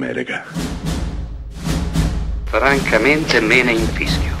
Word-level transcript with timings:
Nell'America. 0.00 0.44
Francamente 2.44 3.38
me 3.40 3.62
ne 3.62 3.72
infischio. 3.72 4.34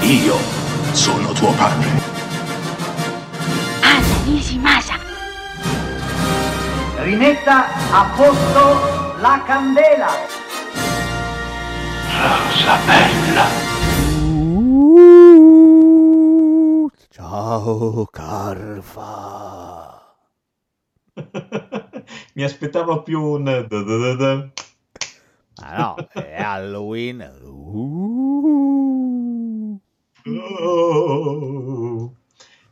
Io 0.00 0.36
sono 0.92 1.32
tuo 1.32 1.52
padre. 1.52 1.90
Anna 3.82 4.16
Nishimasa. 4.24 4.94
Rimetta 7.02 7.66
a 7.92 8.04
posto 8.16 9.16
la 9.20 9.42
candela. 9.44 10.08
Rosa 12.22 12.78
bella. 12.86 13.46
Ciao 17.10 18.06
Carfa. 18.10 19.67
Mi 22.38 22.44
aspettavo 22.44 23.02
più 23.02 23.20
un... 23.20 23.42
Ma 25.60 25.76
no, 25.76 25.96
è 26.12 26.40
Halloween. 26.40 27.20
Uh. 27.42 29.80
Oh. 30.24 32.14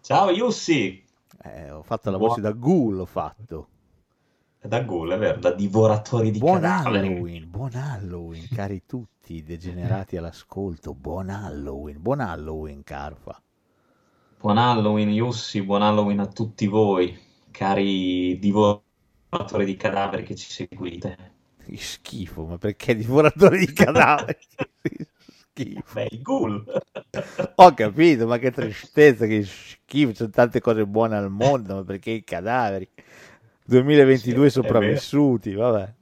Ciao 0.03 0.31
Yussi! 0.31 1.05
Eh, 1.43 1.73
ho 1.73 1.83
fatto 1.83 2.13
la 2.13 2.17
voce 2.17 2.41
da 2.41 2.53
ghoul, 2.53 3.01
ho 3.01 3.07
fatto. 3.07 3.69
Da 4.61 4.85
ghoul, 4.85 5.11
è 5.11 5.19
vero, 5.19 5.41
da 5.41 5.51
divoratori 5.51 6.31
di 6.31 6.39
Buon 6.39 6.61
cadaveri. 6.61 7.09
Halloween, 7.09 7.51
buon 7.51 7.75
Halloween, 7.75 8.47
cari 8.55 8.85
tutti 8.87 9.43
degenerati 9.43 10.17
all'ascolto. 10.17 10.95
Buon 10.95 11.29
Halloween, 11.29 12.01
buon 12.01 12.21
Halloween, 12.21 12.85
Carfa. 12.85 13.43
Buon 14.39 14.59
Halloween 14.59 15.09
Yussi, 15.09 15.65
buon 15.65 15.83
Halloween 15.83 16.21
a 16.21 16.29
tutti 16.29 16.69
voi, 16.69 17.19
cari 17.51 18.39
divoratori 18.39 18.85
di 19.65 19.77
cadaveri 19.77 20.23
che 20.23 20.35
ci 20.35 20.51
seguite. 20.51 21.17
Che 21.65 21.77
schifo, 21.77 22.45
ma 22.45 22.59
perché 22.59 22.95
divoratore 22.95 23.59
di 23.59 23.73
cadaveri? 23.73 24.39
schifo. 25.57 25.83
Beh, 25.93 26.09
i 26.11 26.23
ghoul. 26.23 26.65
Ho 27.57 27.75
capito, 27.75 28.27
ma 28.27 28.39
che 28.39 28.51
tristezza, 28.51 29.27
che 29.27 29.43
schifo, 29.45 30.13
c'è 30.13 30.31
tante 30.31 30.61
cose 30.61 30.87
buone 30.87 31.17
al 31.17 31.31
mondo, 31.31 31.77
ma 31.77 31.85
perché 31.85 32.11
i 32.11 32.25
cadaveri? 32.25 32.89
2022 33.65 34.47
Sì, 34.47 34.51
sopravvissuti, 34.51 35.55
vabbè. 35.55 35.95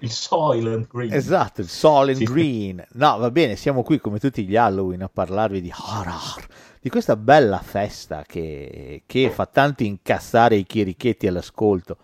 Il 0.00 0.10
Soylent 0.10 0.86
Green. 0.86 1.12
Esatto, 1.12 1.60
il 1.60 1.68
Solent 1.68 2.18
Sì. 2.18 2.24
Green. 2.24 2.84
No, 2.92 3.18
va 3.18 3.30
bene, 3.30 3.56
siamo 3.56 3.82
qui 3.82 3.98
come 3.98 4.18
tutti 4.18 4.46
gli 4.46 4.56
Halloween 4.56 5.02
a 5.02 5.08
parlarvi 5.08 5.60
di 5.60 5.72
horror, 5.74 6.46
di 6.80 6.88
questa 6.90 7.16
bella 7.16 7.58
festa 7.60 8.24
che, 8.26 9.02
che 9.06 9.30
fa 9.30 9.46
tanto 9.46 9.82
incassare 9.82 10.56
i 10.56 10.64
chierichetti 10.64 11.26
all'ascolto. 11.26 11.98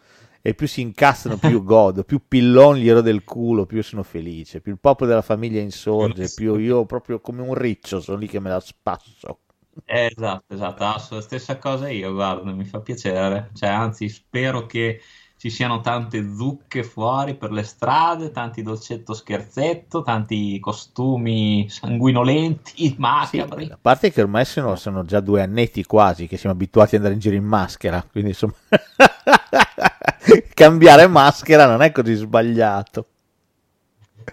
E 0.47 0.55
più 0.55 0.67
si 0.69 0.83
incassano, 0.83 1.39
più 1.39 1.63
godo, 1.65 2.05
più 2.05 2.21
pillon 2.29 2.77
gli 2.77 2.89
ero 2.89 3.01
del 3.01 3.25
culo, 3.25 3.65
più 3.65 3.83
sono 3.83 4.03
felice, 4.03 4.61
più 4.61 4.73
il 4.73 4.79
popolo 4.79 5.09
della 5.09 5.23
famiglia 5.23 5.61
insorge, 5.61 6.29
più 6.31 6.57
io 6.57 6.85
proprio 6.85 7.21
come 7.21 7.41
un 7.41 7.55
riccio 7.55 8.01
sono 8.01 8.19
lì 8.19 8.27
che 8.29 8.41
me 8.41 8.51
la 8.51 8.61
spasso. 8.61 9.41
Eh, 9.87 10.07
Esatto, 10.17 10.55
esatto, 10.55 10.99
so- 10.99 11.21
stessa 11.21 11.59
cosa 11.59 11.89
io, 11.91 12.13
guarda, 12.13 12.53
mi 12.53 12.65
fa 12.65 12.81
piacere. 12.81 13.51
Cioè, 13.55 13.69
anzi, 13.69 14.09
spero 14.09 14.67
che 14.67 15.01
ci 15.45 15.51
siano 15.51 15.83
tante 15.83 16.35
zucche 16.35 16.83
fuori 16.83 17.35
per 17.35 17.53
le 17.53 17.65
strade, 17.65 18.31
tanti 18.31 18.63
dolcetto 18.63 19.13
scherzetto, 19.13 20.01
tanti 20.03 20.59
costumi 20.59 21.69
sanguinolenti, 21.69 22.97
Sì, 23.21 23.45
macabri. 23.45 23.69
a 23.69 23.79
parte 23.79 24.11
che 24.11 24.23
ormai 24.23 24.47
sono, 24.47 24.75
sono 24.75 25.05
già 25.05 25.21
due 25.21 25.43
annetti 25.43 25.85
quasi 25.85 26.27
che 26.27 26.39
siamo 26.39 26.55
abituati 26.55 26.95
ad 26.95 27.03
andare 27.03 27.13
in 27.17 27.21
giro 27.21 27.37
in 27.37 27.45
maschera, 27.45 28.03
quindi 28.11 28.31
insomma 28.31 28.55
cambiare 30.55 31.07
maschera 31.09 31.67
non 31.67 31.83
è 31.83 31.93
così 31.93 32.15
sbagliato. 32.15 33.07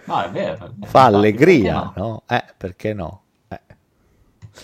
No, 0.04 0.22
è 0.22 0.30
vero. 0.30 0.56
Fa 0.80 1.08
infatti, 1.10 1.14
allegria, 1.14 1.92
perché 1.92 2.00
no? 2.00 2.22
Eh, 2.26 2.44
perché 2.56 2.94
no? 2.94 3.22
Eh. 3.48 3.60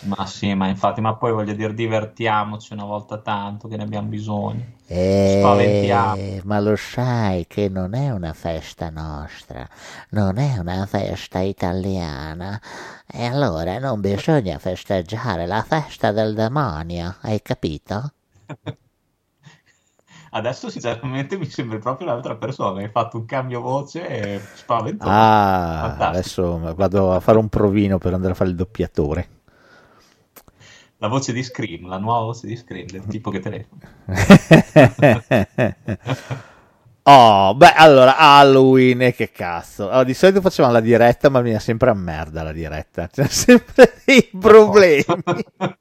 Ma 0.01 0.27
sì, 0.27 0.55
ma 0.55 0.69
infatti, 0.69 1.01
ma 1.01 1.15
poi 1.17 1.33
voglio 1.33 1.55
dire, 1.55 1.75
divertiamoci 1.75 2.73
una 2.73 2.85
volta 2.85 3.19
tanto 3.21 3.69
che 3.69 3.77
ne 3.77 3.83
abbiamo 3.85 4.09
bisogno. 4.09 4.78
Spaventiamo. 4.91 6.17
Eh, 6.17 6.41
ma 6.45 6.61
lo 6.61 6.75
sai 6.77 7.47
che 7.47 7.69
non 7.69 7.95
è 7.95 8.11
una 8.11 8.33
festa 8.33 8.89
nostra, 8.91 9.69
non 10.11 10.39
è 10.39 10.57
una 10.59 10.87
festa 10.87 11.41
italiana. 11.41 12.61
E 13.07 13.25
allora 13.27 13.79
non 13.79 14.01
bisogna 14.01 14.59
festeggiare 14.59 15.47
la 15.47 15.63
festa 15.63 16.11
del 16.13 16.35
demonio, 16.35 17.17
hai 17.23 17.43
capito? 17.43 18.13
Adesso 20.31 20.69
sinceramente 20.71 21.39
mi 21.39 21.47
sembri 21.47 21.79
proprio 21.79 22.07
un'altra 22.07 22.37
persona, 22.37 22.81
hai 22.81 22.91
fatto 22.91 23.17
un 23.19 23.25
cambio 23.25 23.61
voce 23.61 24.07
e 24.07 24.51
spaventoso. 24.55 25.11
Ah, 25.11 25.97
Fantastico. 25.97 26.05
adesso 26.05 26.75
vado 26.75 27.13
a 27.13 27.21
fare 27.21 27.39
un 27.39 27.49
provino 27.49 27.99
per 27.99 28.15
andare 28.15 28.33
a 28.33 28.37
fare 28.37 28.51
il 28.51 28.57
doppiatore. 28.57 29.29
La 30.99 31.09
voce 31.09 31.33
di 31.33 31.43
Scream, 31.43 31.87
la 31.87 31.99
nuova 31.99 32.25
voce 32.25 32.47
di 32.47 32.57
Scream, 32.57 32.87
del 32.87 33.05
tipo 33.07 33.31
che 33.31 33.41
telefono. 33.41 33.81
Oh, 37.11 37.55
beh, 37.55 37.73
allora, 37.73 38.19
Halloween 38.19 39.01
e 39.01 39.15
che 39.15 39.31
cazzo. 39.31 39.89
Allora, 39.89 40.05
di 40.05 40.13
solito 40.13 40.43
facevamo 40.43 40.75
la 40.75 40.81
diretta, 40.81 41.31
ma 41.31 41.41
veniva 41.41 41.59
sempre 41.59 41.89
a 41.89 41.95
merda 41.95 42.43
la 42.43 42.53
diretta. 42.53 43.09
C'è 43.09 43.27
sempre 43.29 43.95
dei 44.05 44.29
problemi. 44.39 45.05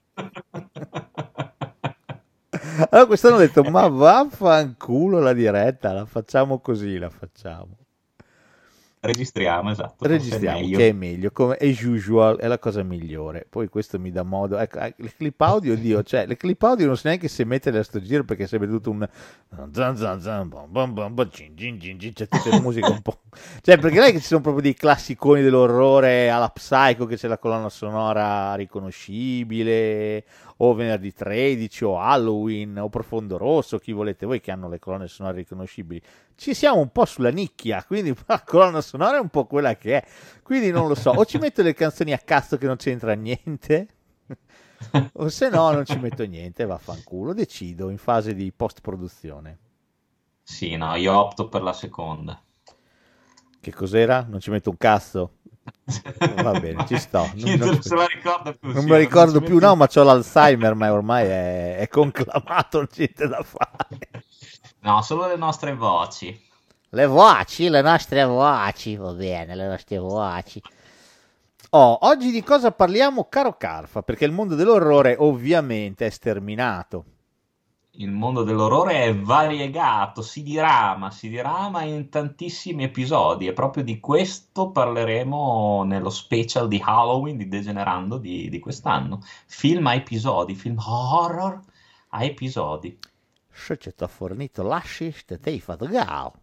Allora 2.90 3.08
quest'anno 3.08 3.36
ho 3.36 3.40
detto, 3.40 3.64
ma 3.64 3.88
vaffanculo 3.88 5.20
la 5.20 5.34
diretta, 5.34 5.94
la 5.94 6.06
facciamo 6.06 6.60
così, 6.60 6.98
la 6.98 7.10
facciamo. 7.10 7.78
Registriamo, 9.08 9.72
esatto. 9.72 10.04
è 10.04 10.08
Registriamo, 10.08 10.60
meglio. 10.60 10.78
che 10.78 10.90
è 10.90 10.92
meglio, 10.92 11.32
come 11.32 11.56
as 11.56 11.82
usual, 11.82 12.38
è 12.38 12.48
la 12.48 12.60
cosa 12.60 12.84
migliore. 12.84 13.46
Poi 13.50 13.70
questo 13.70 13.98
mi 14.00 14.12
dà 14.12 14.24
modo... 14.24 14.58
Ecco, 14.58 14.80
eh, 14.80 14.94
le 14.98 15.14
clip 15.16 15.40
audio, 15.42 15.76
Dio, 15.80 16.04
cioè, 16.04 16.26
le 16.26 16.36
clip 16.36 16.62
audio 16.64 16.86
non 16.86 16.98
so 16.98 17.08
neanche 17.08 17.28
se 17.28 17.46
metterle 17.46 17.80
a 17.80 17.84
sto 17.84 18.02
giro 18.02 18.24
perché 18.24 18.44
è 18.44 18.48
sempre 18.48 18.68
tutto 18.68 18.90
un... 18.90 19.08
C'è 22.14 22.28
tutte 22.28 22.50
le 22.50 22.60
musiche 22.60 22.90
un 22.90 23.02
po'... 23.02 23.20
Cioè, 23.62 23.78
perché 23.78 23.98
non 23.98 24.08
è 24.08 24.12
che 24.12 24.20
ci 24.20 24.26
sono 24.26 24.42
proprio 24.42 24.64
dei 24.64 24.74
classiconi 24.74 25.42
dell'orrore 25.42 26.30
alla 26.30 26.50
Psycho, 26.50 27.06
che 27.06 27.16
c'è 27.16 27.28
la 27.28 27.38
colonna 27.38 27.70
sonora 27.70 28.56
riconoscibile, 28.56 30.24
o 30.58 30.74
Venerdì 30.74 31.14
13, 31.14 31.86
o 31.86 32.00
Halloween, 32.00 32.78
o 32.78 32.90
Profondo 32.90 33.38
Rosso, 33.38 33.78
chi 33.78 33.92
volete 33.92 34.26
voi 34.26 34.40
che 34.40 34.52
hanno 34.52 34.70
le 34.70 34.80
colonne 34.80 35.08
sonore 35.08 35.38
riconoscibili. 35.38 36.02
Ci 36.36 36.54
siamo 36.54 36.80
un 36.80 36.92
po' 36.92 37.06
sulla 37.06 37.30
nicchia, 37.30 37.84
quindi 37.84 38.16
la 38.26 38.42
colonna 38.46 38.82
sonora 38.82 39.18
è 39.18 39.20
un 39.20 39.30
po' 39.30 39.46
quella 39.46 39.76
che 39.76 40.02
è. 40.02 40.08
Quindi 40.42 40.72
non 40.72 40.88
lo 40.88 40.96
so, 40.96 41.12
o 41.12 41.26
ci 41.26 41.38
metto 41.40 41.62
le 41.62 41.74
canzoni 41.74 42.14
a 42.14 42.20
cazzo 42.20 42.58
che 42.58 42.66
non 42.66 42.78
c'entra 42.78 43.14
niente, 43.14 43.88
o 45.14 45.30
se 45.30 45.50
no 45.50 45.72
non 45.72 45.86
ci 45.86 45.98
metto 45.98 46.26
niente, 46.26 46.66
vaffanculo, 46.66 47.34
decido 47.34 47.90
in 47.90 47.98
fase 47.98 48.34
di 48.34 48.52
post-produzione. 48.52 49.58
Sì, 50.42 50.76
no, 50.76 50.96
io 50.96 51.18
opto 51.18 51.50
per 51.50 51.62
la 51.62 51.74
seconda. 51.74 52.42
Che 53.60 53.74
cos'era? 53.74 54.26
Non 54.28 54.40
ci 54.40 54.50
metto 54.50 54.70
un 54.70 54.78
cazzo? 54.78 55.34
Va 56.44 56.60
bene, 56.60 56.86
ci 56.88 56.98
sto. 56.98 57.30
Non, 57.36 57.56
non 57.58 57.82
se 57.82 57.96
la 57.96 58.06
ricordo 58.06 58.54
più. 58.54 58.72
non 58.72 58.82
sì, 58.82 58.86
me 58.86 58.92
lo 58.92 58.98
ricordo 58.98 59.42
più, 59.42 59.60
no, 59.60 59.76
ma 59.76 59.88
ho 59.94 60.04
l'Alzheimer, 60.04 60.74
ma 60.76 60.92
ormai 60.92 61.28
è, 61.28 61.78
è 61.78 61.88
conclamato, 61.88 62.78
non 62.78 62.88
c'è 62.88 62.98
niente 62.98 63.28
da 63.28 63.44
fare. 63.44 64.24
No, 64.80 65.02
solo 65.02 65.28
le 65.28 65.36
nostre 65.36 65.74
voci. 65.74 66.46
Le 66.90 67.06
voci, 67.06 67.70
le 67.70 67.82
nostre 67.82 68.24
voci, 68.24 68.96
va 68.96 69.12
bene, 69.12 69.56
le 69.56 69.68
nostre 69.68 69.98
voci. 69.98 70.62
Oh, 71.72 71.98
oggi 72.02 72.32
di 72.32 72.42
cosa 72.44 72.72
parliamo, 72.72 73.28
caro 73.30 73.58
Carfa? 73.58 74.02
Perché 74.02 74.26
il 74.26 74.32
mondo 74.32 74.56
dell'orrore 74.56 75.16
ovviamente 75.20 76.06
è 76.06 76.10
sterminato. 76.10 77.04
Il 78.00 78.12
mondo 78.12 78.44
dell'orrore 78.44 79.06
è 79.06 79.16
variegato, 79.16 80.22
si 80.22 80.44
dirama, 80.44 81.10
si 81.10 81.30
dirama 81.30 81.82
in 81.82 82.10
tantissimi 82.10 82.84
episodi 82.84 83.48
e 83.48 83.54
proprio 83.54 83.84
di 83.84 84.00
questo 84.00 84.70
parleremo 84.70 85.84
nello 85.84 86.12
special 86.12 86.68
di 86.68 86.80
Halloween 86.84 87.38
di 87.38 87.48
Degenerando 87.48 88.20
di, 88.20 88.50
di 88.50 88.60
quest'anno. 88.60 89.22
Film 89.48 89.88
a 89.88 89.96
episodi, 89.96 90.54
film 90.54 90.78
horror 90.78 91.60
a 92.10 92.24
episodi. 92.24 93.00
Se 93.50 93.78
ci 93.80 93.92
t'ho 93.96 94.08
fornito 94.08 94.62
l'assist, 94.62 95.40
te 95.40 95.50
hai 95.50 95.60
fatto. 95.60 95.88
Gao. 95.88 96.34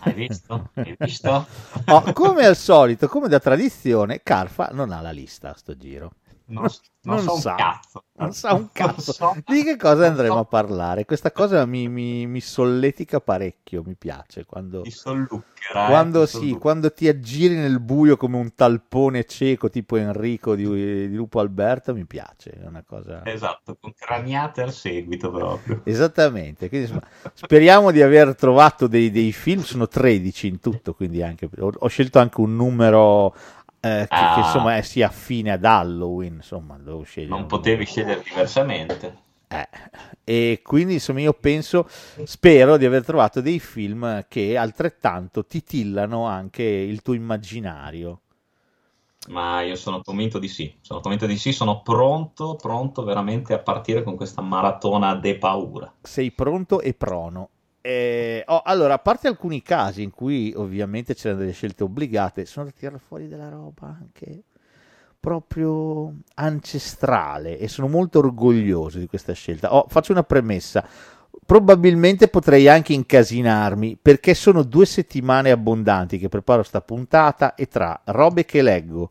Hai 0.00 0.14
visto? 0.14 0.70
Hai 0.74 0.96
visto? 0.98 1.46
Oh, 1.86 2.12
come 2.12 2.44
al 2.44 2.56
solito, 2.56 3.06
come 3.06 3.28
da 3.28 3.38
tradizione, 3.38 4.20
Carfa 4.24 4.70
non 4.72 4.90
ha 4.90 5.00
la 5.00 5.12
lista 5.12 5.50
a 5.50 5.56
sto 5.56 5.76
giro. 5.76 6.14
non, 6.46 6.68
non, 7.06 7.22
Non 7.24 7.28
so 7.28 7.36
sa. 7.36 7.50
un 7.50 7.56
cazzo. 7.56 8.04
Non 8.18 8.32
sa 8.32 8.54
un 8.54 8.68
cazzo. 8.72 9.12
so. 9.12 9.36
Di 9.44 9.62
che 9.62 9.76
cosa 9.76 10.06
andremo 10.06 10.34
so. 10.34 10.40
a 10.40 10.44
parlare? 10.44 11.04
Questa 11.04 11.32
cosa 11.32 11.64
mi, 11.66 11.88
mi- 11.88 12.26
mi 12.26 12.40
solletica 12.40 13.20
parecchio, 13.20 13.82
mi 13.84 13.94
piace 13.96 14.44
quando, 14.44 14.80
Ti 14.82 14.90
solluccherà. 14.90 15.84
eh, 15.86 15.86
quando, 15.90 16.26
ti 16.26 16.36
sì, 16.38 16.52
quando 16.58 16.92
ti 16.92 17.08
aggiri 17.08 17.54
nel 17.56 17.80
buio 17.80 18.16
come 18.16 18.36
un 18.36 18.54
talpone 18.54 19.24
cieco 19.24 19.68
tipo 19.70 19.96
Enrico 19.96 20.54
di, 20.54 20.64
di 21.08 21.14
Lupo 21.14 21.40
Alberto, 21.40 21.94
mi 21.94 22.04
piace, 22.06 22.50
è 22.52 22.66
una 22.66 22.82
cosa... 22.86 23.20
Esatto, 23.24 23.76
con 23.80 23.92
craniate 23.96 24.62
al 24.62 24.72
seguito 24.72 25.30
proprio. 25.30 25.82
Esattamente, 25.84 26.68
quindi, 26.68 26.88
insomma, 26.88 27.06
speriamo 27.32 27.92
di 27.92 28.02
aver 28.02 28.34
trovato 28.34 28.88
dei, 28.88 29.10
dei 29.12 29.30
film, 29.32 29.62
sono 29.62 29.86
13 29.86 30.48
in 30.48 30.58
tutto, 30.58 30.94
quindi 30.94 31.22
anche, 31.22 31.48
ho, 31.60 31.72
ho 31.78 31.86
scelto 31.86 32.18
anche 32.18 32.40
un 32.40 32.56
numero 32.56 33.34
eh, 33.86 34.06
che, 34.08 34.14
Ah. 34.14 34.34
che, 34.34 34.40
insomma 34.40 34.76
eh, 34.76 34.82
sia 34.82 35.08
affine 35.08 35.52
ad 35.52 35.64
Halloween, 35.64 36.34
insomma, 36.34 36.76
devo 36.78 37.02
scegliere. 37.02 37.32
Non 37.32 37.46
potevi 37.46 37.84
scegliere 37.84 38.22
diversamente. 38.22 39.24
Eh, 39.48 39.68
e 40.24 40.60
quindi 40.62 40.94
insomma 40.94 41.20
io 41.20 41.32
penso, 41.32 41.88
spero 42.24 42.76
di 42.76 42.84
aver 42.84 43.04
trovato 43.04 43.40
dei 43.40 43.60
film 43.60 44.26
che 44.28 44.56
altrettanto 44.56 45.46
titillano 45.46 46.26
anche 46.26 46.62
il 46.64 47.00
tuo 47.02 47.14
immaginario. 47.14 48.20
Ma 49.28 49.60
io 49.62 49.74
sono 49.74 50.02
convinto 50.02 50.38
di 50.38 50.48
sì, 50.48 50.72
sono 50.80 51.00
convinto 51.00 51.26
di 51.26 51.36
sì, 51.36 51.52
sono 51.52 51.82
pronto, 51.82 52.54
pronto 52.54 53.02
veramente 53.02 53.54
a 53.54 53.58
partire 53.58 54.02
con 54.02 54.14
questa 54.14 54.40
maratona 54.40 55.14
de 55.16 55.36
paura. 55.36 55.92
Sei 56.00 56.30
pronto 56.30 56.80
e 56.80 56.94
prono. 56.94 57.48
Eh, 57.88 58.42
oh, 58.48 58.62
allora, 58.64 58.94
a 58.94 58.98
parte 58.98 59.28
alcuni 59.28 59.62
casi 59.62 60.02
in 60.02 60.10
cui 60.10 60.52
ovviamente 60.56 61.14
c'erano 61.14 61.42
delle 61.42 61.52
scelte 61.52 61.84
obbligate, 61.84 62.44
sono 62.44 62.66
da 62.66 62.72
tirare 62.72 62.98
fuori 62.98 63.28
della 63.28 63.48
roba 63.48 63.96
anche 64.00 64.42
proprio 65.20 66.12
ancestrale 66.34 67.58
e 67.60 67.68
sono 67.68 67.86
molto 67.86 68.18
orgoglioso 68.18 68.98
di 68.98 69.06
questa 69.06 69.34
scelta. 69.34 69.72
Oh, 69.72 69.86
faccio 69.88 70.10
una 70.10 70.24
premessa. 70.24 70.84
Probabilmente 71.46 72.26
potrei 72.26 72.66
anche 72.66 72.92
incasinarmi 72.92 73.96
perché 74.02 74.34
sono 74.34 74.64
due 74.64 74.84
settimane 74.84 75.52
abbondanti 75.52 76.18
che 76.18 76.28
preparo 76.28 76.64
sta 76.64 76.80
puntata 76.80 77.54
e 77.54 77.68
tra 77.68 78.00
robe 78.06 78.44
che 78.44 78.62
leggo, 78.62 79.10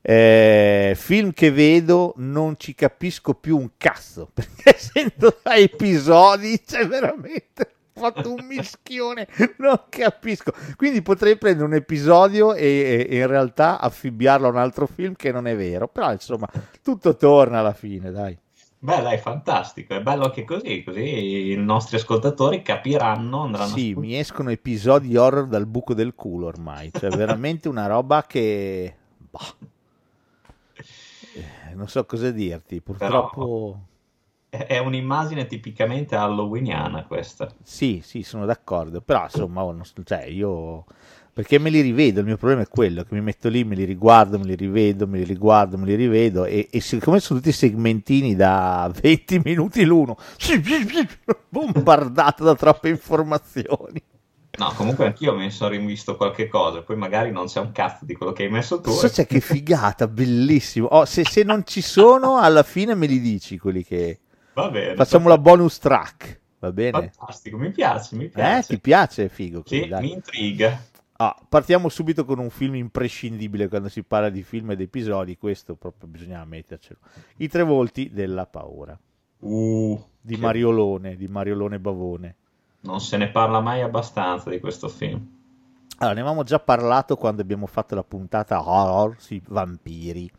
eh, 0.00 0.92
film 0.94 1.32
che 1.32 1.50
vedo, 1.50 2.14
non 2.18 2.54
ci 2.58 2.76
capisco 2.76 3.34
più 3.34 3.58
un 3.58 3.70
cazzo 3.76 4.30
perché 4.32 5.12
da 5.16 5.56
episodi, 5.56 6.62
cioè 6.64 6.86
veramente 6.86 7.72
fatto 7.94 8.32
un 8.32 8.44
mischione, 8.46 9.28
non 9.58 9.80
capisco. 9.88 10.52
Quindi 10.76 11.00
potrei 11.02 11.38
prendere 11.38 11.66
un 11.66 11.74
episodio 11.74 12.54
e, 12.54 13.06
e 13.08 13.16
in 13.16 13.26
realtà 13.26 13.80
affibbiarlo 13.80 14.46
a 14.46 14.50
un 14.50 14.56
altro 14.56 14.86
film 14.86 15.14
che 15.14 15.32
non 15.32 15.46
è 15.46 15.56
vero, 15.56 15.88
però 15.88 16.12
insomma 16.12 16.48
tutto 16.82 17.16
torna 17.16 17.60
alla 17.60 17.72
fine, 17.72 18.10
dai. 18.10 18.36
Beh, 18.84 19.00
dai, 19.00 19.16
fantastico, 19.16 19.94
è 19.94 20.02
bello 20.02 20.24
anche 20.24 20.44
così, 20.44 20.82
così 20.84 21.52
i 21.52 21.56
nostri 21.56 21.96
ascoltatori 21.96 22.60
capiranno, 22.60 23.44
andranno 23.44 23.74
Sì, 23.74 23.94
a 23.96 23.98
mi 23.98 24.18
escono 24.18 24.50
episodi 24.50 25.16
horror 25.16 25.46
dal 25.46 25.64
buco 25.64 25.94
del 25.94 26.14
culo 26.14 26.48
ormai, 26.48 26.90
cioè 26.92 27.08
veramente 27.08 27.68
una 27.70 27.86
roba 27.86 28.24
che... 28.26 28.94
bah. 29.30 29.54
Eh, 31.36 31.74
Non 31.74 31.88
so 31.88 32.04
cosa 32.04 32.30
dirti, 32.30 32.82
purtroppo... 32.82 33.78
È 33.88 33.93
è 34.66 34.78
un'immagine 34.78 35.46
tipicamente 35.46 36.16
halloweeniana 36.16 37.04
questa. 37.04 37.50
Sì, 37.62 38.00
sì, 38.04 38.22
sono 38.22 38.46
d'accordo, 38.46 39.00
però 39.00 39.24
insomma, 39.24 39.62
oh, 39.62 39.72
non 39.72 39.84
cioè, 40.04 40.24
io... 40.24 40.84
Perché 41.34 41.58
me 41.58 41.68
li 41.68 41.80
rivedo, 41.80 42.20
il 42.20 42.26
mio 42.26 42.36
problema 42.36 42.62
è 42.62 42.68
quello, 42.68 43.02
che 43.02 43.12
mi 43.12 43.20
metto 43.20 43.48
lì, 43.48 43.64
me 43.64 43.74
li 43.74 43.82
riguardo, 43.82 44.38
me 44.38 44.44
li 44.44 44.54
rivedo, 44.54 45.08
me 45.08 45.18
li 45.18 45.24
riguardo, 45.24 45.76
me 45.76 45.86
li 45.86 45.96
rivedo, 45.96 46.44
e, 46.44 46.68
e 46.70 46.80
siccome 46.80 47.18
sono 47.18 47.40
tutti 47.40 47.50
segmentini 47.50 48.36
da 48.36 48.88
20 48.94 49.40
minuti 49.42 49.84
l'uno, 49.84 50.16
bombardato 51.48 52.44
da 52.44 52.54
troppe 52.54 52.88
informazioni. 52.88 54.00
No, 54.56 54.72
comunque 54.76 55.06
anch'io 55.06 55.34
mi 55.34 55.50
sono 55.50 55.70
rivisto 55.70 56.16
qualche 56.16 56.46
cosa, 56.46 56.82
poi 56.82 56.96
magari 56.96 57.32
non 57.32 57.46
c'è 57.46 57.58
un 57.58 57.72
cazzo 57.72 58.04
di 58.04 58.14
quello 58.14 58.32
che 58.32 58.44
hai 58.44 58.50
messo 58.50 58.80
tu. 58.80 58.90
So, 58.90 59.08
c'è 59.08 59.26
che 59.26 59.40
figata, 59.40 60.06
bellissimo. 60.06 60.86
Oh, 60.86 61.04
se, 61.04 61.24
se 61.24 61.42
non 61.42 61.64
ci 61.66 61.80
sono, 61.80 62.38
alla 62.38 62.62
fine 62.62 62.94
me 62.94 63.06
li 63.06 63.20
dici 63.20 63.58
quelli 63.58 63.82
che... 63.84 64.20
Va 64.54 64.70
bene. 64.70 64.94
Facciamo 64.94 65.28
la 65.28 65.38
bonus 65.38 65.78
track, 65.78 66.40
va 66.60 66.72
bene? 66.72 67.10
Fantastico, 67.14 67.56
mi 67.58 67.70
piace, 67.70 68.16
mi 68.16 68.24
Eh, 68.26 68.28
piace. 68.30 68.74
ti 68.74 68.80
piace, 68.80 69.28
figo? 69.28 69.62
Sì, 69.66 69.78
così, 69.78 69.88
dai. 69.90 70.02
mi 70.02 70.12
intriga. 70.12 70.80
Ah, 71.16 71.36
partiamo 71.48 71.88
subito 71.88 72.24
con 72.24 72.38
un 72.38 72.50
film 72.50 72.74
imprescindibile 72.74 73.68
quando 73.68 73.88
si 73.88 74.02
parla 74.02 74.30
di 74.30 74.42
film 74.42 74.72
ed 74.72 74.80
episodi, 74.80 75.36
questo 75.36 75.74
proprio 75.76 76.08
bisogna 76.08 76.44
mettercelo. 76.44 76.98
I 77.38 77.48
tre 77.48 77.62
volti 77.62 78.10
della 78.12 78.46
paura 78.46 78.98
Uh, 79.40 80.02
di 80.20 80.34
che- 80.34 80.40
Mariolone, 80.40 81.16
di 81.16 81.28
Mariolone 81.28 81.78
Bavone. 81.78 82.36
Non 82.80 83.00
se 83.00 83.16
ne 83.16 83.28
parla 83.30 83.60
mai 83.60 83.80
abbastanza 83.82 84.50
di 84.50 84.58
questo 84.60 84.88
film. 84.88 85.32
Allora, 85.98 86.14
ne 86.14 86.20
avevamo 86.22 86.42
già 86.42 86.58
parlato 86.58 87.16
quando 87.16 87.42
abbiamo 87.42 87.66
fatto 87.66 87.94
la 87.94 88.02
puntata 88.02 88.68
horror 88.68 89.14
sui 89.18 89.40
vampiri. 89.46 90.30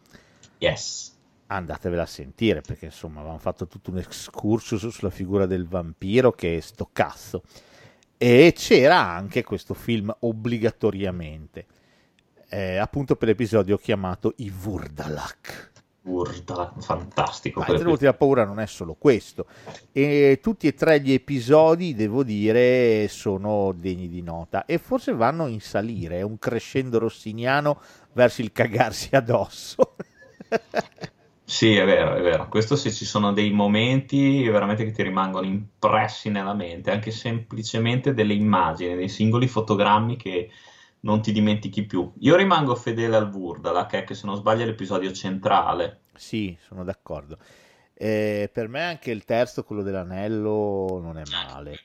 Yes. 0.59 1.14
Andatevela 1.47 2.03
a 2.03 2.07
sentire 2.07 2.61
perché 2.61 2.85
insomma 2.85 3.19
avevamo 3.19 3.39
fatto 3.39 3.67
tutto 3.67 3.91
un 3.91 3.99
excursus 3.99 4.87
sulla 4.87 5.11
figura 5.11 5.45
del 5.45 5.67
vampiro 5.67 6.31
che 6.31 6.57
è 6.57 6.59
sto 6.59 6.89
cazzo. 6.91 7.43
E 8.17 8.53
c'era 8.55 8.97
anche 8.97 9.43
questo 9.43 9.73
film 9.73 10.15
obbligatoriamente, 10.19 11.65
eh, 12.49 12.77
appunto 12.77 13.15
per 13.15 13.27
l'episodio 13.27 13.77
chiamato 13.77 14.33
I 14.37 14.49
Vurdalak. 14.49 15.73
Urda, 16.05 16.71
fantastico. 16.77 17.63
Ma 17.67 17.95
della 17.95 18.13
paura 18.13 18.45
non 18.45 18.59
è 18.59 18.67
solo 18.67 18.93
questo. 18.93 19.47
E 19.91 20.39
tutti 20.41 20.67
e 20.67 20.75
tre 20.75 20.99
gli 21.01 21.11
episodi, 21.11 21.95
devo 21.95 22.23
dire, 22.23 23.07
sono 23.07 23.73
degni 23.75 24.07
di 24.07 24.21
nota 24.21 24.65
e 24.65 24.77
forse 24.77 25.13
vanno 25.13 25.47
in 25.47 25.61
salire, 25.61 26.17
è 26.17 26.21
un 26.21 26.37
crescendo 26.37 26.99
rossiniano 26.99 27.81
verso 28.13 28.41
il 28.41 28.51
cagarsi 28.51 29.15
addosso. 29.15 29.95
Sì, 31.47 31.75
è 31.75 31.85
vero, 31.85 32.15
è 32.15 32.21
vero. 32.21 32.47
Questo 32.49 32.75
se 32.75 32.91
ci 32.91 33.05
sono 33.05 33.31
dei 33.31 33.51
momenti 33.51 34.47
veramente 34.49 34.83
che 34.83 34.91
ti 34.91 35.03
rimangono 35.03 35.45
impressi 35.45 36.29
nella 36.29 36.53
mente, 36.53 36.91
anche 36.91 37.11
semplicemente 37.11 38.13
delle 38.13 38.33
immagini, 38.33 38.95
dei 38.95 39.09
singoli 39.09 39.47
fotogrammi 39.47 40.17
che 40.17 40.49
non 41.01 41.21
ti 41.21 41.31
dimentichi 41.31 41.85
più. 41.85 42.11
Io 42.19 42.35
rimango 42.35 42.75
fedele 42.75 43.15
al 43.15 43.29
Vurdala, 43.29 43.85
che, 43.85 44.03
che 44.03 44.15
se 44.15 44.25
non 44.25 44.35
sbaglio 44.35 44.63
è 44.63 44.65
l'episodio 44.65 45.11
centrale. 45.13 46.01
Sì, 46.15 46.57
sono 46.61 46.83
d'accordo. 46.83 47.37
Eh, 47.93 48.49
per 48.51 48.67
me 48.67 48.81
anche 48.83 49.11
il 49.11 49.23
terzo, 49.23 49.63
quello 49.63 49.83
dell'anello, 49.83 50.99
non 51.01 51.17
è 51.17 51.23
male. 51.25 51.79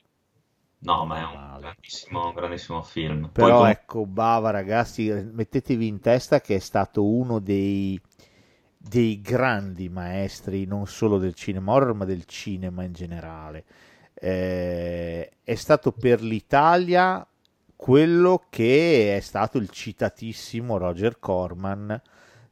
No, 0.79 1.05
ma 1.05 1.19
è 1.19 1.23
un 1.23 1.59
grandissimo, 1.59 2.27
un 2.27 2.33
grandissimo 2.33 2.81
film. 2.81 3.29
Poi 3.31 3.31
Però 3.31 3.57
com- 3.57 3.67
ecco, 3.67 4.05
Bava 4.05 4.49
ragazzi, 4.49 5.09
mettetevi 5.09 5.87
in 5.87 5.99
testa 5.99 6.41
che 6.41 6.55
è 6.55 6.59
stato 6.59 7.05
uno 7.05 7.39
dei, 7.39 7.99
dei 8.81 9.21
grandi 9.21 9.89
maestri, 9.89 10.65
non 10.65 10.87
solo 10.87 11.17
del 11.19 11.35
cinema 11.35 11.73
horror, 11.73 11.93
ma 11.93 12.05
del 12.05 12.25
cinema 12.25 12.83
in 12.83 12.93
generale. 12.93 13.63
Eh, 14.13 15.31
è 15.43 15.55
stato 15.55 15.91
per 15.91 16.21
l'Italia 16.21 17.25
quello 17.75 18.45
che 18.49 19.15
è 19.15 19.19
stato 19.19 19.57
il 19.57 19.69
citatissimo 19.69 20.77
Roger 20.77 21.19
Corman 21.19 22.01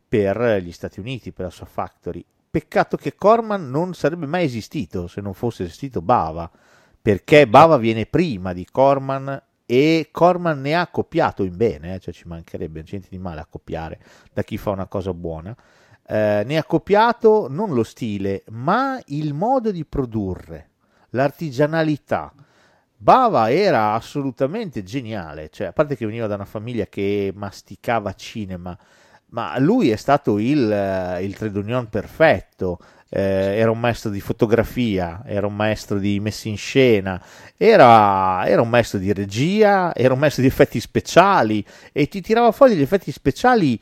per 0.08 0.60
gli 0.64 0.72
Stati 0.72 1.00
Uniti, 1.00 1.32
per 1.32 1.46
la 1.46 1.52
sua 1.52 1.68
Factory. 1.68 2.24
Peccato 2.50 2.98
che 2.98 3.16
Corman 3.16 3.70
non 3.70 3.94
sarebbe 3.94 4.26
mai 4.26 4.46
esistito 4.46 5.08
se 5.08 5.22
non 5.22 5.34
fosse 5.34 5.64
esistito 5.64 6.02
Bava, 6.02 6.50
perché 7.02 7.48
Bava 7.48 7.78
viene 7.78 8.08
prima 8.08 8.54
di 8.54 8.66
Corman 8.66 9.40
e 9.66 10.10
Corman 10.12 10.62
ne 10.62 10.74
ha 10.74 10.88
copiato 10.88 11.44
in 11.44 11.56
bene, 11.56 11.94
eh, 11.94 12.00
cioè 12.00 12.12
ci 12.12 12.28
mancherebbe 12.28 12.84
niente 12.90 13.08
di 13.12 13.20
male 13.20 13.42
a 13.42 13.46
copiare 13.46 14.00
da 14.34 14.42
chi 14.42 14.58
fa 14.58 14.72
una 14.72 14.88
cosa 14.88 15.14
buona. 15.14 15.56
Eh, 16.12 16.42
ne 16.44 16.58
ha 16.58 16.64
copiato 16.64 17.46
non 17.52 17.72
lo 17.72 17.84
stile, 17.84 18.44
ma 18.50 19.00
il 19.08 19.36
modo 19.36 19.70
di 19.70 19.86
produrre, 19.86 20.70
l'artigianalità. 21.12 22.34
Bava 22.98 23.52
era 23.52 23.94
assolutamente 23.94 24.82
geniale, 24.82 25.50
cioè, 25.52 25.68
a 25.68 25.72
parte 25.72 25.96
che 25.96 26.08
veniva 26.08 26.26
da 26.26 26.34
una 26.34 26.46
famiglia 26.46 26.88
che 26.88 27.32
masticava 27.36 28.16
cinema, 28.16 28.76
ma 29.28 29.60
lui 29.60 29.92
è 29.92 29.96
stato 29.98 30.40
il, 30.40 30.72
eh, 30.72 31.24
il 31.24 31.36
trade 31.36 31.60
union 31.60 31.88
perfetto, 31.90 32.80
eh, 33.08 33.22
era 33.58 33.70
un 33.70 33.80
maestro 33.80 34.10
di 34.10 34.20
fotografia, 34.20 35.22
era 35.28 35.46
un 35.46 35.56
maestro 35.56 36.00
di 36.00 36.20
messa 36.20 36.48
in 36.50 36.58
scena, 36.58 37.24
era, 37.56 38.48
era 38.48 38.64
un 38.64 38.70
maestro 38.70 38.98
di 38.98 39.14
regia, 39.14 39.94
era 39.94 40.14
un 40.14 40.20
maestro 40.20 40.42
di 40.42 40.48
effetti 40.48 40.80
speciali 40.80 41.64
e 41.92 42.08
ti 42.08 42.20
tirava 42.20 42.52
fuori 42.52 42.74
degli 42.74 42.82
effetti 42.82 43.12
speciali 43.12 43.80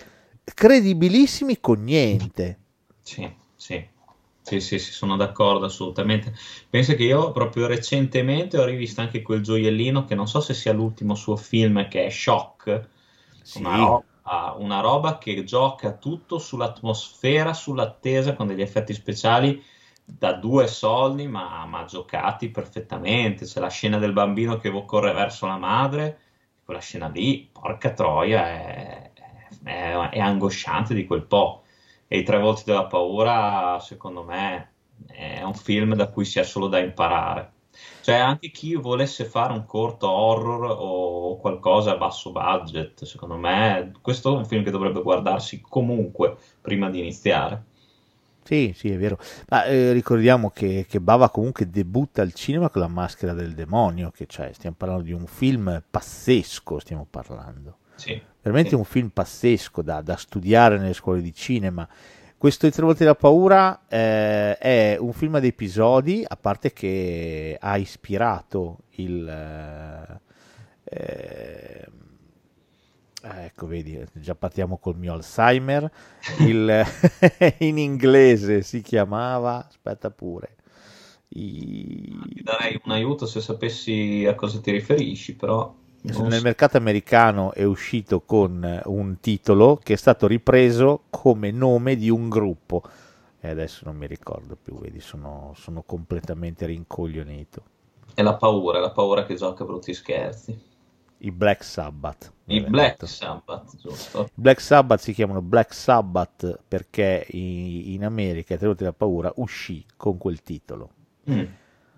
credibilissimi 0.53 1.59
con 1.59 1.83
niente. 1.83 2.59
Sì, 3.01 3.33
sì. 3.55 3.95
Sì, 4.41 4.59
sì, 4.61 4.79
sì, 4.79 4.91
sono 4.93 5.17
d'accordo 5.17 5.65
assolutamente. 5.65 6.33
Penso 6.69 6.95
che 6.95 7.03
io 7.03 7.31
proprio 7.31 7.67
recentemente 7.67 8.57
ho 8.57 8.63
rivisto 8.65 9.01
anche 9.01 9.21
quel 9.21 9.41
gioiellino 9.41 10.05
che 10.05 10.15
non 10.15 10.27
so 10.27 10.39
se 10.39 10.53
sia 10.53 10.71
l'ultimo 10.73 11.15
suo 11.15 11.35
film 11.35 11.87
che 11.89 12.05
è 12.05 12.09
Shock, 12.09 12.89
Sì, 13.43 13.59
una 13.59 13.75
roba 13.75 14.03
una 14.57 14.79
roba 14.81 15.17
che 15.17 15.43
gioca 15.45 15.93
tutto 15.97 16.37
sull'atmosfera, 16.39 17.53
sull'attesa 17.53 18.35
con 18.35 18.47
degli 18.47 18.61
effetti 18.61 18.93
speciali 18.93 19.61
da 20.03 20.33
due 20.33 20.67
soldi, 20.67 21.27
ma, 21.27 21.65
ma 21.65 21.85
giocati 21.85 22.49
perfettamente. 22.49 23.45
C'è 23.45 23.59
la 23.59 23.69
scena 23.69 23.97
del 23.99 24.13
bambino 24.13 24.57
che 24.57 24.69
corre 24.85 25.13
verso 25.13 25.45
la 25.47 25.57
madre, 25.57 26.19
quella 26.63 26.79
scena 26.81 27.07
lì, 27.07 27.49
porca 27.51 27.91
troia, 27.93 28.45
è, 28.47 29.06
è, 29.67 30.09
è 30.11 30.19
angosciante 30.19 30.93
di 30.93 31.05
quel 31.05 31.23
po'. 31.23 31.63
E 32.07 32.19
i 32.19 32.23
tre 32.23 32.39
volti 32.39 32.63
della 32.65 32.85
paura, 32.85 33.77
secondo 33.81 34.23
me, 34.23 34.71
è 35.07 35.43
un 35.43 35.53
film 35.53 35.93
da 35.93 36.07
cui 36.07 36.25
si 36.25 36.39
ha 36.39 36.43
solo 36.43 36.67
da 36.67 36.79
imparare. 36.79 37.51
Cioè, 38.01 38.15
anche 38.15 38.49
chi 38.49 38.75
volesse 38.75 39.25
fare 39.25 39.53
un 39.53 39.65
corto 39.65 40.09
horror 40.09 40.77
o 40.79 41.37
qualcosa 41.37 41.91
a 41.91 41.97
basso 41.97 42.31
budget, 42.31 43.03
secondo 43.03 43.35
me, 43.35 43.91
questo 44.01 44.33
è 44.33 44.37
un 44.37 44.45
film 44.45 44.63
che 44.63 44.71
dovrebbe 44.71 45.01
guardarsi 45.01 45.61
comunque 45.61 46.37
prima 46.61 46.89
di 46.89 46.99
iniziare. 46.99 47.63
Sì, 48.43 48.71
sì, 48.73 48.89
è 48.89 48.97
vero. 48.97 49.19
Ma 49.49 49.65
eh, 49.65 49.91
ricordiamo 49.91 50.51
che, 50.51 50.85
che, 50.87 51.01
Bava 51.01 51.29
comunque 51.29 51.69
debutta 51.69 52.21
al 52.21 52.31
cinema 52.31 52.69
con 52.69 52.81
la 52.81 52.87
maschera 52.87 53.33
del 53.33 53.53
demonio, 53.53 54.09
che 54.09 54.25
cioè, 54.25 54.53
stiamo 54.53 54.77
parlando 54.77 55.03
di 55.03 55.11
un 55.11 55.25
film 55.25 55.83
pazzesco, 55.91 56.79
stiamo 56.79 57.05
parlando. 57.09 57.79
Sì, 57.95 58.19
Veramente 58.47 58.69
sì. 58.69 58.75
un 58.75 58.85
film 58.85 59.09
pazzesco 59.09 59.81
da, 59.81 60.01
da 60.01 60.15
studiare 60.15 60.77
nelle 60.77 60.93
scuole 60.93 61.21
di 61.21 61.33
cinema. 61.33 61.87
Questo 62.37 62.65
I 62.65 62.71
tre 62.71 62.83
volte 62.83 63.03
la 63.03 63.15
paura 63.15 63.87
eh, 63.89 64.57
è 64.57 64.95
un 64.97 65.11
film 65.11 65.35
ad 65.35 65.43
episodi, 65.43 66.23
a 66.25 66.37
parte 66.37 66.71
che 66.71 67.57
ha 67.59 67.77
ispirato 67.77 68.83
il... 68.91 69.27
Eh, 70.83 71.85
ecco, 73.21 73.67
vedi, 73.67 74.01
già 74.13 74.35
partiamo 74.35 74.77
col 74.77 74.97
mio 74.97 75.13
Alzheimer. 75.13 75.91
Il, 76.39 76.85
in 77.59 77.77
inglese 77.77 78.61
si 78.61 78.81
chiamava, 78.81 79.65
aspetta 79.67 80.09
pure. 80.09 80.55
I... 81.29 82.17
Ti 82.33 82.43
darei 82.43 82.79
un 82.85 82.91
aiuto 82.91 83.25
se 83.25 83.41
sapessi 83.41 84.25
a 84.25 84.35
cosa 84.35 84.61
ti 84.61 84.71
riferisci, 84.71 85.35
però... 85.35 85.75
Nel 86.01 86.41
mercato 86.41 86.77
americano 86.77 87.53
è 87.53 87.63
uscito 87.63 88.21
con 88.21 88.81
un 88.85 89.19
titolo 89.19 89.79
che 89.81 89.93
è 89.93 89.97
stato 89.97 90.27
ripreso 90.27 91.03
come 91.09 91.51
nome 91.51 91.95
di 91.95 92.09
un 92.09 92.29
gruppo. 92.29 92.81
E 93.39 93.49
adesso 93.49 93.83
non 93.85 93.97
mi 93.97 94.07
ricordo 94.07 94.57
più, 94.61 94.79
vedi, 94.79 94.99
sono, 94.99 95.53
sono 95.55 95.83
completamente 95.83 96.65
rincoglionito. 96.65 97.63
È 98.13 98.21
la 98.21 98.35
paura, 98.35 98.77
è 98.77 98.81
la 98.81 98.91
paura 98.91 99.25
che 99.25 99.35
gioca 99.35 99.63
brutti 99.63 99.93
scherzi. 99.93 100.75
I 101.19 101.31
Black 101.31 101.63
Sabbath. 101.63 102.31
I 102.45 102.61
Black 102.61 103.07
Sabbath, 103.07 103.75
giusto. 103.77 104.29
Black 104.33 104.61
Sabbath 104.61 104.99
si 104.99 105.13
chiamano 105.13 105.41
Black 105.41 105.73
Sabbath 105.73 106.59
perché 106.67 107.25
in, 107.31 107.93
in 107.93 108.05
America, 108.05 108.55
volte 108.57 108.83
la 108.83 108.93
paura, 108.93 109.31
uscì 109.37 109.83
con 109.95 110.17
quel 110.17 110.41
titolo. 110.41 110.89
Mm. 111.29 111.45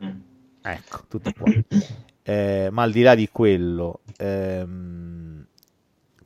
Mm. 0.03 0.20
Ecco, 0.62 1.03
tutto 1.08 1.32
qua. 1.38 1.51
Eh, 2.30 2.70
ma 2.72 2.84
al 2.84 2.92
di 2.92 3.02
là 3.02 3.16
di 3.16 3.28
quello, 3.30 4.02
ehm, 4.16 5.48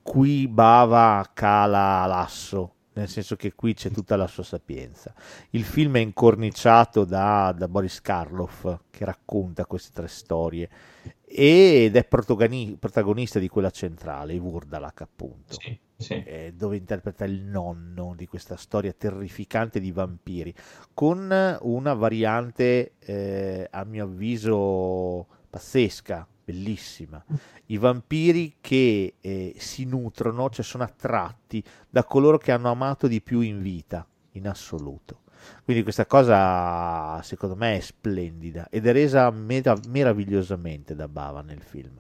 qui 0.02 0.50
Bava 0.50 1.32
cala 1.34 2.06
l'asso, 2.06 2.74
nel 2.96 3.08
senso 3.08 3.38
che 3.38 3.54
qui 3.54 3.74
c'è 3.74 3.90
tutta 3.90 4.18
la 4.18 4.28
sua 4.28 4.44
sapienza. 4.44 5.14
Il 5.52 5.64
film 5.64 5.96
è 5.96 6.00
incorniciato 6.00 7.06
da, 7.06 7.56
da 7.58 7.70
Boris 7.70 8.02
Karloff 8.02 8.68
che 8.90 9.06
racconta 9.06 9.66
queste 9.66 9.92
tre 9.94 10.10
storie 10.10 10.70
ed 11.24 11.96
è 11.96 12.04
protagoni- 12.04 12.76
protagonista 12.78 13.40
di 13.40 13.48
quella 13.48 13.72
centrale, 13.72 14.38
Vurdalak 14.38 15.00
appunto, 15.00 15.54
sì, 15.58 15.80
sì. 15.96 16.22
Eh, 16.22 16.54
dove 16.54 16.76
interpreta 16.76 17.24
il 17.24 17.44
nonno 17.44 18.14
di 18.18 18.28
questa 18.28 18.58
storia 18.58 18.92
terrificante 18.92 19.80
di 19.80 19.94
vampiri, 19.94 20.54
con 20.94 21.58
una 21.62 21.94
variante 21.94 22.96
eh, 23.00 23.70
a 23.72 23.86
mio 23.86 24.04
avviso 24.04 25.28
pazzesca, 25.54 26.28
bellissima. 26.46 27.24
I 27.68 27.78
vampiri 27.78 28.56
che 28.60 29.18
eh, 29.22 29.54
si 29.56 29.86
nutrono, 29.86 30.50
cioè 30.50 30.66
sono 30.66 30.84
attratti 30.84 31.64
da 31.88 32.04
coloro 32.04 32.40
che 32.40 32.52
hanno 32.52 32.72
amato 32.72 33.06
di 33.06 33.22
più 33.22 33.42
in 33.42 33.62
vita, 33.62 34.04
in 34.32 34.48
assoluto. 34.48 35.22
Quindi 35.64 35.84
questa 35.84 36.08
cosa 36.08 37.22
secondo 37.22 37.56
me 37.56 37.78
è 37.78 37.80
splendida 37.82 38.68
ed 38.72 38.88
è 38.88 38.94
resa 38.94 39.30
merav- 39.30 39.86
meravigliosamente 39.86 40.96
da 40.96 41.08
Bava 41.08 41.42
nel 41.42 41.62
film. 41.62 42.00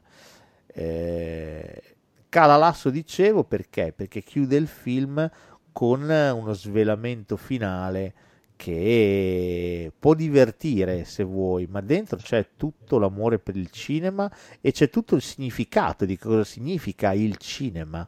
Eh, 0.65 1.95
cala 2.27 2.57
l'asso, 2.57 2.89
dicevo, 2.89 3.43
perché? 3.43 3.93
Perché 3.95 4.23
chiude 4.23 4.55
il 4.55 4.67
film 4.67 5.29
con 5.71 6.01
uno 6.01 6.53
svelamento 6.53 7.37
finale 7.37 8.13
che 8.63 9.91
può 9.99 10.13
divertire 10.13 11.03
se 11.03 11.23
vuoi, 11.23 11.67
ma 11.69 11.81
dentro 11.81 12.17
c'è 12.17 12.51
tutto 12.55 12.97
l'amore 12.97 13.37
per 13.37 13.57
il 13.57 13.69
cinema 13.71 14.31
e 14.61 14.71
c'è 14.71 14.89
tutto 14.89 15.15
il 15.15 15.21
significato 15.21 16.05
di 16.05 16.17
cosa 16.17 16.45
significa 16.45 17.11
il 17.11 17.35
cinema. 17.35 18.07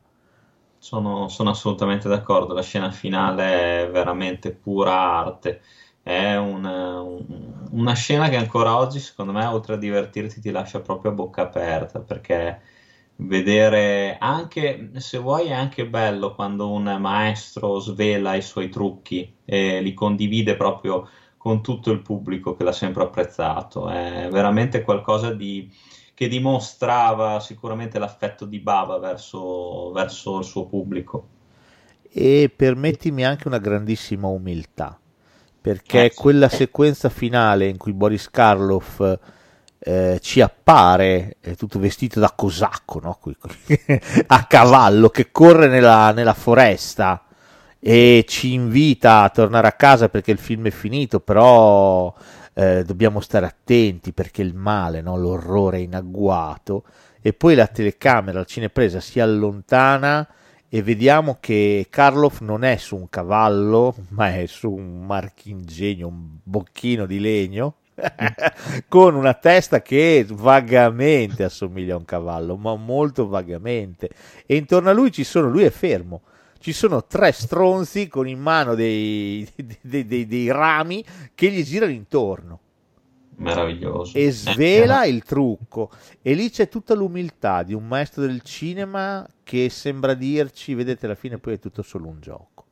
Sono, 0.77 1.27
sono 1.27 1.49
assolutamente 1.49 2.07
d'accordo, 2.07 2.53
la 2.53 2.61
scena 2.61 2.89
finale 2.91 3.83
è 3.83 3.89
veramente 3.91 4.51
pura 4.53 4.93
arte. 4.93 5.61
È 6.01 6.35
una, 6.37 7.01
una 7.01 7.93
scena 7.93 8.29
che 8.29 8.37
ancora 8.37 8.77
oggi, 8.77 8.99
secondo 8.99 9.33
me, 9.33 9.43
oltre 9.45 9.73
a 9.73 9.77
divertirti, 9.77 10.39
ti 10.39 10.51
lascia 10.51 10.79
proprio 10.79 11.11
a 11.11 11.13
bocca 11.15 11.41
aperta 11.41 11.99
perché 11.99 12.61
vedere 13.17 14.17
anche 14.19 14.91
se 14.97 15.17
vuoi 15.17 15.47
è 15.47 15.53
anche 15.53 15.87
bello 15.87 16.35
quando 16.35 16.71
un 16.71 16.83
maestro 16.99 17.79
svela 17.79 18.35
i 18.35 18.41
suoi 18.41 18.69
trucchi 18.69 19.37
e 19.45 19.81
li 19.81 19.93
condivide 19.93 20.55
proprio 20.57 21.07
con 21.37 21.61
tutto 21.61 21.91
il 21.91 22.01
pubblico 22.01 22.55
che 22.55 22.63
l'ha 22.63 22.71
sempre 22.73 23.03
apprezzato 23.03 23.89
è 23.89 24.27
veramente 24.31 24.81
qualcosa 24.81 25.31
di, 25.33 25.71
che 26.13 26.27
dimostrava 26.27 27.39
sicuramente 27.39 27.99
l'affetto 27.99 28.45
di 28.45 28.59
Baba 28.59 28.97
verso, 28.99 29.91
verso 29.91 30.39
il 30.39 30.45
suo 30.45 30.65
pubblico 30.65 31.27
e 32.11 32.51
permettimi 32.55 33.25
anche 33.25 33.47
una 33.47 33.57
grandissima 33.59 34.27
umiltà 34.27 34.97
perché 35.59 36.05
Eh, 36.05 36.09
sì. 36.11 36.13
quella 36.13 36.49
sequenza 36.49 37.09
finale 37.09 37.67
in 37.67 37.77
cui 37.77 37.93
Boris 37.93 38.29
Karloff 38.29 39.01
eh, 39.87 40.17
ci 40.19 40.41
appare 40.41 41.37
eh, 41.41 41.55
tutto 41.55 41.77
vestito 41.77 42.19
da 42.19 42.33
cosacco, 42.35 42.99
no? 42.99 43.19
A 44.25 44.45
cavallo, 44.45 45.09
che 45.09 45.31
corre 45.31 45.67
nella, 45.67 46.11
nella 46.11 46.33
foresta 46.33 47.23
e 47.79 48.25
ci 48.27 48.53
invita 48.53 49.21
a 49.21 49.29
tornare 49.29 49.67
a 49.67 49.73
casa 49.73 50.09
perché 50.09 50.31
il 50.31 50.39
film 50.39 50.65
è 50.65 50.71
finito, 50.71 51.19
però 51.19 52.11
eh, 52.55 52.83
dobbiamo 52.83 53.19
stare 53.19 53.45
attenti 53.45 54.11
perché 54.11 54.41
il 54.41 54.55
male, 54.55 55.01
no? 55.01 55.17
l'orrore 55.17 55.77
è 55.77 55.81
in 55.81 55.93
agguato. 55.93 56.85
E 57.21 57.33
poi 57.33 57.53
la 57.53 57.67
telecamera, 57.67 58.39
la 58.39 58.45
cinepresa 58.45 58.99
si 58.99 59.19
allontana 59.19 60.27
e 60.67 60.81
vediamo 60.81 61.37
che 61.39 61.85
Karloff 61.91 62.39
non 62.39 62.63
è 62.63 62.77
su 62.77 62.95
un 62.95 63.07
cavallo, 63.07 63.93
ma 64.09 64.33
è 64.33 64.47
su 64.47 64.71
un 64.71 65.05
marchingegno, 65.05 66.07
un 66.07 66.37
bocchino 66.41 67.05
di 67.05 67.19
legno, 67.19 67.75
con 68.87 69.15
una 69.15 69.33
testa 69.33 69.81
che 69.81 70.25
vagamente 70.29 71.43
assomiglia 71.43 71.95
a 71.95 71.97
un 71.97 72.05
cavallo, 72.05 72.57
ma 72.57 72.75
molto 72.75 73.27
vagamente. 73.27 74.09
E 74.45 74.55
intorno 74.55 74.89
a 74.89 74.93
lui 74.93 75.11
ci 75.11 75.23
sono, 75.23 75.49
lui 75.49 75.63
è 75.63 75.69
fermo. 75.69 76.21
Ci 76.59 76.73
sono 76.73 77.05
tre 77.05 77.31
stronzi 77.31 78.07
con 78.07 78.27
in 78.27 78.39
mano 78.39 78.75
dei, 78.75 79.47
dei- 79.81 80.05
dei- 80.05 80.27
dei 80.27 80.51
rami 80.51 81.03
che 81.35 81.51
gli 81.51 81.63
girano 81.63 81.91
intorno 81.91 82.59
meraviglioso 83.37 84.11
e 84.11 84.31
svela 84.31 85.05
il 85.05 85.23
trucco. 85.23 85.91
E 86.21 86.33
lì 86.33 86.49
c'è 86.49 86.67
tutta 86.69 86.93
l'umiltà 86.95 87.63
di 87.63 87.73
un 87.73 87.87
maestro 87.87 88.23
del 88.25 88.41
cinema 88.41 89.27
che 89.43 89.69
sembra 89.69 90.13
dirci: 90.15 90.73
vedete, 90.73 91.05
alla 91.05 91.15
fine 91.15 91.37
poi 91.37 91.53
è 91.55 91.59
tutto 91.59 91.81
solo 91.83 92.07
un 92.07 92.19
gioco. 92.19 92.65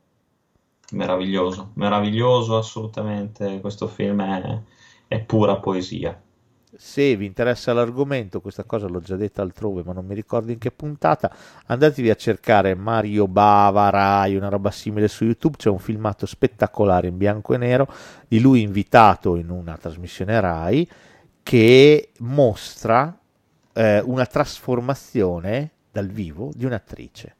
meraviglioso 0.92 1.72
meraviglioso 1.74 2.56
assolutamente 2.56 3.60
questo 3.60 3.86
film 3.88 4.22
è, 4.22 4.62
è 5.14 5.24
pura 5.24 5.56
poesia 5.60 6.20
Se 6.76 7.14
vi 7.16 7.26
interessa 7.26 7.72
l'argomento, 7.72 8.40
questa 8.40 8.64
cosa 8.64 8.88
l'ho 8.88 8.98
già 9.00 9.14
detta 9.14 9.42
altrove, 9.42 9.84
ma 9.84 9.92
non 9.92 10.04
mi 10.06 10.14
ricordo 10.14 10.50
in 10.50 10.58
che 10.58 10.72
puntata, 10.72 11.32
andatevi 11.66 12.10
a 12.10 12.16
cercare 12.16 12.74
Mario 12.74 13.28
Bava, 13.28 13.90
Rai, 13.90 14.34
una 14.34 14.48
roba 14.48 14.72
simile 14.72 15.06
su 15.06 15.24
YouTube. 15.24 15.56
C'è 15.56 15.68
un 15.70 15.78
filmato 15.78 16.26
spettacolare 16.26 17.06
in 17.06 17.16
bianco 17.16 17.54
e 17.54 17.58
nero 17.58 17.86
di 18.26 18.40
lui 18.40 18.62
invitato 18.62 19.36
in 19.36 19.50
una 19.50 19.76
trasmissione 19.76 20.40
Rai 20.40 20.88
che 21.44 22.10
mostra 22.18 23.16
eh, 23.72 24.00
una 24.00 24.26
trasformazione 24.26 25.70
dal 25.92 26.08
vivo 26.08 26.50
di 26.54 26.64
un'attrice. 26.64 27.36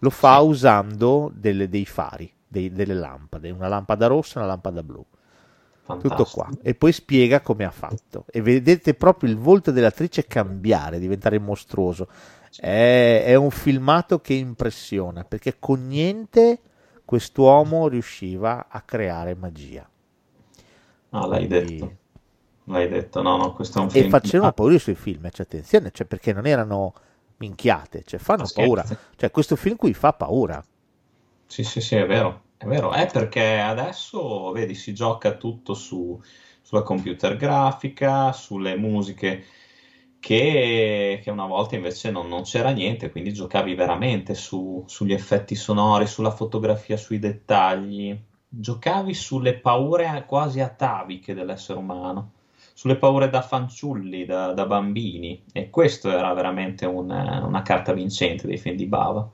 Lo 0.00 0.10
fa 0.10 0.40
usando 0.40 1.32
delle- 1.34 1.70
dei 1.70 1.86
fari, 1.86 2.30
dei- 2.46 2.70
delle 2.70 2.94
lampade, 2.94 3.50
una 3.50 3.68
lampada 3.68 4.08
rossa 4.08 4.36
e 4.36 4.38
una 4.42 4.48
lampada 4.48 4.82
blu. 4.82 5.04
Tutto 5.86 6.08
fantastico 6.08 6.30
qua. 6.30 6.48
E 6.62 6.74
poi 6.74 6.92
spiega 6.92 7.40
come 7.40 7.64
ha 7.64 7.70
fatto. 7.70 8.24
E 8.30 8.40
vedete 8.40 8.94
proprio 8.94 9.28
il 9.30 9.36
volto 9.36 9.70
dell'attrice 9.70 10.26
cambiare, 10.26 10.98
diventare 10.98 11.38
mostruoso. 11.38 12.08
è, 12.58 13.24
è 13.26 13.34
un 13.34 13.50
filmato 13.50 14.20
che 14.20 14.34
impressiona 14.34 15.24
perché 15.24 15.56
con 15.58 15.86
niente 15.86 16.60
quest'uomo 17.04 17.88
riusciva 17.88 18.66
a 18.68 18.80
creare 18.82 19.34
magia. 19.34 19.88
No, 21.10 21.26
l'hai 21.26 21.46
Quindi- 21.46 21.76
detto. 21.78 21.96
L'hai 22.68 22.88
detto, 22.88 23.20
no, 23.20 23.36
no, 23.36 23.52
questo 23.52 23.78
è 23.78 23.82
un 23.82 23.88
E 23.88 23.90
film. 23.90 24.08
facevano 24.08 24.48
Ah, 24.48 24.52
paura 24.54 24.72
i 24.74 24.78
suoi 24.78 24.94
film, 24.94 25.28
cioè, 25.30 25.44
attenzione, 25.44 25.90
cioè, 25.92 26.06
perché 26.06 26.32
non 26.32 26.46
erano 26.46 26.94
minchiate, 27.36 28.04
cioè 28.06 28.18
fanno 28.18 28.46
scherzi. 28.46 28.62
paura. 28.62 28.84
Cioè 29.16 29.30
questo 29.30 29.54
film 29.54 29.76
qui 29.76 29.92
fa 29.92 30.14
paura. 30.14 30.64
Sì, 31.46 31.62
sì, 31.62 31.82
sì, 31.82 31.96
è 31.96 32.06
vero, 32.06 32.40
è 32.64 32.68
vero, 32.68 32.92
è 32.92 33.06
perché 33.10 33.58
adesso, 33.58 34.50
vedi, 34.52 34.74
si 34.74 34.92
gioca 34.94 35.36
tutto 35.36 35.74
su- 35.74 36.18
sulla 36.62 36.82
computer 36.82 37.36
grafica, 37.36 38.32
sulle 38.32 38.76
musiche 38.76 39.44
che, 40.18 41.20
che 41.22 41.30
una 41.30 41.46
volta 41.46 41.74
invece 41.76 42.10
non, 42.10 42.28
non 42.28 42.42
c'era 42.42 42.70
niente, 42.70 43.10
quindi 43.10 43.32
giocavi 43.32 43.74
veramente 43.74 44.34
su- 44.34 44.82
sugli 44.86 45.12
effetti 45.12 45.54
sonori, 45.54 46.06
sulla 46.06 46.30
fotografia, 46.30 46.96
sui 46.96 47.18
dettagli, 47.18 48.18
giocavi 48.48 49.12
sulle 49.14 49.54
paure 49.58 50.24
quasi 50.26 50.60
ataviche 50.60 51.34
dell'essere 51.34 51.78
umano, 51.78 52.32
sulle 52.72 52.96
paure 52.96 53.28
da 53.28 53.42
fanciulli, 53.42 54.24
da, 54.24 54.52
da 54.52 54.64
bambini, 54.66 55.42
e 55.52 55.68
questo 55.70 56.10
era 56.10 56.32
veramente 56.32 56.86
un- 56.86 57.10
una 57.10 57.62
carta 57.62 57.92
vincente 57.92 58.46
dei 58.46 58.56
film 58.58 58.76
di 58.76 58.86
Bava. 58.86 59.28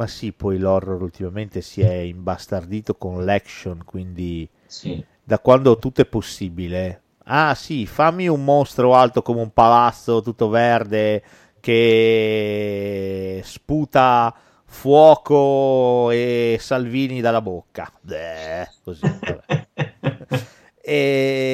Ma 0.00 0.06
sì, 0.06 0.32
poi 0.32 0.56
l'horror 0.56 1.02
ultimamente 1.02 1.60
si 1.60 1.82
è 1.82 1.92
imbastardito 1.92 2.94
con 2.94 3.22
l'action, 3.22 3.84
quindi 3.84 4.48
Sì. 4.64 5.04
da 5.22 5.38
quando 5.40 5.78
tutto 5.78 6.00
è 6.00 6.06
possibile. 6.06 7.02
Ah 7.24 7.54
sì, 7.54 7.84
fammi 7.84 8.26
un 8.26 8.42
mostro 8.42 8.94
alto 8.94 9.20
come 9.20 9.42
un 9.42 9.50
palazzo, 9.52 10.22
tutto 10.22 10.48
verde, 10.48 11.22
che 11.60 13.42
sputa 13.44 14.34
fuoco 14.64 16.10
e 16.12 16.56
Salvini 16.58 17.20
dalla 17.20 17.42
bocca. 17.42 17.92
Bleh, 18.00 18.70
così, 18.82 19.02
e, 20.80 20.94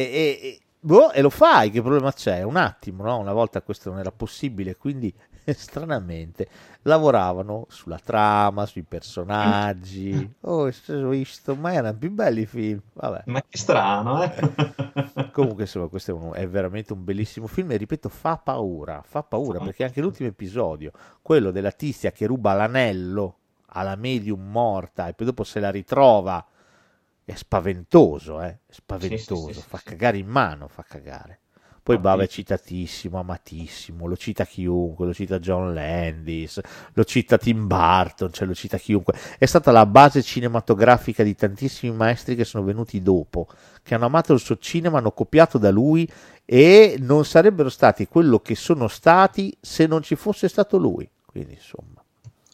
e- 0.09 0.39
e- 0.41 0.61
boh, 0.79 1.11
e 1.11 1.21
lo 1.21 1.31
fai, 1.31 1.71
che 1.73 1.83
problema 1.83 2.13
c'è? 2.13 2.43
Un 2.43 2.55
attimo, 2.57 3.03
no? 3.03 3.19
Una 3.19 3.33
volta 3.33 3.61
questo 3.61 3.91
non 3.91 3.99
era 3.99 4.13
possibile, 4.13 4.77
quindi 4.77 5.13
stranamente 5.55 6.49
lavoravano 6.83 7.67
sulla 7.69 7.99
trama, 7.99 8.67
sui 8.67 8.83
personaggi. 8.83 10.31
Oh, 10.43 10.69
ho 10.89 11.09
visto, 11.09 11.57
ma 11.57 11.73
erano 11.73 11.97
più 11.99 12.11
belli 12.11 12.43
i 12.43 12.47
film. 12.47 12.81
Vabbè. 12.95 13.25
Ma 13.25 13.43
che 13.43 13.59
strano, 13.59 14.23
eh? 14.23 14.33
Comunque, 15.31 15.65
insomma, 15.65 15.89
questo 15.89 16.13
è, 16.13 16.15
un- 16.15 16.33
è 16.35 16.49
veramente 16.49 16.93
un 16.95 17.05
bellissimo 17.05 17.47
film 17.47 17.71
e 17.73 17.77
ripeto, 17.77 18.09
fa 18.09 18.39
paura, 18.39 19.03
fa 19.03 19.23
paura 19.23 19.61
perché 19.61 19.85
anche 19.85 20.01
l'ultimo 20.01 20.29
episodio, 20.29 20.93
quello 21.21 21.51
della 21.51 21.73
tizia 21.73 22.11
che 22.11 22.27
ruba 22.27 22.55
l'anello 22.55 23.39
alla 23.71 23.97
medium 23.97 24.41
morta 24.51 25.09
e 25.09 25.13
poi 25.15 25.27
dopo 25.27 25.45
se 25.45 25.61
la 25.61 25.71
ritrova, 25.71 26.45
è 27.25 27.35
spaventoso, 27.35 28.41
eh? 28.43 28.61
È 28.67 28.73
spaventoso, 28.73 29.61
Sì, 29.61 29.61
sì, 29.61 29.63
sì, 29.63 29.63
fa 29.69 29.81
cagare 29.85 30.17
in 30.19 30.29
mano, 30.29 30.69
fa 30.69 30.85
cagare. 30.85 31.41
Poi 31.87 31.99
Bava 31.99 32.25
è 32.25 32.27
citatissimo, 32.27 33.17
amatissimo, 33.17 34.09
lo 34.09 34.17
cita 34.17 34.45
chiunque, 34.45 35.07
lo 35.07 35.15
cita 35.15 35.39
John 35.39 35.73
Landis, 35.73 36.59
lo 36.93 37.05
cita 37.05 37.39
Tim 37.39 37.69
Burton, 37.69 38.33
cioè 38.33 38.49
lo 38.49 38.55
cita 38.55 38.77
chiunque. 38.77 39.15
È 39.39 39.45
stata 39.45 39.71
la 39.71 39.87
base 39.87 40.21
cinematografica 40.21 41.23
di 41.23 41.37
tantissimi 41.37 41.95
maestri 41.95 42.35
che 42.35 42.43
sono 42.43 42.65
venuti 42.65 43.01
dopo, 43.03 43.47
che 43.85 43.95
hanno 43.95 44.07
amato 44.07 44.33
il 44.33 44.41
suo 44.41 44.59
cinema, 44.59 44.99
hanno 44.99 45.13
copiato 45.13 45.59
da 45.59 45.71
lui 45.71 46.11
e 46.45 46.97
non 46.99 47.25
sarebbero 47.25 47.69
stati 47.69 48.09
quello 48.09 48.41
che 48.41 48.57
sono 48.57 48.89
stati 48.89 49.57
se 49.61 49.87
non 49.87 50.03
ci 50.03 50.17
fosse 50.17 50.49
stato 50.49 50.79
lui. 50.79 51.09
Quindi 51.25 51.53
insomma, 51.53 52.03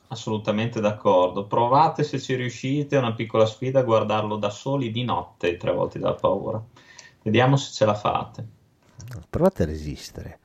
Assolutamente 0.09 0.79
d'accordo. 0.79 1.47
Provate 1.47 2.03
se 2.03 2.21
ci 2.21 2.35
riuscite, 2.35 2.97
è 2.97 2.99
una 2.99 3.15
piccola 3.15 3.47
sfida, 3.47 3.81
a 3.81 3.83
guardarlo 3.83 4.37
da 4.37 4.51
soli 4.51 4.91
di 4.91 5.05
notte, 5.05 5.57
tre 5.57 5.73
volte 5.73 5.99
dalla 5.99 6.17
paura. 6.17 6.63
Vediamo 7.23 7.57
se 7.57 7.73
ce 7.73 7.87
la 7.87 7.95
fate. 7.95 8.61
Provate 9.29 9.63
a 9.63 9.67
resistere. 9.67 10.39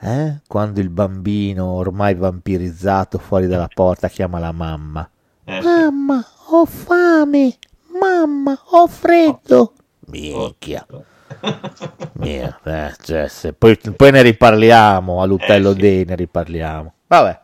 Eh? 0.00 0.40
Quando 0.46 0.80
il 0.80 0.90
bambino 0.90 1.66
ormai 1.66 2.14
vampirizzato 2.14 3.18
fuori 3.18 3.46
dalla 3.46 3.68
porta 3.72 4.08
chiama 4.08 4.38
la 4.38 4.52
mamma. 4.52 5.08
Eh. 5.44 5.60
Mamma, 5.62 6.24
ho 6.48 6.64
fame. 6.66 7.56
Mamma, 8.00 8.58
ho 8.70 8.86
freddo. 8.86 9.72
Minchia. 10.06 10.86
Mia, 12.14 12.58
eh, 12.64 12.94
cioè, 13.02 13.52
poi, 13.56 13.78
poi 13.96 14.10
ne 14.10 14.22
riparliamo 14.22 15.22
all'Utello 15.22 15.70
Eh, 15.70 15.74
sì. 15.74 15.80
Day, 15.80 16.04
ne 16.04 16.14
riparliamo. 16.16 16.92
Vabbè. 17.06 17.42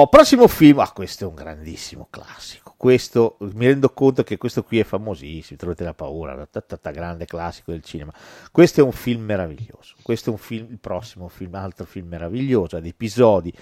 Oh, 0.00 0.06
prossimo 0.06 0.46
film. 0.46 0.78
Ah, 0.78 0.92
questo 0.92 1.24
è 1.24 1.26
un 1.26 1.34
grandissimo 1.34 2.06
classico. 2.08 2.72
Questo 2.76 3.36
mi 3.40 3.66
rendo 3.66 3.90
conto 3.90 4.22
che 4.22 4.36
questo 4.36 4.62
qui 4.62 4.78
è 4.78 4.84
famosissimo. 4.84 5.58
Trovate 5.58 5.82
la 5.82 5.92
paura, 5.92 6.46
tata 6.46 6.92
grande 6.92 7.24
classico 7.24 7.72
del 7.72 7.82
cinema. 7.82 8.12
Questo 8.52 8.80
è 8.80 8.84
un 8.84 8.92
film 8.92 9.24
meraviglioso. 9.24 9.96
Questo 10.00 10.30
è 10.30 10.32
un 10.32 10.38
film, 10.38 10.68
il 10.70 10.78
prossimo 10.78 11.26
film, 11.26 11.52
altro 11.56 11.84
film 11.84 12.06
meraviglioso, 12.06 12.76
ad 12.76 12.86
episodi 12.86 13.52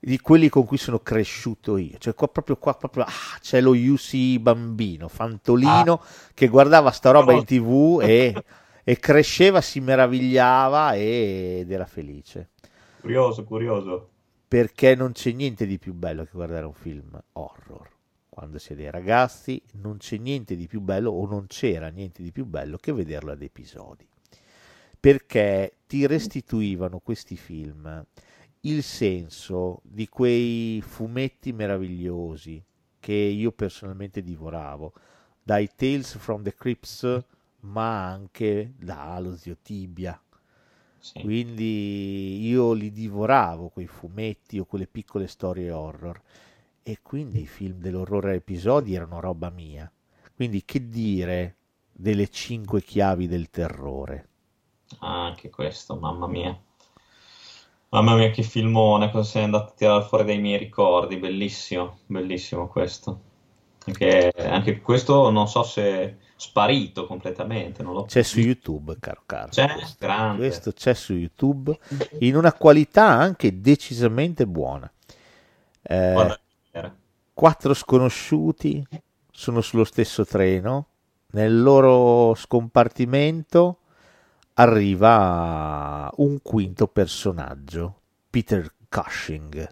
di 0.00 0.18
quelli 0.18 0.48
con 0.48 0.64
cui 0.64 0.78
sono 0.78 0.98
cresciuto 0.98 1.76
io. 1.76 1.96
Cioè, 1.98 2.12
qua 2.16 2.26
proprio 2.26 2.56
qua 2.56 2.74
proprio 2.74 3.04
ah, 3.04 3.38
c'è 3.40 3.60
lo 3.60 3.70
UC 3.70 4.40
bambino, 4.40 5.06
Fantolino 5.06 6.02
che 6.34 6.48
guardava 6.48 6.90
sta 6.90 7.12
roba 7.12 7.34
in 7.34 7.44
tv 7.44 8.00
e, 8.02 8.34
e 8.82 8.98
cresceva, 8.98 9.60
si 9.60 9.78
meravigliava 9.78 10.94
e- 10.94 11.58
ed 11.60 11.70
era 11.70 11.86
felice. 11.86 12.48
Curioso, 13.00 13.44
curioso. 13.44 14.08
Perché 14.54 14.94
non 14.94 15.10
c'è 15.10 15.32
niente 15.32 15.66
di 15.66 15.80
più 15.80 15.94
bello 15.94 16.22
che 16.22 16.30
guardare 16.32 16.64
un 16.64 16.74
film 16.74 17.20
horror. 17.32 17.90
Quando 18.28 18.58
si 18.58 18.72
è 18.72 18.76
dei 18.76 18.88
ragazzi, 18.88 19.60
non 19.80 19.96
c'è 19.96 20.16
niente 20.16 20.54
di 20.54 20.68
più 20.68 20.80
bello 20.80 21.10
o 21.10 21.26
non 21.26 21.48
c'era 21.48 21.88
niente 21.88 22.22
di 22.22 22.30
più 22.30 22.44
bello 22.44 22.76
che 22.76 22.92
vederlo 22.92 23.32
ad 23.32 23.42
episodi. 23.42 24.06
Perché 25.00 25.78
ti 25.88 26.06
restituivano 26.06 27.00
questi 27.00 27.36
film 27.36 28.06
il 28.60 28.84
senso 28.84 29.80
di 29.82 30.08
quei 30.08 30.80
fumetti 30.82 31.52
meravigliosi 31.52 32.62
che 33.00 33.12
io 33.12 33.50
personalmente 33.50 34.22
divoravo, 34.22 34.92
dai 35.42 35.68
Tales 35.74 36.16
from 36.16 36.44
the 36.44 36.54
Crypts, 36.54 37.24
ma 37.62 38.08
anche 38.08 38.72
da 38.78 39.18
Lo 39.18 39.34
Zio 39.34 39.56
Tibia. 39.60 40.23
Sì. 41.04 41.20
Quindi 41.20 42.46
io 42.46 42.72
li 42.72 42.90
divoravo 42.90 43.68
quei 43.68 43.86
fumetti 43.86 44.58
o 44.58 44.64
quelle 44.64 44.86
piccole 44.86 45.26
storie 45.26 45.70
horror 45.70 46.18
e 46.82 47.00
quindi 47.02 47.42
i 47.42 47.46
film 47.46 47.78
dell'orrore 47.78 48.30
a 48.30 48.34
episodi 48.36 48.94
erano 48.94 49.20
roba 49.20 49.50
mia. 49.50 49.92
Quindi 50.34 50.64
che 50.64 50.88
dire 50.88 51.56
delle 51.92 52.30
cinque 52.30 52.80
chiavi 52.80 53.28
del 53.28 53.50
terrore? 53.50 54.28
Ah, 55.00 55.26
anche 55.26 55.50
questo, 55.50 55.94
mamma 55.94 56.26
mia. 56.26 56.58
Mamma 57.90 58.16
mia, 58.16 58.30
che 58.30 58.42
filmone, 58.42 59.10
cosa 59.10 59.28
sei 59.28 59.44
andato 59.44 59.72
a 59.72 59.74
tirare 59.74 60.04
fuori 60.04 60.24
dai 60.24 60.40
miei 60.40 60.56
ricordi, 60.56 61.18
bellissimo, 61.18 61.98
bellissimo 62.06 62.66
questo. 62.66 63.20
Anche, 63.84 64.32
anche 64.38 64.80
questo 64.80 65.28
non 65.28 65.48
so 65.48 65.64
se 65.64 66.16
sparito 66.36 67.06
completamente, 67.06 67.82
non 67.82 67.94
l'ho 67.94 68.04
C'è 68.04 68.22
su 68.22 68.40
YouTube, 68.40 68.96
caro 69.00 69.22
caro. 69.26 69.48
C'è? 69.48 69.72
questo. 69.72 69.96
Grande. 69.98 70.38
Questo 70.38 70.72
c'è 70.72 70.94
su 70.94 71.14
YouTube 71.14 71.78
in 72.20 72.36
una 72.36 72.52
qualità 72.52 73.06
anche 73.06 73.60
decisamente 73.60 74.46
buona. 74.46 74.90
Eh, 75.82 76.38
quattro 77.32 77.74
sconosciuti 77.74 78.86
sono 79.30 79.60
sullo 79.60 79.84
stesso 79.84 80.24
treno, 80.24 80.86
nel 81.32 81.60
loro 81.60 82.34
scompartimento 82.34 83.78
arriva 84.54 86.10
un 86.16 86.40
quinto 86.40 86.86
personaggio, 86.86 88.00
Peter 88.30 88.72
Cushing, 88.88 89.68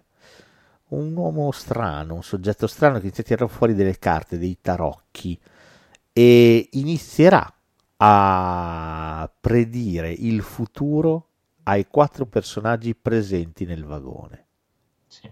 un 0.89 1.15
uomo 1.15 1.51
strano, 1.51 2.15
un 2.15 2.23
soggetto 2.23 2.67
strano 2.67 2.95
che 2.95 3.03
inizia 3.03 3.23
a 3.23 3.25
tirare 3.25 3.51
fuori 3.51 3.73
delle 3.73 3.97
carte, 3.97 4.37
dei 4.37 4.57
tarocchi 4.61 5.39
e 6.13 6.69
inizierà 6.73 7.51
a 7.97 9.31
predire 9.39 10.11
il 10.11 10.41
futuro 10.41 11.29
ai 11.63 11.87
quattro 11.87 12.25
personaggi 12.25 12.95
presenti 12.95 13.65
nel 13.65 13.83
vagone. 13.83 14.45
Sì. 15.07 15.29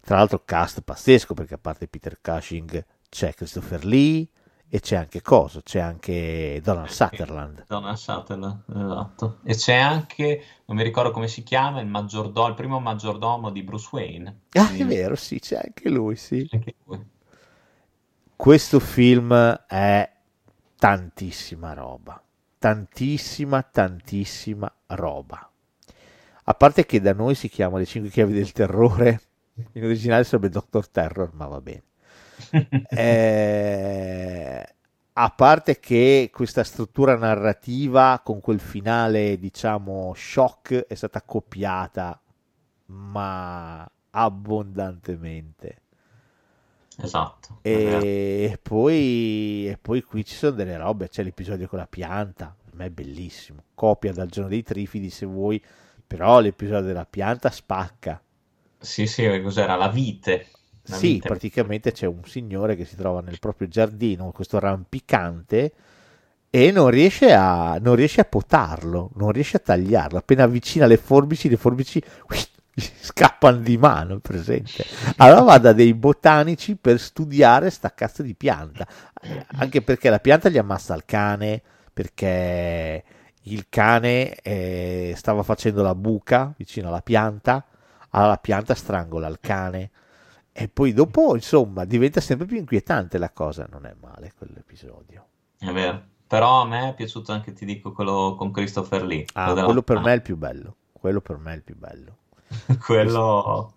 Tra 0.00 0.16
l'altro 0.16 0.42
cast 0.44 0.82
pazzesco 0.82 1.34
perché 1.34 1.54
a 1.54 1.58
parte 1.58 1.88
Peter 1.88 2.20
Cushing 2.20 2.84
c'è 3.08 3.34
Christopher 3.34 3.84
Lee 3.84 4.28
e 4.68 4.80
c'è 4.80 4.96
anche 4.96 5.20
Coso, 5.20 5.60
c'è 5.62 5.80
anche 5.80 6.60
Donald 6.62 6.88
Sutherland. 6.88 7.66
Donald 7.68 7.96
Sutherland, 7.96 8.62
esatto. 8.68 9.40
E 9.44 9.54
c'è 9.54 9.74
anche, 9.74 10.42
non 10.64 10.78
mi 10.78 10.82
ricordo 10.82 11.10
come 11.10 11.28
si 11.28 11.42
chiama, 11.42 11.80
il 11.80 11.86
maggiordomo, 11.86 12.48
il 12.48 12.54
primo 12.54 12.80
maggiordomo 12.80 13.50
di 13.50 13.62
Bruce 13.62 13.88
Wayne. 13.92 14.40
Ah, 14.52 14.72
è 14.72 14.84
vero, 14.86 15.14
sì, 15.14 15.38
c'è 15.40 15.56
anche 15.62 15.90
lui, 15.90 16.16
sì. 16.16 16.48
Anche 16.50 16.74
lui. 16.84 17.06
Questo 18.36 18.80
film 18.80 19.32
è 19.68 20.10
tantissima 20.76 21.74
roba, 21.74 22.20
tantissima, 22.58 23.62
tantissima 23.62 24.72
roba. 24.88 25.48
A 26.44 26.54
parte 26.54 26.84
che 26.84 27.00
da 27.00 27.12
noi 27.12 27.36
si 27.36 27.48
chiama 27.48 27.78
Le 27.78 27.86
Cinque 27.86 28.10
Chiavi 28.10 28.32
del 28.32 28.50
Terrore, 28.50 29.20
in 29.74 29.84
originale 29.84 30.24
sarebbe 30.24 30.48
Doctor 30.48 30.88
Terror, 30.88 31.30
ma 31.34 31.46
va 31.46 31.60
bene. 31.60 31.82
Eh, 32.90 34.74
a 35.14 35.30
parte 35.30 35.78
che 35.78 36.30
questa 36.32 36.64
struttura 36.64 37.16
narrativa 37.16 38.20
con 38.24 38.40
quel 38.40 38.60
finale, 38.60 39.38
diciamo, 39.38 40.12
shock 40.16 40.86
è 40.86 40.94
stata 40.94 41.22
copiata, 41.22 42.20
ma 42.86 43.88
abbondantemente. 44.10 45.81
Esatto. 47.02 47.58
E 47.62 48.58
poi, 48.60 49.68
e 49.68 49.78
poi 49.80 50.02
qui 50.02 50.24
ci 50.24 50.34
sono 50.34 50.52
delle 50.52 50.76
robe, 50.76 51.08
c'è 51.08 51.22
l'episodio 51.22 51.68
con 51.68 51.78
la 51.78 51.86
pianta, 51.86 52.54
per 52.64 52.74
me 52.74 52.86
è 52.86 52.90
bellissimo, 52.90 53.62
copia 53.74 54.12
dal 54.12 54.28
giorno 54.28 54.48
dei 54.48 54.62
trifidi 54.62 55.10
se 55.10 55.26
vuoi, 55.26 55.62
però 56.06 56.40
l'episodio 56.40 56.86
della 56.86 57.06
pianta 57.06 57.50
spacca. 57.50 58.20
Sì, 58.78 59.06
sì, 59.06 59.40
cos'era? 59.42 59.76
La 59.76 59.88
vite. 59.88 60.48
La 60.86 60.96
Sì, 60.96 61.12
vite. 61.14 61.28
praticamente 61.28 61.92
c'è 61.92 62.06
un 62.06 62.24
signore 62.24 62.74
che 62.74 62.84
si 62.84 62.96
trova 62.96 63.20
nel 63.20 63.38
proprio 63.38 63.68
giardino, 63.68 64.32
questo 64.32 64.58
rampicante, 64.58 65.72
e 66.50 66.70
non 66.70 66.90
riesce 66.90 67.32
a, 67.32 67.78
non 67.80 67.94
riesce 67.94 68.20
a 68.20 68.24
potarlo, 68.24 69.10
non 69.14 69.30
riesce 69.30 69.56
a 69.56 69.60
tagliarlo. 69.60 70.18
Appena 70.18 70.42
avvicina 70.44 70.86
le 70.86 70.96
forbici, 70.96 71.48
le 71.48 71.56
forbici 71.56 72.02
gli 72.28 72.51
scappano 73.00 73.58
di 73.58 73.76
mano, 73.76 74.18
presente. 74.18 74.84
Allora 75.16 75.42
va 75.42 75.58
da 75.58 75.72
dei 75.72 75.94
botanici 75.94 76.76
per 76.76 76.98
studiare 76.98 77.70
sta 77.70 77.92
cazzo 77.92 78.22
di 78.22 78.34
pianta, 78.34 78.86
anche 79.56 79.82
perché 79.82 80.08
la 80.10 80.20
pianta 80.20 80.48
gli 80.48 80.58
ammazza 80.58 80.94
il 80.94 81.04
cane, 81.04 81.62
perché 81.92 83.04
il 83.42 83.66
cane 83.68 84.34
eh, 84.36 85.14
stava 85.16 85.42
facendo 85.42 85.82
la 85.82 85.94
buca 85.94 86.52
vicino 86.56 86.88
alla 86.88 87.02
pianta, 87.02 87.64
allora 88.10 88.30
la 88.30 88.38
pianta 88.38 88.74
strangola 88.74 89.28
il 89.28 89.38
cane. 89.40 89.90
E 90.54 90.68
poi 90.68 90.92
dopo, 90.92 91.34
insomma, 91.34 91.84
diventa 91.86 92.20
sempre 92.20 92.46
più 92.46 92.58
inquietante 92.58 93.16
la 93.16 93.30
cosa. 93.30 93.66
Non 93.70 93.86
è 93.86 93.94
male 93.98 94.32
quell'episodio. 94.36 95.26
È 95.58 95.72
vero. 95.72 96.10
Però 96.26 96.62
a 96.62 96.66
me 96.66 96.90
è 96.90 96.94
piaciuto 96.94 97.32
anche, 97.32 97.52
ti 97.52 97.64
dico, 97.64 97.92
quello 97.92 98.34
con 98.36 98.50
Christopher 98.52 99.04
Lee. 99.04 99.24
Ah, 99.34 99.52
della- 99.52 99.64
quello 99.64 99.82
per 99.82 99.98
me 100.00 100.12
è 100.12 100.14
il 100.14 100.22
più 100.22 100.36
bello. 100.36 100.76
Quello 100.92 101.20
per 101.20 101.36
me 101.38 101.52
è 101.52 101.56
il 101.56 101.62
più 101.62 101.76
bello. 101.76 102.16
quello... 102.84 103.74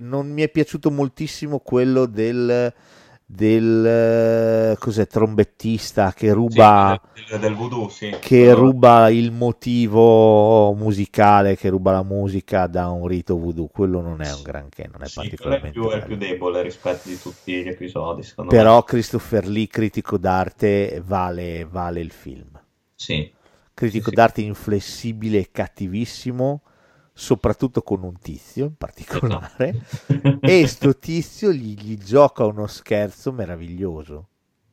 Non 0.00 0.28
mi 0.28 0.42
è 0.42 0.48
piaciuto 0.48 0.90
moltissimo 0.90 1.60
quello 1.60 2.06
del, 2.06 2.72
del 3.24 3.86
eh, 3.86 4.76
cos'è, 4.76 5.06
trombettista 5.06 6.12
che 6.12 6.32
ruba, 6.32 7.00
Sì, 7.14 7.24
del, 7.30 7.38
del 7.38 7.54
voodoo, 7.54 7.88
sì. 7.88 8.16
che 8.18 8.52
ruba 8.52 9.08
il 9.08 9.30
motivo 9.30 10.74
musicale, 10.74 11.56
che 11.56 11.68
ruba 11.68 11.92
la 11.92 12.02
musica 12.02 12.66
da 12.66 12.88
un 12.88 13.06
rito 13.06 13.38
voodoo. 13.38 13.68
Quello 13.68 14.00
non 14.00 14.20
è 14.20 14.32
un 14.32 14.42
granché, 14.42 14.90
non 14.90 15.02
è 15.02 15.06
Sì, 15.06 15.14
quello 15.14 15.54
è 15.54 15.60
particolarmente 15.60 15.78
più, 15.78 15.88
è 15.90 16.04
più 16.04 16.16
debole 16.16 16.62
rispetto 16.62 17.08
di 17.08 17.20
tutti 17.20 17.62
gli 17.62 17.68
episodi, 17.68 18.24
secondo 18.24 18.50
me. 18.50 18.56
Però 18.56 18.82
Christopher 18.82 19.46
Lee, 19.46 19.68
critico 19.68 20.18
d'arte, 20.18 21.00
vale, 21.06 21.64
vale 21.70 22.00
il 22.00 22.10
film. 22.10 22.60
Sì, 22.96 23.32
critico 23.72 24.10
d'arte 24.10 24.40
inflessibile 24.42 25.38
e 25.38 25.48
cattivissimo, 25.52 26.62
soprattutto 27.20 27.82
con 27.82 28.02
un 28.02 28.18
tizio 28.18 28.64
in 28.64 28.76
particolare, 28.76 29.84
e 30.40 30.66
sto 30.66 30.96
tizio 30.96 31.52
gli, 31.52 31.78
gli 31.78 31.98
gioca 31.98 32.46
uno 32.46 32.66
scherzo 32.66 33.30
meraviglioso. 33.30 34.28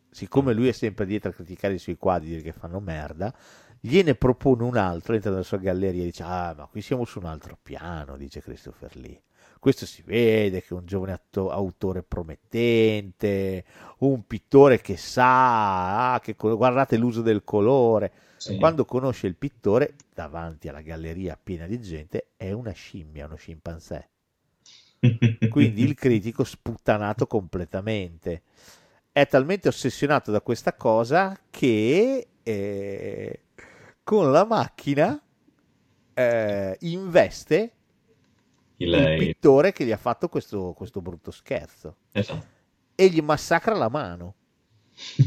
Siccome 0.10 0.54
lui 0.54 0.70
è 0.70 0.72
sempre 0.72 1.06
dietro 1.06 1.30
a 1.30 1.34
criticare 1.34 1.74
i 1.74 1.78
suoi 1.78 1.98
quadri, 1.98 2.30
dire 2.30 2.42
che 2.42 2.54
fanno 2.54 2.80
merda, 2.80 3.36
gliene 3.82 4.16
propone 4.16 4.64
un 4.64 4.78
altro, 4.78 5.14
entra 5.14 5.30
nella 5.30 5.44
sua 5.44 5.58
galleria 5.58 6.04
e 6.04 6.06
dice, 6.06 6.24
ah, 6.24 6.56
ma 6.58 6.68
qui 6.68 6.82
siamo 6.82 7.04
su 7.04 7.20
un 7.20 7.26
altro 7.26 7.58
piano, 7.62 8.16
dice 8.16 8.42
Christopher 8.42 8.96
Lee. 8.96 9.24
Questo 9.60 9.86
si 9.86 10.02
vede 10.06 10.62
che 10.62 10.68
è 10.70 10.74
un 10.74 10.86
giovane 10.86 11.12
atto- 11.12 11.50
autore 11.50 12.02
promettente, 12.02 13.66
un 14.00 14.26
pittore 14.26 14.80
che 14.80 14.96
sa, 14.96 16.14
ah, 16.14 16.20
che 16.22 16.34
guardate 16.38 16.96
l'uso 16.96 17.22
del 17.22 17.44
colore. 17.44 18.12
Sì. 18.54 18.58
Quando 18.58 18.86
conosce 18.86 19.28
il 19.28 19.36
pittore, 19.36 19.96
davanti 20.14 20.68
alla 20.68 20.82
galleria 20.82 21.40
piena 21.42 21.66
di 21.68 21.82
gente, 21.82 22.32
è 22.38 22.52
una 22.52 22.72
scimmia, 22.72 23.26
uno 23.26 23.36
scimpanzé. 23.36 24.10
Quindi 25.50 25.84
il 25.84 25.94
critico 25.96 26.44
sputtanato 26.44 27.28
completamente. 27.28 28.44
È 29.12 29.26
talmente 29.28 29.68
ossessionato 29.68 30.32
da 30.32 30.42
questa 30.42 30.74
cosa 30.76 31.40
che 31.50 32.28
eh, 32.44 33.42
con 34.04 34.32
la 34.32 34.46
macchina 34.46 35.20
eh, 36.14 36.78
investe 36.82 37.72
Il- 38.78 38.94
il 38.94 39.14
pittore 39.14 39.72
che 39.72 39.86
gli 39.86 39.92
ha 39.92 39.98
fatto 39.98 40.30
questo, 40.30 40.74
questo 40.74 41.02
brutto 41.02 41.32
scherzo 41.32 41.98
esatto. 42.12 42.46
e 42.96 43.10
gli 43.10 43.22
massacra 43.22 43.76
la 43.76 43.90
mano. 43.90 44.36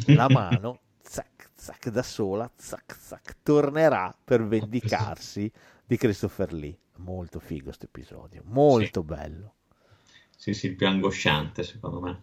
La 0.07 0.29
mano, 0.29 0.81
zac, 1.61 1.91
da 1.91 2.03
sola, 2.03 2.51
zac, 2.57 2.97
zac, 2.99 3.37
tornerà 3.43 4.17
per 4.25 4.47
vendicarsi 4.47 5.51
di 5.85 5.97
Christopher 5.99 6.55
Lee. 6.55 6.77
Molto 6.97 7.39
figo 7.39 7.65
questo 7.65 7.85
episodio, 7.85 8.43
molto 8.47 9.03
bello. 9.03 9.55
Sì, 10.37 10.55
sì, 10.55 10.67
il 10.69 10.77
più 10.77 10.87
angosciante, 10.87 11.63
secondo 11.63 12.01
me. 12.01 12.23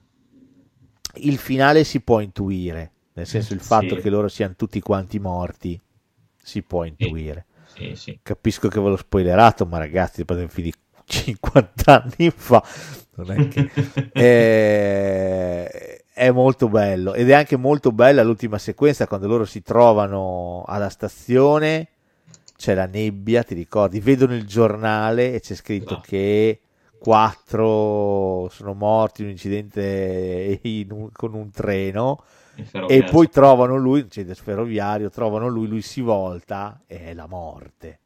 Il 1.15 1.37
finale 1.37 1.83
si 1.83 2.01
può 2.01 2.19
intuire, 2.19 2.91
nel 3.13 3.27
senso 3.27 3.53
il 3.53 3.59
fatto 3.59 3.95
Sì. 3.95 4.01
che 4.01 4.09
loro 4.09 4.27
siano 4.27 4.55
tutti 4.55 4.79
quanti 4.81 5.19
morti, 5.19 5.79
si 6.35 6.63
può 6.63 6.83
intuire. 6.83 7.45
Sì, 7.65 7.95
sì. 7.95 8.19
Capisco 8.23 8.69
che 8.69 8.79
ve 8.79 8.89
l'ho 8.89 8.97
spoilerato, 8.97 9.65
ma 9.67 9.77
ragazzi, 9.77 10.25
parliamo 10.25 10.51
di 10.55 10.73
50 11.05 12.03
anni 12.03 12.31
fa, 12.31 12.63
non 13.15 13.31
è 13.31 13.47
che... 13.47 13.69
Eh, 14.13 15.96
è 16.17 16.31
molto 16.31 16.67
bello 16.67 17.13
ed 17.13 17.29
è 17.29 17.33
anche 17.33 17.55
molto 17.57 17.91
bella 17.91 18.23
l'ultima 18.23 18.57
sequenza 18.57 19.05
quando 19.07 19.27
loro 19.27 19.45
si 19.45 19.61
trovano 19.61 20.63
alla 20.67 20.89
stazione 20.89 21.89
c'è 22.57 22.73
la 22.73 22.87
nebbia 22.87 23.43
ti 23.43 23.53
ricordi? 23.53 23.99
Vedono 23.99 24.33
il 24.33 24.47
giornale 24.47 25.33
e 25.33 25.39
c'è 25.41 25.53
scritto 25.53 25.93
No. 25.95 26.01
che 26.03 26.59
quattro 26.99 28.49
sono 28.49 28.73
morti 28.73 29.21
in 29.21 29.27
un 29.27 29.33
incidente 29.33 30.59
in 30.63 30.91
un- 30.91 31.11
con 31.11 31.33
un 31.35 31.51
treno 31.51 32.23
e 32.87 33.03
poi 33.03 33.29
trovano 33.29 33.75
lui 33.77 33.99
incidente 34.01 34.33
ferroviario 34.41 35.09
trovano 35.11 35.47
lui 35.47 35.67
lui 35.67 35.81
si 35.83 36.01
volta 36.01 36.81
e 36.87 37.05
è 37.05 37.13
la 37.13 37.27
morte 37.27 37.99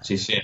Sì, 0.00 0.16
sì. 0.16 0.34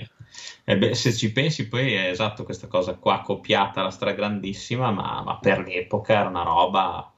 E 0.63 0.77
beh, 0.77 0.93
se 0.93 1.13
ci 1.13 1.31
pensi 1.31 1.67
poi 1.67 1.93
è 1.93 2.09
esatto 2.09 2.43
questa 2.43 2.67
cosa 2.67 2.95
qua, 2.95 3.21
copiata 3.21 3.81
alla 3.81 3.89
stragrandissima, 3.89 4.91
ma, 4.91 5.21
ma 5.23 5.37
per 5.39 5.59
l'epoca 5.59 6.13
era 6.13 6.29
una 6.29 6.43
roba 6.43 7.11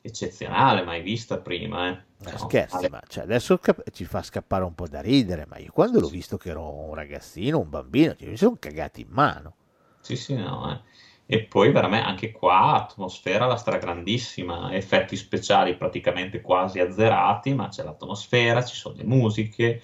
eccezionale, 0.00 0.82
mai 0.82 1.02
vista 1.02 1.38
prima. 1.38 1.88
Eh. 1.88 2.04
Cioè, 2.24 2.38
scherzi, 2.38 2.76
ale- 2.76 2.88
ma 2.88 3.02
cioè, 3.06 3.24
adesso 3.24 3.58
cap- 3.58 3.90
ci 3.90 4.04
fa 4.04 4.22
scappare 4.22 4.64
un 4.64 4.74
po' 4.74 4.88
da 4.88 5.00
ridere, 5.00 5.46
ma 5.48 5.58
io 5.58 5.70
quando 5.72 6.00
l'ho 6.00 6.08
visto 6.08 6.36
che 6.36 6.50
ero 6.50 6.72
un 6.72 6.94
ragazzino, 6.94 7.58
un 7.58 7.68
bambino, 7.70 8.14
cioè, 8.16 8.28
mi 8.28 8.36
sono 8.36 8.56
cagati 8.58 9.02
in 9.02 9.08
mano. 9.10 9.54
Sì, 10.00 10.16
sì, 10.16 10.34
no. 10.34 10.70
eh. 10.72 10.80
E 11.28 11.42
poi 11.44 11.72
veramente 11.72 12.06
anche 12.06 12.30
qua 12.30 12.74
atmosfera 12.74 13.44
alla 13.46 13.56
stragrandissima, 13.56 14.72
effetti 14.74 15.16
speciali 15.16 15.76
praticamente 15.76 16.40
quasi 16.40 16.78
azzerati, 16.78 17.52
ma 17.52 17.66
c'è 17.68 17.82
l'atmosfera, 17.82 18.62
ci 18.64 18.76
sono 18.76 18.94
le 18.96 19.04
musiche, 19.04 19.82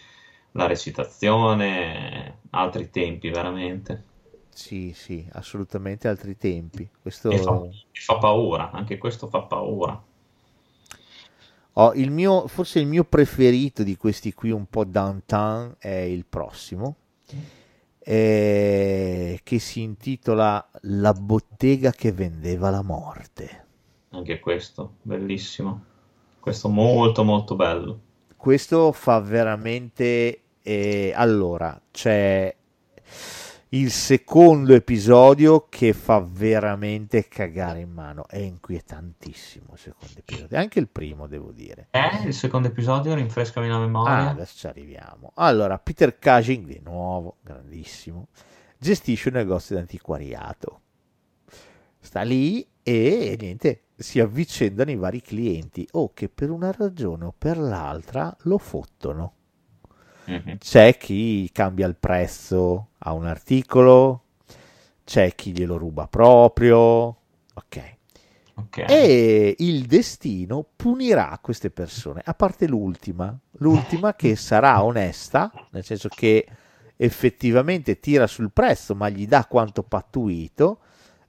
la 0.52 0.66
recitazione, 0.66 2.38
altri 2.50 2.90
tempi 2.90 3.30
veramente. 3.30 4.04
Sì, 4.50 4.92
sì, 4.94 5.26
assolutamente 5.32 6.08
altri 6.08 6.36
tempi. 6.36 6.88
Questo... 7.00 7.30
E 7.30 7.38
fa, 7.38 7.60
fa 7.92 8.18
paura, 8.18 8.70
anche 8.70 8.98
questo 8.98 9.28
fa 9.28 9.42
paura. 9.42 10.02
Oh, 11.74 11.94
il 11.94 12.10
mio, 12.10 12.46
forse 12.48 12.80
il 12.80 12.86
mio 12.86 13.04
preferito 13.04 13.82
di 13.82 13.96
questi 13.96 14.34
qui 14.34 14.50
un 14.50 14.66
po' 14.66 14.84
downtown 14.84 15.76
è 15.78 15.88
il 15.88 16.26
prossimo, 16.26 16.96
eh, 17.98 19.40
che 19.42 19.58
si 19.58 19.80
intitola 19.80 20.68
La 20.82 21.14
bottega 21.14 21.92
che 21.92 22.12
vendeva 22.12 22.68
la 22.68 22.82
morte. 22.82 23.64
Anche 24.10 24.38
questo, 24.38 24.96
bellissimo. 25.00 25.84
Questo 26.38 26.68
molto 26.68 27.24
molto 27.24 27.54
bello. 27.56 28.00
Questo 28.42 28.90
fa 28.90 29.20
veramente... 29.20 30.40
eh, 30.64 31.12
allora, 31.14 31.80
c'è 31.92 32.52
il 33.68 33.90
secondo 33.92 34.74
episodio 34.74 35.68
che 35.68 35.92
fa 35.92 36.18
veramente 36.28 37.28
cagare 37.28 37.78
in 37.78 37.92
mano. 37.92 38.26
È 38.26 38.38
inquietantissimo 38.38 39.66
il 39.74 39.78
secondo 39.78 40.18
episodio. 40.18 40.58
Anche 40.58 40.80
il 40.80 40.88
primo, 40.88 41.28
devo 41.28 41.52
dire. 41.52 41.86
Eh, 41.92 42.26
il 42.26 42.34
secondo 42.34 42.66
episodio, 42.66 43.14
rinfrescami 43.14 43.68
la 43.68 43.76
Ah, 43.76 43.78
memoria. 43.78 44.30
adesso 44.30 44.56
ci 44.58 44.66
arriviamo. 44.66 45.30
Allora, 45.36 45.78
Peter 45.78 46.18
Cushing, 46.18 46.66
di 46.66 46.80
nuovo, 46.82 47.36
grandissimo, 47.42 48.26
gestisce 48.76 49.28
un 49.28 49.34
negozio 49.36 49.76
di 49.76 49.82
antiquariato. 49.82 50.80
Sta 52.00 52.22
lì 52.22 52.66
e 52.82 53.36
niente, 53.38 53.82
si 53.96 54.20
avvicendano 54.20 54.90
i 54.90 54.96
vari 54.96 55.20
clienti 55.20 55.86
o 55.92 56.12
che 56.12 56.28
per 56.28 56.50
una 56.50 56.72
ragione 56.72 57.26
o 57.26 57.34
per 57.36 57.58
l'altra 57.58 58.34
lo 58.42 58.58
fottono. 58.58 59.34
Mhm. 60.26 60.58
C'è 60.58 60.96
chi 60.96 61.50
cambia 61.52 61.86
il 61.86 61.96
prezzo 61.96 62.88
a 62.98 63.12
un 63.12 63.26
articolo, 63.26 64.24
c'è 65.04 65.34
chi 65.34 65.52
glielo 65.52 65.76
ruba 65.76 66.06
proprio, 66.06 66.80
ok. 67.54 67.96
Ok. 68.54 68.84
E 68.86 69.54
il 69.58 69.86
destino 69.86 70.64
punirà 70.76 71.38
queste 71.40 71.70
persone, 71.70 72.20
a 72.24 72.34
parte 72.34 72.66
l'ultima, 72.66 73.36
l'ultima 73.58 74.14
che 74.14 74.36
sarà 74.36 74.84
onesta, 74.84 75.50
nel 75.70 75.84
senso 75.84 76.08
che 76.08 76.46
effettivamente 76.96 77.98
tira 77.98 78.26
sul 78.26 78.52
prezzo, 78.52 78.94
ma 78.94 79.08
gli 79.08 79.26
dà 79.26 79.46
quanto 79.46 79.82
pattuito, 79.82 80.78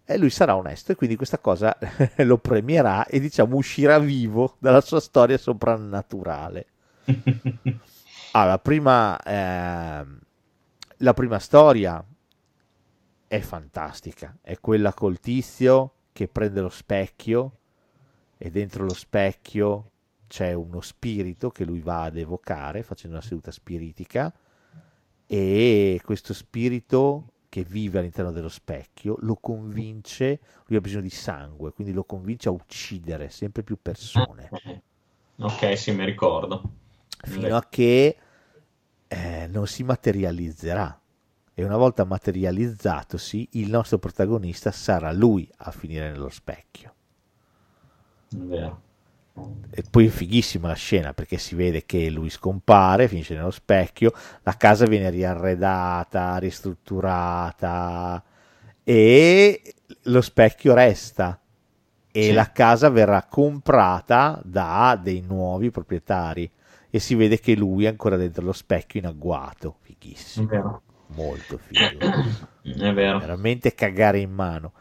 e 0.05 0.17
lui 0.17 0.29
sarà 0.29 0.55
onesto 0.55 0.91
e 0.91 0.95
quindi 0.95 1.15
questa 1.15 1.39
cosa 1.39 1.77
lo 2.17 2.37
premierà 2.37 3.05
e 3.05 3.19
diciamo 3.19 3.55
uscirà 3.55 3.99
vivo 3.99 4.57
dalla 4.59 4.81
sua 4.81 4.99
storia 4.99 5.37
soprannaturale. 5.37 6.65
La 8.35 8.57
prima, 8.57 9.15
ehm, 9.21 10.19
la 10.97 11.13
prima 11.13 11.37
storia 11.37 12.03
è 13.27 13.39
fantastica, 13.41 14.35
è 14.41 14.59
quella 14.59 14.91
col 14.93 15.19
tizio 15.19 15.93
che 16.11 16.27
prende 16.27 16.61
lo 16.61 16.69
specchio 16.69 17.57
e 18.37 18.49
dentro 18.49 18.85
lo 18.85 18.93
specchio 18.93 19.91
c'è 20.27 20.53
uno 20.53 20.81
spirito 20.81 21.51
che 21.51 21.63
lui 21.63 21.79
va 21.81 22.05
ad 22.05 22.17
evocare 22.17 22.81
facendo 22.81 23.17
una 23.17 23.25
seduta 23.25 23.51
spiritica 23.51 24.33
e 25.27 26.01
questo 26.03 26.33
spirito 26.33 27.32
che 27.53 27.63
vive 27.63 27.99
all'interno 27.99 28.31
dello 28.31 28.49
specchio 28.49 29.15
lo 29.19 29.35
convince, 29.35 30.39
lui 30.65 30.79
ha 30.79 30.81
bisogno 30.81 31.03
di 31.03 31.11
sangue, 31.11 31.71
quindi 31.71 31.93
lo 31.93 32.03
convince 32.03 32.49
a 32.49 32.51
uccidere 32.51 33.29
sempre 33.29 33.61
più 33.61 33.77
persone 33.79 34.49
Ok, 35.37 35.77
sì, 35.77 35.91
mi 35.91 36.03
ricordo. 36.03 36.63
fino 37.21 37.55
a 37.55 37.63
che 37.69 38.17
eh, 39.07 39.47
non 39.51 39.67
si 39.67 39.83
materializzerà. 39.83 40.99
E 41.53 41.63
una 41.63 41.77
volta 41.77 42.05
materializzatosi, 42.05 43.49
il 43.51 43.69
nostro 43.69 43.99
protagonista 43.99 44.71
sarà 44.71 45.11
lui 45.11 45.47
a 45.57 45.69
finire 45.69 46.09
nello 46.09 46.29
specchio. 46.29 46.95
È 48.31 48.35
vero. 48.35 48.81
E 49.75 49.83
poi 49.89 50.05
è 50.05 50.09
fighissima 50.09 50.67
la 50.67 50.75
scena 50.75 51.13
perché 51.13 51.37
si 51.39 51.55
vede 51.55 51.85
che 51.85 52.09
lui 52.11 52.29
scompare, 52.29 53.07
finisce 53.07 53.33
nello 53.33 53.49
specchio, 53.49 54.13
la 54.43 54.55
casa 54.55 54.85
viene 54.85 55.09
riarredata, 55.09 56.37
ristrutturata 56.37 58.23
e 58.83 59.73
lo 60.03 60.21
specchio 60.21 60.73
resta 60.75 61.39
e 62.11 62.23
Sì. 62.25 62.31
la 62.31 62.51
casa 62.51 62.89
verrà 62.89 63.23
comprata 63.23 64.39
da 64.43 64.99
dei 65.01 65.21
nuovi 65.21 65.71
proprietari 65.71 66.49
e 66.91 66.99
si 66.99 67.15
vede 67.15 67.39
che 67.39 67.55
lui 67.55 67.85
è 67.85 67.87
ancora 67.87 68.17
dentro 68.17 68.43
lo 68.43 68.53
specchio 68.53 68.99
in 68.99 69.07
agguato, 69.07 69.77
fighissimo, 69.81 70.81
molto 71.07 71.57
figo, 71.57 71.97
È 72.61 72.93
vero. 72.93 73.17
veramente 73.17 73.73
cagare 73.73 74.19
in 74.19 74.31
mano. 74.31 74.73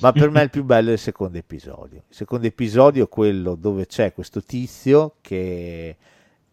Ma 0.00 0.12
per 0.12 0.30
me 0.30 0.42
il 0.42 0.50
più 0.50 0.64
bello 0.64 0.88
è 0.88 0.92
il 0.92 0.98
secondo 0.98 1.36
episodio. 1.36 2.04
Il 2.08 2.14
secondo 2.14 2.46
episodio 2.46 3.04
è 3.04 3.08
quello 3.08 3.54
dove 3.54 3.86
c'è 3.86 4.14
questo 4.14 4.42
tizio 4.42 5.16
che 5.20 5.96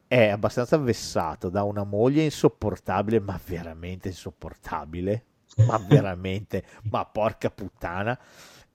è 0.05 0.27
abbastanza 0.27 0.77
vessato 0.77 1.49
da 1.49 1.63
una 1.63 1.85
moglie 1.85 2.23
insopportabile, 2.23 3.21
ma 3.21 3.39
veramente 3.45 4.09
insopportabile. 4.09 5.25
Ma 5.65 5.77
veramente, 5.87 6.63
ma 6.89 7.05
porca 7.05 7.49
puttana. 7.49 8.19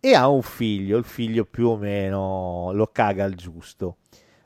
E 0.00 0.14
ha 0.14 0.26
un 0.28 0.42
figlio, 0.42 0.96
il 0.96 1.04
figlio 1.04 1.44
più 1.44 1.68
o 1.68 1.76
meno 1.76 2.70
lo 2.72 2.86
caga 2.86 3.24
al 3.24 3.34
giusto. 3.34 3.98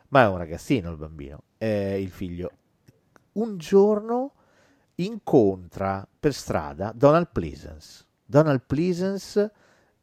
Ma 0.09 0.23
è 0.23 0.27
un 0.27 0.39
ragazzino 0.39 0.91
il 0.91 0.97
bambino, 0.97 1.43
eh, 1.57 2.01
il 2.01 2.11
figlio. 2.11 2.51
Un 3.33 3.59
giorno 3.59 4.33
incontra 4.97 6.07
per 6.19 6.35
strada 6.35 6.93
Donald 6.93 7.29
Pleasance. 7.31 8.05
Donald 8.25 8.63
Pleasance 8.67 9.53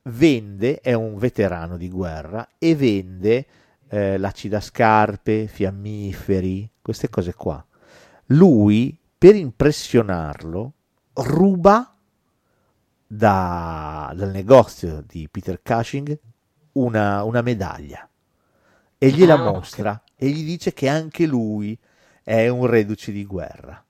vende, 0.03 0.79
è 0.81 0.93
un 0.93 1.17
veterano 1.17 1.77
di 1.77 1.89
guerra 1.89 2.47
e 2.57 2.75
vende 2.75 3.45
eh, 3.87 4.17
l'acidascarpe, 4.17 5.47
fiammiferi, 5.47 6.69
queste 6.81 7.09
cose 7.09 7.33
qua. 7.33 7.63
Lui, 8.27 8.97
per 9.17 9.35
impressionarlo, 9.35 10.73
ruba 11.13 11.95
da- 13.05 14.11
dal 14.15 14.31
negozio 14.31 15.03
di 15.05 15.27
Peter 15.29 15.61
Cushing 15.61 16.17
una, 16.73 17.23
una 17.23 17.41
medaglia 17.41 18.07
e 18.97 19.09
gliela 19.11 19.35
Ah, 19.35 19.51
mostra 19.51 20.03
e 20.15 20.29
gli 20.29 20.43
dice 20.43 20.73
che 20.73 20.87
anche 20.87 21.25
lui 21.25 21.77
è 22.23 22.47
un 22.47 22.65
reduce 22.65 23.11
di 23.11 23.25
guerra. 23.25 23.83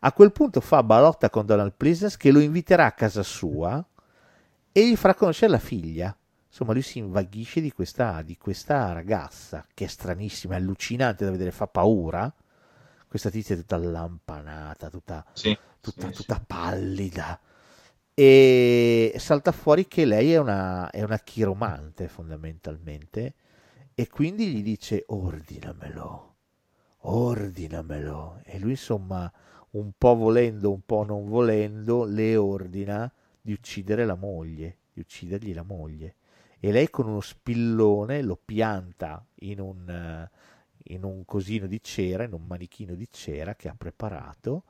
A 0.00 0.12
quel 0.12 0.32
punto 0.32 0.60
fa 0.60 0.82
balotta 0.82 1.30
con 1.30 1.46
Donald 1.46 1.74
Pleasance 1.76 2.16
che 2.16 2.30
lo 2.30 2.40
inviterà 2.40 2.86
a 2.86 2.92
casa 2.92 3.22
sua 3.22 3.84
e 4.76 4.90
gli 4.90 4.94
farà 4.94 5.14
conoscere 5.14 5.52
la 5.52 5.58
figlia. 5.58 6.14
Insomma, 6.48 6.74
lui 6.74 6.82
si 6.82 6.98
invaghisce 6.98 7.62
di 7.62 7.72
questa, 7.72 8.20
di 8.20 8.36
questa 8.36 8.92
ragazza 8.92 9.64
che 9.72 9.86
è 9.86 9.88
stranissima, 9.88 10.52
è 10.52 10.58
allucinante 10.58 11.24
da 11.24 11.30
vedere, 11.30 11.50
fa 11.50 11.66
paura. 11.66 12.30
Questa 13.08 13.30
tizia 13.30 13.54
è 13.54 13.58
tutta 13.58 13.78
lampanata, 13.78 14.90
tutta, 14.90 15.24
Sì, 15.32 15.56
tutta, 15.80 16.08
sì, 16.08 16.12
sì. 16.12 16.16
tutta 16.16 16.44
pallida. 16.46 17.40
E 18.12 19.14
salta 19.16 19.50
fuori 19.52 19.88
che 19.88 20.04
lei 20.04 20.34
è 20.34 20.36
una, 20.36 20.90
è 20.90 21.02
una 21.02 21.20
chiromante 21.20 22.06
fondamentalmente. 22.08 23.32
E 23.94 24.08
quindi 24.08 24.48
gli 24.48 24.62
dice: 24.62 25.04
Ordinamelo, 25.06 26.34
ordinamelo. 26.98 28.40
E 28.44 28.58
lui, 28.58 28.72
insomma, 28.72 29.32
un 29.70 29.92
po' 29.96 30.14
volendo, 30.16 30.70
un 30.70 30.82
po' 30.84 31.02
non 31.02 31.26
volendo, 31.26 32.04
le 32.04 32.36
ordina 32.36 33.10
di 33.46 33.52
uccidere 33.52 34.04
la 34.04 34.16
moglie, 34.16 34.78
di 34.92 35.00
uccidergli 35.00 35.54
la 35.54 35.62
moglie. 35.62 36.16
E 36.58 36.72
lei 36.72 36.90
con 36.90 37.06
uno 37.06 37.20
spillone 37.20 38.20
lo 38.20 38.36
pianta 38.44 39.24
in 39.40 39.60
un, 39.60 39.88
eh, 39.88 40.30
in 40.92 41.04
un 41.04 41.24
cosino 41.24 41.68
di 41.68 41.80
cera, 41.80 42.24
in 42.24 42.32
un 42.32 42.44
manichino 42.44 42.96
di 42.96 43.06
cera 43.08 43.54
che 43.54 43.68
ha 43.68 43.74
preparato 43.78 44.64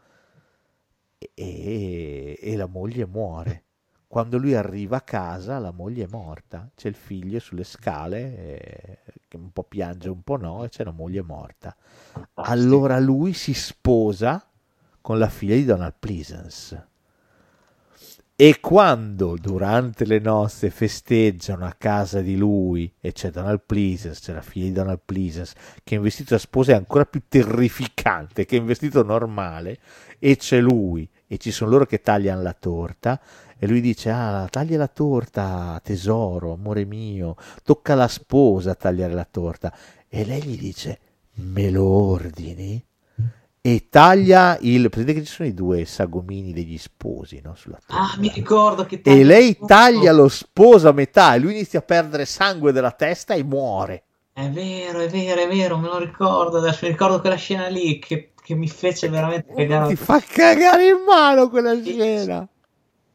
e, 1.33 2.39
e 2.39 2.57
la 2.57 2.67
moglie 2.67 3.07
muore. 3.07 3.65
Quando 4.07 4.37
lui 4.37 4.55
arriva 4.55 4.99
a 4.99 5.01
casa, 5.01 5.59
la 5.59 5.73
moglie 5.73 6.05
è 6.05 6.09
morta. 6.11 6.71
C'è 6.75 6.89
il 6.89 6.95
figlio 6.95 7.39
sulle 7.39 7.65
scale 7.65 8.37
eh, 8.37 8.99
che 9.27 9.37
un 9.39 9.53
po' 9.53 9.65
piange, 9.65 10.11
un 10.11 10.21
po' 10.21 10.37
no, 10.37 10.65
e 10.65 10.69
c'è 10.69 10.85
la 10.85 10.91
moglie 10.91 11.23
morta. 11.23 11.75
Allora 12.35 12.99
lui 12.99 13.33
si 13.33 13.55
sposa 13.55 14.47
con 15.01 15.19
la 15.19 15.31
figlia 15.31 15.55
di 15.55 15.65
Donald 15.65 15.95
Pleasance. 15.99 16.89
E 18.39 18.61
quando 18.61 19.35
durante 19.41 20.05
le 20.05 20.19
nozze 20.19 20.69
festeggiano 20.69 21.65
a 21.65 21.73
casa 21.73 22.21
di 22.21 22.37
lui 22.37 22.93
e 23.01 23.13
c'è 23.13 23.31
Donald 23.31 23.63
Pleasance, 23.65 24.21
c'è 24.21 24.35
la 24.35 24.43
figlia 24.43 24.67
di 24.67 24.73
Donald 24.73 25.01
Pleasance, 25.03 25.55
che 25.83 25.95
in 25.95 26.03
vestito 26.03 26.35
da 26.35 26.39
sposa 26.39 26.73
è 26.73 26.75
ancora 26.75 27.07
più 27.07 27.23
terrificante 27.29 28.45
che 28.45 28.57
in 28.57 28.67
vestito 28.67 29.03
normale, 29.03 29.79
e 30.19 30.37
c'è 30.37 30.61
lui 30.61 31.09
e 31.27 31.39
ci 31.39 31.51
sono 31.51 31.71
loro 31.71 31.87
che 31.87 32.03
tagliano 32.03 32.43
la 32.43 32.53
torta 32.53 33.19
e 33.57 33.67
lui 33.67 33.81
dice 33.81 34.11
ah 34.11 34.47
taglia 34.51 34.77
la 34.77 34.87
torta 34.87 35.81
tesoro 35.83 36.53
amore 36.53 36.85
mio 36.85 37.37
tocca 37.65 37.95
alla 37.95 38.07
sposa 38.07 38.75
tagliare 38.75 39.15
la 39.15 39.27
torta. 39.29 39.75
E 40.07 40.27
lei 40.27 40.43
gli 40.43 40.59
dice 40.59 40.99
me 41.37 41.71
lo 41.71 41.87
ordini 41.87 42.85
e 43.69 43.89
taglia 43.91 44.57
il 44.61 44.89
presente 44.91 45.15
che 45.15 45.25
ci 45.25 45.33
sono 45.33 45.49
i 45.49 45.55
due 45.55 45.85
sagomini 45.85 46.53
degli 46.53 46.79
sposi 46.79 47.41
no, 47.43 47.57
sulla 47.57 47.81
torta 47.85 48.13
Ah, 48.15 48.17
mi 48.19 48.31
ricordo 48.33 48.87
che 48.87 49.01
e 49.03 49.25
lei 49.25 49.59
taglia 49.59 50.13
lo 50.13 50.29
sposo 50.29 50.89
a 50.89 50.93
metà 50.93 51.35
e 51.35 51.41
lui 51.41 51.53
inizia 51.53 51.81
a 51.81 51.83
perdere 51.83 52.27
sangue 52.27 52.71
dalla 52.71 52.93
testa 52.93 53.35
e 53.35 53.43
muore 53.43 54.05
È 54.33 54.49
vero, 54.51 55.01
è 55.01 55.09
vero, 55.09 55.41
è 55.41 55.49
vero, 55.49 55.79
me 55.79 55.89
lo 55.89 55.99
ricordo 55.99 56.59
adesso. 56.59 56.85
Mi 56.85 56.93
ricordo 56.93 57.21
quella 57.21 57.35
scena 57.37 57.67
lì 57.67 57.99
che, 57.99 58.33
che 58.41 58.55
mi 58.55 58.69
fece 58.69 59.09
veramente 59.09 59.53
cagare. 59.53 59.89
ti 59.89 59.97
fa 59.97 60.21
cagare 60.21 60.87
in 60.87 61.03
mano 61.05 61.49
quella 61.49 61.75
scena 61.83 62.49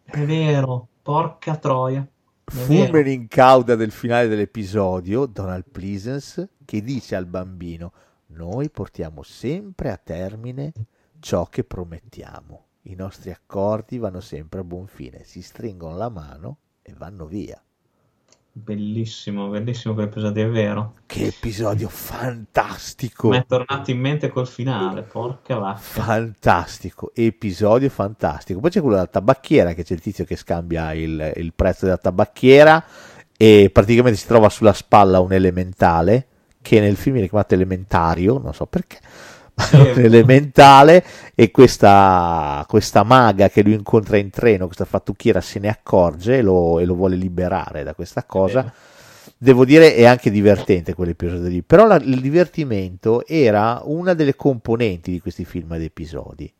È 0.03 0.19
vero, 0.25 0.87
porca 1.01 1.55
troia. 1.55 2.05
Vero. 2.53 2.99
in 3.09 3.27
cauda 3.27 3.75
del 3.75 3.91
finale 3.91 4.27
dell'episodio, 4.27 5.25
Donald 5.25 5.65
Pleasance, 5.71 6.49
che 6.65 6.81
dice 6.83 7.15
al 7.15 7.25
bambino: 7.25 7.93
Noi 8.33 8.69
portiamo 8.69 9.23
sempre 9.23 9.91
a 9.91 9.97
termine 9.97 10.71
ciò 11.19 11.45
che 11.45 11.63
promettiamo. 11.63 12.65
I 12.83 12.95
nostri 12.95 13.29
accordi 13.29 13.97
vanno 13.97 14.21
sempre 14.21 14.61
a 14.61 14.63
buon 14.63 14.87
fine. 14.87 15.23
Si 15.23 15.41
stringono 15.41 15.97
la 15.97 16.09
mano 16.09 16.57
e 16.81 16.93
vanno 16.97 17.25
via. 17.25 17.61
Bellissimo, 18.53 19.47
bellissimo 19.47 19.93
quell'episodio, 19.93 20.45
è 20.45 20.49
vero. 20.49 20.93
Che 21.05 21.25
episodio 21.25 21.87
fantastico! 21.87 23.29
Mi 23.29 23.37
è 23.37 23.45
tornato 23.45 23.91
in 23.91 23.99
mente 23.99 24.29
col 24.29 24.47
finale, 24.47 25.03
porca 25.03 25.57
vacca. 25.57 25.79
Fantastico, 25.79 27.11
episodio 27.13 27.89
fantastico. 27.89 28.59
Poi 28.59 28.69
c'è 28.69 28.81
quello 28.81 28.95
della 28.95 29.07
tabacchiera, 29.07 29.73
che 29.73 29.83
c'è 29.83 29.93
il 29.93 30.01
tizio 30.01 30.25
che 30.25 30.35
scambia 30.35 30.93
il, 30.93 31.33
il 31.35 31.53
prezzo 31.53 31.85
della 31.85 31.97
tabacchiera 31.97 32.83
e 33.37 33.69
praticamente 33.71 34.19
si 34.19 34.27
trova 34.27 34.49
sulla 34.49 34.73
spalla 34.73 35.21
un 35.21 35.31
elementale, 35.31 36.27
che 36.61 36.79
nel 36.79 36.95
film 36.95 37.15
viene 37.15 37.29
chiamato 37.29 37.53
elementario, 37.53 38.37
non 38.37 38.53
so 38.53 38.65
perché, 38.65 38.99
elementale 39.95 41.03
e 41.35 41.51
questa, 41.51 42.65
questa, 42.67 43.03
maga 43.03 43.49
che 43.49 43.63
lui 43.63 43.73
incontra 43.73 44.17
in 44.17 44.29
treno, 44.29 44.65
questa 44.65 44.85
fattucchiera 44.85 45.41
se 45.41 45.59
ne 45.59 45.69
accorge 45.69 46.37
e 46.37 46.41
lo, 46.41 46.79
e 46.79 46.85
lo 46.85 46.95
vuole 46.95 47.15
liberare 47.15 47.83
da 47.83 47.93
questa 47.93 48.23
cosa. 48.23 48.71
Devo 49.37 49.65
dire 49.65 49.95
è 49.95 50.05
anche 50.05 50.29
divertente 50.29 50.93
quell'episodio 50.93 51.47
lì, 51.47 51.63
però 51.63 51.87
la, 51.87 51.95
il 51.95 52.21
divertimento 52.21 53.25
era 53.25 53.81
una 53.85 54.13
delle 54.13 54.35
componenti 54.35 55.11
di 55.11 55.19
questi 55.19 55.45
film 55.45 55.73
ed 55.73 55.81
episodi. 55.81 56.51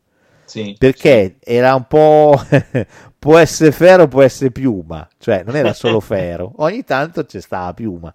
Sì, 0.44 0.74
perché 0.76 1.36
sì. 1.40 1.50
era 1.54 1.74
un 1.74 1.86
po' 1.86 2.38
può 3.18 3.38
essere 3.38 3.70
ferro, 3.70 4.08
può 4.08 4.22
essere 4.22 4.50
piuma, 4.50 5.08
cioè 5.18 5.44
non 5.44 5.56
era 5.56 5.72
solo 5.72 5.98
ferro, 6.00 6.52
ogni 6.56 6.84
tanto 6.84 7.24
c'è 7.24 7.40
stava 7.40 7.72
piuma. 7.72 8.12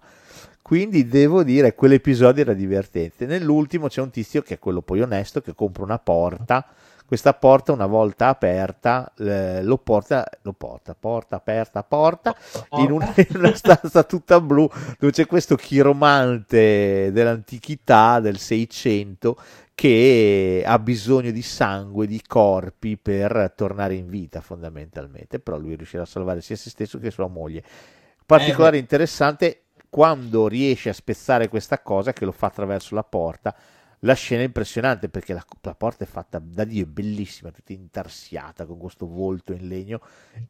Quindi 0.68 1.08
devo 1.08 1.44
dire, 1.44 1.74
quell'episodio 1.74 2.42
era 2.42 2.52
divertente. 2.52 3.24
Nell'ultimo 3.24 3.88
c'è 3.88 4.02
un 4.02 4.10
tizio 4.10 4.42
che 4.42 4.56
è 4.56 4.58
quello 4.58 4.82
poi 4.82 5.00
onesto 5.00 5.40
che 5.40 5.54
compra 5.54 5.82
una 5.82 5.98
porta. 5.98 6.62
Questa 7.06 7.32
porta, 7.32 7.72
una 7.72 7.86
volta 7.86 8.28
aperta, 8.28 9.10
eh, 9.16 9.62
lo 9.62 9.78
porta, 9.78 10.28
lo 10.42 10.52
porta, 10.52 10.94
porta 10.94 11.36
aperta, 11.36 11.82
porta 11.82 12.36
in 12.72 12.90
una, 12.90 13.14
in 13.16 13.36
una 13.38 13.54
stanza 13.54 14.02
tutta 14.02 14.42
blu 14.42 14.68
dove 14.98 15.10
c'è 15.10 15.24
questo 15.24 15.56
chiromante 15.56 17.12
dell'antichità 17.12 18.20
del 18.20 18.36
600 18.36 19.40
che 19.74 20.62
ha 20.66 20.78
bisogno 20.78 21.30
di 21.30 21.40
sangue, 21.40 22.06
di 22.06 22.20
corpi 22.26 22.98
per 22.98 23.54
tornare 23.56 23.94
in 23.94 24.10
vita 24.10 24.42
fondamentalmente, 24.42 25.38
però 25.38 25.56
lui 25.56 25.76
riuscirà 25.76 26.02
a 26.02 26.06
salvare 26.06 26.42
sia 26.42 26.56
se 26.56 26.68
stesso 26.68 26.98
che 26.98 27.10
sua 27.10 27.26
moglie. 27.26 27.62
Particolare 28.26 28.76
eh, 28.76 28.80
interessante 28.80 29.62
quando 29.88 30.48
riesce 30.48 30.88
a 30.88 30.94
spezzare 30.94 31.48
questa 31.48 31.80
cosa 31.80 32.12
che 32.12 32.24
lo 32.24 32.32
fa 32.32 32.46
attraverso 32.46 32.94
la 32.94 33.04
porta 33.04 33.54
la 34.02 34.14
scena 34.14 34.42
è 34.42 34.44
impressionante 34.44 35.08
perché 35.08 35.32
la, 35.32 35.44
la, 35.62 35.74
porta 35.74 36.04
è 36.04 36.06
fatta 36.06 36.40
da 36.40 36.64
Dio, 36.64 36.84
è 36.84 36.86
bellissima, 36.86 37.50
tutta 37.50 37.72
intarsiata 37.72 38.64
con 38.64 38.78
questo 38.78 39.08
volto 39.08 39.52
in 39.52 39.66
legno 39.66 40.00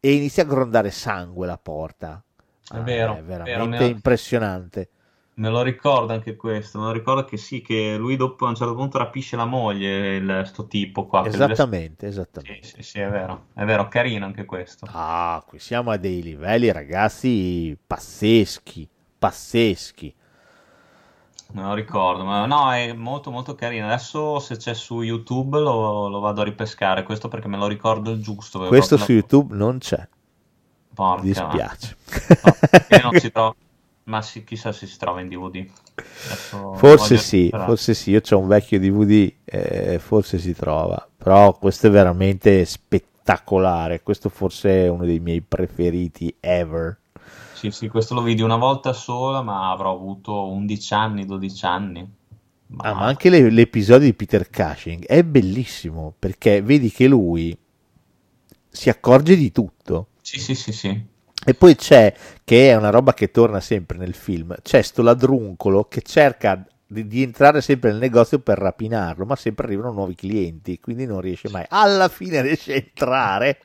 e 0.01 0.13
inizia 0.13 0.43
a 0.43 0.47
grondare 0.47 0.91
sangue 0.91 1.47
la 1.47 1.57
porta. 1.57 2.23
È 2.71 2.77
ah, 2.77 2.81
vero, 2.81 3.17
è 3.17 3.23
veramente 3.23 3.79
vero, 3.79 3.85
impressionante. 3.85 4.91
Me 5.39 5.49
lo 5.49 5.63
ricordo 5.63 6.13
anche 6.13 6.37
questo, 6.37 6.79
me 6.79 6.87
lo 6.87 6.93
ricordo 6.93 7.25
che 7.25 7.37
sì, 7.37 7.63
che 7.63 7.97
lui 7.97 8.17
dopo 8.17 8.45
a 8.45 8.49
un 8.49 8.57
certo 8.57 8.75
punto 8.75 8.99
rapisce 8.99 9.37
la 9.37 9.45
moglie, 9.45 10.17
il, 10.17 10.43
sto 10.45 10.67
tipo 10.67 11.07
qua. 11.07 11.25
Esattamente, 11.25 12.07
deve... 12.07 12.13
esattamente. 12.13 12.67
Sì, 12.67 12.75
sì, 12.75 12.83
sì, 12.83 13.01
è 13.01 13.09
vero, 13.09 13.47
è 13.55 13.65
vero, 13.65 13.89
carino 13.89 14.27
anche 14.27 14.45
questo. 14.45 14.87
Ah, 14.91 15.43
qui 15.47 15.59
siamo 15.59 15.91
a 15.91 15.97
dei 15.97 16.23
livelli, 16.23 16.71
ragazzi, 16.71 17.79
pazzeschi 17.87 18.87
pazzeschi. 19.19 20.15
Lo 21.53 21.73
ricordo, 21.73 22.25
ma 22.25 22.45
no, 22.45 22.73
è 22.73 22.93
molto 22.93 23.31
molto 23.31 23.55
carino. 23.55 23.87
Adesso 23.87 24.39
se 24.39 24.57
c'è 24.57 24.75
su 24.75 25.01
YouTube 25.01 25.59
lo, 25.59 26.09
lo 26.09 26.21
vado 26.21 26.43
a 26.43 26.45
ripescare, 26.45 27.05
questo 27.05 27.29
perché 27.29 27.49
me 27.49 27.57
lo 27.57 27.67
ricordo 27.67 28.19
giusto. 28.19 28.67
Questo 28.67 28.99
su 28.99 29.13
la... 29.13 29.15
YouTube 29.15 29.57
non 29.57 29.79
c'è. 29.79 30.07
Porca, 30.93 31.23
dispiace. 31.23 31.97
No, 32.91 32.99
non 33.11 33.19
si 33.19 33.31
trova, 33.31 33.55
ma 34.05 34.21
sì, 34.21 34.45
chissà 34.45 34.73
se 34.73 34.87
si 34.87 34.99
trova 34.99 35.21
in 35.23 35.29
DVD. 35.29 35.67
Adesso 36.27 36.75
forse 36.75 37.17
sì, 37.17 37.45
recuperare. 37.45 37.69
forse 37.69 37.95
sì, 37.95 38.11
io 38.11 38.21
ho 38.29 38.39
un 38.39 38.49
vecchio 38.49 38.79
DVD, 38.79 39.33
eh, 39.45 39.99
forse 39.99 40.39
si 40.39 40.55
trova, 40.55 41.09
però 41.17 41.57
questo 41.57 41.87
è 41.87 41.91
veramente 41.91 42.65
spettacolare, 42.67 44.03
questo 44.03 44.29
forse 44.29 44.85
è 44.85 44.89
uno 44.89 45.07
dei 45.07 45.21
miei 45.21 45.41
preferiti 45.41 46.35
ever. 46.41 46.99
Sì, 47.59 47.73
sì, 47.73 47.89
questo 47.89 48.15
lo 48.15 48.23
vidi 48.23 48.41
una 48.43 48.57
volta 48.57 48.93
sola, 48.93 49.43
ma 49.43 49.73
avrò 49.73 49.93
avuto 49.93 50.47
11 50.47 50.95
anni, 50.95 51.27
12 51.27 51.67
anni. 51.67 52.09
Ma, 52.69 52.85
ah, 52.85 52.95
ma 52.95 53.05
anche 53.07 53.31
le, 53.31 53.51
l'episodio 53.51 54.07
di 54.07 54.15
Peter 54.15 54.49
Cushing 54.49 55.05
è 55.05 55.25
bellissimo 55.25 56.15
perché 56.17 56.63
vedi 56.63 56.89
che 56.93 57.09
lui 57.09 57.59
si 58.69 58.89
accorge 58.89 59.37
di 59.37 59.51
tutto. 59.51 60.11
Sì, 60.23 60.39
sì, 60.39 60.55
sì, 60.55 60.71
sì. 60.71 61.05
E 61.45 61.55
poi 61.55 61.75
c'è, 61.75 62.15
che 62.45 62.71
è 62.71 62.77
una 62.77 62.91
roba 62.91 63.13
che 63.13 63.33
torna 63.33 63.59
sempre 63.59 63.99
nel 63.99 64.15
film, 64.15 64.55
c'è 64.63 64.81
sto 64.81 65.03
ladruncolo 65.03 65.87
che 65.89 66.03
cerca 66.03 66.65
di, 66.87 67.09
di, 67.09 67.23
entrare 67.23 67.61
sempre 67.61 67.91
nel 67.91 67.99
negozio 67.99 68.39
per 68.39 68.59
rapinarlo, 68.59 69.25
ma 69.25 69.35
sempre 69.35 69.67
arrivano 69.67 69.91
nuovi 69.91 70.15
clienti, 70.15 70.79
quindi 70.79 71.07
non 71.07 71.21
riesce 71.21 71.49
mai. 71.49 71.65
Alla 71.69 72.09
fine 72.09 72.41
riesce 72.41 72.73
a 72.75 72.77
entrare 72.77 73.59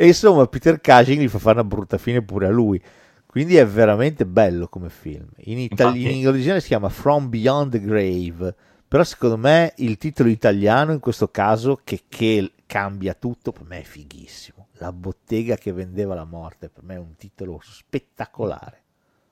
e 0.00 0.06
insomma, 0.06 0.46
Peter 0.46 0.80
Cushing 0.80 1.20
gli 1.20 1.28
fa 1.28 1.40
fare 1.40 1.58
una 1.58 1.68
brutta 1.68 1.98
fine 1.98 2.22
pure 2.22 2.46
a 2.46 2.50
lui. 2.50 2.80
Quindi 3.26 3.56
è 3.56 3.66
veramente 3.66 4.26
bello 4.26 4.68
come 4.68 4.90
film. 4.90 5.26
In, 5.38 5.58
itali- 5.58 6.20
in 6.20 6.28
originale 6.28 6.60
si 6.60 6.68
chiama 6.68 6.88
From 6.88 7.28
Beyond 7.28 7.72
the 7.72 7.80
Grave. 7.80 8.54
Però 8.86 9.02
secondo 9.02 9.36
me 9.36 9.72
il 9.78 9.98
titolo 9.98 10.28
italiano 10.28 10.92
in 10.92 11.00
questo 11.00 11.32
caso, 11.32 11.80
che, 11.82 12.04
che 12.08 12.52
cambia 12.64 13.14
tutto, 13.14 13.50
per 13.50 13.64
me 13.64 13.80
è 13.80 13.82
fighissimo. 13.82 14.68
La 14.74 14.92
bottega 14.92 15.56
che 15.56 15.72
vendeva 15.72 16.14
la 16.14 16.24
morte, 16.24 16.68
per 16.68 16.84
me 16.84 16.94
è 16.94 16.98
un 16.98 17.16
titolo 17.16 17.58
spettacolare. 17.60 18.82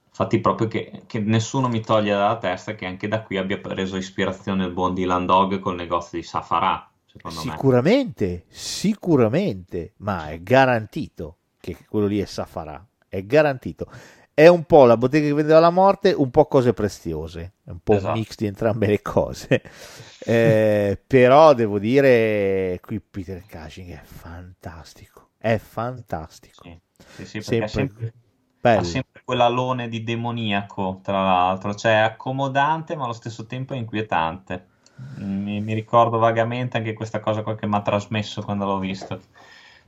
Infatti, 0.09 0.41
proprio 0.41 0.67
che, 0.67 1.03
che, 1.07 1.21
nessuno 1.21 1.69
mi 1.69 1.81
toglie 1.81 2.11
dalla 2.11 2.39
testa 2.39 2.75
che 2.75 2.87
anche 2.87 3.07
da 3.07 3.23
qui 3.23 3.37
abbia 3.37 3.59
preso 3.59 3.97
ispirazione 3.97 4.65
il 4.65 4.73
buon 4.73 4.95
Dylan 4.95 5.27
Dog 5.27 5.61
col 5.61 5.77
negozio 5.77 6.19
di 6.19 6.25
Safarà 6.25 6.91
sicuramente, 7.29 8.27
me. 8.27 8.43
Sicuramente, 8.49 9.93
ma 9.99 10.31
è 10.31 10.41
garantito 10.41 11.39
che 11.61 11.77
quello 11.89 12.07
lì 12.07 12.21
è 12.21 12.25
Safarà, 12.25 12.85
è 13.09 13.25
garantito. 13.25 13.91
È 14.33 14.47
un 14.49 14.65
po' 14.65 14.85
la 14.85 14.99
bottega 14.99 15.27
che 15.27 15.33
vendeva 15.33 15.61
la 15.61 15.71
morte, 15.71 16.13
un 16.13 16.31
po' 16.31 16.45
cose 16.45 16.75
preziose, 16.75 17.55
è 17.65 17.71
un 17.71 17.81
po' 17.83 17.95
esatto. 17.95 18.13
un 18.13 18.19
mix 18.19 18.37
di 18.37 18.47
entrambe 18.47 18.87
le 18.87 19.01
cose. 19.01 19.63
eh, 20.27 21.01
però 21.07 21.55
devo 21.55 21.79
dire, 21.79 22.79
qui 22.83 23.01
Peter 23.01 23.43
Cushing 23.49 23.93
è 23.93 24.03
fantastico, 24.05 25.31
è 25.39 25.57
fantastico. 25.57 26.63
Sì, 26.63 26.79
sì, 27.15 27.25
sì 27.25 27.41
sempre, 27.41 27.69
sempre, 27.69 28.15
ha 28.61 28.83
sempre 28.83 29.23
quell'alone 29.25 29.89
di 29.89 30.03
demoniaco, 30.03 31.01
tra 31.03 31.23
l'altro, 31.23 31.75
cioè 31.75 31.93
è 31.93 32.05
accomodante 32.05 32.95
ma 32.95 33.05
allo 33.05 33.13
stesso 33.13 33.47
tempo 33.47 33.73
è 33.75 33.79
inquietante. 33.79 34.75
Mi, 35.17 35.61
mi, 35.61 35.75
ricordo 35.75 36.19
vagamente 36.19 36.77
anche 36.79 36.95
questa 36.95 37.21
cosa 37.21 37.43
che 37.43 37.67
mi 37.67 37.75
ha 37.75 37.83
trasmesso 37.83 38.43
quando 38.43 38.65
l'ho 38.65 38.79
visto. 38.79 39.21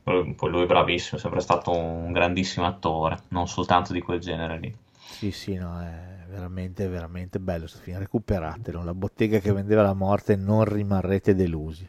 Poi 0.03 0.51
lui 0.51 0.63
è 0.63 0.67
bravissimo, 0.67 1.19
è 1.19 1.21
sempre 1.21 1.41
stato 1.41 1.71
un 1.71 2.13
grandissimo 2.13 2.67
attore, 2.67 3.19
non 3.29 3.47
soltanto 3.47 3.93
di 3.93 4.01
quel 4.01 4.21
genere 4.21 4.59
lì. 4.59 4.75
Sì, 4.97 5.31
sì, 5.31 5.55
no, 5.55 5.81
è 5.81 6.25
veramente, 6.29 6.89
veramente 6.89 7.39
bello 7.39 7.61
questo 7.61 7.79
film. 7.81 7.99
Recuperatelo, 7.99 8.83
la 8.83 8.95
bottega 8.95 9.39
che 9.39 9.53
vendeva 9.53 9.83
la 9.83 9.95
morte, 9.95 10.37
non 10.37 10.65
rimarrete 10.65 11.35
delusi. 11.35 11.89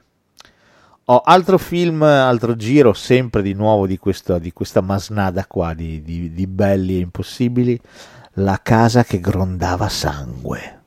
Oh, 1.06 1.22
altro 1.22 1.58
film, 1.58 2.04
altro 2.04 2.56
giro, 2.56 2.94
sempre 2.94 3.42
di 3.42 3.54
nuovo 3.54 3.88
di, 3.88 3.98
questo, 3.98 4.38
di 4.38 4.52
questa 4.54 4.82
masnada 4.82 5.46
qua 5.48 5.74
di, 5.74 6.02
di, 6.04 6.32
di 6.32 6.48
belli 6.48 6.98
e 6.98 7.00
impossibili. 7.00 7.80
La 8.34 8.60
casa 8.62 9.04
che 9.04 9.20
grondava 9.20 9.90
sangue. 9.90 10.79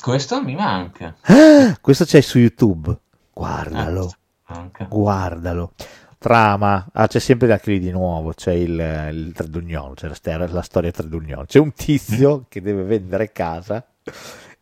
Questo 0.00 0.42
mi 0.42 0.54
manca. 0.54 1.14
Ah, 1.22 1.76
questo 1.78 2.06
c'è 2.06 2.22
su 2.22 2.38
YouTube. 2.38 2.96
Guardalo. 3.34 4.10
Ah, 4.44 4.70
guardalo. 4.88 5.72
Trama, 6.16 6.88
ah, 6.92 7.06
c'è 7.06 7.18
sempre 7.18 7.52
anche 7.52 7.70
lì 7.70 7.78
di 7.78 7.90
nuovo, 7.90 8.32
c'è 8.32 8.52
il, 8.52 8.70
il 9.12 9.32
Tradugnolo, 9.34 9.94
c'è 9.94 10.08
la, 10.08 10.46
la 10.48 10.62
storia 10.62 10.90
Tradugnolo. 10.90 11.44
C'è 11.44 11.58
un 11.58 11.72
tizio 11.72 12.38
mm. 12.38 12.42
che 12.48 12.62
deve 12.62 12.82
vendere 12.82 13.30
casa 13.30 13.84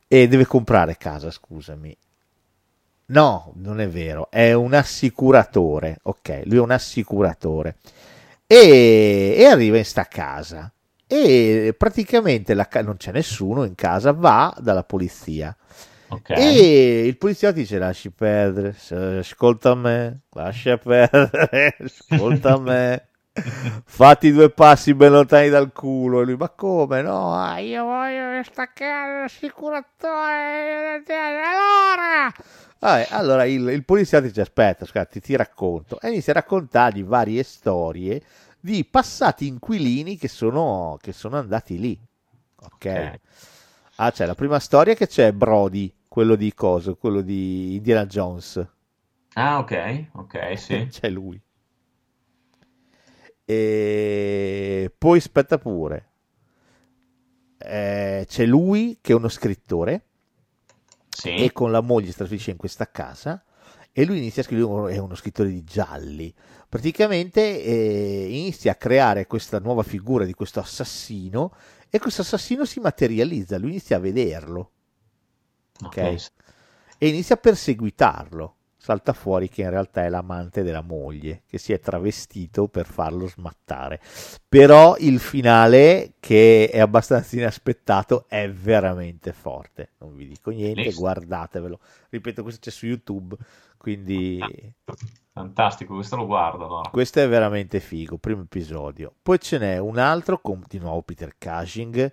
e 0.09 0.29
deve 0.29 0.46
comprare 0.46 0.96
casa, 0.96 1.31
scusami. 1.31 1.96
No, 3.07 3.53
non 3.57 3.81
è 3.81 3.88
vero, 3.88 4.31
è 4.31 4.53
un 4.53 4.74
assicuratore, 4.74 5.99
ok, 6.03 6.43
lui 6.45 6.57
è 6.57 6.61
un 6.61 6.72
assicuratore. 6.72 7.76
E, 8.47 9.34
e 9.36 9.45
arriva 9.45 9.78
in 9.78 9.84
sta 9.84 10.05
casa 10.05 10.72
e 11.09 11.74
praticamente 11.76 12.52
la, 12.52 12.68
non 12.84 12.96
c'è 12.98 13.12
nessuno 13.12 13.64
in 13.64 13.74
casa, 13.74 14.12
va 14.12 14.54
dalla 14.61 14.84
polizia. 14.84 15.56
Okay. 16.11 16.36
E 16.36 17.06
il 17.06 17.16
poliziotto 17.16 17.56
dice 17.56 17.78
lasci 17.78 18.11
perdere, 18.11 18.76
ascolta 19.18 19.74
me, 19.74 20.20
lascia 20.30 20.76
perdere, 20.76 21.76
ascolta 21.82 22.59
me. 22.59 23.06
Fatti 23.84 24.32
due 24.32 24.50
passi 24.50 24.94
ben 24.94 25.12
lontani 25.12 25.48
dal 25.48 25.72
culo. 25.72 26.20
E 26.20 26.24
lui, 26.24 26.36
ma 26.36 26.48
come? 26.50 27.02
No, 27.02 27.34
ah, 27.34 27.59
io 27.59 27.84
voglio 27.84 28.42
staccare 28.42 29.20
l'assicuratore. 29.22 31.02
Allora, 31.06 32.32
Vabbè, 32.80 33.09
allora 33.11 33.44
il, 33.44 33.68
il 33.68 33.84
poliziotto 33.84 34.26
dice: 34.26 34.42
Aspetta, 34.42 34.84
aspetta, 34.84 35.06
ti, 35.06 35.20
ti 35.20 35.36
racconto. 35.36 36.00
E 36.00 36.09
inizia 36.09 36.32
a 36.32 36.36
raccontargli 36.36 37.04
varie 37.04 37.42
storie 37.42 38.22
di 38.61 38.84
passati 38.84 39.46
inquilini 39.46 40.16
che 40.16 40.28
sono, 40.28 40.98
che 41.00 41.12
sono 41.12 41.36
andati 41.36 41.78
lì. 41.78 41.98
Ok. 42.61 42.74
okay. 42.74 43.20
Ah, 43.96 44.11
c'è 44.11 44.26
la 44.26 44.34
prima 44.34 44.59
storia 44.59 44.94
che 44.94 45.06
c'è 45.06 45.32
Brody, 45.32 45.92
quello 46.09 46.36
di 46.36 46.52
cosa? 46.54 46.94
Quello 46.94 47.20
di 47.20 47.76
Indiana 47.76 48.06
Jones. 48.06 48.66
Ah, 49.34 49.59
ok, 49.59 50.06
ok, 50.12 50.59
sì. 50.59 50.86
c'è 50.90 51.09
lui. 51.09 51.40
E 53.44 54.92
poi 54.96 55.18
aspetta 55.18 55.59
pure. 55.59 56.06
Eh, 57.59 58.24
c'è 58.28 58.46
lui 58.46 58.98
che 59.00 59.12
è 59.12 59.16
uno 59.16 59.28
scrittore. 59.28 60.02
Sì. 61.18 61.34
e 61.34 61.50
con 61.50 61.72
la 61.72 61.80
moglie 61.80 62.11
si 62.11 62.16
trasferisce 62.16 62.52
in 62.52 62.56
questa 62.56 62.88
casa 62.88 63.42
e 63.90 64.04
lui 64.04 64.18
inizia 64.18 64.42
a 64.42 64.44
scrivere, 64.44 64.94
è 64.94 64.98
uno 64.98 65.16
scrittore 65.16 65.48
di 65.48 65.64
gialli, 65.64 66.32
praticamente 66.69 67.62
eh, 67.62 68.27
inizia 68.29 68.73
a 68.73 68.77
creare 68.77 69.27
questa 69.27 69.59
nuova 69.59 69.83
figura 69.83 70.25
di 70.25 70.35
questo 70.35 70.61
assassino 70.61 71.55
e 71.91 71.99
questo 71.99 72.23
assassino 72.23 72.64
si 72.64 72.81
materializza, 72.81 73.59
lui 73.59 73.71
inizia 73.71 73.97
a 73.97 74.01
vederlo 74.01 74.71
ok? 75.85 76.31
e 76.99 77.09
inizia 77.09 77.37
a 77.37 77.39
perseguitarlo. 77.39 78.55
Salta 78.81 79.12
fuori 79.12 79.49
che 79.49 79.62
in 79.62 79.71
realtà 79.71 80.05
è 80.05 80.09
l'amante 80.09 80.62
della 80.62 80.83
moglie 80.83 81.43
che 81.47 81.59
si 81.59 81.73
è 81.73 81.81
travestito 81.81 82.69
per 82.69 82.87
farlo 82.87 83.27
smattare. 83.27 84.01
Però 84.49 84.97
il 84.99 85.19
finale, 85.19 86.14
che 86.21 86.71
è 86.73 86.79
abbastanza 86.79 87.37
inaspettato, 87.37 88.27
è 88.29 88.49
veramente 88.49 89.33
forte. 89.33 89.91
Non 89.99 90.14
vi 90.14 90.29
dico 90.29 90.51
niente, 90.51 90.93
guardatevelo. 90.93 91.81
Ripeto, 92.09 92.43
questo 92.43 92.61
c'è 92.62 92.71
su 92.71 92.87
YouTube, 92.87 93.37
quindi 93.79 94.39
Fantastico, 95.39 95.95
questo 95.95 96.16
lo 96.16 96.26
guardo 96.26 96.64
allora. 96.64 96.91
questo 96.91 97.20
è 97.20 97.29
veramente 97.29 97.79
figo. 97.79 98.18
Primo 98.18 98.43
episodio. 98.43 99.14
Poi 99.22 99.39
ce 99.39 99.59
n'è 99.59 99.79
un 99.79 99.97
altro 99.99 100.41
con 100.41 100.64
di 100.66 100.79
nuovo 100.79 101.03
Peter 101.03 101.37
Cushing. 101.39 102.12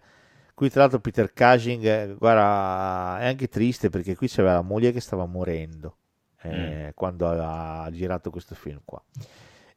Qui, 0.54 0.70
tra 0.70 0.82
l'altro, 0.82 1.00
Peter 1.00 1.34
Cushing, 1.34 1.84
eh, 1.84 2.16
guarda, 2.18 3.20
è 3.20 3.28
anche 3.28 3.50
triste 3.50 3.90
perché 3.90 4.16
qui 4.16 4.28
c'aveva 4.28 4.54
la 4.54 4.62
moglie 4.62 4.92
che 4.92 5.02
stava 5.02 5.26
morendo 5.26 5.98
eh, 6.44 6.92
quando 6.94 7.28
ha 7.28 7.90
girato 7.92 8.30
questo 8.30 8.54
film 8.54 8.80
qua. 8.86 9.04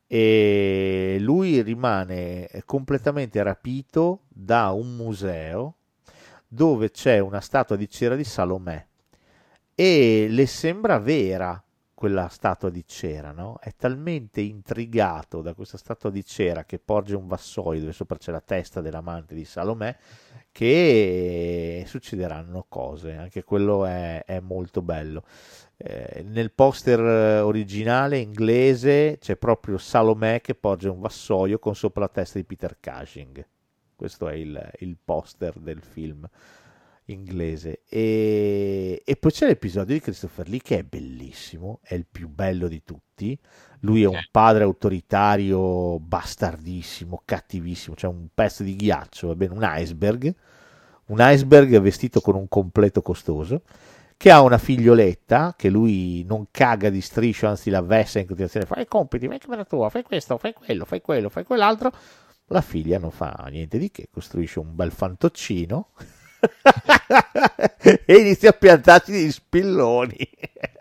E 0.07 1.17
lui 1.21 1.63
rimane 1.63 2.49
completamente 2.67 3.43
rapito 3.43 4.25
da 4.29 4.71
un 4.73 4.95
museo 4.95 5.77
dove 6.47 6.91
c'è 6.91 7.19
una 7.19 7.41
statua 7.41 7.77
di 7.77 7.89
cera 7.89 8.15
di 8.15 8.25
Salomè 8.25 8.87
e 9.75 10.27
le 10.29 10.47
sembra 10.47 10.99
vera 10.99 11.63
quella 11.99 12.29
statua 12.29 12.71
di 12.71 12.85
cera, 12.87 13.33
no? 13.33 13.59
È 13.61 13.75
talmente 13.75 14.41
intrigato 14.41 15.43
da 15.43 15.53
questa 15.53 15.77
statua 15.77 16.11
di 16.11 16.25
cera 16.25 16.65
che 16.65 16.79
porge 16.79 17.17
un 17.17 17.27
vassoio 17.27 17.81
dove 17.81 17.93
sopra 17.93 18.17
c'è 18.17 18.31
la 18.31 18.41
testa 18.41 18.81
dell'amante 18.81 19.35
di 19.35 19.45
Salomè 19.45 19.97
che 20.53 21.83
succederanno 21.89 22.67
cose, 22.69 23.15
anche 23.15 23.43
quello 23.43 23.85
è, 23.85 24.23
è 24.25 24.39
molto 24.39 24.81
bello. 24.81 25.25
Eh, 25.77 26.23
nel 26.25 26.53
poster 26.53 27.01
originale 27.43 28.19
inglese 28.19 29.19
c'è 29.19 29.35
proprio 29.35 29.77
Salomè 29.77 30.41
che 30.41 30.55
porge 30.55 30.89
un 30.89 31.01
vassoio 31.01 31.59
con 31.59 31.75
sopra 31.75 32.03
la 32.03 32.09
testa 32.11 32.39
di 32.39 32.45
Peter 32.45 32.77
Cushing. 32.81 33.45
Questo 33.97 34.29
è 34.29 34.35
il, 34.35 34.71
il 34.79 34.97
poster 35.05 35.59
del 35.59 35.83
film 35.83 36.29
inglese. 37.13 37.83
E, 37.89 39.03
e 39.05 39.17
poi 39.17 39.31
c'è 39.31 39.47
l'episodio 39.47 39.95
di 39.95 40.01
Christopher 40.01 40.49
Lee 40.49 40.61
che 40.61 40.79
è 40.79 40.83
bellissimo, 40.83 41.81
è 41.83 41.95
il 41.95 42.07
più 42.11 42.29
bello 42.29 42.69
di 42.69 42.83
tutti. 42.85 43.39
Lui 43.81 44.03
è 44.03 44.07
un 44.07 44.21
padre 44.31 44.65
autoritario 44.65 45.99
bastardissimo, 46.01 47.23
cattivissimo, 47.25 47.95
cioè 47.95 48.11
un 48.11 48.29
pezzo 48.35 48.63
di 48.63 48.75
ghiaccio, 48.75 49.29
va 49.29 49.37
bene, 49.37 49.55
un 49.55 49.63
iceberg, 49.63 50.35
un 51.07 51.19
iceberg 51.21 51.79
vestito 51.79 52.21
con 52.21 52.35
un 52.35 52.49
completo 52.49 53.03
costoso 53.03 53.63
che 54.17 54.33
ha 54.33 54.43
una 54.43 54.59
figlioletta 54.59 55.55
che 55.57 55.71
lui 55.71 56.25
non 56.25 56.49
caga 56.51 56.91
di 56.91 57.01
striscio, 57.01 57.47
anzi 57.47 57.71
la 57.71 57.83
vessa 57.83 58.19
in 58.19 58.27
continuazione, 58.27 58.67
fai 58.67 58.83
i 58.83 58.87
compiti, 58.89 59.29
fai 59.29 59.39
camera 59.39 59.65
tua, 59.65 59.89
fai 59.91 60.03
questo, 60.03 60.37
fai 60.39 60.53
quello, 60.53 60.85
fai 60.85 61.01
quello, 61.01 61.29
fai 61.29 61.45
quell'altro. 61.45 61.93
La 62.47 62.61
figlia 62.61 62.99
non 62.99 63.13
fa 63.13 63.47
niente 63.49 63.79
di 63.79 63.93
che, 63.93 64.09
costruisce 64.11 64.59
un 64.59 64.75
bel 64.75 64.91
fantoccino 64.91 65.91
e 68.07 68.15
inizia 68.17 68.51
a 68.51 68.53
piantarsi 68.53 69.13
degli 69.13 69.31
spilloni. 69.31 70.17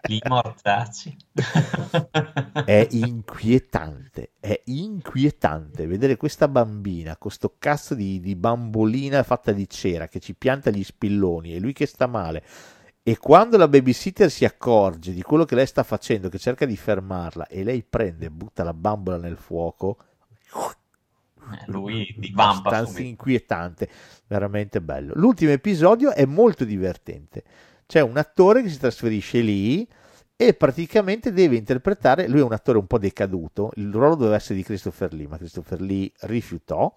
Gli 0.08 0.20
mortacci. 0.28 1.16
è 2.66 2.88
inquietante, 2.92 4.32
è 4.40 4.62
inquietante 4.66 5.86
vedere 5.86 6.16
questa 6.16 6.48
bambina 6.48 7.18
con 7.18 7.32
sto 7.32 7.56
cazzo 7.58 7.94
di, 7.94 8.20
di 8.20 8.36
bambolina 8.36 9.24
fatta 9.24 9.52
di 9.52 9.68
cera 9.70 10.08
che 10.08 10.20
ci 10.20 10.36
pianta 10.36 10.70
gli 10.70 10.84
spilloni 10.84 11.56
e 11.56 11.60
lui 11.60 11.74
che 11.74 11.86
sta 11.86 12.08
male. 12.08 12.44
E 13.04 13.18
quando 13.18 13.56
la 13.56 13.70
babysitter 13.70 14.30
si 14.30 14.44
accorge 14.44 15.14
di 15.14 15.22
quello 15.22 15.46
che 15.46 15.56
lei 15.56 15.66
sta 15.66 15.84
facendo, 15.84 16.28
che 16.28 16.40
cerca 16.40 16.66
di 16.66 16.76
fermarla, 16.76 17.48
e 17.48 17.64
lei 17.64 17.82
prende 17.82 18.26
e 18.26 18.30
butta 18.30 18.64
la 18.64 18.74
bambola 18.74 19.18
nel 19.18 19.38
fuoco, 19.38 19.98
Lui 21.68 22.14
divampa 22.18 22.60
abbastanza 22.60 22.92
subito. 22.92 23.10
inquietante, 23.10 23.90
veramente 24.28 24.82
bello. 24.82 25.14
L'ultimo 25.16 25.52
episodio 25.52 26.12
è 26.12 26.26
molto 26.26 26.64
divertente. 26.66 27.44
C'è 27.86 28.02
un 28.02 28.18
attore 28.18 28.62
che 28.62 28.70
si 28.70 28.80
trasferisce 28.80 29.40
lì 29.40 29.88
e 30.36 30.54
praticamente 30.54 31.32
deve 31.32 31.56
interpretare, 31.56 32.28
lui 32.28 32.42
è 32.42 32.44
un 32.44 32.54
attore 32.54 32.78
un 32.78 32.86
po' 32.86 33.00
decaduto, 33.00 33.72
il 33.76 33.92
ruolo 33.92 34.16
doveva 34.16 34.36
essere 34.36 34.56
di 34.56 34.64
Christopher 34.64 35.14
Lee, 35.14 35.28
ma 35.28 35.38
Christopher 35.38 35.82
Lee 35.82 36.12
rifiutò. 36.22 36.94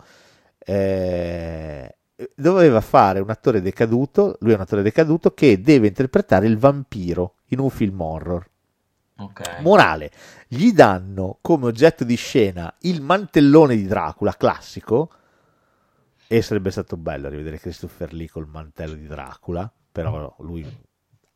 Eh, 0.58 1.96
doveva 2.34 2.80
fare 2.80 3.20
un 3.20 3.30
attore 3.30 3.62
decaduto, 3.62 4.36
lui 4.40 4.52
è 4.52 4.56
un 4.56 4.60
attore 4.60 4.82
decaduto 4.82 5.32
che 5.32 5.60
deve 5.60 5.86
interpretare 5.86 6.46
il 6.46 6.58
vampiro 6.58 7.36
in 7.46 7.60
un 7.60 7.70
film 7.70 8.00
horror. 8.00 8.46
Ok. 9.20 9.60
Morale, 9.60 10.10
gli 10.48 10.72
danno 10.72 11.38
come 11.42 11.66
oggetto 11.66 12.04
di 12.04 12.16
scena 12.16 12.74
il 12.80 13.02
mantellone 13.02 13.76
di 13.76 13.86
Dracula 13.86 14.34
classico 14.34 15.10
e 16.26 16.40
sarebbe 16.40 16.70
stato 16.70 16.96
bello 16.96 17.28
rivedere 17.28 17.58
Christopher 17.58 18.14
Lee 18.14 18.30
col 18.30 18.48
mantello 18.48 18.94
di 18.94 19.06
Dracula, 19.06 19.70
però 19.92 20.34
lui 20.38 20.64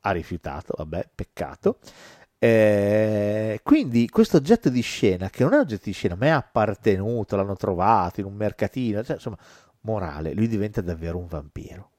ha 0.01 0.11
rifiutato, 0.13 0.75
vabbè, 0.77 1.11
peccato. 1.15 1.79
Eh, 2.39 3.61
quindi 3.63 4.09
questo 4.09 4.39
oggetto 4.39 4.69
di 4.69 4.81
scena, 4.81 5.29
che 5.29 5.43
non 5.43 5.55
è 5.55 5.59
oggetto 5.59 5.85
di 5.85 5.93
scena, 5.93 6.15
ma 6.15 6.27
è 6.27 6.31
appartenuto, 6.31 7.37
l'hanno 7.37 7.57
trovato 7.57 8.21
in 8.21 8.27
un 8.27 8.35
mercatino, 8.35 9.03
cioè, 9.03 9.17
insomma, 9.17 9.39
morale, 9.81 10.33
lui 10.33 10.49
diventa 10.49 10.81
davvero 10.81 11.19
un 11.19 11.27
vampiro 11.27 11.91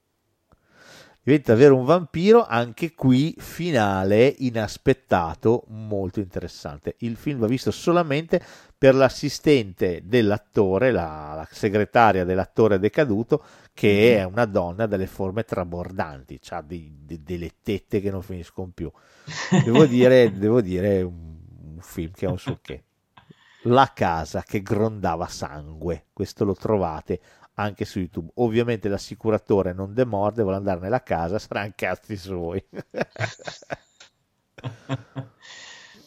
diventa 1.26 1.53
davvero 1.53 1.76
un 1.76 1.86
vampiro, 1.86 2.45
anche 2.45 2.93
qui 2.93 3.34
finale 3.39 4.28
inaspettato, 4.28 5.63
molto 5.69 6.19
interessante. 6.19 6.97
Il 6.99 7.15
film 7.15 7.39
va 7.39 7.47
visto 7.47 7.71
solamente 7.71 8.39
per 8.78 8.93
l'assistente 8.93 10.03
dell'attore, 10.05 10.91
la, 10.91 11.34
la 11.36 11.47
segretaria 11.49 12.26
dell'attore 12.26 12.78
decaduto, 12.78 13.43
che 13.73 14.19
è 14.19 14.23
una 14.23 14.45
donna 14.45 14.86
dalle 14.86 15.07
forme 15.07 15.43
trabordanti, 15.43 16.39
ha 16.49 16.63
delle 16.63 17.51
tette 17.63 18.01
che 18.01 18.11
non 18.11 18.21
finiscono 18.21 18.69
più. 18.71 18.91
Devo 19.63 19.86
dire, 19.88 20.32
devo 20.32 20.61
dire 20.61 21.01
un, 21.01 21.38
un 21.73 21.80
film 21.82 22.11
che 22.11 22.28
ha 22.28 22.30
un 22.30 22.38
suo 22.38 22.59
che. 22.61 22.84
La 23.63 23.91
casa 23.95 24.43
che 24.43 24.61
grondava 24.61 25.26
sangue, 25.28 26.05
questo 26.13 26.45
lo 26.45 26.53
trovate 26.53 27.19
anche 27.55 27.85
su 27.85 27.99
YouTube. 27.99 28.31
Ovviamente 28.35 28.87
l'assicuratore 28.87 29.73
non 29.73 29.93
demorde, 29.93 30.41
vuole 30.41 30.57
andare 30.57 30.79
nella 30.79 31.03
casa, 31.03 31.39
saranno 31.39 31.73
cazzi 31.75 32.15
suoi. 32.15 32.63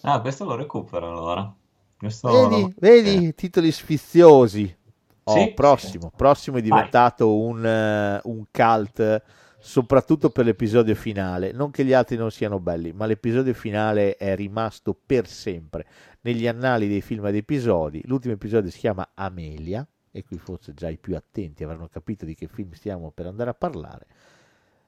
ah, 0.03 0.20
questo 0.20 0.44
lo 0.44 0.55
recupero 0.55 1.09
allora. 1.09 1.55
Questo 1.96 2.30
vedi, 2.30 2.61
lo... 2.62 2.72
vedi 2.78 3.26
eh. 3.28 3.34
titoli 3.34 3.72
sfiziosi. 3.72 4.76
Oh, 5.24 5.34
Sì, 5.34 5.53
prossimo, 5.53 6.11
prossimo 6.14 6.59
è 6.59 6.62
diventato 6.62 7.36
un, 7.36 7.64
eh, 7.64 8.20
un 8.24 8.44
cult 8.51 9.22
soprattutto 9.59 10.30
per 10.30 10.44
l'episodio 10.44 10.94
finale. 10.94 11.53
Non 11.53 11.70
che 11.70 11.84
gli 11.84 11.92
altri 11.92 12.16
non 12.16 12.30
siano 12.30 12.61
belli, 12.61 12.92
ma 12.92 13.07
l'episodio 13.07 13.53
finale 13.53 14.16
è 14.16 14.34
rimasto 14.34 14.94
per 14.94 15.26
sempre 15.26 15.86
negli 16.22 16.46
annali 16.46 16.88
dei 16.88 17.01
film 17.01 17.26
ed 17.26 17.34
episodi. 17.34 18.03
L'ultimo 18.07 18.34
episodio 18.34 18.70
si 18.70 18.78
chiama 18.78 19.11
Amelia, 19.14 19.86
e 20.19 20.25
qui 20.25 20.39
forse 20.39 20.75
già 20.75 20.89
i 20.89 20.99
più 20.99 21.16
attenti 21.16 21.62
avranno 21.62 21.89
capito 21.89 22.25
di 22.25 22.35
che 22.35 22.49
film 22.49 22.73
stiamo 22.73 23.11
per 23.11 23.27
andare 23.27 23.51
a 23.51 23.55
parlare. 23.55 24.07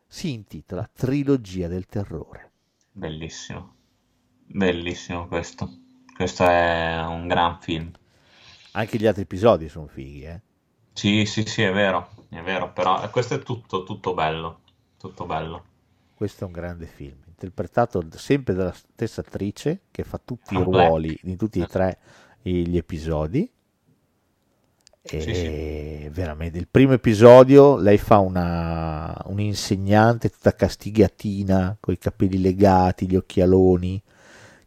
Si 0.06 0.32
intitola 0.32 0.88
Trilogia 0.92 1.68
del 1.68 1.86
terrore. 1.86 2.50
Bellissimo. 2.90 3.74
Bellissimo 4.44 5.28
questo. 5.28 5.70
Questo 6.14 6.44
è 6.44 7.00
un 7.06 7.28
gran 7.28 7.60
film. 7.60 7.90
Anche 8.72 8.98
gli 8.98 9.06
altri 9.06 9.22
episodi 9.22 9.68
sono 9.68 9.86
fighi, 9.86 10.24
eh? 10.24 10.40
Sì, 10.92 11.24
sì, 11.24 11.46
sì, 11.46 11.62
è 11.62 11.72
vero, 11.72 12.10
è 12.28 12.42
vero, 12.42 12.72
però 12.72 13.08
questo 13.10 13.34
è 13.34 13.38
tutto, 13.38 13.84
tutto 13.84 14.12
bello, 14.12 14.60
tutto 14.98 15.24
bello. 15.26 15.64
Questo 16.14 16.44
è 16.44 16.46
un 16.46 16.52
grande 16.52 16.86
film, 16.86 17.16
interpretato 17.26 18.04
sempre 18.10 18.54
dalla 18.54 18.72
stessa 18.72 19.22
attrice 19.22 19.82
che 19.90 20.04
fa 20.04 20.20
tutti 20.22 20.54
i 20.54 20.56
Frank 20.56 20.68
Black. 20.68 20.88
ruoli 20.88 21.18
di 21.22 21.36
tutti 21.36 21.60
e 21.60 21.66
tre 21.66 21.98
gli 22.42 22.76
episodi. 22.76 23.50
E 25.02 25.20
Sì, 25.20 25.34
sì. 25.34 25.56
veramente 26.10 26.58
il 26.58 26.68
primo 26.68 26.92
episodio 26.92 27.76
lei 27.76 27.98
fa 27.98 28.18
una 28.18 29.16
un'insegnante 29.26 30.28
tutta 30.30 30.54
castigatina 30.54 31.76
con 31.80 31.94
i 31.94 31.98
capelli 31.98 32.40
legati, 32.40 33.06
gli 33.08 33.16
occhialoni 33.16 34.00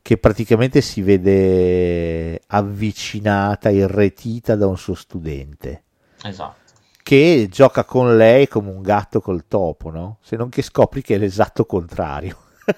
che 0.01 0.17
praticamente 0.17 0.81
si 0.81 1.01
vede 1.01 2.41
avvicinata, 2.47 3.69
irretita 3.69 4.55
da 4.55 4.67
un 4.67 4.77
suo 4.77 4.95
studente 4.95 5.83
Esatto. 6.23 6.61
che 7.03 7.47
gioca 7.51 7.83
con 7.83 8.15
lei 8.17 8.47
come 8.47 8.69
un 8.69 8.81
gatto 8.81 9.21
col 9.21 9.45
topo, 9.47 9.89
no? 9.89 10.17
Se 10.21 10.35
non 10.35 10.49
che 10.49 10.61
scopri 10.61 11.01
che 11.01 11.15
è 11.15 11.17
l'esatto 11.17 11.65
contrario. 11.65 12.37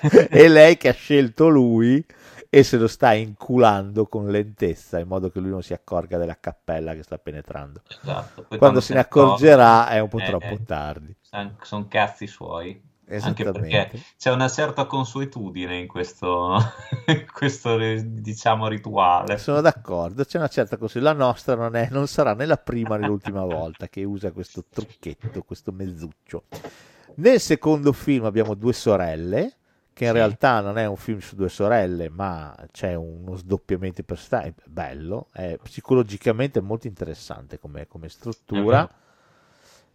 e 0.30 0.48
lei 0.48 0.76
che 0.76 0.88
ha 0.88 0.92
scelto 0.92 1.48
lui 1.48 2.04
e 2.52 2.64
se 2.64 2.76
lo 2.76 2.88
sta 2.88 3.12
inculando 3.12 4.06
con 4.06 4.28
lentezza 4.28 4.98
in 4.98 5.06
modo 5.06 5.30
che 5.30 5.38
lui 5.38 5.50
non 5.50 5.62
si 5.62 5.72
accorga 5.72 6.18
della 6.18 6.36
cappella 6.38 6.94
che 6.94 7.04
sta 7.04 7.16
penetrando. 7.16 7.82
Esatto. 7.88 8.42
Quando, 8.42 8.58
quando 8.58 8.80
se 8.80 8.94
ne 8.94 9.00
accorgerà 9.00 9.88
è 9.88 10.00
un 10.00 10.08
po' 10.08 10.18
eh, 10.18 10.24
troppo 10.26 10.58
tardi. 10.66 11.16
sono 11.62 11.86
cazzi 11.88 12.26
suoi. 12.26 12.88
Anche 13.10 13.42
Esattamente. 13.42 13.88
perché 13.90 14.02
c'è 14.16 14.30
una 14.30 14.48
certa 14.48 14.84
consuetudine 14.84 15.76
in 15.76 15.88
questo, 15.88 16.56
in 17.06 17.26
questo 17.32 17.76
diciamo, 17.76 18.68
rituale. 18.68 19.36
Sono 19.38 19.60
d'accordo, 19.60 20.24
c'è 20.24 20.38
una 20.38 20.48
certa 20.48 20.76
cosa. 20.76 21.00
La 21.00 21.12
nostra 21.12 21.56
non, 21.56 21.74
è, 21.74 21.88
non 21.90 22.06
sarà 22.06 22.34
né 22.34 22.46
la 22.46 22.56
prima 22.56 22.96
né 22.96 23.06
l'ultima 23.06 23.42
volta 23.46 23.88
che 23.88 24.04
usa 24.04 24.30
questo 24.30 24.64
trucchetto, 24.68 25.42
questo 25.42 25.72
mezzuccio. 25.72 26.44
Nel 27.16 27.40
secondo 27.40 27.92
film 27.92 28.24
abbiamo 28.24 28.54
due 28.54 28.72
sorelle, 28.72 29.56
che 30.00 30.06
in 30.06 30.12
Sì. 30.12 30.14
realtà 30.14 30.60
non 30.60 30.78
è 30.78 30.86
un 30.86 30.96
film 30.96 31.18
su 31.18 31.36
due 31.36 31.50
sorelle, 31.50 32.08
ma 32.08 32.54
c'è 32.72 32.94
uno 32.94 33.36
sdoppiamento 33.36 34.00
di 34.00 34.06
personaggi, 34.06 34.48
è 34.48 34.54
bello, 34.64 35.28
è 35.32 35.58
psicologicamente 35.62 36.60
molto 36.60 36.86
interessante 36.86 37.58
come, 37.58 37.86
come 37.86 38.08
struttura. 38.08 38.88
vero. 38.88 38.90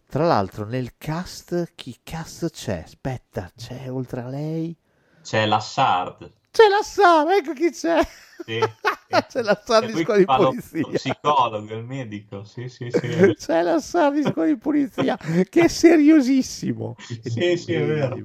Tra 0.08 0.24
l'altro 0.24 0.64
nel 0.64 0.96
cast, 0.96 1.72
chi 1.74 1.98
cazzo 2.02 2.48
c'è? 2.48 2.82
Aspetta, 2.84 3.50
c'è 3.54 3.90
oltre 3.90 4.22
a 4.22 4.28
lei? 4.28 4.74
C'è 5.20 5.44
la 5.44 5.60
Sard. 5.60 6.32
C'è 6.50 6.68
la 6.68 6.82
Sara, 6.82 7.36
ecco 7.36 7.52
chi 7.52 7.70
c'è! 7.70 8.00
Sì, 8.46 8.74
c'è 9.28 9.42
la 9.42 9.60
Sara 9.62 9.84
E 9.84 9.86
di 9.86 9.96
scuola 9.96 10.18
di 10.20 10.28
polizia. 10.28 10.82
lo 10.82 10.90
psicologo, 10.90 11.74
il 11.74 11.84
medico. 11.84 12.44
Sì, 12.44 12.68
sì, 12.68 12.90
sì. 12.90 13.08
C'è 13.36 13.62
la 13.62 13.80
Sara 13.80 14.10
di 14.14 14.22
scuola 14.24 14.48
di 14.48 14.56
polizia 14.56 15.16
che 15.48 15.62
è 15.64 15.68
seriosissimo. 15.68 16.96
Sì, 17.20 17.56
sì, 17.56 17.72
è 17.74 17.84
vero. 17.84 18.22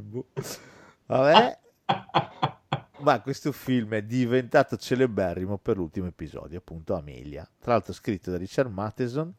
Vabbè, 1.07 1.59
ma 2.99 3.21
questo 3.21 3.51
film 3.51 3.93
è 3.93 4.03
diventato 4.03 4.77
celeberrimo 4.77 5.57
per 5.57 5.77
l'ultimo 5.77 6.07
episodio, 6.07 6.59
appunto 6.59 6.95
Amelia. 6.95 7.47
Tra 7.59 7.73
l'altro 7.73 7.93
scritto 7.93 8.31
da 8.31 8.37
Richard 8.37 8.71
Matheson, 8.71 9.33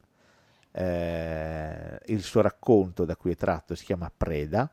eh, 0.72 1.99
il 2.07 2.22
suo 2.22 2.40
racconto 2.40 3.05
da 3.05 3.16
cui 3.16 3.32
è 3.32 3.36
tratto 3.36 3.74
si 3.74 3.84
chiama 3.84 4.11
Preda 4.14 4.70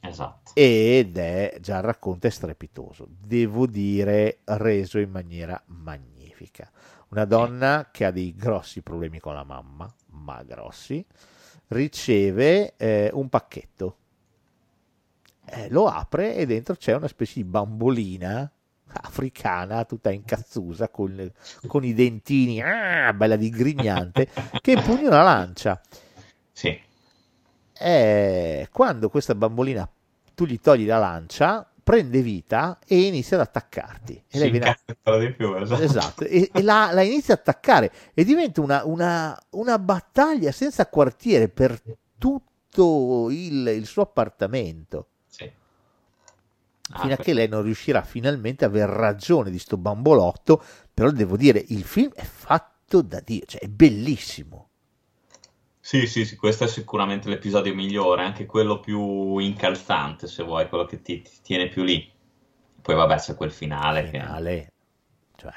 Esatto. 0.00 0.52
ed 0.54 1.18
è 1.18 1.58
già 1.60 1.76
il 1.76 1.82
racconto 1.82 2.26
è 2.26 2.30
strepitoso, 2.30 3.06
devo 3.08 3.66
dire 3.66 4.38
reso 4.44 4.98
in 4.98 5.10
maniera 5.10 5.60
magnifica. 5.66 6.70
Una 7.08 7.24
donna 7.24 7.88
che 7.90 8.04
ha 8.04 8.10
dei 8.10 8.34
grossi 8.34 8.80
problemi 8.82 9.18
con 9.18 9.34
la 9.34 9.44
mamma, 9.44 9.92
ma 10.10 10.42
grossi, 10.42 11.04
riceve 11.68 12.74
eh, 12.76 13.10
un 13.12 13.28
pacchetto, 13.28 13.96
Eh, 15.50 15.68
lo 15.70 15.86
apre 15.86 16.34
e 16.34 16.46
dentro 16.46 16.74
c'è 16.76 16.94
una 16.94 17.08
specie 17.08 17.34
di 17.36 17.44
bambolina 17.44 18.50
africana 18.90 19.84
tutta 19.84 20.10
incazzusa 20.10 20.88
con, 20.88 21.30
con 21.66 21.84
i 21.84 21.92
dentini, 21.94 22.62
ah, 22.62 23.12
bella 23.12 23.36
digrignante, 23.36 24.28
che 24.60 24.72
impugna 24.72 25.08
una 25.08 25.22
lancia 25.22 25.80
Sì. 26.52 26.78
è 27.72 28.66
quando 28.72 29.08
questa 29.10 29.34
bambolina 29.34 29.88
tu 30.34 30.44
gli 30.46 30.60
togli 30.60 30.86
la 30.86 30.98
lancia, 30.98 31.68
prende 31.82 32.22
vita 32.22 32.78
e 32.86 33.00
inizia 33.06 33.36
ad 33.36 33.42
attaccarti. 33.42 34.22
E 34.28 34.38
lei 34.38 34.50
viene 34.50 34.76
di 35.20 35.32
più, 35.32 35.54
esatto. 35.56 35.82
Esatto, 35.82 36.24
e, 36.24 36.50
e 36.52 36.62
la, 36.62 36.90
la 36.92 37.02
inizia 37.02 37.34
a 37.34 37.38
attaccare 37.38 37.90
e 38.14 38.24
diventa 38.24 38.60
una, 38.60 38.84
una- 38.84 39.38
una 39.50 39.78
battaglia 39.78 40.52
senza 40.52 40.86
quartiere 40.86 41.48
per 41.48 41.80
tutto 42.18 43.28
il, 43.30 43.66
il 43.68 43.86
suo 43.86 44.02
appartamento. 44.02 45.08
Ah, 46.90 47.00
Fino 47.00 47.14
a 47.14 47.16
que- 47.16 47.24
che 47.24 47.32
lei 47.34 47.48
non 47.48 47.62
riuscirà 47.62 48.02
finalmente 48.02 48.64
a 48.64 48.68
aver 48.68 48.88
ragione 48.88 49.50
di 49.50 49.58
sto 49.58 49.76
bambolotto, 49.76 50.62
però 50.92 51.10
devo 51.10 51.36
dire, 51.36 51.64
il 51.68 51.84
film 51.84 52.12
è 52.14 52.24
fatto 52.24 53.02
da 53.02 53.20
Dio, 53.20 53.44
cioè 53.46 53.60
è 53.60 53.68
bellissimo. 53.68 54.68
Sì, 55.80 56.06
sì, 56.06 56.24
sì, 56.24 56.36
questo 56.36 56.62
è 56.64 56.68
sicuramente 56.68 57.28
l'episodio 57.28 57.74
migliore, 57.74 58.22
anche 58.22 58.46
quello 58.46 58.78
più 58.78 59.38
incalzante, 59.38 60.28
se 60.28 60.44
vuoi, 60.44 60.68
quello 60.68 60.84
che 60.84 61.02
ti, 61.02 61.20
ti 61.22 61.32
tiene 61.42 61.68
più 61.68 61.82
lì. 61.82 62.08
Poi 62.80 62.94
vabbè, 62.94 63.16
c'è 63.16 63.34
quel 63.34 63.50
finale 63.50 64.08
che... 64.10 64.20
finale, 64.20 64.72
cioè, 65.36 65.52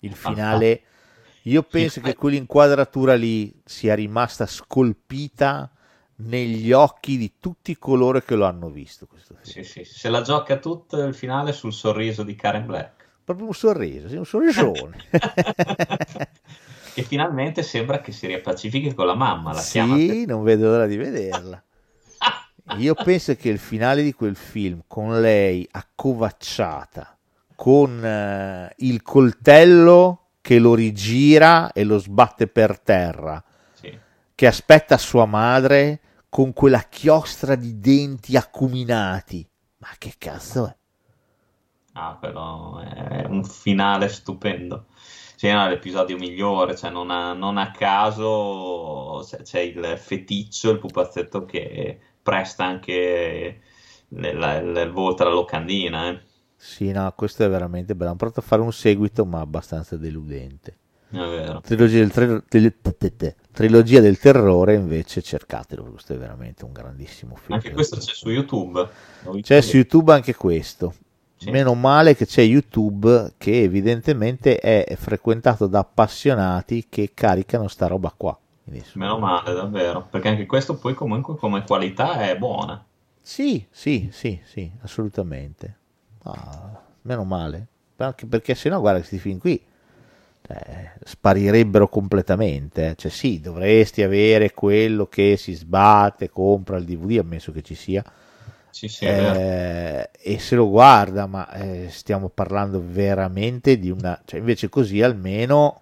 il 0.00 0.14
finale, 0.14 0.82
io 1.42 1.62
penso 1.62 2.00
che 2.00 2.14
quell'inquadratura 2.14 3.14
lì 3.14 3.60
sia 3.64 3.94
rimasta 3.94 4.46
scolpita 4.46 5.70
negli 6.24 6.72
occhi 6.72 7.16
di 7.16 7.32
tutti 7.38 7.76
coloro 7.78 8.20
che 8.20 8.34
lo 8.34 8.46
hanno 8.46 8.70
visto. 8.70 9.08
Sì, 9.40 9.64
sì, 9.64 9.84
se 9.84 10.08
la 10.08 10.22
gioca 10.22 10.58
tutto 10.58 11.02
il 11.02 11.14
finale 11.14 11.52
sul 11.52 11.72
sorriso 11.72 12.22
di 12.22 12.34
Karen 12.34 12.66
Black. 12.66 13.08
Proprio 13.24 13.46
un 13.46 13.54
sorriso, 13.54 14.08
sì, 14.08 14.16
un 14.16 14.26
sorrisone. 14.26 14.96
E 16.94 17.02
finalmente 17.04 17.62
sembra 17.62 18.02
che 18.02 18.12
si 18.12 18.26
riappacifichi 18.26 18.92
con 18.92 19.06
la 19.06 19.14
mamma, 19.14 19.54
la 19.54 19.62
chiama 19.62 19.96
sì, 19.96 20.26
non 20.26 20.42
vedo 20.42 20.68
l'ora 20.68 20.86
di 20.86 20.96
vederla. 20.98 21.62
Io 22.76 22.94
penso 22.94 23.34
che 23.34 23.48
il 23.48 23.58
finale 23.58 24.02
di 24.02 24.12
quel 24.12 24.36
film, 24.36 24.82
con 24.86 25.18
lei 25.18 25.66
accovacciata, 25.70 27.16
con 27.54 28.04
eh, 28.04 28.74
il 28.78 29.00
coltello 29.00 30.32
che 30.42 30.58
lo 30.58 30.74
rigira 30.74 31.72
e 31.72 31.84
lo 31.84 31.96
sbatte 31.96 32.46
per 32.46 32.78
terra, 32.78 33.42
che 34.34 34.46
aspetta 34.46 34.98
sua 34.98 35.24
madre 35.24 36.00
con 36.32 36.54
quella 36.54 36.84
chiostra 36.88 37.56
di 37.56 37.78
denti 37.78 38.38
acuminati. 38.38 39.46
Ma 39.80 39.88
che 39.98 40.14
cazzo 40.16 40.66
è? 40.66 40.76
Ah, 41.94 42.16
quello 42.18 42.80
è 42.80 43.26
un 43.26 43.44
finale 43.44 44.08
stupendo. 44.08 44.86
Sì, 45.36 45.50
no, 45.50 45.66
è 45.66 45.68
l'episodio 45.68 46.16
migliore, 46.16 46.74
cioè 46.74 46.90
non 46.90 47.10
a, 47.10 47.34
non 47.34 47.58
a 47.58 47.70
caso 47.70 49.22
c'è, 49.42 49.58
il 49.58 49.98
feticcio, 49.98 50.70
il 50.70 50.78
pupazzetto 50.78 51.44
che 51.44 52.00
presta 52.22 52.64
anche 52.64 53.60
il, 54.08 54.90
volto 54.92 55.22
alla 55.22 55.32
locandina. 55.34 56.08
eh. 56.08 56.20
Sì, 56.56 56.92
no, 56.92 57.12
questo 57.16 57.44
è 57.44 57.48
veramente 57.48 57.94
bello. 57.94 58.08
Hanno 58.10 58.18
provato 58.18 58.40
a 58.40 58.42
fare 58.42 58.62
un 58.62 58.72
seguito, 58.72 59.24
ma 59.26 59.40
abbastanza 59.40 59.96
deludente. 59.96 60.78
È 61.10 61.16
vero. 61.16 61.60
Trilogia 61.60 61.98
del, 61.98 62.10
ter- 62.12 62.44
del- 62.48 62.74
trilogia 63.52 64.00
del 64.00 64.18
terrore, 64.18 64.74
invece, 64.74 65.22
cercatelo. 65.22 65.84
Questo 65.84 66.14
è 66.14 66.16
veramente 66.18 66.64
un 66.64 66.72
grandissimo 66.72 67.36
film. 67.36 67.54
Anche 67.54 67.70
questo 67.70 67.96
c'è 67.96 68.12
su 68.12 68.30
YouTube. 68.30 68.88
C'è 69.40 69.60
su 69.60 69.76
YouTube 69.76 70.12
anche 70.12 70.34
questo. 70.34 70.94
Sì. 71.36 71.50
Meno 71.50 71.74
male 71.74 72.14
che 72.14 72.24
c'è 72.26 72.42
YouTube 72.42 73.34
che 73.36 73.62
evidentemente 73.62 74.58
è 74.58 74.94
frequentato 74.96 75.66
da 75.66 75.80
appassionati 75.80 76.86
che 76.88 77.10
caricano 77.14 77.68
sta 77.68 77.86
roba 77.88 78.14
qua. 78.16 78.38
Quindi, 78.64 78.84
Meno 78.94 79.18
male, 79.18 79.52
davvero. 79.52 80.06
Perché 80.08 80.28
anche 80.28 80.46
questo 80.46 80.76
poi 80.76 80.94
comunque 80.94 81.36
come 81.36 81.64
qualità 81.64 82.20
è 82.28 82.36
buona. 82.38 82.84
Sì, 83.20 83.66
sì, 83.70 84.08
sì, 84.12 84.40
sì, 84.44 84.70
assolutamente. 84.82 85.76
Ah, 86.24 86.80
meno 87.02 87.24
male. 87.24 87.66
Anche 87.96 88.26
perché 88.26 88.54
sennò, 88.54 88.80
guarda, 88.80 88.98
questi 88.98 89.18
film 89.18 89.38
qui 89.38 89.60
cioè, 90.42 90.92
sparirebbero 91.04 91.88
completamente. 91.88 92.90
eh. 92.90 92.94
Cioè, 92.96 93.10
sì, 93.10 93.40
dovresti 93.40 94.02
avere 94.02 94.52
quello 94.52 95.06
che 95.06 95.36
si 95.36 95.52
sbatte, 95.54 96.30
compra 96.30 96.76
il 96.78 96.84
DVD, 96.84 97.18
ammesso 97.18 97.52
che 97.52 97.62
ci 97.62 97.74
sia, 97.74 98.04
Sì, 98.70 98.88
sì, 98.88 99.06
eh, 99.06 100.10
e 100.12 100.38
se 100.38 100.54
lo 100.54 100.68
guarda, 100.68 101.26
ma 101.26 101.50
eh, 101.52 101.88
stiamo 101.90 102.28
parlando 102.28 102.82
veramente 102.84 103.78
di 103.78 103.90
una... 103.90 104.20
Cioè, 104.24 104.38
invece 104.40 104.68
così 104.68 105.02
almeno 105.02 105.81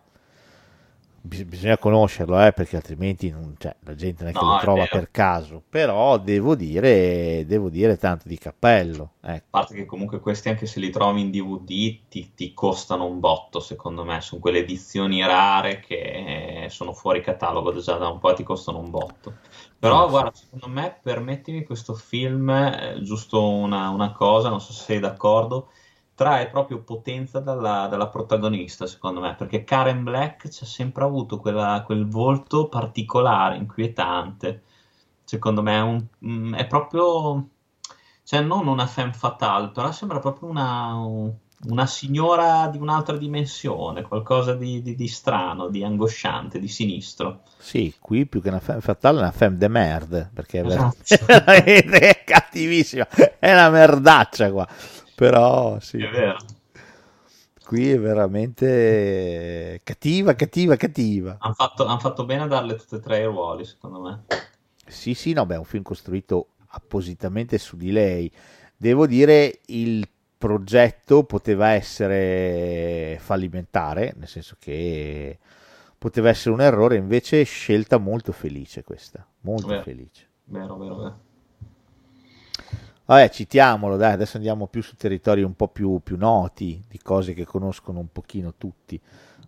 bisogna 1.23 1.79
conoscerlo, 1.79 2.41
eh, 2.45 2.53
perché 2.53 2.77
altrimenti 2.77 3.31
non- 3.31 3.55
cioè, 3.59 3.75
la 3.81 3.95
gente 3.95 4.23
non 4.25 4.33
è 4.33 4.35
che 4.35 4.45
No, 4.45 4.47
lo 4.47 4.57
è 4.59 4.61
trova 4.61 4.87
vero. 4.89 4.89
per 4.89 5.11
caso, 5.11 5.63
però 5.69 6.19
devo 6.19 6.55
dire, 6.55 7.45
devo 7.47 7.69
dire 7.71 7.97
tanto 7.97 8.29
di 8.29 8.39
cappello. 8.39 9.15
Ecco. 9.21 9.49
A 9.53 9.59
parte 9.59 9.75
che 9.75 9.85
comunque 9.85 10.21
questi 10.21 10.49
anche 10.49 10.67
se 10.67 10.79
li 10.79 10.91
trovi 10.91 11.23
in 11.23 11.31
DVD 11.33 12.07
ti, 12.09 12.35
ti 12.35 12.55
costano 12.55 13.05
un 13.07 13.19
botto, 13.19 13.59
secondo 13.59 14.05
me, 14.05 14.21
sono 14.21 14.41
quelle 14.41 14.59
edizioni 14.61 15.25
rare 15.27 15.81
che 15.81 16.65
eh, 16.65 16.69
sono 16.69 16.93
fuori 16.93 17.21
catalogo 17.21 17.77
già 17.81 17.97
da 17.97 18.09
un 18.09 18.21
po' 18.21 18.33
ti 18.33 18.45
costano 18.45 18.79
un 18.79 18.91
botto. 18.91 19.39
Però 19.79 20.09
sì. 20.09 20.09
guarda, 20.09 20.33
secondo 20.35 20.69
me, 20.69 21.01
permettimi 21.03 21.65
questo 21.65 21.95
film, 21.95 22.49
eh, 22.51 23.01
giusto 23.03 23.45
una, 23.49 23.89
una 23.89 24.13
cosa, 24.13 24.51
non 24.51 24.61
so 24.61 24.73
se 24.73 24.85
sei 24.85 25.01
d'accordo, 25.01 25.71
trae 26.21 26.49
proprio 26.51 26.83
potenza 26.83 27.41
dalla, 27.41 27.87
dalla 27.89 28.09
protagonista, 28.09 28.87
secondo 28.87 29.21
me, 29.21 29.35
perché 29.37 29.65
Karen 29.65 30.03
Black 30.05 30.51
ci 30.51 30.65
ha 30.65 30.67
sempre 30.67 31.05
avuto 31.05 31.39
quella- 31.39 31.83
quel 31.87 32.07
volto 32.07 32.69
particolare, 32.69 33.57
inquietante. 33.57 34.63
Secondo 35.25 35.63
me 35.63 35.77
è, 35.77 35.81
un- 35.81 36.07
mm, 36.27 36.55
è 36.57 36.67
proprio, 36.67 37.49
cioè 38.23 38.43
non 38.43 38.67
una 38.67 38.87
femme 38.87 39.15
fatale, 39.15 39.71
però 39.71 39.91
sembra 39.93 40.19
proprio 40.19 40.51
una, 40.51 40.95
un- 40.97 41.33
una 41.69 41.87
signora 41.87 42.69
di 42.69 42.77
un'altra 42.77 43.17
dimensione, 43.17 44.03
qualcosa 44.03 44.55
di, 44.55 44.83
di, 44.83 44.95
di 44.95 45.09
strano, 45.09 45.69
di 45.69 45.83
angosciante, 45.85 46.59
di 46.59 46.69
sinistro. 46.69 47.45
Sì, 47.57 47.95
qui 47.99 48.27
più 48.27 48.41
che 48.41 48.49
una 48.49 48.59
femme 48.61 48.81
fatale 48.81 49.19
è 49.19 49.21
una 49.23 49.33
femme 49.33 49.59
de 49.59 49.69
merde, 49.69 50.31
perché 50.33 50.61
è 50.61 50.65
Esatto. 50.65 50.97
veramente 51.27 51.99
è 52.09 52.25
cattivissima, 52.25 53.07
è 53.39 53.53
una 53.53 53.69
merdaccia 53.69 54.51
qua. 54.51 54.67
Però 55.21 55.79
sì, 55.81 55.99
È 55.99 56.09
vero. 56.11 56.39
qui 57.65 57.91
è 57.91 57.99
veramente 57.99 59.81
cattiva, 59.85 60.35
cattiva, 60.35 60.77
cattiva. 60.77 61.37
Hanno 61.39 61.55
fatto, 61.55 61.85
han 61.87 62.01
fatto 62.01 62.25
bene 62.25 62.43
a 62.43 62.47
darle 62.47 62.77
tutte 62.77 62.97
e 62.97 63.01
tre 63.01 63.21
i 63.21 63.25
ruoli, 63.25 63.65
secondo 63.65 64.01
me. 64.01 64.25
Sì, 64.87 65.15
sì, 65.15 65.33
no, 65.33 65.47
beh, 65.47 65.55
è 65.55 65.59
un 65.59 65.65
film 65.65 65.83
costruito 65.83 66.49
appositamente 66.69 67.59
su 67.59 67.77
di 67.77 67.93
lei. 67.93 68.31
Devo 68.77 69.07
dire, 69.07 69.61
il 69.67 70.09
progetto 70.37 71.25
poteva 71.25 71.69
essere 71.71 73.19
fallimentare, 73.21 74.15
nel 74.17 74.29
senso 74.29 74.57
che 74.59 75.39
poteva 75.99 76.31
essere 76.31 76.55
un 76.55 76.61
errore, 76.63 76.97
invece 76.97 77.43
scelta 77.45 77.99
molto 77.99 78.33
felice 78.33 78.83
questa, 78.83 79.25
molto 79.43 79.69
Vero. 79.69 79.83
felice. 79.83 80.29
Vero, 80.45 80.77
vero, 80.77 80.97
vero. 80.97 81.21
Vabbè, 83.11 83.29
citiamolo, 83.31 83.97
dai, 83.97 84.13
adesso 84.13 84.37
andiamo 84.37 84.69
più 84.69 84.85
su 84.85 84.95
territori 84.95 85.43
un 85.43 85.57
po' 85.57 85.67
più, 85.67 85.99
più 86.01 86.17
noti, 86.17 86.81
di 86.87 87.01
cose 87.03 87.35
che 87.35 87.45
conoscono 87.45 87.99
un 87.99 88.07
pochino 88.13 88.55
tutti. 88.57 89.01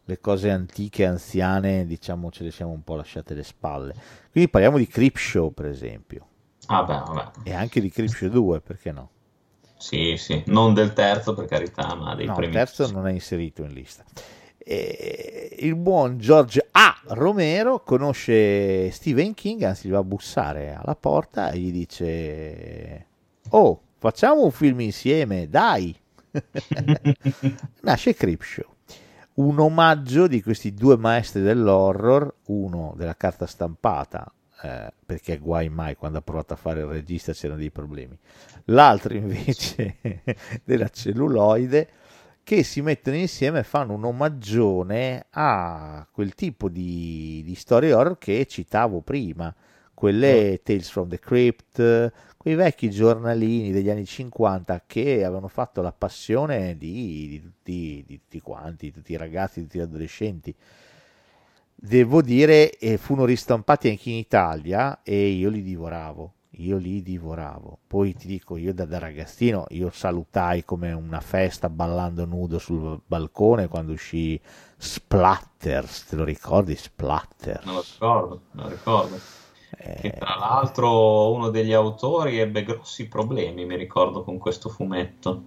Le 0.05 0.19
cose 0.19 0.51
antiche, 0.51 1.07
anziane, 1.07 1.87
diciamo, 1.87 2.33
ce 2.33 2.43
le 2.43 2.51
siamo 2.51 2.73
un 2.73 2.83
po' 2.83 2.97
lasciate 2.97 3.35
alle 3.35 3.45
spalle. 3.45 3.95
Quindi 4.33 4.51
parliamo 4.51 4.79
di 4.79 4.89
Creepshow, 4.89 5.53
per 5.53 5.67
esempio, 5.67 6.27
Ah, 6.67 6.83
beh, 6.83 6.93
vabbè. 6.93 7.31
e 7.45 7.55
anche 7.55 7.81
di 7.81 7.89
Creepshow 7.89 8.29
2, 8.31 8.61
perché 8.63 8.91
no? 8.91 9.11
Sì, 9.79 10.17
sì. 10.17 10.43
Non 10.47 10.75
del 10.75 10.93
terzo, 10.93 11.33
per 11.33 11.45
carità, 11.45 11.95
ma 11.95 12.17
dei 12.17 12.27
No, 12.27 12.33
il 12.33 12.39
primi. 12.39 12.53
terzo 12.53 12.91
non 12.91 13.07
è 13.07 13.13
inserito 13.13 13.63
in 13.63 13.73
lista. 13.73 14.03
E 14.59 15.57
il 15.61 15.77
buon 15.77 16.19
George 16.19 16.67
A. 16.73 17.01
Romero 17.11 17.85
conosce 17.85 18.91
Stephen 18.91 19.35
King, 19.35 19.63
anzi 19.63 19.87
gli 19.87 19.93
va 19.93 19.99
a 19.99 20.05
bussare 20.05 20.75
alla 20.75 20.97
porta 20.97 21.51
e 21.53 21.59
gli 21.59 21.71
dice: 21.71 23.07
Oh, 23.55 23.83
facciamo 23.99 24.45
un 24.45 24.51
film 24.51 24.81
insieme, 24.81 25.47
dai! 25.47 25.95
Nasce 27.83 28.15
Creepshow, 28.15 28.65
un 29.35 29.59
omaggio 29.59 30.27
di 30.27 30.41
questi 30.41 30.73
due 30.73 30.97
maestri 30.97 31.43
dell'horror, 31.43 32.35
uno 32.47 32.95
della 32.97 33.15
carta 33.15 33.45
stampata, 33.45 34.33
eh, 34.63 34.91
perché 35.05 35.37
guai 35.37 35.69
mai 35.69 35.97
quando 35.97 36.17
ha 36.17 36.23
provato 36.23 36.55
a 36.55 36.57
fare 36.57 36.81
il 36.81 36.87
regista 36.87 37.35
c'erano 37.35 37.59
dei 37.59 37.71
problemi, 37.71 38.19
l'altro 38.67 39.13
invece 39.13 39.99
della 40.65 40.89
celluloide, 40.89 41.89
che 42.43 42.63
si 42.63 42.81
mettono 42.81 43.17
insieme 43.17 43.59
e 43.59 43.65
fanno 43.65 43.93
un 43.93 44.05
omaggione 44.07 45.27
a 45.29 46.09
quel 46.11 46.35
tipo 46.35 46.71
di, 46.71 47.43
di 47.45 47.55
storie 47.55 47.93
horror 47.93 48.17
che 48.17 48.47
citavo 48.47 49.03
prima, 49.03 49.55
quelle 50.03 50.61
Tales 50.65 50.91
from 50.91 51.09
the 51.09 51.19
Crypt, 51.21 52.13
quei 52.43 52.57
vecchi 52.57 52.91
giornalini 52.91 53.71
degli 53.71 53.89
anni 53.89 54.05
50 54.05 54.83
che 54.85 55.23
avevano 55.23 55.47
fatto 55.47 55.81
la 55.81 55.93
passione 55.93 56.77
di, 56.77 57.29
di 57.29 57.41
tutti, 57.41 58.05
di 58.05 58.19
tutti 58.19 58.41
quanti, 58.41 58.87
di 58.87 58.93
tutti 58.93 59.13
i 59.13 59.17
ragazzi, 59.17 59.61
di 59.61 59.67
tutti 59.67 59.79
gli 59.79 59.83
adolescenti. 59.83 60.53
Devo 61.73 62.21
dire, 62.21 62.77
eh, 62.79 62.97
furono 62.97 63.27
ristampati 63.27 63.89
anche 63.89 64.11
in 64.11 64.17
Italia 64.17 65.03
e 65.05 65.29
io 65.29 65.51
li 65.51 65.63
divoravo, 65.63 66.33
io 66.57 66.79
li 66.79 67.01
divoravo. 67.01 67.79
Poi 67.87 68.13
ti 68.13 68.27
dico, 68.27 68.57
io 68.57 68.75
da, 68.75 68.87
da 68.87 68.99
ragazzino, 68.99 69.67
io 69.69 69.91
salutai 69.91 70.65
come 70.65 70.91
una 70.91 71.21
festa 71.21 71.69
ballando 71.69 72.25
nudo 72.25 72.59
sul 72.59 73.01
balcone 73.07 73.69
quando 73.69 73.93
uscì 73.93 74.41
Splatters, 74.77 76.07
te 76.07 76.17
lo 76.17 76.25
ricordi? 76.25 76.75
Splatter. 76.75 77.65
Non 77.67 77.75
lo 77.75 77.85
ricordo, 77.89 78.41
non 78.51 78.65
lo 78.65 78.71
ricordo. 78.73 79.42
Eh, 79.79 80.01
Che 80.01 80.13
tra 80.13 80.35
l'altro 80.37 81.33
uno 81.33 81.49
degli 81.49 81.73
autori 81.73 82.39
ebbe 82.39 82.65
grossi 82.65 83.09
problemi, 83.09 83.65
mi 83.65 83.77
ricordo, 83.77 84.23
con 84.25 84.37
questo 84.39 84.69
fumetto. 84.69 85.43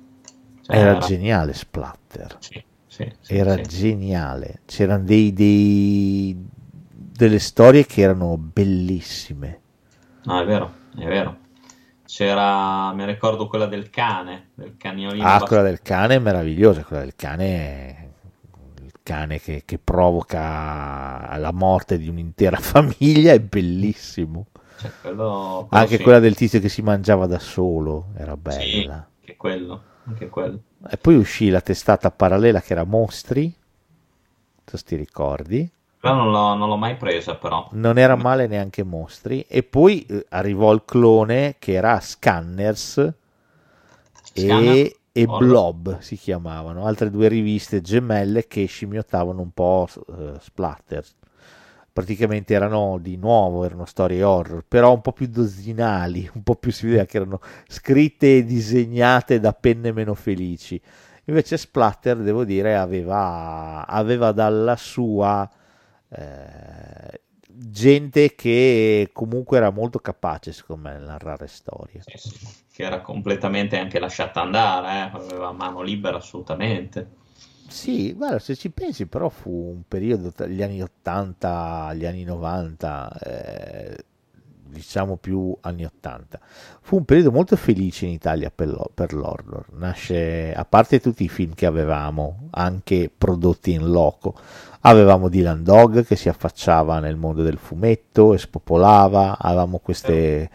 Cioè, 0.61 0.75
era 0.77 0.97
geniale 0.97 1.53
Splatter. 1.53 2.37
Sì, 2.39 2.63
sì, 2.87 3.11
sì, 3.21 3.33
era 3.35 3.59
geniale. 3.61 4.61
C'erano 4.65 5.03
dei, 5.03 5.33
dei- 5.33 6.35
delle 6.91 7.39
storie 7.39 7.85
che 7.85 8.01
erano 8.01 8.37
bellissime. 8.37 9.61
No, 10.23 10.39
è 10.41 10.45
vero, 10.45 10.73
è 10.97 11.05
vero. 11.05 11.39
C'era, 12.05 12.93
mi 12.93 13.05
ricordo 13.05 13.47
quella 13.47 13.65
del 13.67 13.89
cane, 13.89 14.51
del 14.55 14.75
cagnolino. 14.77 15.25
Ah, 15.27 15.41
quella 15.41 15.61
del 15.63 15.81
cane 15.81 16.15
è 16.15 16.19
meravigliosa. 16.19 16.83
Quella 16.83 17.01
del 17.03 17.15
cane, 17.15 18.04
cane 19.05 19.39
che, 19.39 19.63
che 19.65 19.79
provoca 19.79 21.37
la 21.37 21.51
morte 21.53 21.97
di 21.97 22.09
un'intera 22.09 22.57
famiglia 22.59 23.33
è 23.33 23.39
bellissimo. 23.39 24.47
cioè, 24.75 24.93
quello, 24.99 25.65
quello 25.69 25.85
Anche 25.85 25.93
sì. 25.93 26.03
quella 26.03 26.19
del 26.19 26.35
tizio 26.35 26.59
che 26.59 26.69
si 26.69 26.81
mangiava 26.81 27.27
da 27.27 27.37
solo 27.39 28.11
era 28.17 28.35
Sì, 28.47 28.83
bella. 28.83 29.07
anche 29.19 29.35
quello, 29.37 29.83
anche 30.05 30.29
quello. 30.29 30.63
E 30.89 30.97
poi 30.97 31.15
uscì 31.17 31.49
la 31.49 31.61
testata 31.61 32.11
parallela 32.11 32.61
che 32.61 32.71
era 32.73 32.85
Mostri. 32.85 33.53
Se 34.65 34.77
ti 34.83 34.95
ricordi. 34.95 35.71
Non 36.03 36.31
l'ho, 36.31 36.53
non 36.55 36.69
l'ho 36.69 36.77
mai 36.77 36.95
presa, 36.95 37.35
però. 37.35 37.69
non 37.73 37.99
era 37.99 38.15
male 38.15 38.47
neanche 38.47 38.81
Mostri 38.83 39.41
e 39.47 39.61
poi 39.61 40.03
eh, 40.07 40.25
arrivò 40.29 40.73
il 40.73 40.83
clone 40.83 41.57
che 41.59 41.73
era 41.73 41.99
Scanners 41.99 43.13
Scanner? 44.23 44.79
e, 44.79 44.97
e? 45.21 45.25
Blob 45.25 45.99
si 45.99 46.17
chiamavano, 46.17 46.85
altre 46.85 47.09
due 47.09 47.29
riviste 47.29 47.79
gemelle 47.79 48.47
che 48.47 48.65
scimmiottavano 48.65 49.41
un 49.41 49.51
po' 49.51 49.87
eh, 50.09 50.33
splatter. 50.41 51.05
Praticamente 51.93 52.53
erano 52.53 52.97
di 52.97 53.15
nuovo, 53.15 53.63
erano 53.63 53.85
storie 53.85 54.21
horror, 54.21 54.65
però 54.67 54.93
un 54.93 54.99
po' 54.99 55.13
più 55.13 55.27
dozzinali, 55.27 56.29
un 56.35 56.43
po' 56.43 56.55
più 56.55 56.73
si 56.73 56.87
vedeva 56.87 57.05
che 57.05 57.15
erano 57.15 57.39
scritte 57.69 58.37
e 58.37 58.43
disegnate 58.43 59.39
da 59.39 59.53
penne 59.53 59.93
meno 59.93 60.15
felici. 60.15 60.81
Invece 61.27 61.55
Splatter, 61.55 62.17
devo 62.17 62.43
dire, 62.43 62.75
aveva, 62.75 63.87
aveva 63.87 64.33
dalla 64.33 64.75
sua 64.75 65.49
eh, 66.09 67.21
gente 67.47 68.35
che 68.35 69.09
comunque 69.13 69.57
era 69.57 69.69
molto 69.69 69.99
capace, 69.99 70.51
secondo 70.51 70.89
me, 70.89 70.95
nel 70.95 71.07
narrare 71.07 71.47
storie. 71.47 72.01
Sì, 72.05 72.17
sì, 72.17 72.47
che 72.75 72.83
era 72.83 72.99
completamente 72.99 73.77
anche 73.79 73.99
lasciata 73.99 74.41
andare, 74.41 74.87
eh, 75.07 75.17
aveva 75.17 75.53
mano 75.53 75.81
libera 75.81 76.17
assolutamente. 76.17 77.07
Sì, 77.67 78.13
guarda, 78.13 78.39
se 78.39 78.55
ci 78.55 78.69
pensi, 78.69 79.05
però 79.07 79.29
fu 79.29 79.49
un 79.49 79.83
periodo 79.87 80.31
tra 80.31 80.45
gli 80.45 80.61
anni 80.61 80.81
80 80.81 81.93
gli 81.93 82.05
anni 82.05 82.23
90, 82.23 83.17
eh, 83.19 84.05
diciamo 84.65 85.15
più 85.15 85.55
anni 85.61 85.85
80. 85.85 86.37
Fu 86.81 86.97
un 86.97 87.05
periodo 87.05 87.31
molto 87.31 87.55
felice 87.55 88.05
in 88.05 88.11
Italia 88.11 88.51
per, 88.53 88.67
l'ho- 88.67 88.91
per 88.93 89.13
l'horror. 89.13 89.67
Nasce, 89.77 90.53
a 90.53 90.65
parte 90.65 90.99
tutti 90.99 91.23
i 91.23 91.29
film 91.29 91.53
che 91.53 91.65
avevamo, 91.65 92.49
anche 92.51 93.09
prodotti 93.15 93.71
in 93.71 93.89
loco, 93.89 94.35
avevamo 94.81 95.29
Dylan 95.29 95.63
Dog 95.63 96.05
che 96.05 96.15
si 96.17 96.27
affacciava 96.29 96.99
nel 96.99 97.15
mondo 97.15 97.41
del 97.41 97.57
fumetto 97.57 98.33
e 98.33 98.37
spopolava, 98.37 99.37
avevamo 99.39 99.79
queste, 99.79 100.13
eh, 100.41 100.49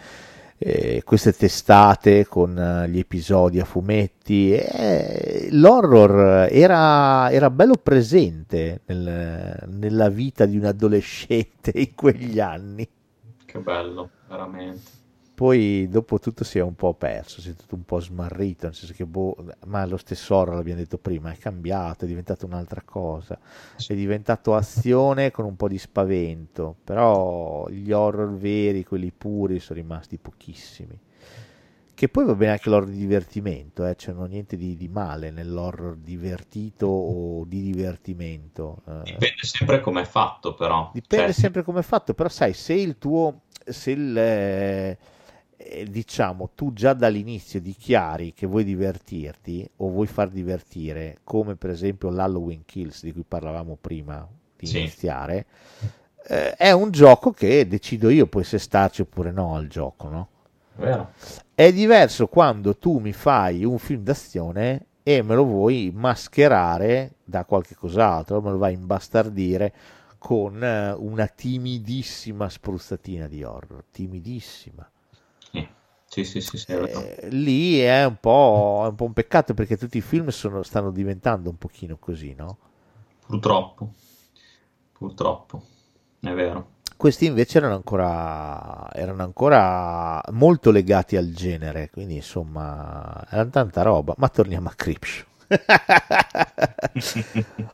queste 1.04 1.32
testate 1.32 2.26
con 2.26 2.56
eh, 2.58 2.88
gli 2.90 2.98
episodi 2.98 3.60
a 3.60 3.64
fumetti. 3.64 4.52
e 4.52 5.48
l'horror 5.52 6.48
era, 6.50 7.30
era 7.30 7.48
bello 7.50 7.76
presente 7.76 8.82
nel- 8.86 9.64
nella 9.68 10.08
vita 10.10 10.44
di 10.44 10.58
un 10.58 10.66
adolescente 10.66 11.72
in 11.80 11.94
quegli 11.94 12.38
anni. 12.40 12.86
Che 13.44 13.58
bello, 13.58 14.10
veramente. 14.28 14.99
Poi 15.40 15.88
dopo 15.88 16.18
tutto 16.18 16.44
si 16.44 16.58
è 16.58 16.60
un 16.60 16.74
po' 16.74 16.92
perso, 16.92 17.40
si 17.40 17.48
è 17.48 17.54
tutto 17.54 17.74
un 17.74 17.86
po' 17.86 17.98
smarrito, 17.98 18.66
nel 18.66 18.74
senso 18.74 18.92
che 18.92 19.06
boh, 19.06 19.34
ma 19.68 19.86
lo 19.86 19.96
stesso 19.96 20.34
horror 20.34 20.56
l'abbiamo 20.56 20.80
detto 20.80 20.98
prima, 20.98 21.32
è 21.32 21.38
cambiato, 21.38 22.04
è 22.04 22.08
diventato 22.08 22.44
un'altra 22.44 22.82
cosa, 22.84 23.38
è 23.86 23.94
diventato 23.94 24.54
azione 24.54 25.30
con 25.30 25.46
un 25.46 25.56
po' 25.56 25.66
di 25.66 25.78
spavento, 25.78 26.76
però 26.84 27.66
gli 27.70 27.90
horror 27.90 28.36
veri, 28.36 28.84
quelli 28.84 29.10
puri, 29.16 29.60
sono 29.60 29.80
rimasti 29.80 30.18
pochissimi. 30.18 31.00
Che 31.94 32.08
poi 32.10 32.26
va 32.26 32.34
bene 32.34 32.52
anche 32.52 32.68
l'horror 32.68 32.90
di 32.90 32.98
divertimento, 32.98 33.86
eh, 33.86 33.96
cioè 33.96 34.12
non 34.12 34.24
ho 34.24 34.26
niente 34.26 34.58
di, 34.58 34.76
di 34.76 34.88
male 34.88 35.30
nell'horror 35.30 35.96
divertito 35.96 36.86
o 36.86 37.46
di 37.46 37.62
divertimento. 37.62 38.82
eh. 38.86 39.04
Dipende 39.04 39.40
sempre 39.40 39.80
come 39.80 40.02
è 40.02 40.04
fatto, 40.04 40.54
però. 40.54 40.90
Dipende 40.92 41.32
Cioè, 41.32 41.40
sempre 41.40 41.62
come 41.62 41.80
è 41.80 41.82
fatto, 41.82 42.12
però 42.12 42.28
sai, 42.28 42.52
se 42.52 42.74
il 42.74 42.98
tuo, 42.98 43.44
se 43.64 43.92
il, 43.92 44.18
eh, 44.18 44.98
eh, 45.62 45.84
diciamo, 45.90 46.50
tu 46.54 46.72
già 46.72 46.94
dall'inizio 46.94 47.60
dichiari 47.60 48.32
che 48.32 48.46
vuoi 48.46 48.64
divertirti 48.64 49.68
o 49.76 49.90
vuoi 49.90 50.06
far 50.06 50.28
divertire, 50.30 51.18
come 51.24 51.56
per 51.56 51.70
esempio 51.70 52.10
l'Halloween 52.10 52.64
Kills 52.64 53.02
di 53.02 53.12
cui 53.12 53.24
parlavamo 53.26 53.76
prima 53.80 54.26
di 54.56 54.66
Sì. 54.66 54.78
iniziare, 54.78 55.46
eh, 56.28 56.54
è 56.56 56.72
un 56.72 56.90
gioco 56.90 57.32
che 57.32 57.66
decido 57.66 58.08
io 58.10 58.26
poi 58.26 58.44
se 58.44 58.58
starci 58.58 59.02
oppure 59.02 59.30
no 59.32 59.54
al 59.54 59.68
gioco, 59.68 60.08
no? 60.08 60.28
Vero? 60.76 61.12
È 61.54 61.72
diverso 61.72 62.26
quando 62.26 62.76
tu 62.76 62.98
mi 62.98 63.12
fai 63.12 63.64
un 63.64 63.78
film 63.78 64.02
d'azione 64.02 64.86
e 65.02 65.22
me 65.22 65.34
lo 65.34 65.44
vuoi 65.44 65.90
mascherare 65.94 67.16
da 67.24 67.44
qualche 67.44 67.74
cos'altro, 67.74 68.40
me 68.40 68.50
lo 68.50 68.58
vai 68.58 68.74
a 68.74 68.76
imbastardire 68.78 69.72
con 70.18 70.62
eh, 70.62 70.92
una 70.92 71.26
timidissima 71.26 72.48
spruzzatina 72.48 73.26
di 73.28 73.42
horror, 73.42 73.84
timidissima. 73.90 74.88
Sì, 76.12 76.24
sì, 76.24 76.40
sì, 76.40 76.56
sì. 76.58 76.72
Eh, 76.72 77.28
lì 77.30 77.78
è 77.78 78.04
un, 78.04 78.16
po', 78.18 78.82
è 78.84 78.88
un 78.88 78.96
po' 78.96 79.04
un 79.04 79.12
peccato 79.12 79.54
perché 79.54 79.76
tutti 79.76 79.98
i 79.98 80.00
film 80.00 80.28
sono- 80.28 80.64
stanno 80.64 80.90
diventando 80.90 81.48
un 81.50 81.56
pochino 81.56 81.96
così, 81.98 82.34
no? 82.36 82.56
Purtroppo, 83.26 83.92
purtroppo, 84.92 85.62
è 86.20 86.32
vero. 86.32 86.78
Questi 86.96 87.24
invece 87.24 87.58
erano 87.58 87.74
ancora, 87.76 88.86
erano 88.92 89.22
ancora 89.22 90.20
molto 90.32 90.70
legati 90.70 91.16
al 91.16 91.30
genere, 91.32 91.88
quindi 91.90 92.16
insomma, 92.16 93.24
erano 93.30 93.48
tanta 93.50 93.80
roba. 93.82 94.14
Ma 94.18 94.28
torniamo 94.28 94.68
a 94.68 94.72
Creepshow. 94.74 95.26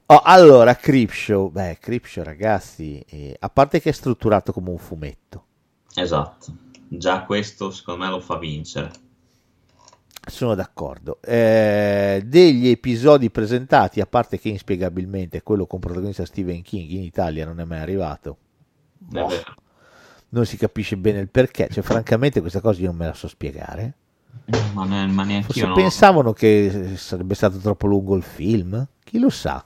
Oh, 0.07 0.21
allora, 0.23 0.77
Creepshow, 0.77 1.51
beh, 1.51 1.79
Creepshow 1.81 2.23
ragazzi, 2.23 3.01
eh, 3.09 3.37
a 3.39 3.49
parte 3.49 3.81
che 3.81 3.91
è 3.91 3.93
strutturato 3.93 4.53
come 4.53 4.71
un 4.71 4.79
fumetto, 4.79 5.45
Esatto, 5.97 6.53
già 6.89 7.25
questo 7.25 7.71
secondo 7.71 8.05
me 8.05 8.11
lo 8.11 8.21
fa 8.21 8.39
vincere. 8.39 8.91
sono 10.29 10.55
d'accordo. 10.55 11.21
Eh, 11.23 12.23
degli 12.27 12.69
episodi 12.69 13.31
presentati, 13.31 14.01
a 14.01 14.07
parte 14.07 14.39
che 14.39 14.49
inspiegabilmente 14.49 15.43
quello 15.43 15.67
con 15.67 15.79
protagonista 15.81 16.25
Stephen 16.25 16.63
King 16.63 16.91
in 16.91 17.03
Italia 17.03 17.45
non 17.45 17.61
è 17.61 17.65
mai 17.65 17.79
arrivato, 17.81 18.39
Boh. 18.99 19.31
non 20.31 20.45
si 20.47 20.57
capisce 20.57 20.97
bene 20.97 21.21
il 21.21 21.29
perché, 21.29 21.69
cioè 21.71 21.83
francamente 21.83 22.41
questa 22.41 22.61
cosa 22.61 22.81
io 22.81 22.89
non 22.89 22.97
me 22.97 23.07
la 23.07 23.15
so 23.15 23.29
spiegare. 23.29 23.95
Ma, 24.75 24.85
ne- 24.85 25.07
ma 25.07 25.25
neanche 25.25 25.47
Forse 25.47 25.61
io 25.61 25.67
no. 25.67 25.75
pensavano 25.75 26.33
che 26.33 26.95
sarebbe 26.97 27.35
stato 27.35 27.59
troppo 27.59 27.87
lungo 27.87 28.17
il 28.17 28.23
film? 28.23 28.87
Chi 29.03 29.19
lo 29.19 29.31
sa? 29.31 29.65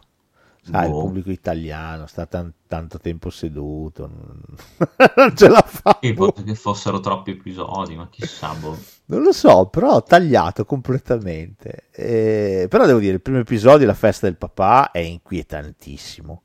Sai, 0.71 0.87
il 0.89 0.95
Boh. 0.95 1.01
pubblico 1.01 1.31
italiano 1.31 2.07
sta 2.07 2.27
tan- 2.27 2.53
tanto 2.67 2.99
tempo 2.99 3.29
seduto, 3.31 4.07
non, 4.07 4.41
ce 5.35 5.49
la 5.49 5.63
fa. 5.63 5.99
Sì, 6.01 6.15
forse 6.15 6.45
che 6.45 6.55
fossero 6.55 7.01
troppi 7.01 7.33
episodi, 7.33 7.97
ma 7.97 8.09
chissà, 8.09 8.55
boh. 8.55 8.79
Non 9.07 9.23
lo 9.23 9.33
so, 9.33 9.67
però 9.67 9.95
ho 9.97 10.03
tagliato 10.03 10.65
completamente. 10.65 11.89
Eh, 11.91 12.67
però 12.69 12.87
devo 12.87 13.01
dire, 13.01 13.15
il 13.15 13.21
primo 13.21 13.41
episodio, 13.41 13.87
la 13.87 13.95
festa 13.95 14.27
del 14.27 14.37
papà, 14.37 14.93
è 14.93 14.99
inquietantissimo. 15.01 16.43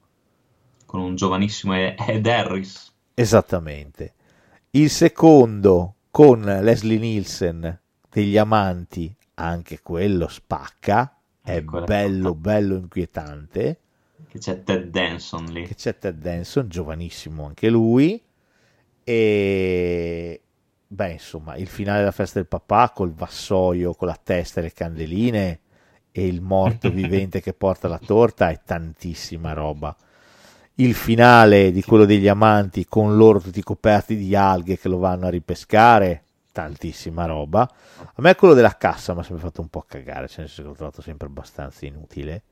Con 0.85 1.01
un 1.01 1.15
giovanissimo 1.15 1.75
Ed 1.75 2.25
Harris. 2.25 2.91
Esattamente. 3.13 4.13
Il 4.71 4.89
secondo, 4.89 5.95
con 6.09 6.41
Leslie 6.41 6.97
Nielsen, 6.97 7.79
degli 8.09 8.37
amanti, 8.37 9.15
anche 9.35 9.81
quello 9.81 10.27
spacca. 10.27 11.17
È 11.41 11.57
è 11.57 11.61
bello, 11.61 12.33
bello 12.33 12.75
inquietante. 12.75 13.79
Che 14.35 14.41
c'è 14.41 14.63
Ted 14.63 14.89
Danson 14.89 15.45
lì. 15.45 15.65
che 15.65 15.75
c'è 15.75 15.97
Ted 15.97 16.19
Danson, 16.19 16.67
giovanissimo 16.67 17.45
anche 17.45 17.69
lui, 17.69 18.21
e 19.01 20.41
beh, 20.85 21.11
insomma, 21.11 21.55
il 21.55 21.67
finale 21.67 21.99
della 21.99 22.11
festa 22.11 22.39
del 22.39 22.47
papà 22.49 22.89
col 22.89 23.13
vassoio, 23.13 23.93
con 23.93 24.09
la 24.09 24.19
testa 24.21 24.59
e 24.59 24.63
le 24.63 24.73
candeline 24.73 25.59
e 26.11 26.27
il 26.27 26.41
morto 26.41 26.89
vivente 26.91 27.39
che 27.39 27.53
porta 27.53 27.87
la 27.87 27.97
torta 27.97 28.49
è 28.49 28.59
tantissima 28.61 29.53
roba. 29.53 29.95
Il 30.75 30.95
finale 30.95 31.71
di 31.71 31.81
quello 31.81 32.03
degli 32.03 32.27
amanti 32.27 32.85
con 32.87 33.15
loro 33.15 33.39
tutti 33.39 33.63
coperti 33.63 34.17
di 34.17 34.35
alghe 34.35 34.77
che 34.77 34.89
lo 34.89 34.97
vanno 34.97 35.27
a 35.27 35.29
ripescare, 35.29 36.23
tantissima 36.51 37.25
roba. 37.25 37.61
A 37.61 38.21
me 38.21 38.35
quello 38.35 38.53
della 38.53 38.75
cassa 38.75 39.13
mi 39.13 39.21
ha 39.21 39.23
sempre 39.23 39.45
fatto 39.45 39.61
un 39.61 39.69
po' 39.69 39.85
cagare, 39.87 40.27
cioè 40.27 40.39
nel 40.39 40.47
senso 40.49 40.63
che 40.63 40.67
l'ho 40.67 40.75
trovato 40.75 41.01
sempre 41.01 41.27
abbastanza 41.27 41.85
inutile. 41.85 42.43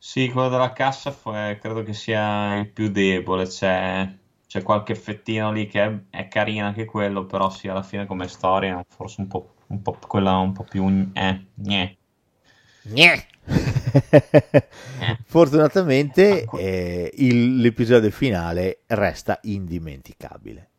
Sì, 0.00 0.30
quello 0.30 0.48
della 0.48 0.72
cassa 0.72 1.10
fu- 1.12 1.30
eh, 1.32 1.58
credo 1.60 1.82
che 1.82 1.92
sia 1.92 2.56
il 2.56 2.70
più 2.70 2.90
debole. 2.90 3.46
C'è 3.46 4.16
c'è 4.46 4.62
qualche 4.62 4.92
effettino 4.92 5.52
lì 5.52 5.66
che 5.66 5.84
è, 5.84 6.00
è 6.10 6.28
carino 6.28 6.64
anche 6.66 6.86
quello, 6.86 7.26
però 7.26 7.50
sì, 7.50 7.68
alla 7.68 7.82
fine 7.82 8.06
come 8.06 8.28
storia 8.28 8.82
forse 8.88 9.20
un 9.20 9.26
po', 9.28 9.54
un 9.68 9.82
po' 9.82 9.98
quella 10.06 10.36
un 10.38 10.52
po' 10.52 10.64
più... 10.64 10.86
Eh, 11.12 11.46
gnè. 11.54 11.94
Gnè. 12.94 13.14
Fortunatamente 15.24 16.50
eh, 16.52 17.10
il- 17.16 17.60
l'episodio 17.60 18.10
finale 18.10 18.82
resta 18.86 19.38
indimenticabile. 19.42 20.70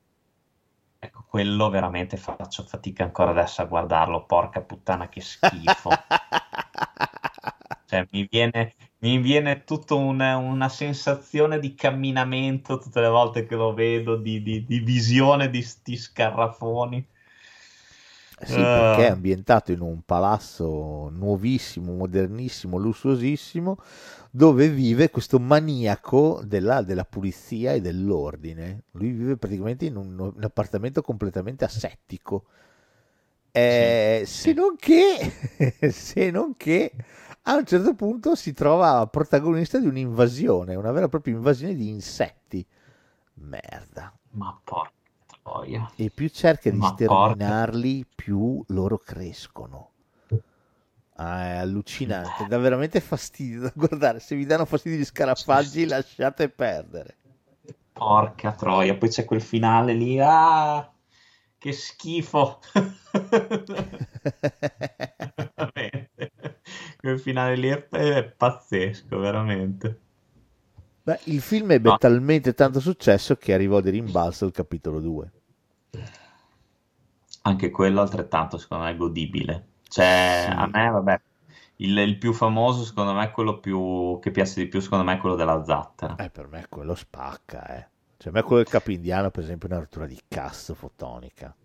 Ecco, 0.98 1.26
quello 1.28 1.70
veramente 1.70 2.16
faccio 2.16 2.64
fatica 2.64 3.04
ancora 3.04 3.32
adesso 3.32 3.62
a 3.62 3.66
guardarlo, 3.66 4.26
porca 4.26 4.62
puttana 4.62 5.10
che 5.10 5.20
schifo. 5.20 5.90
Cioè, 7.86 8.08
mi 8.12 8.28
viene, 8.30 8.76
mi 9.00 9.18
viene 9.20 9.64
tutta 9.66 9.96
una, 9.96 10.38
una 10.38 10.70
sensazione 10.70 11.60
di 11.60 11.76
camminamento 11.76 12.78
tutte 12.80 13.02
le 13.02 13.08
volte 13.10 13.46
che 13.46 13.56
lo 13.56 13.74
vedo, 13.74 14.16
di, 14.16 14.42
di- 14.42 14.66
di 14.66 14.80
visione 14.80 15.50
di 15.50 15.62
sti 15.62 15.98
scarrafoni. 15.98 17.06
Sì, 18.42 18.68
Ah. 18.68 18.68
perché 18.68 19.06
è 19.06 19.10
ambientato 19.10 19.74
in 19.74 19.82
un 19.82 20.02
palazzo 20.04 21.10
nuovissimo, 21.10 21.94
modernissimo, 21.94 22.78
lussuosissimo, 22.78 23.78
dove 24.32 24.70
vive 24.70 25.10
questo 25.10 25.40
maniaco 25.40 26.42
della, 26.46 26.82
della 26.82 27.04
pulizia 27.04 27.74
e 27.74 27.82
dell'ordine. 27.82 28.84
Lui 28.92 29.12
vive 29.12 29.36
praticamente 29.36 29.86
in 29.86 29.98
un, 29.98 30.18
un 30.18 30.44
appartamento 30.44 31.02
completamente 31.02 31.66
asettico. 31.66 32.46
Eh, 33.52 34.24
Sì, 34.26 34.26
se 34.26 34.54
sì. 34.54 34.54
non 34.54 34.76
che, 34.78 35.18
se 35.92 36.30
non 36.32 36.56
che 36.56 36.94
a 37.50 37.56
un 37.58 37.66
certo 37.66 37.96
punto 37.96 38.36
si 38.36 38.54
trova 38.54 39.06
protagonista 39.08 39.80
di 39.80 39.88
un'invasione, 39.88 40.76
una 40.76 40.92
vera 40.92 41.08
e 41.08 41.10
propria 41.10 41.34
invasione 41.34 41.74
di 41.74 41.90
insetti. 41.90 42.64
Merda. 43.34 44.14
Ma 44.32 44.60
porca 44.64 44.92
troia. 45.42 45.92
E 45.96 46.12
più 46.12 46.30
cerca 46.30 46.70
di 46.70 46.78
Ma 46.78 46.90
sterminarli, 46.90 48.06
più 48.14 48.64
loro 48.68 49.00
crescono. 49.00 49.88
Ah, 51.16 51.46
è 51.46 51.58
allucinante, 51.58 52.46
dà 52.48 52.58
veramente 52.60 53.02
fastidio 53.02 53.62
da 53.62 53.72
guardare. 53.76 54.20
Se 54.20 54.36
vi 54.36 54.46
danno 54.46 54.66
fastidio 54.66 55.00
gli 55.00 55.06
scarafaggi, 55.06 55.86
lasciate 55.86 56.50
perdere. 56.50 57.18
Porca 57.92 58.54
troia. 58.54 58.96
Poi 58.96 59.10
c'è 59.10 59.26
quel 59.26 59.42
finale 59.42 59.94
lì. 59.94 60.20
Ah, 60.22 60.90
che 61.58 61.74
schifo. 61.74 62.60
Veramente. 65.56 66.09
Quel 67.00 67.20
finale 67.20 67.56
lì 67.56 67.68
è, 67.70 67.88
è 67.90 68.24
pazzesco, 68.30 69.18
veramente. 69.18 70.00
Beh, 71.04 71.20
il 71.26 71.42
film 71.42 71.72
ebbe 71.72 71.90
No. 71.90 71.98
talmente 71.98 72.54
tanto 72.54 72.80
successo 72.80 73.36
che 73.36 73.54
arrivò 73.54 73.82
di 73.82 73.90
rimbalzo 73.90 74.46
il 74.46 74.54
capitolo 74.54 75.02
2. 75.02 75.32
Anche 77.42 77.70
quello 77.70 78.00
altrettanto, 78.02 78.58
secondo 78.58 78.84
me, 78.86 78.96
godibile. 78.96 79.68
Cioè, 79.88 80.04
Sì. 80.46 80.50
a 80.56 80.68
me, 80.68 80.90
vabbè, 80.90 81.22
il, 81.78 81.98
il 81.98 82.18
più 82.18 82.34
famoso, 82.34 82.84
secondo 82.86 83.14
me, 83.14 83.32
quello 83.32 83.60
più 83.60 84.20
che 84.22 84.32
piace 84.32 84.62
di 84.62 84.68
più, 84.70 84.80
secondo 84.80 85.04
me, 85.04 85.16
è 85.16 85.18
quello 85.18 85.36
della 85.36 85.64
zattera. 85.66 86.16
Eh, 86.18 86.30
per 86.30 86.48
me 86.48 86.68
quello 86.70 86.94
spacca, 86.94 87.66
eh. 87.78 87.88
Cioè, 88.18 88.32
a 88.32 88.36
me 88.36 88.44
quello 88.44 88.62
del 88.62 88.72
capo 88.72 88.92
indiano, 88.92 89.32
per 89.32 89.44
esempio, 89.44 89.68
è 89.68 89.72
una 89.72 89.82
rottura 89.82 90.06
di 90.06 90.20
cazzo 90.28 90.76
fotonica. 90.76 91.56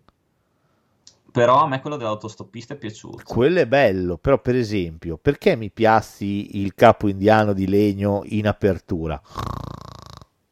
Però 1.35 1.63
a 1.63 1.67
me 1.67 1.81
quello 1.81 1.97
dell'autostoppista 1.97 2.75
è 2.75 2.77
piaciuto. 2.77 3.23
Quello 3.25 3.59
è 3.59 3.67
bello, 3.67 4.17
però 4.17 4.39
per 4.39 4.55
esempio, 4.55 5.17
perché 5.17 5.57
mi 5.57 5.69
piazzi 5.69 6.61
il 6.61 6.73
capo 6.75 7.09
indiano 7.09 7.51
di 7.51 7.67
legno 7.67 8.21
in 8.27 8.47
apertura? 8.47 9.21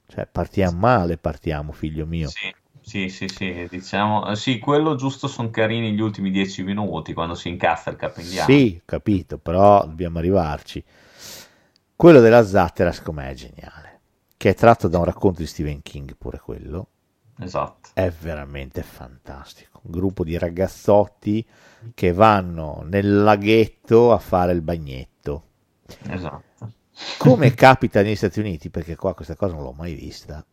Cioè, 0.06 0.28
partiamo 0.30 0.78
male, 0.78 1.18
partiamo, 1.18 1.72
figlio 1.72 2.06
mio. 2.06 2.28
Sì, 2.28 2.54
sì, 2.82 3.08
sì, 3.08 3.30
sì, 3.30 3.66
diciamo, 3.70 4.30
eh, 4.30 4.36
sì, 4.36 4.60
quello 4.60 4.96
giusto 4.96 5.30
sono 5.30 5.50
carini 5.50 5.94
gli 5.94 6.02
ultimi 6.02 6.30
dieci 6.32 6.64
minuti 6.64 7.14
quando 7.14 7.34
si 7.34 7.48
incazza 7.48 7.90
il 7.90 7.96
capo 7.96 8.20
indiano. 8.20 8.52
Sì, 8.52 8.82
capito, 8.84 9.38
però 9.38 9.86
dobbiamo 9.86 10.20
arrivarci. 10.20 10.84
Quello 11.96 12.20
della 12.20 12.46
zattera, 12.46 12.92
secondo 12.92 13.22
me, 13.22 13.30
è 13.30 13.34
geniale. 13.34 14.02
Che 14.36 14.50
è 14.50 14.54
tratto 14.54 14.90
da 14.90 14.98
un 14.98 15.06
racconto 15.06 15.40
di 15.40 15.48
Stephen 15.48 15.82
King, 15.82 16.18
pure 16.18 16.40
quello. 16.40 16.88
Esatto. 17.40 17.92
È 17.94 18.10
veramente 18.10 18.84
fantastico. 18.84 19.73
Gruppo 19.86 20.24
di 20.24 20.38
ragazzotti 20.38 21.46
che 21.94 22.14
vanno 22.14 22.84
nel 22.86 23.22
laghetto 23.24 24.12
a 24.14 24.18
fare 24.18 24.54
il 24.54 24.62
bagnetto. 24.62 25.44
Esatto. 26.10 26.72
Come 27.18 27.54
capita 27.54 28.02
negli 28.02 28.16
Stati 28.16 28.40
Uniti, 28.40 28.70
perché 28.70 28.96
qua 28.96 29.14
questa 29.14 29.36
cosa 29.36 29.56
non 29.56 29.64
l'ho 29.64 29.74
mai 29.74 29.94
vista, 29.94 30.46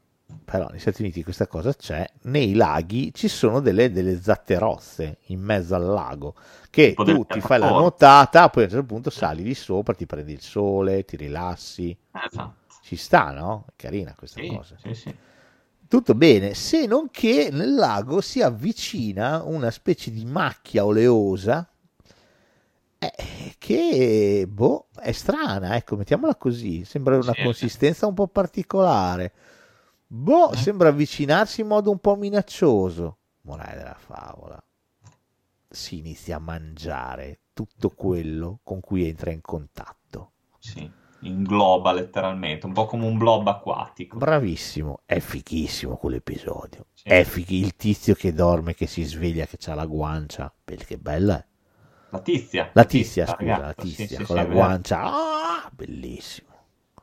però 0.45 0.69
negli 0.69 0.81
Stati 0.81 1.03
Uniti 1.03 1.23
questa 1.23 1.47
cosa 1.47 1.75
c'è, 1.75 2.05
nei 2.23 2.55
laghi 2.55 3.13
ci 3.15 3.29
sono 3.29 3.61
delle, 3.61 3.91
delle 3.93 4.21
zatterosse 4.21 5.19
in 5.27 5.41
mezzo 5.41 5.75
al 5.75 5.85
lago, 5.85 6.35
che 6.71 6.95
tu 6.95 7.25
ti 7.27 7.41
fai 7.41 7.59
la 7.59 7.71
nuotata, 7.71 8.49
poi 8.51 8.63
a 8.65 8.67
un 8.67 8.73
certo 8.73 8.87
punto 8.87 9.11
sali 9.11 9.43
di 9.43 9.55
sopra, 9.55 9.95
ti 9.95 10.07
prendi 10.07 10.33
il 10.33 10.41
sole, 10.41 11.05
ti 11.05 11.17
rilassi, 11.17 11.97
Esatto. 12.13 12.55
ci 12.83 12.97
sta, 12.97 13.31
no? 13.33 13.67
È 13.69 13.73
carina 13.77 14.15
questa 14.17 14.41
Sì, 14.41 14.49
cosa. 14.49 14.77
sì, 14.83 14.95
sì. 14.95 15.15
Tutto 15.91 16.15
bene, 16.15 16.55
se 16.55 16.87
non 16.87 17.11
che 17.11 17.49
nel 17.51 17.75
lago 17.75 18.21
si 18.21 18.41
avvicina 18.41 19.43
una 19.43 19.73
specie 19.73 20.13
di 20.13 20.25
macchia 20.25 20.85
oleosa 20.87 21.69
Eh, 23.03 23.55
che 23.59 24.47
boh, 24.49 24.87
è 25.01 25.11
strana, 25.11 25.75
ecco, 25.75 25.97
mettiamola 25.97 26.37
così. 26.37 26.85
Sembra 26.85 27.17
una 27.17 27.33
Sì. 27.35 27.43
consistenza 27.43 28.07
un 28.07 28.15
po' 28.15 28.29
particolare. 28.29 29.33
Boh, 30.07 30.53
Eh. 30.53 30.57
sembra 30.57 30.91
avvicinarsi 30.91 31.63
in 31.63 31.67
modo 31.67 31.91
un 31.91 31.99
po' 31.99 32.15
minaccioso. 32.15 33.19
Morale 33.41 33.77
della 33.79 33.99
favola. 33.99 34.63
Si 35.69 35.99
inizia 35.99 36.37
a 36.37 36.41
mangiare 36.41 37.41
tutto 37.53 37.89
quello 37.91 38.61
con 38.63 38.79
cui 38.79 39.09
entra 39.09 39.33
in 39.33 39.41
contatto. 39.41 40.33
Sì, 40.59 40.89
ingloba 41.23 41.93
letteralmente, 41.93 42.67
un 42.67 42.73
po' 42.73 42.87
come 42.87 43.07
un 43.07 43.19
blob 43.19 43.47
acquatico. 43.49 44.17
Bravissimo, 44.17 45.01
è 45.05 45.19
fighissimo 45.21 45.97
quell'episodio. 45.97 46.87
Sì. 46.95 47.09
È 47.09 47.25
fighi 47.25 47.61
il 47.61 47.77
tizio 47.77 48.15
che 48.15 48.33
dorme, 48.33 48.75
che 48.75 48.87
si 48.87 49.03
sveglia, 49.03 49.47
che 49.47 49.59
ha 49.71 49.75
la 49.75 49.87
guancia. 49.87 50.53
Che 50.65 50.99
bella 50.99 51.39
è. 51.39 51.45
La 52.11 52.21
tizia. 52.21 52.71
La 52.73 52.85
tizia, 52.85 53.27
scusa, 53.27 53.37
ragazzo, 53.39 53.67
la 53.67 53.75
tizia 53.75 54.07
sì, 54.07 54.17
con 54.17 54.27
sì, 54.27 54.35
la 54.35 54.45
guancia. 54.45 55.03
Ah, 55.03 55.71
bellissimo. 55.73 56.49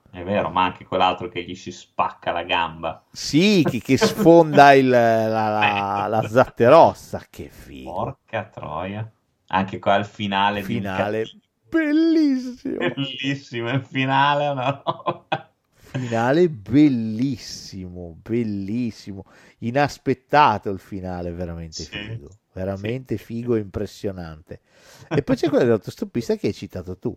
È 0.09 0.23
vero, 0.23 0.49
ma 0.49 0.63
anche 0.63 0.85
quell'altro 0.85 1.29
che 1.29 1.43
gli 1.43 1.55
si 1.55 1.71
spacca 1.71 2.31
la 2.31 2.43
gamba. 2.43 3.05
Sì, 3.11 3.63
che, 3.69 3.79
che 3.81 3.97
sfonda 3.97 4.73
il- 4.73 4.87
la, 4.89 5.27
la, 5.27 6.07
la 6.21 6.27
zatterossa. 6.27 7.25
Che 7.29 7.49
figo. 7.49 7.91
Porca 7.93 8.43
troia. 8.45 9.09
Anche 9.49 9.79
qua 9.79 9.95
il 9.95 10.05
finale 10.05 10.59
di 10.59 10.65
Finale 10.65 11.23
cattivo. 11.23 11.45
Bellissimo. 11.69 12.77
Bellissimo, 12.77 13.69
il 13.71 13.83
finale 13.83 14.45
è 14.45 14.49
una 14.49 14.81
roba. 14.83 15.51
Finale 15.73 16.49
bellissimo, 16.49 18.17
bellissimo. 18.21 19.25
Inaspettato 19.59 20.69
il 20.69 20.79
finale, 20.79 21.31
veramente 21.31 21.83
Sì, 21.83 21.97
figo. 21.97 22.29
Veramente 22.53 23.17
figo 23.17 23.55
e 23.55 23.59
impressionante. 23.59 24.61
E 25.09 25.23
poi 25.23 25.35
c'è 25.35 25.47
quello 25.47 25.63
dell'autostopista 25.63 26.35
che 26.35 26.47
hai 26.47 26.53
citato 26.53 26.97
tu, 26.97 27.15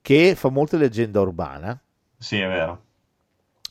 che 0.00 0.34
fa 0.34 0.48
molto 0.50 0.76
leggenda 0.76 1.20
urbana. 1.20 1.80
Sì, 2.18 2.38
è 2.38 2.46
vero. 2.46 2.84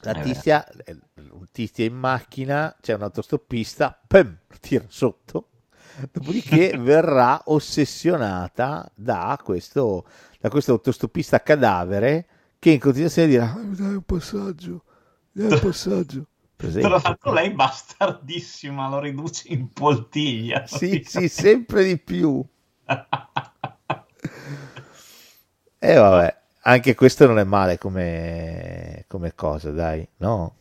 La 0.02 0.16
tizia, 0.16 0.68
eh, 0.68 0.98
un 1.32 1.46
tizia 1.52 1.86
in 1.86 1.96
macchina, 1.96 2.76
c'è 2.82 2.94
un 2.94 3.04
autostoppista, 3.04 3.98
pum, 4.06 4.38
lo 4.48 4.58
tira 4.60 4.84
sotto, 4.90 5.50
dopodiché 6.12 6.76
verrà 6.78 7.42
ossessionata 7.46 8.90
da 8.96 9.40
questo, 9.44 10.06
da 10.40 10.50
questo 10.50 10.74
autostoppista 10.74 11.42
cadavere 11.42 12.28
che 12.60 12.72
in 12.72 12.80
continuazione 12.80 13.28
dirà, 13.28 13.52
"Ah, 13.52 13.62
dai 13.62 13.94
un 13.96 14.04
passaggio, 14.04 14.84
dai 15.32 15.52
un 15.52 15.60
passaggio. 15.60 16.28
Tra 16.56 16.68
Presente? 16.70 16.88
l'altro 16.88 17.34
lei 17.34 17.52
bastardissima, 17.52 18.88
lo 18.88 19.00
riduce 19.00 19.50
in 19.50 19.70
poltiglia. 19.74 20.66
Sì, 20.66 21.04
sì, 21.06 21.28
sempre 21.28 21.84
di 21.84 21.98
più. 21.98 22.44
E 25.86 25.96
vabbè, 25.96 26.38
anche 26.62 26.96
questo 26.96 27.28
non 27.28 27.40
è 27.40 27.44
male 27.44 27.78
come, 27.78 29.04
come 29.10 29.36
cosa, 29.36 29.72
dai, 29.72 30.08
no? 30.20 30.56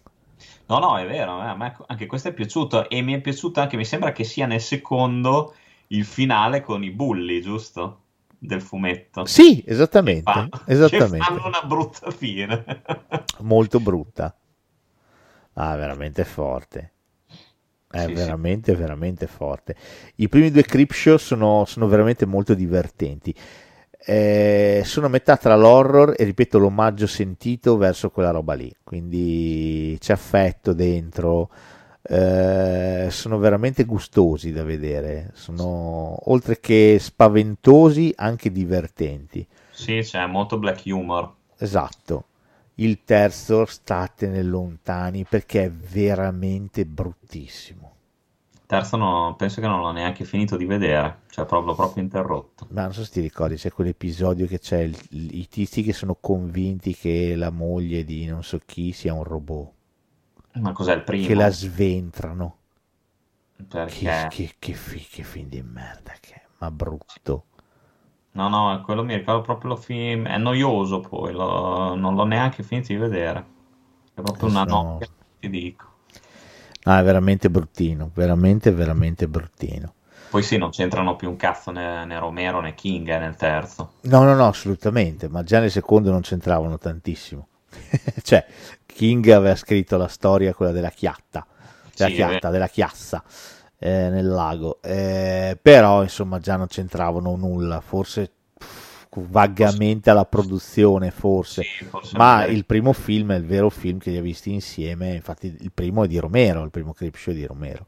No, 0.72 0.78
no, 0.78 0.96
è 0.96 1.06
vero, 1.06 1.38
eh, 1.42 1.48
a 1.48 1.54
me 1.54 1.76
anche 1.86 2.06
questo 2.06 2.28
è 2.28 2.32
piaciuto 2.32 2.88
e 2.88 3.02
mi 3.02 3.12
è 3.12 3.20
piaciuto 3.20 3.60
anche, 3.60 3.76
mi 3.76 3.84
sembra 3.84 4.12
che 4.12 4.24
sia 4.24 4.46
nel 4.46 4.60
secondo 4.62 5.54
il 5.88 6.06
finale 6.06 6.62
con 6.62 6.82
i 6.82 6.90
bulli, 6.90 7.42
giusto? 7.42 8.00
Del 8.38 8.62
fumetto. 8.62 9.26
Sì, 9.26 9.62
esattamente, 9.66 10.32
Fa- 10.32 10.48
esattamente. 10.66 11.26
Che 11.26 11.34
fanno 11.34 11.46
una 11.46 11.62
brutta 11.62 12.10
fine. 12.10 12.64
molto 13.40 13.78
brutta. 13.80 14.34
Ah, 15.54 15.76
veramente 15.76 16.24
forte. 16.24 16.92
È 17.90 18.08
Sì, 18.08 18.16
sì. 18.16 18.16
veramente, 18.16 18.74
veramente 18.74 19.26
forte. 19.26 19.76
I 20.16 20.28
primi 20.28 20.50
due 20.50 20.62
Creep 20.62 20.92
Show 20.92 21.18
sono, 21.18 21.64
sono 21.66 21.86
veramente 21.88 22.24
molto 22.24 22.54
divertenti. 22.54 23.34
Eh, 24.04 24.82
sono 24.84 25.06
a 25.06 25.08
metà 25.08 25.36
tra 25.36 25.54
l'horror 25.56 26.14
e 26.16 26.24
ripeto 26.24 26.58
l'omaggio 26.58 27.06
sentito 27.06 27.76
verso 27.76 28.10
quella 28.10 28.30
roba 28.30 28.54
lì. 28.54 28.74
Quindi 28.82 29.96
c'è 30.00 30.14
affetto 30.14 30.72
dentro. 30.72 31.50
Eh, 32.02 33.06
sono 33.10 33.38
veramente 33.38 33.84
gustosi 33.84 34.52
da 34.52 34.64
vedere. 34.64 35.30
Sono 35.34 36.30
oltre 36.30 36.58
che 36.58 36.98
spaventosi, 36.98 38.12
anche 38.16 38.50
divertenti. 38.50 39.46
Sì, 39.70 40.00
c'è 40.02 40.26
molto 40.26 40.58
black 40.58 40.82
humor. 40.86 41.32
Esatto. 41.58 42.24
Il 42.76 43.04
terzo 43.04 43.66
statene 43.66 44.42
lontani 44.42 45.24
perché 45.24 45.64
è 45.64 45.70
veramente 45.70 46.84
bruttissimo. 46.84 47.91
Terzo 48.72 48.96
no, 48.96 49.34
penso 49.36 49.60
che 49.60 49.66
non 49.66 49.80
l'ho 49.80 49.90
neanche 49.92 50.24
finito 50.24 50.56
di 50.56 50.64
vedere, 50.64 51.24
cioè 51.28 51.44
proprio, 51.44 51.74
proprio 51.74 52.02
interrotto. 52.02 52.66
Ma 52.70 52.84
non 52.84 52.94
so 52.94 53.04
se 53.04 53.10
ti 53.10 53.20
ricordi, 53.20 53.56
c'è 53.56 53.70
quell'episodio 53.70 54.46
che 54.46 54.58
c'è 54.58 54.78
il- 54.80 54.96
i 55.10 55.46
tizi 55.46 55.82
che 55.82 55.92
sono 55.92 56.16
convinti 56.18 56.94
che 56.94 57.34
la 57.36 57.50
moglie 57.50 58.02
di 58.02 58.24
non 58.24 58.42
so 58.42 58.58
chi 58.64 58.92
sia 58.92 59.12
un 59.12 59.24
robot, 59.24 59.72
Ma 60.52 60.72
cos'è 60.72 60.94
il 60.94 61.02
primo? 61.02 61.26
che 61.26 61.34
la 61.34 61.50
sventrano. 61.50 62.56
Che, 63.56 63.64
Perché? 63.64 64.26
che, 64.30 64.54
che, 64.58 64.72
fi- 64.72 65.06
che 65.06 65.22
film 65.22 65.48
di 65.50 65.62
merda 65.62 66.12
che 66.18 66.32
è, 66.34 66.42
ma 66.58 66.70
brutto. 66.70 67.44
No, 68.32 68.48
no, 68.48 68.80
quello 68.82 69.04
mi 69.04 69.14
ricordo 69.16 69.42
proprio 69.42 69.70
lo 69.72 69.76
film, 69.76 70.26
è 70.26 70.38
noioso 70.38 71.00
poi, 71.00 71.32
lo- 71.34 71.94
non 71.94 72.14
l'ho 72.14 72.24
neanche 72.24 72.62
finito 72.62 72.88
di 72.94 72.98
vedere. 72.98 73.46
È 74.14 74.22
proprio 74.22 74.48
una 74.48 74.62
Adesso- 74.62 74.76
noia, 74.82 75.06
ti 75.38 75.50
dico. 75.50 75.90
Ah, 76.84 77.00
è 77.00 77.02
veramente 77.02 77.50
bruttino, 77.50 78.10
veramente, 78.14 78.70
veramente 78.72 79.26
bruttino. 79.28 79.94
Poi 80.28 80.42
sì, 80.42 80.56
non 80.58 80.70
c'entrano 80.70 81.14
più 81.14 81.28
un 81.28 81.36
cazzo 81.36 81.70
né, 81.70 82.04
né 82.04 82.18
Romero 82.18 82.60
né 82.60 82.74
King 82.74 83.08
eh, 83.08 83.18
nel 83.18 83.36
terzo. 83.36 83.92
No, 84.02 84.22
no, 84.24 84.34
no, 84.34 84.48
assolutamente, 84.48 85.28
ma 85.28 85.44
già 85.44 85.60
nel 85.60 85.70
secondo 85.70 86.10
non 86.10 86.22
c'entravano 86.22 86.76
tantissimo. 86.78 87.48
cioè, 88.22 88.44
King 88.84 89.28
aveva 89.30 89.54
scritto 89.54 89.96
la 89.96 90.08
storia, 90.08 90.54
quella 90.54 90.72
della 90.72 90.90
chiatta, 90.90 91.46
della 91.96 92.10
Sì, 92.10 92.14
chiatta, 92.14 92.50
della 92.50 92.66
chiassa 92.68 93.22
eh, 93.78 94.08
nel 94.10 94.26
lago, 94.26 94.80
Eh, 94.82 95.56
però 95.60 96.02
insomma 96.02 96.40
già 96.40 96.56
non 96.56 96.66
c'entravano 96.66 97.36
nulla, 97.36 97.80
forse 97.80 98.32
vagamente 99.20 100.10
alla 100.10 100.24
produzione, 100.24 101.10
forse. 101.10 101.68
Sì, 101.78 101.84
forse 101.84 102.16
Ma 102.16 102.44
il 102.46 102.64
primo 102.66 102.92
film 102.92 103.32
è 103.32 103.36
il 103.36 103.46
vero 103.46 103.70
film 103.70 103.98
che 103.98 104.10
li 104.10 104.18
ha 104.18 104.22
visti 104.22 104.52
insieme, 104.52 105.14
infatti 105.14 105.54
il 105.60 105.72
primo 105.72 106.04
è 106.04 106.08
di 106.08 106.18
Romero, 106.18 106.62
il 106.64 106.70
primo 106.70 106.92
Creep 106.92 107.14
Show 107.16 107.32
è 107.32 107.36
di 107.36 107.46
Romero, 107.46 107.86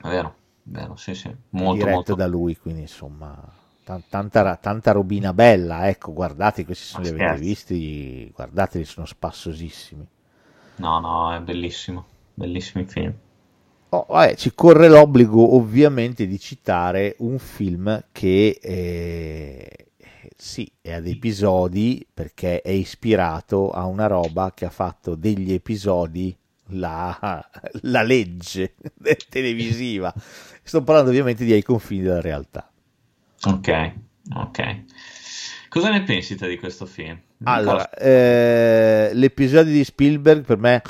È 0.00 0.08
vero, 0.08 0.34
vero, 0.62 0.96
sì, 0.96 1.14
sì. 1.14 1.34
Molto, 1.50 1.84
diretto 1.84 1.86
molto. 1.86 2.14
da 2.14 2.26
lui, 2.26 2.56
quindi 2.56 2.80
insomma 2.82 3.36
tan- 3.84 4.04
tanta, 4.08 4.56
tanta 4.56 4.92
robina 4.92 5.32
bella, 5.34 5.88
ecco, 5.88 6.12
guardate, 6.12 6.64
questi 6.64 6.84
Ma 6.94 7.00
li 7.02 7.08
avete 7.08 7.34
visti, 7.36 8.30
guardateli, 8.34 8.84
sono 8.84 9.06
spassosissimi. 9.06 10.08
No, 10.78 11.00
no, 11.00 11.34
è 11.34 11.40
bellissimo. 11.40 12.06
Bellissimi 12.32 12.86
film. 12.86 13.14
Oh, 13.90 14.04
vabbè, 14.08 14.34
ci 14.34 14.52
corre 14.54 14.88
l'obbligo 14.88 15.54
ovviamente 15.54 16.26
di 16.26 16.38
citare 16.38 17.14
un 17.20 17.38
film 17.38 18.04
che 18.12 18.58
eh, 18.60 19.85
sì, 20.36 20.70
è 20.80 20.92
ad 20.92 21.06
episodi 21.06 22.06
perché 22.12 22.60
è 22.60 22.70
ispirato 22.70 23.70
a 23.70 23.84
una 23.86 24.06
roba 24.06 24.52
che 24.54 24.64
ha 24.66 24.70
fatto 24.70 25.14
degli 25.14 25.52
episodi 25.52 26.36
la, 26.70 27.18
la 27.82 28.02
legge 28.02 28.74
televisiva. 29.28 30.12
Sto 30.62 30.82
parlando 30.82 31.10
ovviamente 31.10 31.44
di 31.44 31.52
Ai 31.52 31.62
confini 31.62 32.02
della 32.02 32.20
realtà. 32.20 32.70
Ok, 33.46 33.68
ok. 34.34 34.58
Cosa 35.68 35.90
ne 35.90 36.02
pensi 36.02 36.36
te 36.36 36.48
di 36.48 36.58
questo 36.58 36.86
film? 36.86 37.18
Allora, 37.44 37.88
eh, 37.90 39.10
l'episodio 39.14 39.72
di 39.72 39.84
Spielberg 39.84 40.44
per 40.44 40.58
me... 40.58 40.82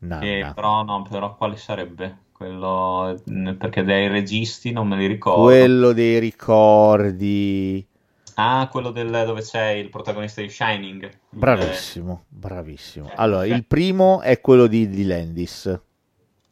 No, 0.00 0.18
Eh, 0.18 0.38
no. 0.38 0.54
però 0.54 0.82
no, 0.84 1.02
però 1.02 1.36
quale 1.36 1.56
sarebbe? 1.56 2.26
Quello 2.32 3.20
mh, 3.24 3.54
perché 3.56 3.82
dei 3.82 4.06
registi 4.08 4.70
non 4.72 4.86
me 4.88 4.96
li 4.96 5.06
ricordo. 5.06 5.42
Quello 5.42 5.92
dei 5.92 6.18
ricordi... 6.18 7.84
Ah, 8.42 8.68
quello 8.70 8.90
del, 8.90 9.10
dove 9.26 9.42
c'è 9.42 9.68
il 9.70 9.90
protagonista 9.90 10.40
di 10.40 10.48
Shining. 10.48 11.10
Bravissimo, 11.28 12.24
bravissimo. 12.28 13.08
Eh, 13.08 13.12
Allora, 13.16 13.44
ok. 13.44 13.46
il 13.46 13.64
primo 13.66 14.20
è 14.20 14.40
quello 14.40 14.66
di, 14.66 14.88
di 14.88 15.04
Landis, 15.04 15.80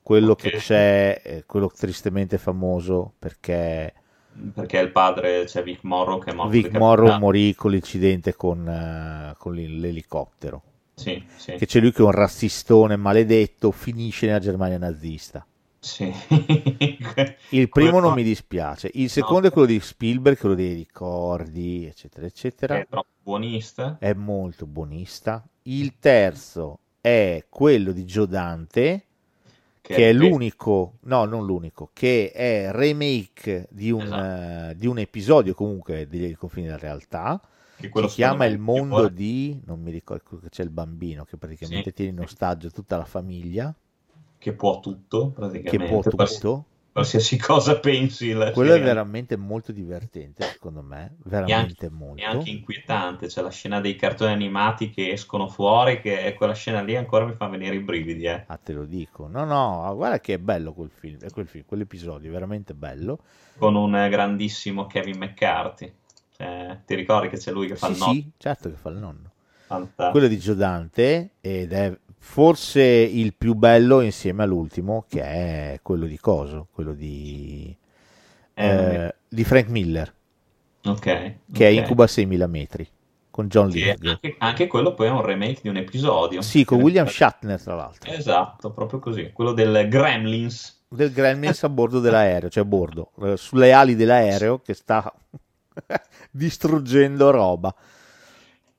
quello 0.03 0.32
Ok. 0.32 0.36
che 0.36 0.51
c'è, 0.53 1.20
eh, 1.24 1.45
quello 1.47 1.68
tristemente 1.74 2.39
famoso 2.39 3.14
perché 3.18 3.93
Perché 4.55 4.78
il 4.78 4.93
padre 4.93 5.45
c'è 5.45 5.62
Vic 5.62 5.82
Morrow 5.82 6.20
che 6.20 6.30
è 6.30 6.34
morto 6.34 6.51
Vic. 6.51 6.70
Morrow 6.70 7.18
morì 7.18 7.55
con 7.55 7.72
l'incidente 7.72 8.34
con, 8.36 8.66
eh, 8.68 9.34
con 9.36 9.55
l'elicottero. 9.55 10.62
Sì, 10.95 11.24
sì, 11.36 11.55
Che 11.57 11.66
c'è 11.66 11.80
lui 11.80 11.93
che 11.93 12.03
è 12.03 12.05
un 12.05 12.11
razzistone 12.12 12.97
maledetto, 12.97 13.70
finisce 13.72 14.26
nella 14.26 14.39
Germania 14.39 14.78
nazista. 14.78 15.45
Sì. 15.80 16.12
Il 17.50 17.70
primo 17.70 18.00
non 18.00 18.12
mi 18.12 18.22
dispiace, 18.22 18.90
il 18.94 19.08
secondo 19.10 19.48
è 19.48 19.50
quello 19.50 19.66
di 19.66 19.80
Spielberg, 19.80 20.36
quello 20.38 20.54
dei 20.54 20.74
ricordi, 20.74 21.86
eccetera, 21.86 22.26
eccetera. 22.26 22.76
È 22.76 22.86
troppo 22.88 23.10
buonista. 23.22 23.98
è 23.98 24.12
molto 24.12 24.66
buonista. 24.66 25.46
Il 25.62 25.98
terzo 25.98 26.80
è 27.00 27.44
quello 27.48 27.92
di 27.92 28.04
Joe 28.04 28.26
Dante, 28.26 29.06
che 29.80 30.10
è 30.10 30.14
questo. 30.14 30.14
l'unico, 30.14 30.98
no, 31.02 31.24
non 31.24 31.44
l'unico, 31.46 31.90
che 31.92 32.30
è 32.32 32.70
remake 32.72 33.68
di 33.70 33.90
un, 33.90 34.12
Esatto. 34.12 34.70
eh, 34.70 34.74
di 34.76 34.86
un 34.86 34.98
episodio 34.98 35.54
comunque 35.54 36.06
degli 36.08 36.36
confini 36.36 36.66
della 36.66 36.78
realtà. 36.78 37.40
Che 37.76 37.90
si 38.08 38.08
chiama 38.08 38.46
Il 38.46 38.56
è 38.56 38.56
mondo 38.58 39.08
di, 39.08 39.60
non 39.64 39.80
mi 39.80 39.90
ricordo, 39.92 40.38
che 40.40 40.48
c'è 40.48 40.62
il 40.64 40.70
bambino 40.70 41.24
che 41.24 41.36
praticamente 41.36 41.90
Sì, 41.90 41.94
tiene 41.94 42.10
in 42.12 42.20
ostaggio 42.20 42.70
tutta 42.70 42.96
la 42.96 43.04
famiglia, 43.04 43.74
che 44.39 44.55
può 44.55 44.80
tutto, 44.80 45.30
che 45.64 45.80
praticamente. 45.80 45.82
può 45.82 46.05
quals- 46.14 46.39
tutto. 46.39 46.66
Qualsiasi 46.93 47.36
cosa 47.39 47.78
pensi. 47.80 48.32
Quello 48.51 48.74
è 48.74 48.80
veramente 48.80 49.36
molto 49.36 49.72
divertente, 49.72 50.43
secondo 50.43 50.82
me, 50.82 51.16
E 51.43 51.53
veramente 51.53 51.53
anche, 51.53 51.89
molto. 51.89 52.20
e 52.20 52.22
anche 52.24 52.51
inquietante. 52.51 53.26
C'è 53.26 53.43
la 53.43 53.51
scena 53.51 53.80
dei 53.80 53.97
cartoni 53.97 54.30
animati 54.32 54.91
che 54.91 55.11
escono 55.11 55.49
fuori, 55.49 56.01
che 56.01 56.32
quella 56.36 56.55
scena 56.55 56.80
lì 56.80 56.95
ancora 56.95 57.24
mi 57.26 57.34
fa 57.34 57.49
venire 57.49 57.74
i 57.74 57.80
brividi. 57.80 58.22
Eh. 58.26 58.47
Ah, 58.51 58.57
te 58.59 58.72
lo 58.72 58.84
dico. 58.86 59.26
No, 59.28 59.45
no, 59.45 59.95
guarda 59.95 60.20
che 60.20 60.34
è 60.34 60.39
bello 60.39 60.72
quel 60.72 60.91
film, 60.91 61.18
quel 61.30 61.47
film, 61.47 61.64
quell'episodio, 61.66 62.28
è 62.30 62.32
veramente 62.32 62.74
bello. 62.74 63.20
Con 63.59 63.74
un 63.74 63.95
eh, 63.95 64.09
grandissimo 64.09 64.86
Kevin 64.86 65.18
McCarthy. 65.18 65.93
Cioè, 66.30 66.80
ti 66.86 66.95
ricordi 66.95 67.28
che 67.28 67.36
c'è 67.36 67.53
lui 67.53 67.66
che 67.66 67.76
fa 67.76 67.89
Sì, 67.89 67.93
il 67.93 67.99
nonno? 67.99 68.20
sì, 68.22 68.32
certo 68.36 68.68
che 68.70 68.76
fa 68.76 68.89
il 68.91 68.97
nonno. 68.97 69.32
Fantastico. 69.68 70.09
Quello 70.09 70.26
di 70.28 70.39
Gio 70.39 70.55
Dante 70.55 71.36
ed 71.41 71.72
è 71.72 71.97
forse 72.18 72.82
il 72.82 73.34
più 73.34 73.54
bello 73.54 74.00
insieme 74.00 74.42
all'ultimo 74.42 75.04
che 75.08 75.22
è 75.22 75.80
quello 75.82 76.06
di 76.06 76.18
Coso, 76.18 76.68
quello 76.72 76.92
di, 76.94 77.76
Eh, 78.54 79.02
eh, 79.06 79.14
di 79.28 79.44
Frank 79.44 79.68
Miller 79.68 80.12
ok. 80.84 81.38
che 81.52 81.68
è 81.68 81.70
ok. 81.70 81.72
Incuba 81.72 82.04
a 82.04 82.08
6.000 82.08 82.46
metri 82.48 82.88
con 83.30 83.48
John 83.48 83.68
Lithgow. 83.70 84.18
anche, 84.20 84.34
anche 84.38 84.66
quello 84.66 84.94
poi 84.94 85.06
è 85.08 85.10
un 85.10 85.22
remake 85.22 85.60
di 85.62 85.68
un 85.68 85.76
episodio. 85.76 86.42
Sì, 86.42 86.64
con 86.64 86.80
William 86.80 87.06
Shatner 87.06 87.60
tra 87.62 87.74
l'altro, 87.76 88.10
Esatto, 88.10 88.72
proprio 88.72 88.98
così. 88.98 89.30
Quello 89.32 89.52
del 89.52 89.88
Gremlins. 89.88 90.76
del 90.88 91.12
Gremlins 91.12 91.62
a 91.64 91.68
bordo 91.68 92.00
dell'aereo, 92.00 92.48
cioè 92.48 92.62
a 92.64 92.66
bordo, 92.66 93.12
eh, 93.22 93.36
sulle 93.36 93.72
ali 93.72 93.94
dell'aereo 93.94 94.60
che 94.60 94.74
sta 94.74 95.12
distruggendo 96.30 97.30
roba. 97.30 97.74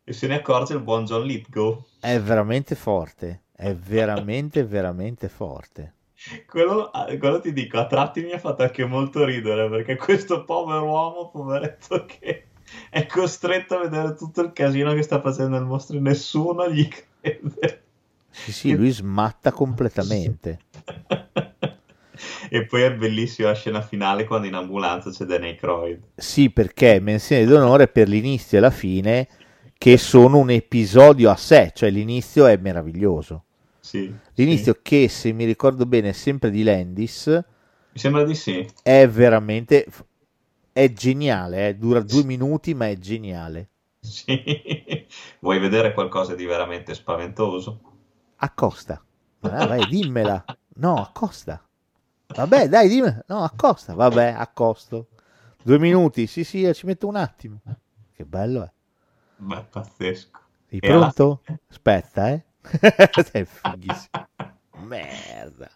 E 0.10 0.14
se 0.14 0.26
ne 0.26 0.38
accorge 0.38 0.74
il 0.74 0.80
buon 0.80 1.06
John 1.06 1.22
Lithgow. 1.22 1.84
È 2.00 2.20
veramente 2.20 2.74
forte, 2.74 3.44
è 3.56 3.76
veramente, 3.76 4.64
veramente 4.66 5.30
forte. 5.30 5.94
Quello, 6.48 6.90
ah, 6.90 7.16
quello 7.16 7.40
ti 7.40 7.54
dico, 7.54 7.78
a 7.78 7.86
tratti 7.86 8.24
mi 8.24 8.32
ha 8.32 8.40
fatto 8.40 8.64
anche 8.64 8.86
molto 8.86 9.24
ridere 9.24 9.70
perché 9.70 9.98
questo 9.98 10.46
povero 10.46 10.86
uomo, 10.86 11.30
poveretto, 11.30 12.06
che 12.10 12.46
è 12.90 13.06
costretto 13.06 13.76
a 13.76 13.82
vedere 13.82 14.16
tutto 14.16 14.42
il 14.42 14.52
casino 14.52 14.96
che 14.96 15.04
sta 15.04 15.22
facendo 15.22 15.58
il 15.58 15.66
mostro 15.66 15.98
e 15.98 16.00
nessuno 16.00 16.68
gli 16.68 16.88
crede. 16.88 17.84
Sì, 18.32 18.52
sì, 18.52 18.76
lui 18.76 18.90
smatta 18.90 19.52
completamente. 19.52 20.58
e 22.50 22.66
poi 22.66 22.82
è 22.82 22.96
bellissima 22.96 23.50
la 23.50 23.54
scena 23.54 23.82
finale 23.82 24.24
quando 24.24 24.48
in 24.48 24.56
ambulanza 24.56 25.12
c'è 25.12 25.26
Danny 25.26 25.54
Croyd. 25.54 26.02
Sì, 26.16 26.50
perché 26.50 27.00
menzione 27.00 27.46
d'onore 27.46 27.88
per 27.88 28.08
l'inizio 28.08 28.58
e 28.58 28.62
la 28.62 28.72
fine, 28.72 29.28
che 29.80 29.98
sono 29.98 30.38
un 30.38 30.52
episodio 30.52 31.32
a 31.32 31.36
sé, 31.36 31.72
cioè 31.76 31.90
l'inizio 31.90 32.46
è 32.46 32.56
meraviglioso. 32.58 33.46
Sì, 33.82 34.22
L'inizio 34.36 34.74
sì. 34.74 34.80
che, 34.84 35.10
se 35.10 35.32
mi 35.34 35.46
ricordo 35.46 35.88
bene, 35.88 36.10
è 36.10 36.14
sempre 36.14 36.52
di 36.52 36.64
Landis, 36.64 37.44
Mi 37.94 38.00
sembra 38.00 38.24
di 38.24 38.34
sì. 38.36 38.68
è 38.82 39.08
veramente... 39.08 39.86
è 40.74 40.92
geniale, 40.94 41.70
eh, 41.70 41.76
dura 41.78 42.02
due 42.02 42.24
minuti, 42.24 42.74
ma 42.74 42.90
è 42.90 42.98
geniale. 42.98 43.70
Sì. 44.02 45.06
Vuoi 45.40 45.60
vedere 45.60 45.94
qualcosa 45.94 46.36
di 46.36 46.46
veramente 46.46 46.94
spaventoso? 46.94 47.82
Accosta. 48.38 49.04
Ah, 49.42 49.66
vai, 49.68 49.86
dimmela. 49.86 50.44
No, 50.76 51.02
accosta. 51.02 51.64
Vabbè, 52.34 52.68
dai, 52.70 52.90
dimmela. 52.90 53.24
No, 53.28 53.44
accosta. 53.44 53.94
Vabbè, 53.94 54.34
accosto. 54.38 55.10
Due 55.62 55.80
minuti. 55.80 56.28
Sì, 56.28 56.44
sì, 56.44 56.72
ci 56.74 56.86
metto 56.86 57.08
un 57.08 57.16
attimo. 57.18 57.62
Che 58.14 58.26
bello 58.26 58.64
è. 58.64 58.72
Beh, 59.40 59.64
pazzesco. 59.72 60.40
Sei 60.70 60.80
E 60.80 60.92
alla 60.92 61.10
pronto? 61.10 61.42
fine- 61.44 61.60
Aspetta, 61.68 62.30
eh. 62.32 62.44
Sei 63.32 63.46
fighissimo. 63.46 64.24
Merda. 64.76 65.70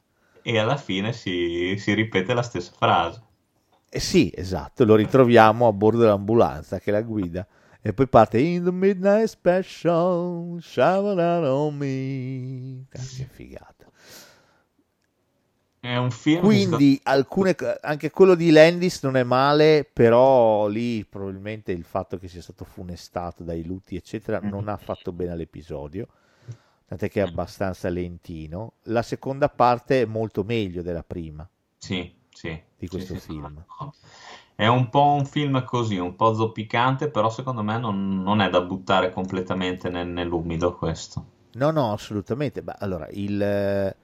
E 0.43 0.59
alla 0.59 0.78
fine 0.78 1.11
si, 1.11 1.76
si 1.80 1.93
ripete 1.95 2.36
la 2.36 2.43
stessa 2.43 2.72
frase. 2.72 3.22
Eh 3.89 3.99
sì, 3.99 4.32
esatto, 4.36 4.84
lo 4.86 4.95
ritroviamo 4.95 5.68
a 5.68 5.72
bordo 5.72 5.99
dell'ambulanza 5.99 6.80
che 6.80 6.89
la 6.91 7.01
guida 7.03 7.47
e 7.80 7.93
poi 7.93 8.07
parte 8.07 8.39
in 8.39 8.64
the 8.64 8.72
midnight 8.72 9.28
special, 9.28 10.57
shabba 10.61 11.51
on 11.53 11.76
me. 11.78 12.86
Che 12.89 13.26
figata. 13.26 13.91
È 15.84 15.98
un 15.98 16.12
film 16.12 16.40
Quindi 16.40 16.98
alcune, 17.04 17.58
anche 17.82 18.10
quello 18.10 18.36
di 18.36 18.52
Landis 18.52 19.04
non 19.04 19.18
è 19.18 19.24
male, 19.24 19.84
però 19.84 20.68
lì 20.68 21.04
probabilmente 21.04 21.74
il 21.74 21.84
fatto 21.84 22.18
che 22.18 22.30
sia 22.30 22.42
stato 22.42 22.64
funestato 22.64 23.44
dai 23.44 23.66
lutti, 23.66 23.98
eccetera, 23.98 24.40
non 24.40 24.70
ha 24.70 24.78
fatto 24.78 25.12
bene 25.12 25.32
all'episodio, 25.34 26.08
tant'è 26.88 27.10
che 27.10 27.20
è 27.20 27.24
abbastanza 27.24 27.90
lentino. 27.90 28.76
La 28.84 29.02
seconda 29.02 29.50
parte 29.50 30.04
è 30.04 30.06
molto 30.06 30.46
meglio 30.46 30.82
della 30.82 31.04
prima. 31.04 31.46
Sì, 31.78 32.16
sì. 32.30 32.50
di 32.78 32.88
sì, 32.88 32.88
questo 32.88 33.16
sì, 33.16 33.20
sì. 33.20 33.28
film. 33.34 33.66
È 34.56 34.68
un 34.68 34.90
po' 34.90 35.12
un 35.16 35.26
film 35.26 35.66
così, 35.66 35.98
un 35.98 36.16
po' 36.16 36.34
zoppicante, 36.34 37.10
però 37.10 37.30
secondo 37.30 37.62
me 37.62 37.78
non, 37.78 38.22
non 38.24 38.40
è 38.40 38.50
da 38.50 38.62
buttare 38.62 39.12
completamente 39.12 39.90
nel- 39.90 40.08
nell'umido 40.08 40.78
questo. 40.78 41.26
No, 41.54 41.72
no, 41.72 41.92
assolutamente. 41.92 42.62
Beh, 42.64 42.76
allora, 42.80 43.08
il, 43.12 43.96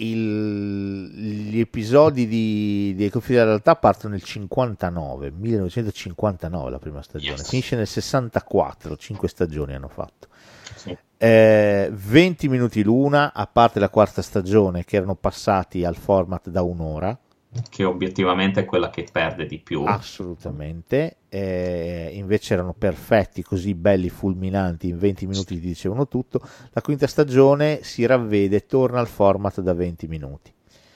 il- 0.00 1.48
gli 1.50 1.58
episodi 1.60 2.26
di, 2.26 2.94
di 2.96 3.10
Confini 3.10 3.36
della 3.38 3.48
realtà 3.50 3.76
partono 3.76 4.12
nel 4.14 4.22
59, 4.22 5.30
1959 5.30 6.70
la 6.70 6.78
prima 6.78 7.02
stagione, 7.02 7.36
Yes. 7.38 7.48
finisce 7.48 7.76
nel 7.76 7.86
64, 7.86 8.96
5 8.96 9.28
stagioni 9.28 9.74
hanno 9.74 9.88
fatto. 9.88 10.28
Sì. 10.76 10.96
Eh, 11.16 11.90
20 11.92 12.48
minuti 12.48 12.82
l'una, 12.82 13.32
a 13.34 13.46
parte 13.46 13.80
la 13.80 13.88
quarta 13.88 14.22
stagione 14.22 14.84
che 14.84 14.96
erano 14.96 15.14
passati 15.16 15.84
al 15.84 15.96
format 15.96 16.48
da 16.48 16.62
un'ora, 16.62 17.18
Che 17.68 17.82
obiettivamente 17.84 18.60
è 18.60 18.64
quella 18.64 18.90
che 18.90 19.06
perde 19.10 19.46
di 19.46 19.58
più. 19.58 19.82
assolutamente, 19.84 21.16
eh, 21.28 22.10
invece 22.12 22.54
erano 22.54 22.74
perfetti, 22.74 23.42
così 23.42 23.74
belli, 23.74 24.10
fulminanti, 24.10 24.88
in 24.88 24.98
20 24.98 25.26
minuti 25.26 25.54
ti 25.54 25.66
dicevano 25.66 26.06
tutto. 26.08 26.40
La 26.72 26.82
quinta 26.82 27.06
stagione 27.06 27.82
si 27.82 28.04
ravvede, 28.04 28.66
torna 28.66 29.00
al 29.00 29.08
format 29.08 29.60
da 29.60 29.72
20 29.72 30.06
minuti. 30.08 30.52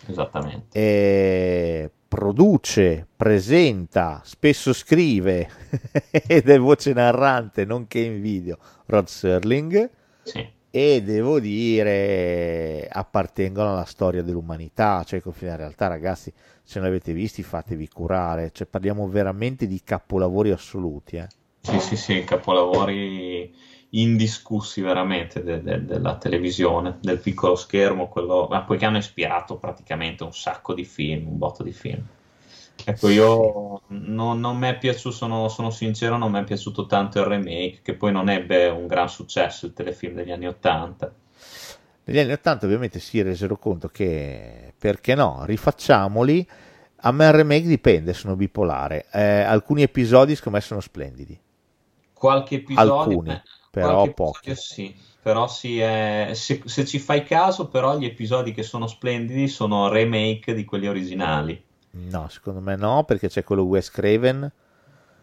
Esattamente. 0.06 0.78
Eh, 0.78 1.90
produce, 2.06 3.06
presenta, 3.16 4.20
spesso 4.22 4.74
scrive 4.74 5.48
ed 6.10 6.48
è 6.48 6.58
voce 6.58 6.92
narrante, 6.92 7.64
nonché 7.64 8.00
in 8.00 8.20
video, 8.20 8.58
Rod 8.86 9.06
Serling. 9.06 9.90
Sì. 10.22 10.46
E 10.74 11.02
devo 11.02 11.38
dire, 11.38 12.88
appartengono 12.90 13.72
alla 13.72 13.84
storia 13.84 14.22
dell'umanità, 14.22 15.04
cioè 15.04 15.18
i 15.20 15.22
confini 15.22 15.50
in 15.52 15.56
realtà, 15.58 15.86
ragazzi, 15.86 16.32
se 16.62 16.78
non 16.80 16.88
avete 16.88 17.12
visti, 17.12 17.42
fatevi 17.42 17.88
curare, 17.88 18.50
cioè 18.52 18.66
parliamo 18.66 19.06
veramente 19.08 19.66
di 19.68 19.80
capolavori 19.84 20.50
assoluti. 20.50 21.16
eh. 21.16 21.28
Sì, 21.60 21.78
sì, 21.80 21.96
sì, 21.96 22.24
capolavori 22.24 23.54
indiscussi 23.90 24.80
veramente 24.80 25.42
de- 25.42 25.62
de- 25.62 25.84
della 25.84 26.16
televisione, 26.18 26.98
del 27.00 27.18
piccolo 27.20 27.54
schermo, 27.56 28.08
quello, 28.08 28.46
ma 28.50 28.62
poiché 28.64 28.84
hanno 28.84 28.98
ispirato 28.98 29.56
praticamente 29.58 30.24
un 30.24 30.32
sacco 30.32 30.74
di 30.74 30.84
film, 30.84 31.28
un 31.28 31.38
botto 31.38 31.62
di 31.62 31.72
film. 31.72 32.04
Ecco, 32.84 33.08
io 33.08 33.82
non, 33.88 34.40
non 34.40 34.56
mi 34.58 34.68
è 34.68 34.78
piaciuto, 34.78 35.14
sono, 35.14 35.48
sono 35.48 35.70
sincero, 35.70 36.16
non 36.16 36.32
mi 36.32 36.40
è 36.40 36.44
piaciuto 36.44 36.86
tanto 36.86 37.18
il 37.20 37.26
remake, 37.26 37.80
che 37.82 37.94
poi 37.94 38.12
non 38.12 38.28
ebbe 38.28 38.68
un 38.68 38.86
gran 38.86 39.08
successo 39.08 39.66
il 39.66 39.72
telefilm 39.72 40.14
degli 40.14 40.30
anni 40.32 40.46
Ottanta. 40.46 41.12
Negli 42.04 42.18
anni 42.18 42.32
80 42.32 42.66
ovviamente 42.66 42.98
si 42.98 43.22
resero 43.22 43.56
conto 43.56 43.88
che, 43.88 44.74
perché 44.76 45.14
no, 45.14 45.42
rifacciamoli. 45.44 46.46
A 47.04 47.12
me 47.12 47.26
il 47.26 47.32
remake 47.32 47.66
dipende, 47.66 48.12
sono 48.12 48.36
bipolare. 48.36 49.06
Eh, 49.12 49.40
alcuni 49.40 49.82
episodi 49.82 50.34
secondo 50.34 50.58
me 50.58 50.64
sono 50.64 50.80
splendidi. 50.80 51.38
Qualche 52.12 52.56
episodio, 52.56 52.98
Alcuni, 52.98 53.30
eh, 53.30 53.42
però 53.70 54.12
pochi. 54.12 54.54
sì, 54.54 54.94
però 55.20 55.48
sì, 55.48 55.80
eh, 55.80 56.30
se, 56.34 56.62
se 56.64 56.84
ci 56.84 56.98
fai 56.98 57.24
caso, 57.24 57.68
però 57.68 57.98
gli 57.98 58.04
episodi 58.04 58.52
che 58.52 58.62
sono 58.62 58.86
splendidi 58.86 59.48
sono 59.48 59.88
remake 59.88 60.54
di 60.54 60.64
quelli 60.64 60.88
originali. 60.88 61.60
No, 61.94 62.28
secondo 62.28 62.60
me 62.60 62.76
no, 62.76 63.04
perché 63.04 63.28
c'è 63.28 63.44
quello 63.44 63.62
Wes 63.64 63.90
Craven, 63.90 64.50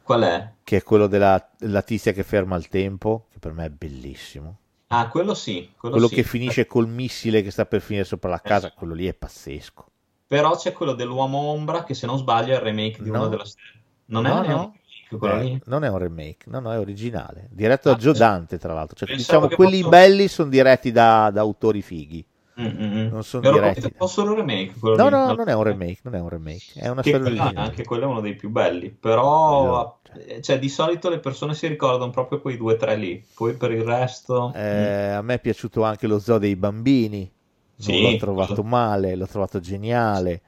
Qual 0.04 0.22
è? 0.24 0.54
che 0.64 0.78
è 0.78 0.84
quello 0.84 1.08
della, 1.08 1.50
tizia 1.86 2.12
che 2.12 2.24
ferma 2.24 2.56
il 2.56 2.68
tempo, 2.68 3.28
che 3.32 3.40
per 3.40 3.54
me 3.54 3.66
è 3.66 3.70
bellissimo. 3.70 4.58
Ah, 4.88 5.08
quello 5.10 5.34
sì, 5.36 5.72
quello 5.78 5.96
Quello 5.96 6.08
sì. 6.10 6.16
che 6.16 6.24
finisce 6.24 6.66
col 6.66 6.88
missile 6.88 7.42
che 7.44 7.52
sta 7.52 7.66
per 7.66 7.82
finire 7.82 8.06
sopra 8.06 8.30
la 8.30 8.42
casa, 8.42 8.72
quello 8.72 8.94
lì 8.94 9.06
è 9.08 9.14
pazzesco. 9.14 9.86
Però 10.28 10.56
c'è 10.56 10.74
quello 10.74 10.94
dell'Uomo 10.94 11.38
Ombra 11.40 11.84
che 11.84 11.94
se 11.94 12.06
non 12.06 12.18
sbaglio 12.18 12.54
è 12.54 12.56
il 12.56 12.62
remake 12.62 13.02
di 13.04 13.10
No. 13.10 13.20
uno 13.20 13.28
della 13.30 13.46
serie. 13.46 13.82
Non 14.06 14.26
è 14.26 14.30
No, 14.30 14.36
un 14.36 14.42
no. 14.42 14.48
remake 14.48 14.78
quello 15.18 15.36
Eh, 15.36 15.44
lì? 15.44 15.62
non 15.66 15.84
è 15.84 15.90
un 15.90 15.98
remake, 15.98 16.50
no, 16.50 16.60
no, 16.60 16.72
è 16.72 16.80
originale, 16.80 17.48
diretto 17.52 17.90
da 17.90 17.96
Ah, 17.96 17.98
Joe 17.98 18.14
sì. 18.14 18.20
Dante, 18.20 18.58
tra 18.60 18.74
l'altro. 18.74 18.96
Cioè, 18.96 19.16
diciamo, 19.16 19.48
quelli 19.50 19.78
fosse- 19.82 19.90
belli 19.90 20.28
sono 20.28 20.50
diretti 20.50 20.92
da, 20.92 21.30
da 21.32 21.42
autori 21.42 21.82
fighi. 21.82 22.24
Mm, 22.60 22.66
mm, 22.66 22.98
mm. 22.98 23.08
Non 23.12 23.24
sono 23.24 23.52
diretti. 23.52 23.94
fosse 23.96 24.22
un 24.22 24.36
remake. 24.36 24.74
No, 24.82 24.92
lì. 25.06 25.10
no, 25.10 25.34
non 25.34 25.48
è 25.48 25.54
un 25.54 25.64
remake, 25.64 26.00
non 26.04 26.16
è 26.16 26.20
un 26.20 26.30
remake, 26.30 26.64
è 26.76 26.88
una 26.90 27.02
Che 27.02 27.16
originale. 27.16 27.58
anche 27.60 27.84
quello 27.86 28.04
è 28.04 28.08
uno 28.08 28.20
dei 28.22 28.36
più 28.36 28.50
belli, 28.50 28.90
però 28.90 30.00
eh, 30.28 30.42
cioè, 30.42 30.60
di 30.60 30.68
solito 30.70 31.10
le 31.10 31.20
persone 31.20 31.54
si 31.54 31.68
ricordano 31.68 32.12
proprio 32.12 32.42
quei 32.42 32.58
due 32.58 32.74
o 32.74 32.78
tre 32.78 32.96
lì, 32.98 33.24
poi 33.34 33.54
per 33.56 33.72
il 33.72 33.84
resto... 33.84 34.52
Eh, 34.54 35.10
a 35.12 35.22
me 35.22 35.36
è 35.36 35.40
piaciuto 35.40 35.84
anche 35.84 36.08
lo 36.08 36.20
zoo 36.20 36.38
dei 36.38 36.56
bambini, 36.56 37.20
non 37.20 37.32
Sì. 37.78 38.02
l'ho 38.02 38.18
trovato 38.18 38.64
male, 38.64 39.16
l'ho 39.16 39.28
trovato 39.28 39.60
geniale. 39.60 40.42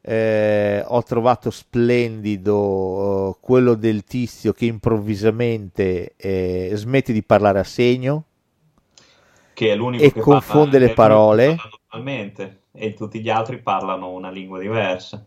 Eh, 0.00 0.82
ho 0.86 1.02
trovato 1.02 1.50
splendido 1.50 3.30
eh, 3.30 3.36
quello 3.40 3.74
del 3.74 4.04
tizio 4.04 4.52
che 4.52 4.64
improvvisamente 4.66 6.14
eh, 6.16 6.70
smette 6.74 7.12
di 7.12 7.22
parlare 7.22 7.58
a 7.58 7.64
segno. 7.64 8.24
Che 9.58 9.72
è 9.72 9.74
l'unico 9.74 10.04
e 10.04 10.12
che 10.12 10.20
confonde 10.20 10.78
parla, 10.78 10.86
le 10.86 10.92
parole. 10.92 11.56
normalmente 11.90 12.66
e 12.72 12.94
tutti 12.94 13.20
gli 13.20 13.28
altri 13.28 13.60
parlano 13.60 14.12
una 14.12 14.30
lingua 14.30 14.60
diversa. 14.60 15.26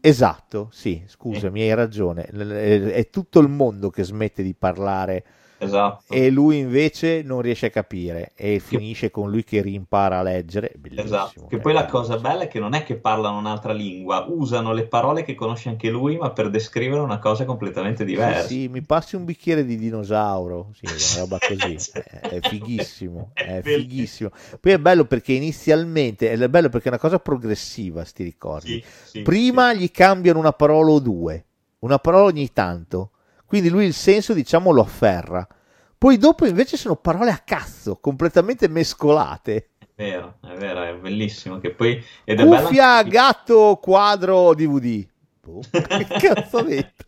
Esatto, 0.00 0.68
sì, 0.70 1.02
scusami, 1.04 1.62
hai 1.62 1.74
ragione. 1.74 2.26
È 2.26 3.10
tutto 3.10 3.40
il 3.40 3.48
mondo 3.48 3.90
che 3.90 4.04
smette 4.04 4.44
di 4.44 4.54
parlare 4.54 5.24
Esatto. 5.58 6.12
e 6.12 6.30
lui 6.30 6.58
invece 6.58 7.22
non 7.22 7.40
riesce 7.40 7.66
a 7.66 7.70
capire 7.70 8.32
e 8.34 8.58
finisce 8.58 9.10
con 9.10 9.30
lui 9.30 9.42
che 9.42 9.62
rimpara 9.62 10.18
a 10.18 10.22
leggere. 10.22 10.72
Bellissimo. 10.76 11.06
Esatto, 11.06 11.46
che 11.46 11.56
è 11.56 11.60
poi 11.60 11.72
la 11.72 11.86
cosa 11.86 12.18
bella 12.18 12.42
è 12.42 12.48
che 12.48 12.58
non 12.60 12.74
è 12.74 12.82
che 12.84 12.96
parlano 12.96 13.38
un'altra 13.38 13.72
lingua, 13.72 14.26
usano 14.28 14.72
le 14.72 14.86
parole 14.86 15.22
che 15.22 15.34
conosce 15.34 15.68
anche 15.68 15.88
lui, 15.88 16.16
ma 16.16 16.30
per 16.30 16.50
descrivere 16.50 17.00
una 17.00 17.18
cosa 17.18 17.44
completamente 17.44 18.04
diversa. 18.04 18.46
Sì, 18.46 18.60
sì, 18.62 18.68
mi 18.68 18.82
passi 18.82 19.16
un 19.16 19.24
bicchiere 19.24 19.64
di 19.64 19.76
dinosauro, 19.76 20.72
sì, 20.74 20.84
una 20.86 21.20
roba 21.20 21.38
così, 21.38 21.78
Sì. 21.78 21.92
è, 21.94 22.38
fighissimo, 22.40 23.30
È 23.34 23.60
fighissimo. 23.62 24.30
Poi 24.60 24.72
è 24.72 24.78
bello 24.78 25.04
perché 25.06 25.32
inizialmente, 25.32 26.30
è 26.30 26.48
bello 26.48 26.68
perché 26.68 26.86
è 26.86 26.90
una 26.90 27.00
cosa 27.00 27.18
progressiva, 27.18 28.04
sti 28.04 28.22
ricordi. 28.22 28.82
Sì, 28.82 28.84
sì, 29.04 29.22
Prima 29.22 29.72
gli 29.72 29.90
cambiano 29.90 30.38
una 30.38 30.52
parola 30.52 30.90
o 30.92 30.98
due, 31.00 31.44
una 31.80 31.98
parola 31.98 32.24
ogni 32.24 32.52
tanto, 32.52 33.10
quindi 33.46 33.68
lui 33.68 33.86
il 33.86 33.94
senso 33.94 34.32
diciamo 34.34 34.70
lo 34.72 34.82
afferra. 34.82 35.46
Poi 35.98 36.18
dopo 36.18 36.44
invece 36.46 36.76
sono 36.76 36.96
parole 36.96 37.30
a 37.30 37.38
cazzo, 37.38 37.96
completamente 37.96 38.68
mescolate. 38.68 39.70
è 39.78 39.86
vero, 39.94 40.36
è 40.42 40.54
vero, 40.56 40.82
è 40.82 40.94
bellissimo. 40.94 41.58
Che 41.58 41.70
poi, 41.70 42.02
è 42.24 42.34
Cuffia, 42.34 42.96
anche- 42.96 43.10
gatto, 43.10 43.78
quadro, 43.80 44.54
DVD. 44.54 45.06
Boh, 45.42 45.60
che 45.70 46.06
cazzo 46.18 46.58
ho 46.58 46.62
detto? 46.62 47.04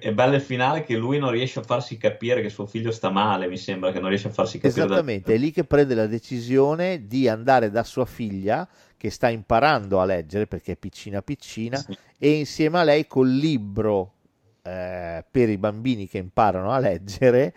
è 0.00 0.12
bello 0.12 0.34
il 0.34 0.40
finale 0.40 0.82
che 0.82 0.96
lui 0.96 1.18
non 1.18 1.30
riesce 1.30 1.60
a 1.60 1.62
farsi 1.62 1.96
capire 1.96 2.42
che 2.42 2.48
suo 2.48 2.66
figlio 2.66 2.90
sta 2.90 3.08
male, 3.08 3.46
mi 3.46 3.56
sembra 3.56 3.92
che 3.92 4.00
non 4.00 4.08
riesce 4.08 4.26
a 4.26 4.32
farsi 4.32 4.58
capire. 4.58 4.80
da- 4.80 4.86
Esattamente, 4.86 5.34
è 5.34 5.36
lì 5.36 5.52
che 5.52 5.62
prende 5.62 5.94
la 5.94 6.06
decisione 6.08 7.06
di 7.06 7.28
andare 7.28 7.70
da 7.70 7.84
sua 7.84 8.04
figlia 8.04 8.68
che 8.96 9.10
sta 9.10 9.28
imparando 9.28 10.00
a 10.00 10.04
leggere 10.04 10.48
perché 10.48 10.72
è 10.72 10.76
piccina 10.76 11.22
piccina 11.22 11.76
Sì. 11.76 11.96
e 12.18 12.30
insieme 12.32 12.80
a 12.80 12.82
lei 12.82 13.06
col 13.06 13.30
libro 13.30 14.14
eh, 14.66 15.24
per 15.30 15.48
i 15.50 15.58
bambini 15.58 16.08
che 16.08 16.18
imparano 16.18 16.70
a 16.72 16.78
leggere 16.78 17.54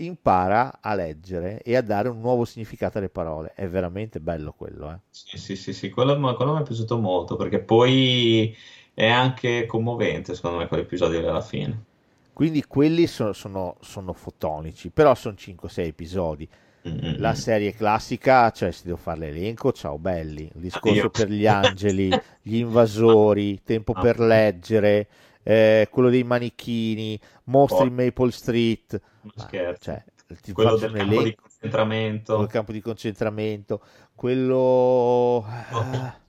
impara 0.00 0.78
a 0.80 0.94
leggere 0.94 1.60
e 1.62 1.76
a 1.76 1.82
dare 1.82 2.08
un 2.08 2.20
nuovo 2.20 2.44
significato 2.46 2.98
alle 2.98 3.10
parole. 3.10 3.52
È 3.54 3.68
veramente 3.68 4.20
bello 4.20 4.52
quello, 4.52 4.90
eh. 4.92 4.98
Sì, 5.12 5.38
sì, 5.38 5.56
sì, 5.56 5.72
sì, 5.72 5.88
quello, 5.90 6.18
quello 6.34 6.54
mi 6.54 6.60
è 6.60 6.64
piaciuto 6.64 6.98
molto 6.98 7.36
perché 7.36 7.60
poi 7.62 8.56
è 8.94 9.06
anche 9.08 9.66
commovente, 9.66 10.34
secondo 10.34 10.58
me, 10.58 10.66
quell'episodio 10.68 11.28
alla 11.28 11.40
fine. 11.40 11.84
Quindi 12.32 12.64
quelli 12.64 13.06
sono, 13.06 13.32
sono, 13.32 13.76
sono 13.80 14.12
fotonici, 14.12 14.90
però 14.90 15.14
sono 15.14 15.36
5-6 15.36 15.88
episodi. 15.88 16.48
Mm, 16.84 16.90
La 17.14 17.34
mm. 17.34 17.34
serie 17.34 17.74
classica, 17.74 18.50
cioè 18.50 18.70
se 18.72 18.82
devo 18.84 18.96
fare 18.96 19.18
l'elenco, 19.20 19.72
ciao 19.72 19.98
belli, 19.98 20.50
il 20.54 20.60
discorso 20.60 21.10
Io- 21.10 21.10
per 21.10 21.28
gli 21.30 21.46
angeli, 21.46 22.18
gli 22.40 22.56
invasori, 22.56 23.62
tempo 23.62 23.94
Ah. 23.94 24.02
per 24.04 24.18
leggere, 24.20 25.08
eh, 25.42 25.88
quello 25.90 26.10
dei 26.10 26.24
manichini, 26.24 27.18
mostri 27.44 27.86
Oh. 27.86 27.88
in 27.88 27.94
Maple 27.94 28.30
Street, 28.30 29.00
ma, 29.34 29.54
cioè, 29.78 30.04
ti 30.42 30.52
quello 30.52 30.76
del 30.76 30.92
campo 30.92 31.22
di 31.22 31.34
elenco, 31.34 31.34
concentramento. 31.34 32.34
quel 32.34 32.48
campo 32.48 32.72
di 32.72 32.80
concentramento, 32.80 33.82
quello... 34.14 35.44
ah, 35.70 36.20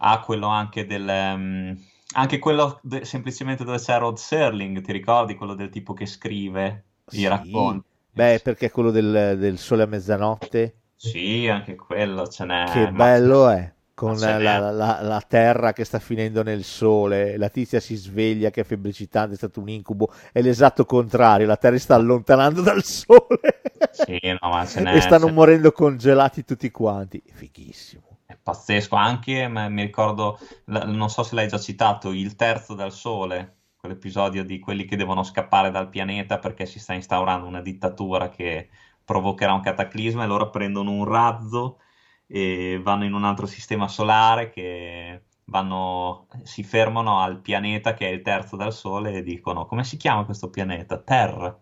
Ah, 0.00 0.20
quello 0.22 0.46
anche 0.48 0.86
del... 0.86 1.08
ehm, 1.08 1.76
anche 2.14 2.38
quello 2.38 2.78
de- 2.82 3.04
semplicemente 3.04 3.64
dove 3.64 3.78
c'è 3.78 3.98
Rod 3.98 4.16
Serling, 4.16 4.80
ti 4.82 4.92
ricordi? 4.92 5.34
Quello 5.34 5.54
del 5.54 5.68
tipo 5.70 5.92
che 5.92 6.06
scrive 6.06 6.84
i 7.10 7.26
Sì. 7.26 7.26
racconti. 7.26 7.86
beh, 8.12 8.40
perché 8.40 8.70
quello 8.70 8.90
del, 8.90 9.36
del 9.38 9.58
sole 9.58 9.82
a 9.82 9.86
mezzanotte, 9.86 10.76
Sì, 10.94 11.46
anche 11.48 11.76
quello 11.76 12.26
ce 12.28 12.44
n'è. 12.44 12.64
che 12.68 12.86
Eh, 12.86 12.92
bello 12.92 13.48
è, 13.48 13.72
con 13.98 14.18
n'è. 14.38 14.38
la, 14.40 14.70
la- 14.70 15.00
la 15.02 15.20
terra 15.26 15.72
che 15.72 15.84
sta 15.84 15.98
finendo 15.98 16.42
nel 16.42 16.62
sole, 16.64 17.36
la 17.36 17.48
tizia 17.48 17.80
si 17.80 17.96
sveglia 17.96 18.50
che 18.50 18.60
è 18.60 18.64
febbricitante, 18.64 19.34
è 19.34 19.36
stato 19.36 19.60
un 19.60 19.68
incubo, 19.68 20.12
è 20.32 20.40
l'esatto 20.40 20.84
contrario, 20.84 21.46
la 21.46 21.56
terra 21.56 21.76
si 21.76 21.82
sta 21.82 21.94
allontanando 21.96 22.62
dal 22.62 22.82
sole 22.84 23.60
Sì, 23.90 24.18
no, 24.40 24.62
e 24.88 25.00
stanno 25.00 25.28
ce- 25.30 25.30
morendo 25.30 25.72
congelati 25.72 26.44
tutti 26.44 26.70
quanti, 26.70 27.22
fighissimo. 27.32 28.06
È 28.24 28.36
pazzesco, 28.36 28.94
anche 28.94 29.48
mi 29.48 29.82
ricordo, 29.82 30.38
la- 30.66 30.84
non 30.84 31.08
so 31.10 31.22
se 31.22 31.34
l'hai 31.34 31.48
già 31.48 31.58
citato, 31.58 32.10
il 32.12 32.36
terzo 32.36 32.74
dal 32.74 32.92
sole, 32.92 33.62
quell'episodio 33.76 34.44
di 34.44 34.58
quelli 34.58 34.84
che 34.84 34.96
devono 34.96 35.22
scappare 35.22 35.70
dal 35.70 35.88
pianeta 35.88 36.38
perché 36.38 36.66
si 36.66 36.78
sta 36.78 36.92
instaurando 36.92 37.46
una 37.46 37.60
dittatura 37.62 38.28
che 38.28 38.68
provocherà 39.04 39.52
un 39.54 39.62
cataclisma 39.62 40.24
e 40.24 40.26
loro 40.26 40.50
prendono 40.50 40.90
un 40.92 41.04
razzo 41.06 41.80
e 42.28 42.80
vanno 42.82 43.04
in 43.04 43.14
un 43.14 43.24
altro 43.24 43.46
sistema 43.46 43.88
solare 43.88 44.50
che 44.50 45.22
vanno, 45.46 46.28
si 46.44 46.62
fermano 46.62 47.20
al 47.20 47.40
pianeta 47.40 47.94
che 47.94 48.08
è 48.08 48.12
il 48.12 48.22
terzo 48.22 48.56
dal 48.56 48.72
sole 48.72 49.14
e 49.14 49.22
dicono 49.22 49.66
come 49.66 49.82
si 49.84 49.96
chiama 49.96 50.24
questo 50.24 50.50
pianeta? 50.50 50.98
Terra. 50.98 51.58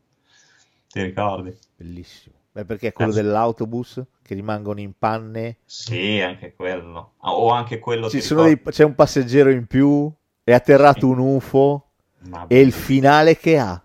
Ti 0.89 1.03
ricordi? 1.03 1.57
Bellissimo. 1.77 2.35
Beh, 2.53 2.65
perché 2.65 2.89
è 2.89 2.93
quello 2.93 3.13
Eh. 3.13 3.15
dell'autobus 3.15 4.03
che 4.23 4.35
rimangono 4.35 4.81
in 4.81 4.93
panne, 4.99 5.59
Sì, 5.67 6.21
anche 6.21 6.55
quello. 6.55 7.15
O 7.19 7.51
anche 7.51 7.79
quello 7.79 8.09
Ci 8.09 8.21
sono 8.21 8.45
dei- 8.45 8.61
c'è 8.63 8.85
un 8.85 8.95
passeggero 8.95 9.51
in 9.51 9.67
più, 9.67 10.11
è 10.43 10.53
atterrato 10.53 11.07
un 11.07 11.19
UFO 11.19 11.91
Ma 12.29 12.45
e 12.49 12.61
il 12.61 12.73
finale 12.73 13.37
che 13.37 13.59
ha 13.59 13.81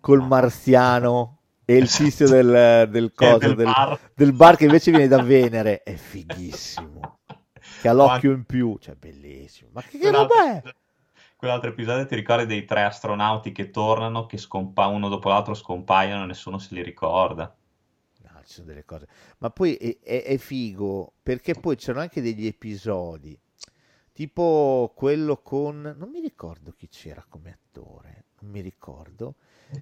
col 0.00 0.20
Ah. 0.20 0.26
marziano 0.26 1.35
e 1.66 1.76
il 1.76 1.90
tizio 1.90 2.28
del, 2.28 2.88
del 2.90 3.12
coso, 3.12 3.38
del 3.38 3.54
del, 3.54 3.66
bar. 3.66 4.00
del 4.14 4.32
bar 4.32 4.56
che 4.56 4.64
invece 4.66 4.90
viene 4.92 5.08
da 5.08 5.20
Venere. 5.22 5.82
È 5.82 5.94
fighissimo. 5.96 7.20
Che 7.80 7.88
ha 7.88 7.92
l'occhio 7.92 8.32
in 8.32 8.44
più 8.44 8.78
cioè 8.78 8.94
bellissimo. 8.96 9.70
Ma 9.72 9.82
che, 9.82 9.98
che 9.98 10.10
roba 10.10 10.34
è? 10.54 10.64
quell'altro 11.36 11.70
episodio 11.70 12.06
ti 12.06 12.14
ricordi 12.14 12.46
dei 12.46 12.64
tre 12.64 12.82
astronauti 12.84 13.52
che 13.52 13.70
tornano, 13.70 14.26
che 14.26 14.38
scompa- 14.38 14.86
uno 14.86 15.08
dopo 15.08 15.28
l'altro 15.28 15.54
scompaiono 15.54 16.24
e 16.24 16.26
nessuno 16.26 16.58
se 16.58 16.74
li 16.74 16.82
ricorda. 16.82 17.54
no, 18.22 18.40
ci 18.44 18.52
sono 18.54 18.66
delle 18.66 18.84
cose. 18.84 19.06
Ma 19.38 19.50
poi 19.50 19.74
è, 19.76 19.98
è- 20.02 20.22
è 20.24 20.36
figo 20.38 21.14
perché 21.22 21.54
poi 21.54 21.76
c'erano 21.76 22.00
anche 22.02 22.22
degli 22.22 22.46
episodi 22.46 23.38
tipo 24.12 24.92
quello 24.96 25.42
con 25.42 25.94
non 25.98 26.08
mi 26.10 26.20
ricordo 26.20 26.72
chi 26.72 26.88
c'era 26.88 27.24
come 27.28 27.52
attore 27.52 28.24
non 28.40 28.50
mi 28.50 28.60
ricordo 28.60 29.34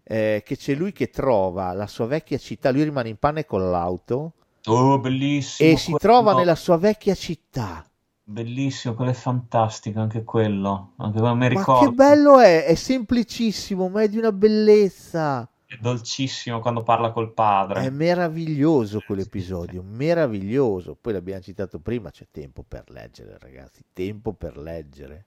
eh, 0.05 0.43
che 0.45 0.57
c'è 0.57 0.75
lui 0.75 0.93
che 0.93 1.11
trova 1.11 1.73
la 1.73 1.87
sua 1.87 2.07
vecchia 2.07 2.39
città 2.39 2.71
lui 2.71 2.83
rimane 2.85 3.09
in 3.09 3.17
panne 3.19 3.45
con 3.45 3.71
l'auto 3.71 4.33
Oh, 4.67 4.99
bellissimo. 4.99 5.71
e 5.71 5.77
si 5.77 5.93
quello. 5.93 5.99
trova 5.99 6.35
nella 6.35 6.55
sua 6.55 6.77
vecchia 6.79 7.15
città 7.15 7.85
Bellissimo, 8.27 8.95
quello 8.95 9.11
è 9.11 9.15
fantastico 9.15 10.01
anche 10.01 10.25
quello. 10.25 10.93
Anche 10.97 11.19
quello 11.19 11.35
mi 11.35 11.41
Ma 11.41 11.49
ricordo. 11.49 11.89
che 11.91 11.95
bello 11.95 12.39
è, 12.41 12.65
è 12.65 12.75
semplicissimo, 12.75 13.89
ma 13.89 14.03
è 14.03 14.09
di 14.09 14.17
una 14.19 14.33
bellezza. 14.33 15.49
È 15.67 15.77
dolcissimo 15.81 16.61
quando 16.61 16.83
parla 16.83 17.13
col 17.13 17.33
padre. 17.35 17.83
È 17.83 17.91
meraviglioso 17.91 19.01
quell'episodio, 19.01 19.83
meraviglioso. 19.83 20.97
Poi 20.99 21.13
l'abbiamo 21.13 21.43
citato 21.43 21.81
prima, 21.81 22.11
c'è 22.11 22.27
tempo 22.31 22.63
per 22.67 22.91
leggere, 22.91 23.37
ragazzi, 23.39 23.85
tempo 23.93 24.33
per 24.33 24.57
leggere. 24.57 25.27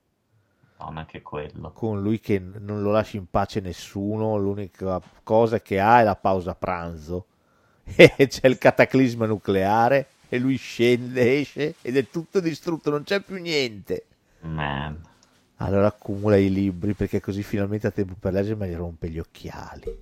Madonna, 0.77 0.99
anche 0.99 1.21
quello. 1.21 1.71
Con 1.71 2.01
lui 2.01 2.19
che 2.19 2.39
non 2.39 2.81
lo 2.81 2.91
lascia 2.91 3.17
in 3.17 3.29
pace 3.29 3.59
nessuno, 3.59 4.37
l'unica 4.37 5.01
cosa 5.23 5.59
che 5.59 5.79
ha 5.79 6.01
è 6.01 6.03
la 6.03 6.15
pausa 6.15 6.55
pranzo. 6.55 7.25
E 7.95 8.27
c'è 8.27 8.47
il 8.47 8.57
cataclisma 8.57 9.25
nucleare 9.25 10.07
e 10.29 10.37
lui 10.39 10.57
scende, 10.57 11.39
esce 11.39 11.75
ed 11.81 11.95
è 11.95 12.09
tutto 12.09 12.41
distrutto, 12.41 12.89
non 12.89 13.03
c'è 13.03 13.21
più 13.21 13.37
niente. 13.37 14.05
Man. 14.41 15.01
Allora 15.57 15.87
accumula 15.87 16.35
i 16.35 16.51
libri 16.51 16.93
perché 16.93 17.19
così 17.21 17.43
finalmente 17.43 17.87
ha 17.87 17.91
tempo 17.91 18.15
per 18.19 18.33
leggere 18.33 18.55
ma 18.55 18.65
gli 18.67 18.75
rompe 18.75 19.09
gli 19.09 19.19
occhiali. 19.19 19.97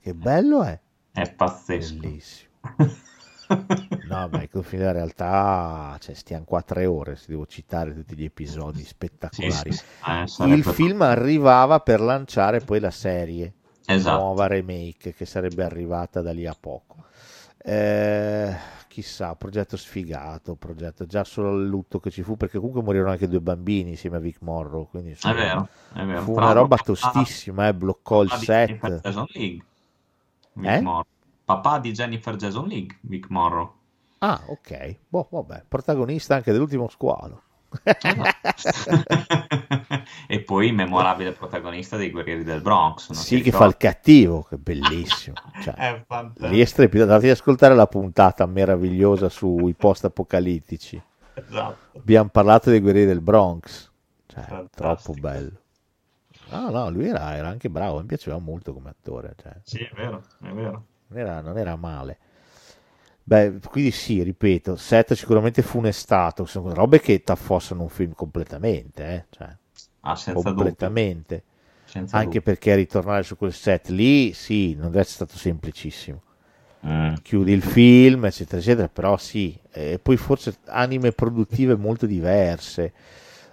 Che 0.00 0.14
bello 0.14 0.64
è! 0.64 0.78
È 1.12 1.32
pazzesco. 1.32 1.98
Bellissimo. 1.98 2.48
No, 4.08 4.28
ma 4.28 4.42
il 4.42 4.48
confine 4.48 4.82
della 4.82 4.92
realtà, 4.92 5.96
cioè, 6.00 6.14
stiamo 6.14 6.44
qua 6.44 6.62
tre 6.62 6.86
ore 6.86 7.16
se 7.16 7.26
devo 7.28 7.46
citare 7.46 7.92
tutti 7.94 8.16
gli 8.16 8.24
episodi 8.24 8.84
spettacolari. 8.84 9.72
sì, 9.72 9.72
sì. 9.72 9.84
Eh, 10.04 10.32
Il 10.46 10.64
film 10.64 11.02
arrivava 11.02 11.80
per 11.80 12.00
lanciare 12.00 12.60
poi 12.62 12.80
la 12.80 12.90
serie, 12.90 13.54
Esatto. 13.86 14.22
nuova 14.22 14.46
remake 14.46 15.12
che 15.14 15.26
sarebbe 15.26 15.62
arrivata 15.64 16.22
da 16.22 16.32
lì 16.32 16.46
a 16.46 16.54
poco. 16.58 17.04
Eh, 17.58 18.56
chissà, 18.88 19.34
progetto 19.34 19.76
sfigato, 19.76 20.54
progetto 20.56 21.04
già 21.06 21.24
solo 21.24 21.54
il 21.58 21.66
lutto 21.66 22.00
che 22.00 22.10
ci 22.10 22.22
fu, 22.22 22.36
perché 22.36 22.58
comunque 22.58 22.82
morirono 22.82 23.10
anche 23.10 23.28
due 23.28 23.40
bambini 23.40 23.90
insieme 23.90 24.16
a 24.16 24.20
Vic 24.20 24.38
Morrow, 24.40 24.88
quindi 24.88 25.10
È 25.10 25.12
insomma, 25.12 25.34
vero, 25.34 25.68
è 25.92 26.04
vero. 26.04 26.20
fu 26.22 26.32
Tra 26.32 26.44
una 26.44 26.52
roba 26.52 26.78
tostissima, 26.78 27.68
eh, 27.68 27.74
bloccò 27.74 28.22
il 28.22 28.30
set. 28.32 29.06
League, 29.34 29.64
Vic 30.54 30.76
Eh? 30.76 30.80
Morrow. 30.80 31.06
Papà 31.48 31.78
di 31.78 31.92
Jennifer 31.92 32.36
Jason 32.36 32.66
League, 32.66 32.98
Vic 33.00 33.30
Morrow. 33.30 33.72
Ah, 34.18 34.38
ok, 34.48 34.96
boh, 35.08 35.28
vabbè, 35.30 35.64
protagonista 35.66 36.34
anche 36.34 36.52
dell'ultimo 36.52 36.90
squalo. 36.90 37.40
e 40.28 40.42
poi 40.42 40.72
memorabile 40.72 41.32
protagonista 41.32 41.96
dei 41.96 42.10
Guerrieri 42.10 42.44
del 42.44 42.60
Bronx. 42.60 43.08
non 43.08 43.22
Sì, 43.22 43.40
che 43.40 43.50
fa 43.50 43.64
il 43.64 43.78
cattivo, 43.78 44.42
che 44.42 44.58
bellissimo. 44.58 45.36
Cioè, 45.62 45.72
È 45.72 46.04
fantastico. 46.06 46.48
lì 46.48 46.60
è 46.60 46.64
strepitoso. 46.66 47.10
Andate 47.10 47.30
ad 47.30 47.36
ascoltare 47.38 47.74
la 47.74 47.86
puntata 47.86 48.44
meravigliosa 48.44 49.30
sui 49.30 49.72
post-apocalittici. 49.72 51.00
Esatto. 51.32 51.98
Abbiamo 51.98 52.28
parlato 52.28 52.68
dei 52.68 52.80
guerrieri 52.80 53.08
del 53.08 53.22
Bronx. 53.22 53.90
Cioè, 54.26 54.66
troppo 54.70 55.14
bello. 55.14 55.58
No, 56.50 56.68
no, 56.68 56.90
lui 56.90 57.08
era, 57.08 57.34
era 57.34 57.48
anche 57.48 57.70
bravo, 57.70 58.00
mi 58.00 58.06
piaceva 58.06 58.36
molto 58.36 58.74
come 58.74 58.90
attore. 58.90 59.34
Cioè, 59.40 59.52
Sì, 59.62 59.78
è 59.78 59.90
vero, 59.94 60.22
è 60.42 60.50
vero. 60.50 60.84
Non, 61.08 61.18
era, 61.18 61.40
non 61.40 61.58
era 61.58 61.76
male. 61.76 62.18
Beh, 63.22 63.58
quindi 63.68 63.90
sì, 63.90 64.22
ripeto, 64.22 64.76
set 64.76 65.12
sicuramente 65.12 65.60
funestato, 65.62 66.46
sono 66.46 66.72
robe 66.72 67.00
che 67.00 67.22
t'affossano 67.22 67.82
un 67.82 67.88
film 67.90 68.14
completamente, 68.14 69.04
eh? 69.04 69.24
Cioè, 69.28 69.56
Ah, 70.00 70.18
completamente. 70.32 71.42
Anche 72.10 72.40
perché 72.40 72.74
ritornare 72.74 73.22
su 73.22 73.36
quel 73.36 73.52
set 73.52 73.88
lì, 73.88 74.32
sì, 74.32 74.74
non 74.74 74.96
è 74.96 75.04
stato 75.04 75.36
semplicissimo. 75.36 76.22
Mm. 76.86 77.14
chiudi 77.22 77.52
il 77.52 77.62
film, 77.62 78.24
eccetera, 78.26 78.58
eccetera, 78.62 78.88
però 78.88 79.16
sì, 79.16 79.58
e 79.72 79.98
poi 80.00 80.16
forse 80.16 80.58
anime 80.66 81.12
produttive 81.12 81.76
molto 81.76 82.06
diverse. 82.06 82.92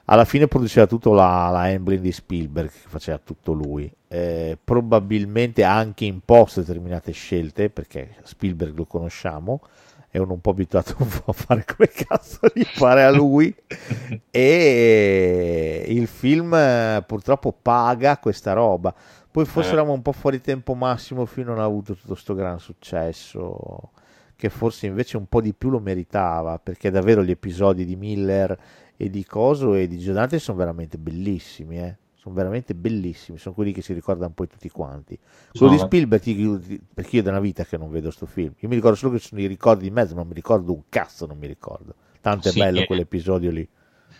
Alla 0.07 0.25
fine 0.25 0.47
produceva 0.47 0.85
tutto 0.85 1.13
la, 1.13 1.49
la 1.51 1.63
Amblin 1.63 2.01
di 2.01 2.11
Spielberg, 2.11 2.69
che 2.69 2.87
faceva 2.87 3.17
tutto 3.17 3.53
lui. 3.53 3.91
Eh, 4.07 4.57
probabilmente 4.63 5.63
anche 5.63 6.05
in 6.05 6.19
post 6.23 6.59
determinate 6.59 7.11
scelte, 7.11 7.69
perché 7.69 8.15
Spielberg 8.23 8.77
lo 8.77 8.85
conosciamo, 8.85 9.61
è 10.09 10.19
uno 10.19 10.33
un 10.33 10.41
po' 10.41 10.51
abituato 10.51 10.95
un 10.99 11.07
po' 11.25 11.31
a 11.31 11.33
fare 11.33 11.65
come 11.65 11.89
cazzo 11.89 12.39
gli 12.53 12.63
pare 12.77 13.03
a 13.03 13.09
lui. 13.09 13.53
e 14.29 15.85
il 15.87 16.07
film 16.07 16.53
eh, 16.53 17.03
purtroppo 17.05 17.51
paga 17.51 18.17
questa 18.19 18.53
roba. 18.53 18.93
Poi 19.31 19.43
forse 19.45 19.69
Eh. 19.71 19.73
eravamo 19.73 19.93
un 19.93 20.01
po' 20.03 20.11
fuori 20.13 20.39
tempo 20.39 20.75
massimo, 20.75 21.23
il 21.23 21.27
film 21.27 21.47
non 21.47 21.59
ha 21.59 21.63
avuto 21.63 21.95
tutto 21.95 22.15
sto 22.15 22.35
gran 22.35 22.59
successo, 22.59 23.89
che 24.35 24.49
forse 24.49 24.85
invece 24.85 25.17
un 25.17 25.25
po' 25.27 25.41
di 25.41 25.53
più 25.53 25.69
lo 25.69 25.79
meritava, 25.79 26.59
perché 26.59 26.91
davvero 26.91 27.23
gli 27.23 27.31
episodi 27.31 27.85
di 27.85 27.95
Miller 27.95 28.57
e 28.97 29.09
di 29.09 29.25
Coso 29.25 29.73
e 29.73 29.87
di 29.87 29.97
Giordante 29.99 30.39
sono 30.39 30.57
veramente 30.57 30.97
bellissimi, 30.97 31.79
eh. 31.79 31.97
Sono 32.15 32.35
veramente 32.35 32.73
bellissimi, 32.73 33.37
sono 33.37 33.53
quelli 33.53 33.71
che 33.71 33.81
si 33.83 33.93
ricordano 33.93 34.33
poi 34.33 34.47
tutti 34.47 34.69
quanti. 34.69 35.17
Quello 35.53 35.71
di 35.71 35.77
Sono- 35.77 35.79
Spielberg, 35.79 36.79
perché 36.93 37.15
io 37.17 37.23
da 37.23 37.29
una 37.29 37.39
vita 37.39 37.65
che 37.65 37.77
non 37.77 37.91
vedo 37.91 38.09
sto 38.09 38.25
film, 38.25 38.53
io 38.57 38.67
mi 38.67 38.75
ricordo 38.75 38.97
solo 38.97 39.13
che 39.13 39.19
ci 39.19 39.27
sono 39.27 39.41
i 39.41 39.45
ricordi 39.47 39.83
di 39.83 39.91
mezzo, 39.91 40.13
ma 40.15 40.21
non 40.21 40.29
mi 40.29 40.33
ricordo 40.33 40.73
un 40.73 40.83
cazzo, 40.89 41.25
non 41.27 41.37
mi 41.37 41.45
ricordo. 41.47 41.93
Tanto 42.21 42.49
è 42.49 42.51
Sì, 42.51 42.59
bello 42.59 42.83
quell'episodio 42.83 43.51
lì. 43.51 43.67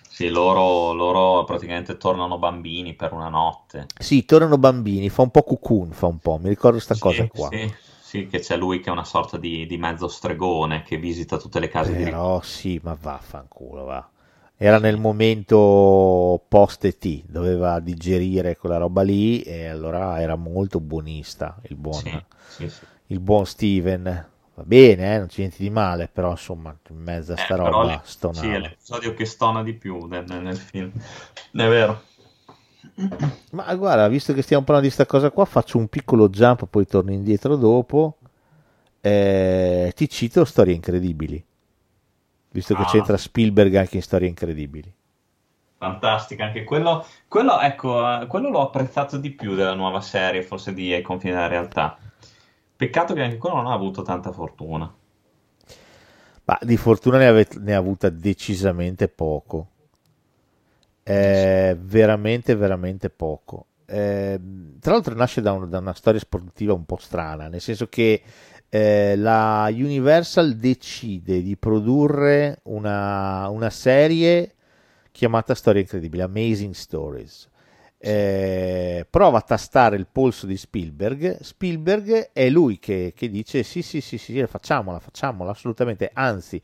Sì, 0.10 0.30
loro, 0.30 0.94
loro 0.94 1.44
praticamente 1.44 1.98
tornano 1.98 2.40
bambini 2.40 2.96
per 2.96 3.14
una 3.14 3.30
notte. 3.30 3.92
Sì, 4.00 4.24
tornano 4.26 4.58
bambini, 4.58 5.10
fa 5.10 5.24
un 5.24 5.32
po' 5.32 5.44
cucun, 5.44 5.92
fa 5.92 6.06
un 6.08 6.20
po', 6.20 6.38
mi 6.38 6.50
ricordo 6.50 6.80
sta 6.80 6.96
Sì, 6.96 6.98
cosa 6.98 7.26
qua. 7.28 7.54
Sì, 7.58 7.72
sì, 8.02 8.28
che 8.28 8.40
c'è 8.40 8.58
lui 8.58 8.80
che 8.80 8.90
è 8.90 8.92
una 8.92 9.04
sorta 9.04 9.38
di, 9.38 9.66
di 9.68 9.78
mezzo 9.78 10.08
stregone 10.08 10.82
che 10.84 10.98
visita 10.98 11.38
tutte 11.38 11.60
le 11.60 11.68
case 11.68 11.94
di 11.96 12.04
Però 12.04 12.42
sì, 12.42 12.82
ma 12.84 12.96
vaffanculo, 13.00 13.86
va. 13.86 14.12
Era 14.58 14.80
nel 14.80 14.98
momento 14.98 16.44
post 16.48 16.86
ET, 16.86 17.24
doveva 17.28 17.80
digerire 17.80 18.56
quella 18.58 18.78
roba 18.78 19.02
lì 19.02 19.42
e 19.42 19.68
allora 19.68 20.22
era 20.22 20.36
molto 20.36 20.80
buonista 20.80 21.60
il 21.70 21.76
buon, 21.76 22.10
Sì, 22.10 22.26
sì, 22.46 22.70
sì. 22.70 22.86
il 23.08 23.20
buon 23.20 23.46
Steven. 23.46 24.04
Va 24.56 24.64
bene, 24.64 25.16
eh, 25.16 25.18
non 25.18 25.28
c'è 25.28 25.40
niente 25.40 25.58
di 25.60 25.70
male, 25.70 26.08
però 26.08 26.32
insomma, 26.32 26.76
in 26.90 26.98
mezzo 26.98 27.34
a 27.34 27.38
Eh, 27.38 27.38
sta 27.38 27.56
però 27.62 27.84
roba 27.84 28.02
sì, 28.30 28.50
stonava. 28.50 28.54
è 28.54 28.60
l'episodio 28.60 29.14
che 29.14 29.26
stona 29.26 29.62
di 29.64 29.74
più 29.74 30.06
nel, 30.06 30.26
nel- 30.28 30.42
nel 30.42 30.58
film. 30.58 30.92
È 31.52 31.68
vero. 31.68 32.02
Ma 33.52 33.74
guarda, 33.76 34.08
visto 34.08 34.34
che 34.34 34.42
stiamo 34.42 34.64
parlando 34.64 34.90
di 34.90 34.94
sta 34.94 35.06
cosa 35.06 35.32
qua, 35.32 35.46
faccio 35.46 35.78
un 35.78 35.88
piccolo 35.88 36.30
jump, 36.30 36.66
poi 36.68 36.86
torno 36.86 37.12
indietro 37.12 37.56
dopo. 37.56 38.18
Eh, 39.02 39.92
ti 39.96 40.10
cito 40.10 40.44
Storie 40.46 40.74
Incredibili, 40.76 41.44
visto 42.56 42.74
che 42.74 42.84
Ah. 42.84 42.86
c'entra 42.86 43.18
Spielberg 43.18 43.76
anche 43.76 43.98
in 43.98 44.02
Storie 44.02 44.30
Incredibili. 44.30 44.94
Fantastica, 45.78 46.46
anche 46.46 46.64
quello, 46.64 47.06
quello, 47.28 47.60
ecco, 47.60 48.22
eh, 48.22 48.28
quello 48.28 48.50
l'ho 48.50 48.62
apprezzato 48.62 49.18
di 49.18 49.32
più 49.32 49.56
della 49.56 49.74
nuova 49.74 50.00
serie, 50.00 50.42
forse 50.42 50.74
di 50.74 50.94
Ai 50.94 51.02
confini 51.02 51.34
della 51.34 51.48
realtà. 51.48 51.98
Peccato 52.78 53.14
che 53.14 53.22
anche 53.24 53.38
quello 53.38 53.58
non 53.58 53.68
ha 53.68 53.74
avuto 53.74 54.02
tanta 54.02 54.32
fortuna. 54.32 54.92
Ma 56.46 56.58
di 56.62 56.78
fortuna 56.78 57.18
ne, 57.18 57.28
ave- 57.28 57.48
ne 57.60 57.76
ha 57.76 57.78
avuta 57.78 58.10
decisamente 58.10 59.10
poco. 59.10 59.68
Eh, 61.04 61.76
veramente, 61.78 62.56
veramente 62.56 63.10
poco. 63.10 63.66
Eh, 63.86 64.40
tra 64.80 64.94
l'altro 64.94 65.14
nasce 65.14 65.42
da, 65.42 65.52
un- 65.52 65.70
da 65.70 65.78
una 65.80 65.94
storia 65.94 66.20
sportiva 66.20 66.74
un 66.74 66.86
po' 66.86 66.98
strana, 66.98 67.48
nel 67.48 67.62
senso 67.62 67.88
che 67.88 68.22
eh, 68.70 69.16
la 69.16 69.68
Universal 69.72 70.56
decide 70.56 71.42
di 71.42 71.58
produrre 71.58 72.60
una, 72.64 73.48
una 73.50 73.70
serie 73.70 74.54
chiamata 75.12 75.56
Storie 75.56 75.82
Incredibili, 75.82 76.22
Amazing 76.22 76.74
Stories. 76.74 77.50
Eh, 77.98 79.08
prova 79.10 79.38
a 79.40 79.42
tastare 79.42 79.96
il 79.96 80.08
polso 80.12 80.46
di 80.46 80.58
Spielberg. 80.58 81.40
Spielberg 81.42 82.32
è 82.34 82.50
lui 82.50 82.78
che, 82.78 83.14
che 83.16 83.30
dice: 83.30 83.64
Sì, 83.64 83.82
sì, 83.82 84.02
sì, 84.02 84.18
sì, 84.18 84.46
facciamola, 84.46 85.00
facciamola 85.00 85.52
assolutamente. 85.52 86.12
Anzi, 86.14 86.62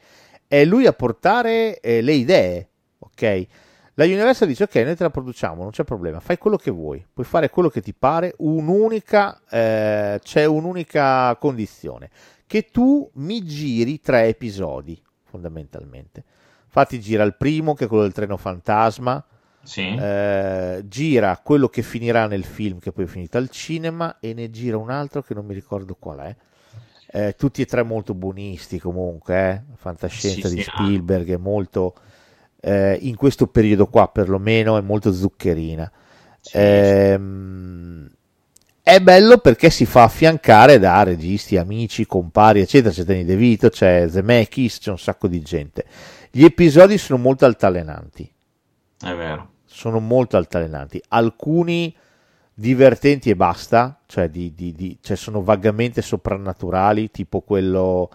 è 0.47 0.65
lui 0.65 0.85
a 0.85 0.93
portare 0.93 1.79
eh, 1.79 2.01
le 2.01 2.13
idee. 2.13 2.67
Ok, 2.99 3.47
la 3.95 4.05
Universal 4.05 4.47
dice: 4.47 4.63
Ok, 4.63 4.75
noi 4.75 4.95
te 4.95 5.03
la 5.03 5.09
produciamo, 5.09 5.61
non 5.61 5.71
c'è 5.71 5.83
problema, 5.83 6.19
fai 6.19 6.37
quello 6.37 6.57
che 6.57 6.71
vuoi, 6.71 7.05
puoi 7.11 7.25
fare 7.25 7.49
quello 7.49 7.69
che 7.69 7.81
ti 7.81 7.93
pare. 7.93 8.33
Un'unica, 8.37 9.41
eh, 9.49 10.19
c'è 10.23 10.45
un'unica 10.45 11.35
condizione: 11.37 12.09
che 12.47 12.69
tu 12.71 13.09
mi 13.15 13.43
giri 13.43 13.99
tre 13.99 14.27
episodi, 14.27 15.01
fondamentalmente. 15.23 16.23
Infatti, 16.65 16.99
gira 17.01 17.23
il 17.23 17.35
primo, 17.35 17.73
che 17.73 17.85
è 17.85 17.87
quello 17.87 18.03
del 18.03 18.13
treno 18.13 18.37
fantasma 18.37 19.23
Sì? 19.63 19.81
eh, 19.97 20.83
gira 20.87 21.39
quello 21.43 21.67
che 21.69 21.81
finirà 21.81 22.27
nel 22.27 22.43
film 22.45 22.79
che 22.79 22.91
poi 22.91 23.05
è 23.05 23.07
finito 23.07 23.37
al 23.37 23.49
cinema 23.49 24.17
e 24.19 24.33
ne 24.33 24.49
gira 24.49 24.77
un 24.77 24.89
altro 24.89 25.21
che 25.21 25.33
non 25.33 25.45
mi 25.45 25.53
ricordo 25.53 25.95
qual 25.95 26.19
è 26.19 26.35
Eh, 27.13 27.35
tutti 27.37 27.61
e 27.61 27.65
tre 27.65 27.83
molto 27.83 28.13
buonisti 28.13 28.79
comunque 28.79 29.35
eh? 29.35 29.61
fantascienza 29.75 30.47
Sì, 30.47 30.55
di 30.55 30.57
sì, 30.57 30.63
Spielberg 30.63 31.29
è 31.33 31.37
molto 31.37 31.95
eh, 32.61 32.97
in 33.01 33.15
questo 33.15 33.47
periodo 33.47 33.87
qua 33.87 34.07
perlomeno 34.09 34.77
è 34.77 34.81
molto 34.81 35.13
zuccherina 35.13 35.91
Sì, 36.41 36.59
Ehm, 36.59 38.09
è 38.83 38.99
bello 38.99 39.37
perché 39.37 39.69
si 39.69 39.85
fa 39.85 40.03
affiancare 40.03 40.79
da 40.79 41.03
registi, 41.03 41.57
amici, 41.57 42.05
compari, 42.05 42.61
eccetera. 42.61 42.93
C'è 42.93 43.03
Danny 43.03 43.25
DeVito, 43.25 43.69
c'è 43.69 44.07
Zemeckis, 44.09 44.79
c'è 44.79 44.89
un 44.91 44.99
sacco 44.99 45.27
di 45.27 45.41
gente. 45.41 45.85
Gli 46.31 46.43
episodi 46.43 46.97
sono 46.97 47.19
molto 47.21 47.45
altalenanti 47.45 48.29
è 49.03 49.13
vero. 49.15 49.49
sono 49.65 49.99
molto 49.99 50.37
altalenanti, 50.37 51.01
alcuni 51.09 51.95
divertenti 52.53 53.29
e 53.29 53.35
basta, 53.35 54.01
cioè, 54.05 54.29
di, 54.29 54.53
di- 54.55 54.73
di- 54.73 54.97
cioè 55.01 55.17
sono 55.17 55.43
vagamente 55.43 56.01
soprannaturali, 56.01 57.11
tipo 57.11 57.41
quello 57.41 58.09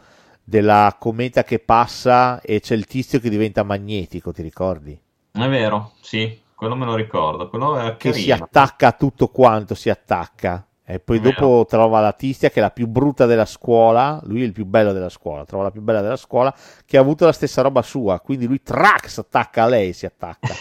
della 0.48 0.96
cometa 0.96 1.42
che 1.42 1.58
passa 1.58 2.40
e 2.40 2.60
c'è 2.60 2.76
il 2.76 2.86
tizio 2.86 3.18
che 3.18 3.28
diventa 3.28 3.64
magnetico, 3.64 4.30
ti 4.30 4.42
ricordi? 4.42 4.98
È 5.32 5.48
vero, 5.48 5.94
sì, 6.00 6.40
quello 6.54 6.76
me 6.76 6.84
lo 6.84 6.94
ricordo. 6.94 7.48
Quello 7.48 7.76
è 7.76 7.96
Che 7.96 8.12
si 8.12 8.30
attacca 8.30 8.88
a 8.88 8.92
tutto 8.92 9.26
quanto, 9.28 9.74
si 9.74 9.90
attacca. 9.90 10.64
E 10.88 11.00
poi 11.00 11.18
dopo 11.20 11.66
trova 11.68 11.98
la 11.98 12.12
tizia 12.12 12.48
che 12.48 12.60
è 12.60 12.62
la 12.62 12.70
più 12.70 12.86
brutta 12.86 13.26
della 13.26 13.44
scuola, 13.44 14.20
lui 14.22 14.42
è 14.42 14.44
il 14.44 14.52
più 14.52 14.64
bello 14.64 14.92
della 14.92 15.08
scuola, 15.08 15.44
trova 15.44 15.64
la 15.64 15.72
più 15.72 15.82
bella 15.82 16.00
della 16.00 16.14
scuola 16.14 16.54
che 16.84 16.96
ha 16.96 17.00
avuto 17.00 17.24
la 17.24 17.32
stessa 17.32 17.60
roba 17.60 17.82
sua, 17.82 18.20
quindi 18.20 18.46
lui 18.46 18.60
si 18.64 19.20
attacca 19.20 19.64
a 19.64 19.66
lei, 19.66 19.92
si 19.92 20.06
attacca. 20.06 20.54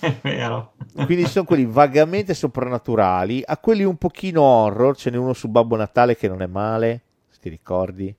È 0.00 0.14
vero. 0.20 0.74
Quindi 1.06 1.24
sono 1.24 1.46
quelli 1.46 1.64
vagamente 1.64 2.34
soprannaturali, 2.34 3.42
a 3.42 3.56
quelli 3.56 3.84
un 3.84 3.96
pochino 3.96 4.42
horror, 4.42 4.94
ce 4.94 5.08
n'è 5.08 5.16
uno 5.16 5.32
su 5.32 5.48
Babbo 5.48 5.76
Natale 5.76 6.14
che 6.14 6.28
non 6.28 6.42
è 6.42 6.46
male, 6.46 7.00
se 7.30 7.38
ti 7.40 7.48
ricordi. 7.48 8.14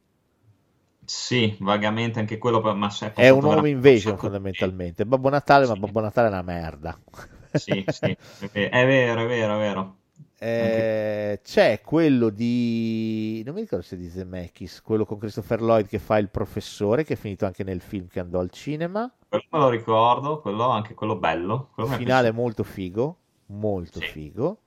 Sì, 1.09 1.57
vagamente 1.59 2.19
anche 2.19 2.37
quello, 2.37 2.61
ma 2.75 2.89
se 2.89 3.11
È 3.13 3.27
un 3.29 3.41
sacco 3.95 4.13
di 4.13 4.17
fondamentalmente. 4.17 5.05
Babbo 5.05 5.29
Natale, 5.29 5.65
ma 5.65 5.75
Sì. 5.75 5.79
Babbo 5.79 5.99
Natale 5.99 6.27
è 6.27 6.31
una 6.31 6.41
merda. 6.41 6.97
Sì, 7.51 7.85
sì, 7.89 8.09
è 8.37 8.47
ve- 8.51 8.69
è 8.69 8.85
vero, 8.85 9.21
è 9.21 9.27
vero, 9.27 9.55
è 9.55 9.57
vero. 9.59 9.97
Eh, 10.41 11.41
c'è 11.43 11.81
quello 11.81 12.29
di 12.29 13.43
non 13.45 13.53
mi 13.55 13.61
ricordo 13.61 13.83
se 13.83 13.97
di 13.97 14.09
Zemeckis, 14.09 14.81
quello 14.81 15.05
con 15.05 15.17
Christopher 15.19 15.61
Lloyd 15.61 15.87
che 15.87 15.99
fa 15.99 16.17
il 16.17 16.29
professore, 16.29 17.03
che 17.03 17.13
è 17.13 17.17
finito 17.17 17.45
anche 17.45 17.63
nel 17.63 17.81
film 17.81 18.07
che 18.07 18.19
andò 18.21 18.39
al 18.39 18.49
cinema. 18.49 19.11
Quello 19.27 19.43
me 19.49 19.59
lo 19.59 19.69
ricordo, 19.69 20.39
quello, 20.41 20.67
anche 20.69 20.93
quello 20.93 21.15
bello. 21.17 21.69
Quello 21.73 21.89
Il 21.89 21.95
mi 21.95 21.95
è 21.95 21.97
finale 21.97 22.31
molto 22.31 22.63
figo, 22.63 23.17
molto 23.47 23.99
Sì. 23.99 24.05
figo. 24.05 24.57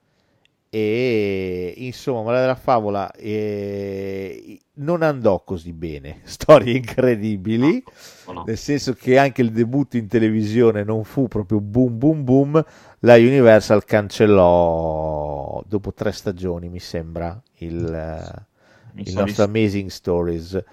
E 0.75 1.75
insomma, 1.77 2.23
Mala 2.23 2.41
della 2.41 2.55
Favola 2.55 3.11
eh, 3.11 4.59
non 4.77 5.03
andò 5.03 5.45
così 5.45 5.75
bene. 5.75 6.21
Storie 6.25 6.79
incredibili. 6.79 7.85
O 8.25 8.33
no? 8.33 8.45
nel 8.47 8.57
senso 8.57 8.95
che 8.95 9.19
anche 9.19 9.43
il 9.43 9.53
debutto 9.53 9.99
in 9.99 10.07
televisione 10.07 10.83
non 10.83 11.05
fu 11.05 11.29
proprio 11.29 11.61
boom 11.61 11.99
boom 11.99 12.25
boom, 12.25 12.65
la 13.01 13.17
Universal 13.17 13.85
cancellò 13.85 15.63
dopo 15.67 15.93
tre 15.93 16.11
stagioni, 16.11 16.71
mi 16.71 16.81
sembra, 16.81 17.39
il, 17.59 17.93
eh, 17.93 18.47
Mi 18.95 19.03
il 19.03 19.09
sa 19.09 19.25
di 19.25 19.27
nostro 19.27 19.45
sì. 19.45 19.51
Amazing 19.51 19.91
Stories. 19.91 20.65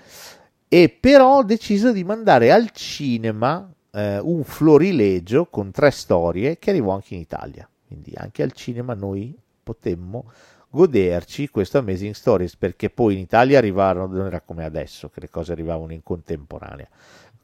E 0.70 0.98
però 0.98 1.44
deciso 1.44 1.92
di 1.92 2.06
mandare 2.06 2.54
al 2.54 2.72
cinema 2.72 3.70
eh, 3.92 4.18
un 4.20 4.46
florilegio 4.46 5.48
con 5.48 5.72
tre 5.72 5.92
storie 5.92 6.58
che 6.58 6.70
arrivò 6.70 6.94
anche 6.94 7.16
in 7.16 7.20
Italia. 7.20 7.68
Quindi 7.86 8.14
anche 8.16 8.44
al 8.44 8.54
cinema 8.54 8.94
noi 8.94 9.38
potemmo 9.62 10.32
goderci 10.70 11.50
questo 11.50 11.80
Amazing 11.80 12.14
Stories 12.14 12.56
perché 12.56 12.90
poi 12.90 13.14
in 13.16 13.20
Italia 13.20 13.58
arrivarono, 13.58 14.16
non 14.16 14.28
era 14.28 14.42
come 14.42 14.64
adesso 14.64 15.10
che 15.10 15.20
le 15.22 15.30
cose 15.30 15.52
arrivavano 15.52 15.94
in 15.94 16.04
contemporanea 16.04 16.88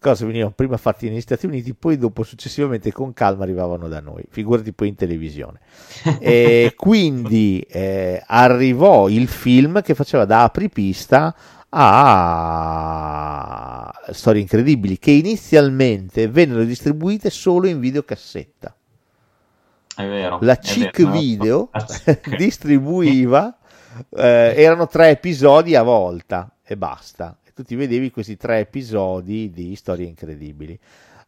cose 0.05 0.25
venivano 0.25 0.51
prima 0.51 0.77
fatte 0.77 1.09
negli 1.09 1.19
Stati 1.21 1.47
Uniti, 1.47 1.73
poi 1.73 1.97
dopo 1.97 2.21
successivamente 2.21 2.91
con 2.91 3.11
calma 3.13 3.41
arrivavano 3.43 3.87
da 3.87 4.01
noi, 4.01 4.23
figurati 4.29 4.71
poi 4.71 4.89
in 4.89 4.95
televisione. 4.95 5.59
E 6.19 6.73
quindi 6.75 7.61
eh, 7.61 8.21
arrivò 8.25 9.09
il 9.09 9.27
film 9.27 9.81
che 9.81 9.95
faceva 9.95 10.25
da 10.25 10.43
apripista 10.43 11.35
a 11.69 13.11
storie 14.11 14.41
incredibili 14.41 14.99
che 14.99 15.11
inizialmente 15.11 16.27
vennero 16.27 16.63
distribuite 16.63 17.29
solo 17.31 17.67
in 17.67 17.79
videocassetta. 17.79 18.75
È 19.95 20.05
vero. 20.05 20.39
La 20.41 20.59
vero. 20.61 21.11
Video 21.11 21.69
Chic. 22.03 22.35
distribuiva, 22.35 23.57
eh, 24.09 24.53
erano 24.57 24.87
tre 24.87 25.09
episodi 25.09 25.75
a 25.75 25.83
volta 25.83 26.51
e 26.63 26.75
basta. 26.75 27.37
E 27.43 27.53
tu 27.53 27.63
ti 27.63 27.75
vedevi 27.75 28.11
questi 28.11 28.35
tre 28.35 28.59
episodi 28.59 29.49
di 29.51 29.75
storie 29.75 30.07
incredibili. 30.07 30.77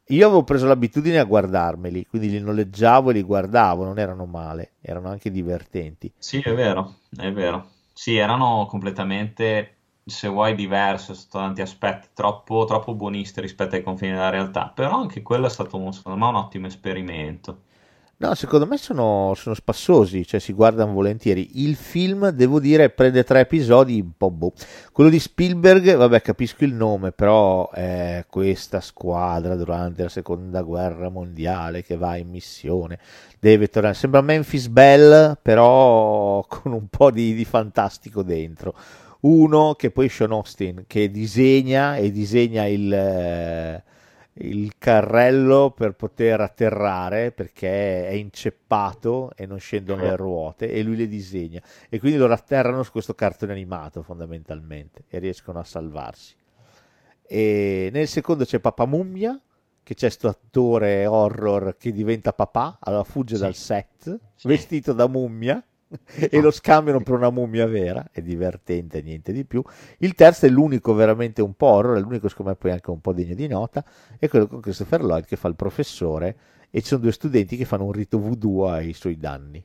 Io 0.10 0.26
avevo 0.26 0.44
preso 0.44 0.68
l'abitudine 0.68 1.20
a 1.20 1.26
guardarmeli, 1.26 2.08
quindi 2.08 2.30
li 2.30 2.40
noleggiavo 2.40 3.10
e 3.10 3.14
li 3.14 3.24
guardavo, 3.24 3.84
non 3.84 4.00
erano 4.00 4.26
male, 4.26 4.72
erano 4.80 5.10
anche 5.10 5.30
divertenti. 5.32 6.12
Sì, 6.18 6.40
è 6.40 6.54
vero, 6.54 6.96
è 7.18 7.30
vero. 7.32 7.72
Sì, 7.92 8.16
erano 8.16 8.66
completamente, 8.70 9.76
se 10.06 10.30
vuoi, 10.30 10.56
diverse 10.56 11.14
sotto 11.14 11.40
tanti 11.40 11.62
aspetti, 11.62 12.08
troppo, 12.14 12.64
troppo 12.66 12.96
buonisti 12.96 13.42
rispetto 13.42 13.76
ai 13.76 13.84
confini 13.84 14.14
della 14.14 14.30
realtà, 14.30 14.72
però 14.74 14.98
anche 14.98 15.22
quello 15.22 15.48
è 15.48 15.50
stato, 15.50 15.92
secondo 15.92 16.18
me, 16.18 16.28
un 16.28 16.36
ottimo 16.36 16.68
esperimento. 16.68 17.64
No, 18.20 18.34
secondo 18.34 18.66
me 18.66 18.78
sono, 18.78 19.34
sono 19.36 19.54
spassosi, 19.54 20.26
cioè 20.26 20.40
si 20.40 20.52
guardano 20.52 20.92
volentieri. 20.92 21.62
Il 21.64 21.76
film, 21.76 22.30
devo 22.30 22.60
dire, 22.60 22.90
prende 22.90 23.24
tre 23.24 23.42
episodi 23.42 24.00
un 24.02 24.14
po' 24.18 24.32
boh. 24.32 24.54
Quello 24.92 25.12
di 25.12 25.20
Spielberg, 25.20 25.96
vabbè, 25.96 26.22
capisco 26.24 26.64
il 26.64 26.74
nome, 26.74 27.12
però 27.12 27.70
è 27.70 28.26
questa 28.28 28.82
squadra 28.82 29.56
durante 29.56 30.02
la 30.02 30.10
seconda 30.10 30.64
guerra 30.64 31.10
mondiale 31.10 31.84
che 31.84 31.96
va 31.96 32.16
in 32.18 32.30
missione, 32.30 32.98
deve 33.40 33.68
tornare. 33.70 33.94
Sembra 33.94 34.22
Memphis 34.22 34.68
Bell, 34.68 35.38
però 35.40 36.44
con 36.50 36.72
un 36.72 36.88
po' 36.88 37.12
di, 37.12 37.36
di 37.36 37.46
fantastico 37.46 38.24
dentro. 38.24 38.74
Uno 39.22 39.76
che 39.76 39.92
poi 39.92 40.10
Sean 40.10 40.32
Austin, 40.32 40.86
che 40.88 41.12
disegna 41.12 41.98
e 41.98 42.12
disegna 42.12 42.66
il... 42.66 42.92
eh, 42.92 43.84
il 44.40 44.74
carrello 44.78 45.72
per 45.72 45.94
poter 45.94 46.42
atterrare 46.42 47.32
perché 47.32 48.08
è 48.08 48.12
inceppato 48.14 49.32
e 49.36 49.46
non 49.46 49.60
scendono 49.60 50.04
le 50.04 50.16
ruote 50.16 50.72
e 50.72 50.84
lui 50.84 50.96
le 50.96 51.08
disegna 51.08 51.62
e 51.90 52.00
quindi 52.00 52.18
loro 52.18 52.34
atterrano 52.34 52.84
su 52.84 52.92
questo 52.92 53.14
cartone 53.16 53.52
animato 53.54 54.04
fondamentalmente 54.04 55.04
e 55.10 55.20
riescono 55.20 55.60
a 55.60 55.64
salvarsi 55.64 56.36
e 57.26 57.90
nel 57.92 58.08
secondo 58.08 58.46
c'è 58.46 58.60
Papà 58.60 58.86
Mummia 58.86 59.40
che 59.84 59.94
c'è 59.94 60.08
questo 60.08 60.28
attore 60.28 61.06
horror 61.06 61.76
che 61.78 61.92
diventa 61.92 62.34
papà 62.34 62.78
allora 62.82 63.04
fugge 63.04 63.36
Sì. 63.36 63.42
dal 63.42 63.56
set 63.56 64.20
Sì. 64.36 64.48
vestito 64.48 64.94
da 64.94 65.08
mummia 65.08 65.64
e 66.30 66.42
lo 66.42 66.52
scambiano 66.52 67.02
per 67.02 67.14
una 67.16 67.30
mummia 67.30 67.66
vera 67.66 68.10
è 68.12 68.22
divertente 68.22 69.02
niente 69.02 69.32
di 69.32 69.46
più 69.46 69.64
il 70.00 70.14
terzo 70.16 70.46
è 70.46 70.50
l'unico 70.50 70.94
veramente 70.94 71.42
un 71.42 71.54
po' 71.54 71.68
horror, 71.68 71.98
è 71.98 72.02
l'unico 72.02 72.28
secondo 72.28 72.52
me 72.52 72.58
poi 72.58 72.72
anche 72.72 72.90
un 72.92 73.00
po' 73.02 73.14
degno 73.14 73.36
di 73.36 73.48
nota, 73.48 73.84
è 74.20 74.28
quello 74.28 74.48
con 74.48 74.60
Christopher 74.60 75.04
Lloyd 75.04 75.26
che 75.26 75.36
fa 75.38 75.48
il 75.48 75.56
professore 75.56 76.38
e 76.70 76.82
ci 76.82 76.88
sono 76.88 77.02
due 77.02 77.12
studenti 77.12 77.56
che 77.58 77.66
fanno 77.66 77.86
un 77.86 77.92
rito 77.94 78.20
voodoo 78.20 78.68
ai 78.70 78.94
suoi 78.94 79.18
danni. 79.18 79.64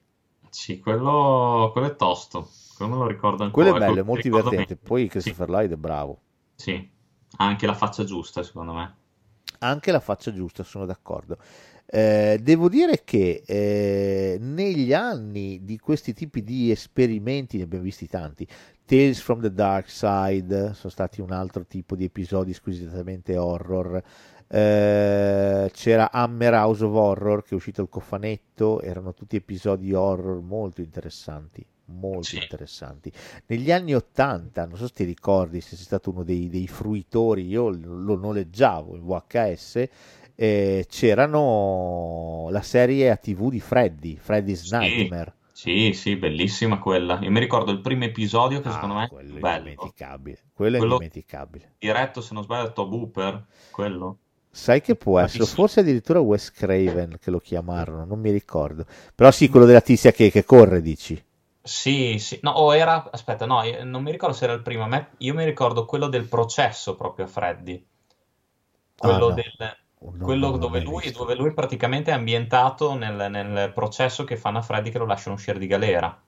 Sì, 0.48 0.78
quello, 0.78 1.70
quello 1.72 1.88
è 1.88 1.96
tosto, 1.96 2.48
quello 2.76 2.92
me 2.92 2.98
lo 2.98 3.06
ricordo 3.08 3.42
ancora. 3.42 3.50
Quello 3.50 3.70
è 3.70 3.74
bello, 3.74 4.00
è 4.00 4.02
molto 4.02 4.26
divertente. 4.28 4.74
meglio. 4.74 4.80
Poi 4.82 5.08
Sì, 5.16 5.32
Christopher 5.32 5.48
Lloyd 5.48 5.72
è 5.72 5.76
bravo. 5.76 6.20
sì, 6.54 6.90
ha 7.36 7.44
anche 7.44 7.66
la 7.66 7.74
faccia 7.74 8.04
giusta, 8.04 8.42
secondo 8.42 8.72
me. 8.72 8.96
Anche 9.60 9.92
la 9.92 10.00
faccia 10.00 10.32
giusta, 10.32 10.62
sono 10.64 10.84
d'accordo. 10.86 11.38
Eh, 11.84 12.38
devo 12.42 12.68
dire 12.68 13.02
che 13.04 13.42
eh, 13.44 14.38
negli 14.40 14.92
anni 14.94 15.60
di 15.62 15.78
questi 15.78 16.14
tipi 16.14 16.42
di 16.42 16.70
esperimenti 16.70 17.58
ne 17.58 17.64
abbiamo 17.64 17.84
visti 17.84 18.06
tanti. 18.06 18.46
Tales 18.84 19.20
from 19.20 19.40
the 19.40 19.52
Dark 19.52 19.90
Side 19.90 20.72
sono 20.74 20.90
stati 20.90 21.20
un 21.20 21.32
altro 21.32 21.64
tipo 21.66 21.94
di 21.94 22.04
episodi 22.04 22.52
squisitamente 22.54 23.36
horror. 23.36 24.02
Eh, 24.48 25.70
c'era 25.72 26.10
Hammer 26.12 26.52
House 26.54 26.84
of 26.84 26.94
Horror 26.94 27.42
che 27.42 27.50
è 27.50 27.54
uscito 27.54 27.82
il 27.82 27.88
cofanetto, 27.88 28.80
erano 28.82 29.14
tutti 29.14 29.36
episodi 29.36 29.92
horror 29.92 30.40
molto 30.42 30.80
interessanti. 30.82 31.64
Molto 31.86 32.22
Sì. 32.22 32.36
interessanti. 32.36 33.12
Negli 33.46 33.70
anni 33.72 33.94
80, 33.94 34.64
non 34.66 34.76
so 34.78 34.86
se 34.86 34.92
ti 34.94 35.04
ricordi, 35.04 35.60
se 35.60 35.76
sei 35.76 35.84
stato 35.84 36.10
uno 36.10 36.22
dei, 36.22 36.48
dei 36.48 36.66
fruitori, 36.66 37.46
io 37.46 37.68
lo 37.70 38.16
noleggiavo 38.16 38.96
in 38.96 39.04
VHS. 39.04 39.88
Eh, 40.42 40.86
c'erano 40.88 42.48
la 42.50 42.62
serie 42.62 43.10
a 43.10 43.16
TV 43.16 43.48
di 43.50 43.60
Freddy, 43.60 44.16
Freddy's 44.16 44.62
Sì, 44.62 44.76
Nightmare. 44.76 45.34
sì, 45.52 45.92
sì, 45.92 46.16
bellissima 46.16 46.78
quella. 46.78 47.18
Io 47.22 47.30
mi 47.30 47.38
ricordo 47.38 47.70
il 47.70 47.80
primo 47.80 48.04
episodio 48.04 48.60
che 48.60 48.70
secondo 48.70 48.94
Ah, 48.94 48.98
me 48.98 49.04
è 49.04 49.08
quello 49.08 49.36
è 49.36 49.38
bello. 49.40 49.58
indimenticabile. 49.68 50.38
Quello 50.52 50.76
è 50.76 50.78
Quello- 50.78 50.94
indimenticabile. 50.94 51.72
Diretto, 51.78 52.20
se 52.20 52.34
non 52.34 52.42
sbaglio, 52.42 52.64
da 52.64 52.70
Tobe 52.72 52.96
Hooper, 52.96 53.46
quello. 53.70 54.18
Sai 54.50 54.80
che 54.82 54.96
può 54.96 55.18
essere, 55.18 55.46
forse 55.46 55.80
addirittura 55.80 56.20
Wes 56.20 56.50
Craven 56.50 57.16
che 57.20 57.30
lo 57.30 57.38
chiamarono, 57.38 58.04
non 58.04 58.18
mi 58.20 58.30
ricordo. 58.30 58.84
Però 59.14 59.30
sì, 59.30 59.48
quello 59.48 59.64
della 59.64 59.80
tizia 59.80 60.10
che, 60.12 60.30
che 60.30 60.44
corre, 60.44 60.82
dici. 60.82 61.22
Sì, 61.64 62.18
sì, 62.18 62.38
no, 62.42 62.50
o 62.50 62.74
era, 62.74 63.08
aspetta, 63.10 63.46
no, 63.46 63.62
non 63.84 64.02
mi 64.02 64.10
ricordo 64.10 64.34
se 64.34 64.44
era 64.44 64.52
il 64.52 64.62
primo, 64.62 64.86
me- 64.88 65.10
io 65.18 65.32
mi 65.34 65.44
ricordo 65.44 65.84
quello 65.86 66.08
del 66.08 66.26
processo 66.26 66.96
proprio 66.96 67.24
a 67.26 67.28
Freddy, 67.28 67.86
quello 68.98 69.26
Ah, 69.26 69.28
no. 69.28 69.34
del, 69.34 69.76
no, 70.10 70.36
quello 70.36 70.56
dove 70.56 70.80
lui, 70.80 71.10
dove 71.12 71.34
lui 71.34 71.52
praticamente 71.54 72.10
è 72.10 72.14
ambientato 72.14 72.94
nel, 72.94 73.30
nel 73.30 73.72
processo 73.72 74.24
che 74.24 74.36
fanno 74.36 74.58
a 74.58 74.62
Freddy 74.62 74.90
che 74.90 74.98
lo 74.98 75.06
lasciano 75.06 75.34
uscire 75.36 75.58
di 75.58 75.66
galera, 75.66 76.20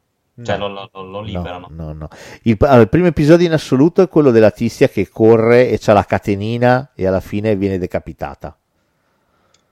cioè 0.42 0.56
No. 0.56 0.58
lo, 0.58 0.68
lo- 0.68 0.90
lo 1.02 1.20
No, 1.26 1.58
liberano. 1.60 1.68
no, 1.68 1.92
no. 1.94 2.08
Il, 2.42 2.56
allora, 2.60 2.82
il 2.82 2.88
primo 2.88 3.06
episodio 3.06 3.46
in 3.46 3.52
assoluto 3.52 4.02
è 4.02 4.08
quello 4.08 4.30
della 4.30 4.50
tizia 4.50 4.88
che 4.88 5.08
corre 5.08 5.70
e 5.70 5.78
c'ha 5.78 5.92
la 5.94 6.04
catenina 6.04 6.92
e 6.94 7.06
alla 7.06 7.20
fine 7.20 7.56
viene 7.56 7.78
decapitata. 7.78 8.56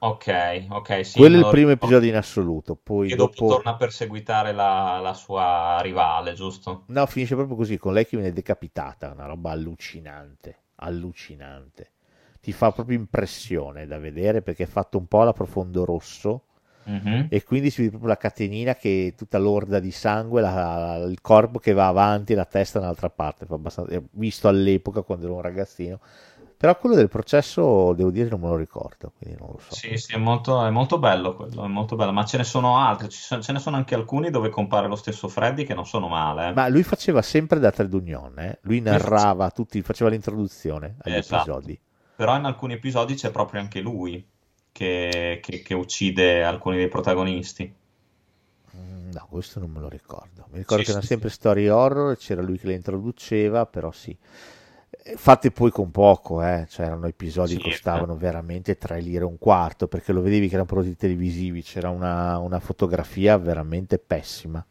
Ok, 0.01 0.27
ok, 0.71 1.05
sì, 1.07 1.23
Quello 1.23 1.37
è 1.37 1.39
il 1.39 1.47
lo 1.47 1.49
primo 1.49 1.71
ricordo. 1.71 1.71
episodio 1.71 2.09
in 2.11 2.17
assoluto. 2.17 2.75
Poi 2.75 3.09
Che 3.09 3.15
dopo 3.15 3.45
dopo... 3.45 3.45
torna 3.45 3.73
a 3.73 3.77
perseguitare 3.77 4.53
la, 4.53 4.99
la 5.01 5.15
sua 5.15 5.79
rivale, 5.83 6.35
giusto? 6.35 6.89
No, 6.93 7.07
finisce 7.07 7.35
proprio 7.35 7.57
così, 7.57 7.77
con 7.77 7.93
lei 7.93 8.07
che 8.07 8.17
viene 8.17 8.33
decapitata, 8.33 9.11
una 9.13 9.27
roba 9.27 9.51
allucinante, 9.51 10.63
allucinante. 10.77 11.91
Ti 12.43 12.51
fa 12.53 12.73
proprio 12.73 12.99
impressione 12.99 13.87
da 13.87 13.99
vedere 13.99 14.43
perché 14.43 14.65
è 14.65 14.67
fatto 14.67 14.99
un 14.99 15.07
po' 15.07 15.21
alla 15.23 15.33
profondo 15.33 15.85
rosso 15.85 16.43
Mhm. 16.85 17.29
e 17.31 17.45
quindi 17.45 17.71
si 17.71 17.77
vede 17.79 17.91
proprio 17.91 18.11
la 18.11 18.17
catenina 18.19 18.75
che 18.75 19.09
è 19.13 19.15
tutta 19.15 19.39
lorda 19.39 19.79
di 19.79 19.93
sangue, 19.93 20.41
la- 20.41 20.97
il 21.09 21.21
corpo 21.21 21.61
che 21.61 21.73
va 21.73 21.87
avanti 21.87 22.33
e 22.33 22.35
la 22.37 22.45
testa 22.45 22.81
dall'altra 22.81 23.11
parte, 23.11 23.47
eh, 23.91 24.03
visto 24.11 24.49
all'epoca 24.49 25.03
quando 25.03 25.27
ero 25.27 25.37
un 25.37 25.41
ragazzino. 25.43 26.01
Però 26.57 26.77
quello 26.79 26.97
del 26.97 27.09
processo, 27.09 27.93
devo 27.93 28.11
dire, 28.11 28.29
non 28.29 28.41
me 28.41 28.49
lo 28.49 28.57
ricordo, 28.57 29.13
quindi 29.19 29.37
non 29.39 29.51
lo 29.53 29.59
so. 29.61 29.75
Sì, 29.75 29.97
sì, 29.97 30.15
è 30.15 30.17
molto, 30.17 30.65
è 30.65 30.71
molto 30.71 30.99
bello 30.99 31.35
quello, 31.37 31.65
è 31.65 31.69
molto 31.69 31.95
bello, 31.97 32.13
ma 32.13 32.25
ce 32.25 32.39
ne 32.39 32.45
sono 32.45 32.77
altri, 32.79 33.09
sono- 33.11 33.43
ce 33.43 33.53
ne 33.53 33.59
sono 33.61 33.77
anche 33.77 33.95
alcuni 33.95 34.31
dove 34.31 34.49
compare 34.49 34.89
lo 34.89 34.97
stesso 34.97 35.29
Freddy 35.29 35.65
che 35.65 35.75
non 35.75 35.87
sono 35.87 36.09
male. 36.09 36.49
eh. 36.49 36.53
Ma 36.55 36.67
lui 36.69 36.83
faceva 36.83 37.23
sempre 37.23 37.61
da 37.61 37.71
Tredunion, 37.71 38.37
eh? 38.41 38.59
lui 38.63 38.81
narrava 38.81 39.51
tutti, 39.51 39.81
faceva 39.83 40.11
l'introduzione 40.11 40.97
agli 41.03 41.15
Esatto. 41.15 41.51
episodi. 41.51 41.81
Però 42.23 42.37
in 42.37 42.45
alcuni 42.45 42.75
episodi 42.75 43.15
c'è 43.17 43.31
proprio 43.33 43.61
anche 43.61 43.81
lui 43.81 44.25
che, 44.71 45.41
che- 45.43 45.63
che 45.63 45.75
uccide 45.75 46.45
alcuni 46.45 46.77
dei 46.77 46.89
protagonisti. 46.89 47.75
Mm, 48.77 49.11
No, 49.13 49.27
questo 49.29 49.61
non 49.61 49.71
me 49.71 49.81
lo 49.81 49.89
ricordo. 49.89 50.47
Mi 50.51 50.59
ricordo 50.59 50.83
Sì, 50.83 50.85
che 50.85 50.91
erano 50.91 51.05
sì, 51.05 51.07
sempre 51.07 51.29
storie 51.29 51.71
horror, 51.71 52.17
c'era 52.17 52.41
lui 52.43 52.59
che 52.59 52.67
le 52.69 52.75
introduceva, 52.75 53.67
però 53.67 53.91
sì. 53.93 54.17
Eh, 55.05 55.17
Fatte 55.17 55.51
poi 55.51 55.71
con 55.71 55.91
poco, 55.91 56.43
eh. 56.43 56.67
Cioè, 56.69 56.87
erano 56.87 57.07
episodi 57.07 57.57
Sì, 57.57 57.61
che 57.61 57.83
costavano 57.83 58.17
veramente 58.17 58.77
3 58.79 59.01
lire 59.01 59.23
e 59.25 59.27
un 59.27 59.39
quarto, 59.39 59.89
perché 59.89 60.13
lo 60.13 60.23
vedevi 60.23 60.47
che 60.49 60.55
erano 60.55 60.67
prodotti 60.69 60.97
televisivi, 60.97 61.63
c'era 61.63 61.91
una, 61.91 62.39
una 62.39 62.61
fotografia 62.61 63.37
veramente 63.39 63.99
pessima. 63.99 64.65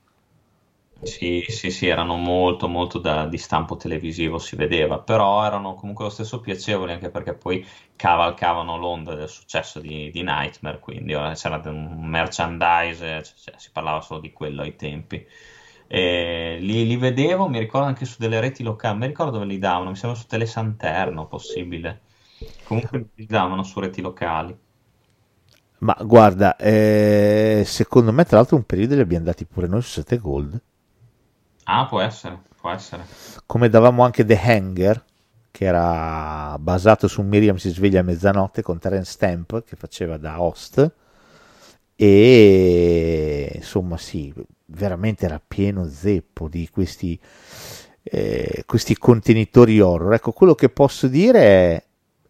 Sì, 1.04 1.44
sì, 1.48 1.72
sì, 1.72 1.88
erano 1.88 2.16
molto, 2.16 2.68
molto 2.68 3.00
da, 3.00 3.26
di 3.28 3.38
stampo 3.38 3.76
televisivo, 3.76 4.38
si 4.38 4.56
vedeva, 4.56 5.00
però 5.00 5.44
erano 5.44 5.74
comunque 5.74 6.06
lo 6.06 6.12
stesso 6.12 6.40
piacevoli, 6.40 6.92
anche 6.92 7.10
perché 7.10 7.34
poi 7.34 7.66
cavalcavano 7.96 8.78
l'onda 8.78 9.16
del 9.16 9.28
successo 9.28 9.80
di, 9.80 10.12
di 10.12 10.22
Nightmare, 10.22 10.80
quindi 10.80 11.14
eh, 11.14 11.32
c'era 11.36 11.60
un 11.66 12.08
merchandise, 12.08 13.24
cioè, 13.24 13.36
cioè, 13.36 13.54
si 13.58 13.72
parlava 13.72 14.02
solo 14.02 14.20
di 14.20 14.32
quello 14.32 14.62
ai 14.62 14.76
tempi. 14.76 15.26
E 15.88 16.58
li, 16.62 16.86
li 16.86 16.98
vedevo, 16.98 17.48
mi 17.50 17.60
ricordo 17.60 17.88
anche 17.88 18.06
su 18.06 18.18
delle 18.20 18.40
reti 18.40 18.62
locali, 18.64 18.98
mi 19.00 19.08
ricordo 19.08 19.32
dove 19.32 19.46
li 19.46 19.58
davano, 19.58 19.90
mi 19.90 19.96
sembra 19.96 20.18
su 20.20 20.28
Telesanterno, 20.28 21.26
possibile. 21.28 22.02
Comunque 22.64 23.10
li 23.16 23.26
davano 23.26 23.64
su 23.64 23.80
reti 23.80 24.02
locali. 24.02 24.56
Ma 25.80 25.98
guarda, 26.02 26.56
eh, 26.58 27.64
secondo 27.66 28.12
me, 28.12 28.24
tra 28.24 28.38
l'altro, 28.38 28.56
un 28.56 28.64
periodo 28.64 28.96
li 28.96 29.02
abbiamo 29.02 29.26
dati 29.26 29.46
pure 29.46 29.68
noi 29.68 29.82
su 29.82 29.90
7 29.90 30.18
Gold. 30.18 30.62
Ah, 31.66 31.86
può 31.86 32.02
essere, 32.02 32.40
può 32.60 32.70
essere. 32.72 33.06
come 33.46 33.70
davamo 33.70 34.04
anche 34.04 34.26
The 34.26 34.40
Hanger, 34.40 35.04
che 35.52 35.66
era 35.66 36.58
basato 36.60 37.08
su 37.08 37.22
Miriam 37.22 37.58
si 37.58 37.70
sveglia 37.70 38.00
a 38.02 38.04
mezzanotte 38.04 38.62
con 38.62 38.80
Terence 38.80 39.12
Stamp 39.12 39.64
che 39.64 39.76
faceva 39.76 40.18
da 40.18 40.42
host 40.42 40.92
e 41.96 43.52
insomma 43.56 43.98
sì, 43.98 44.34
veramente 44.66 45.26
era 45.26 45.40
pieno 45.46 45.88
zeppo 45.88 46.48
di 46.48 46.68
questi, 46.72 47.20
eh, 48.02 48.64
questi 48.66 48.98
contenitori 48.98 49.80
horror. 49.80 50.14
Ecco, 50.14 50.32
quello 50.32 50.56
che 50.56 50.70
posso 50.70 51.08
dire 51.08 51.40
è, 51.40 51.84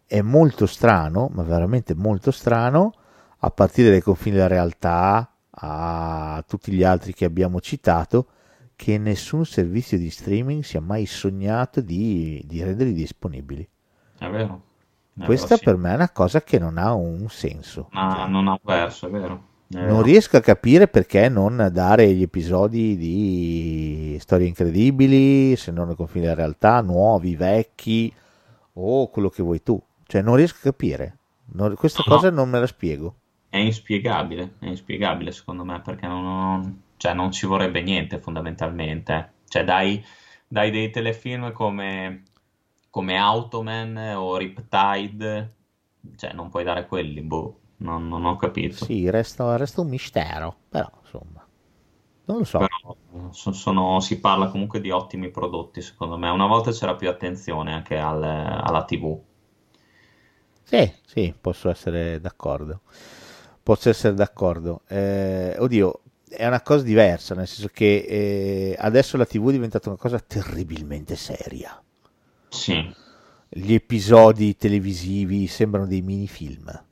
è 0.06 0.20
molto 0.20 0.66
strano, 0.66 1.30
ma 1.32 1.42
veramente 1.42 1.94
molto 1.94 2.30
strano, 2.30 2.92
a 3.38 3.50
partire 3.50 3.90
dai 3.90 4.02
confini 4.02 4.36
della 4.36 4.48
realtà 4.48 5.26
a 5.50 6.44
tutti 6.46 6.72
gli 6.72 6.82
altri 6.82 7.14
che 7.14 7.24
abbiamo 7.24 7.60
citato, 7.60 8.26
che 8.76 8.98
nessun 8.98 9.44
servizio 9.44 9.98
di 9.98 10.10
streaming 10.10 10.62
si 10.62 10.76
è 10.76 10.80
mai 10.80 11.06
sognato 11.06 11.80
di, 11.80 12.42
di 12.46 12.62
renderli 12.62 12.92
disponibili. 12.92 13.68
È 14.18 14.28
vero. 14.28 14.62
È 15.18 15.24
Questa 15.24 15.46
vero, 15.48 15.58
sì. 15.58 15.64
per 15.64 15.76
me 15.76 15.90
è 15.92 15.94
una 15.94 16.10
cosa 16.10 16.42
che 16.42 16.58
non 16.58 16.78
ha 16.78 16.94
un 16.94 17.28
senso. 17.28 17.88
Ma 17.92 18.26
non 18.26 18.48
ha 18.48 18.58
verso, 18.62 19.06
è 19.06 19.10
vero. 19.10 19.50
È 19.68 19.76
Non 19.76 19.86
vero. 19.86 20.02
riesco 20.02 20.36
a 20.36 20.40
capire 20.40 20.88
perché 20.88 21.28
non 21.28 21.68
dare 21.72 22.12
gli 22.12 22.22
episodi 22.22 22.96
di 22.96 24.16
storie 24.20 24.46
incredibili, 24.46 25.56
se 25.56 25.70
non 25.70 25.86
nei 25.88 25.96
confini 25.96 26.24
della 26.24 26.34
realtà, 26.36 26.80
nuovi, 26.80 27.36
vecchi 27.36 28.12
o 28.74 29.08
quello 29.10 29.28
che 29.28 29.42
vuoi 29.42 29.62
tu. 29.62 29.80
Cioè, 30.06 30.22
non 30.22 30.36
riesco 30.36 30.56
a 30.58 30.62
capire. 30.70 31.18
Non- 31.54 31.74
questa 31.74 32.02
No. 32.06 32.14
cosa 32.14 32.30
non 32.30 32.48
me 32.50 32.58
la 32.60 32.66
spiego. 32.66 33.16
È 33.48 33.58
inspiegabile, 33.58 34.54
è 34.60 34.66
inspiegabile 34.66 35.30
secondo 35.30 35.62
me 35.64 35.80
perché 35.82 36.06
non, 36.06 36.22
non- 36.22 36.82
cioè, 37.02 37.14
non 37.14 37.32
ci 37.32 37.46
vorrebbe 37.46 37.82
niente 37.82 38.20
fondamentalmente. 38.20 39.32
Cioè 39.48 39.64
dai, 39.64 40.04
dai 40.46 40.70
dei 40.70 40.90
telefilm 40.90 41.50
come, 41.52 42.22
come 42.90 43.16
Automan 43.18 43.96
o 44.16 44.36
Riptide, 44.36 45.54
cioè 46.16 46.32
non 46.32 46.48
puoi 46.48 46.62
dare 46.62 46.86
quelli, 46.86 47.20
boh, 47.22 47.60
non, 47.78 48.06
non 48.06 48.24
ho 48.24 48.36
capito. 48.36 48.86
Sì, 48.86 49.08
resta, 49.08 49.56
resta 49.56 49.82
un 49.82 49.88
mistero, 49.88 50.56
però 50.68 50.90
insomma, 51.00 51.46
non 52.26 52.38
lo 52.38 52.44
so. 52.44 52.70
Però 52.88 52.96
so- 53.30 53.52
sono- 53.52 54.00
si 54.00 54.18
parla 54.18 54.48
comunque 54.48 54.80
di 54.80 54.90
ottimi 54.90 55.30
prodotti 55.30 55.82
secondo 55.82 56.16
me. 56.16 56.30
Una 56.30 56.46
volta 56.46 56.70
c'era 56.70 56.96
più 56.96 57.10
attenzione 57.10 57.74
anche 57.74 57.98
al- 57.98 58.22
alla 58.22 58.84
TV. 58.86 59.22
Sì, 60.64 60.90
sì, 61.04 61.34
posso 61.38 61.68
essere 61.70 62.20
d'accordo. 62.20 62.82
Posso 63.62 63.90
essere 63.90 64.14
d'accordo. 64.14 64.82
Eh, 64.88 65.56
oddio, 65.58 66.02
è 66.36 66.46
una 66.46 66.62
cosa 66.62 66.82
diversa, 66.84 67.34
nel 67.34 67.46
senso 67.46 67.70
che 67.72 68.04
eh, 68.08 68.76
adesso 68.78 69.16
la 69.16 69.26
TV 69.26 69.48
è 69.48 69.52
diventata 69.52 69.88
una 69.88 69.98
cosa 69.98 70.18
terribilmente 70.18 71.16
seria. 71.16 71.80
Sì, 72.48 72.94
Gli 73.48 73.74
episodi 73.74 74.56
televisivi 74.56 75.46
sembrano 75.46 75.86
dei 75.86 76.02
minifilm. 76.02 76.84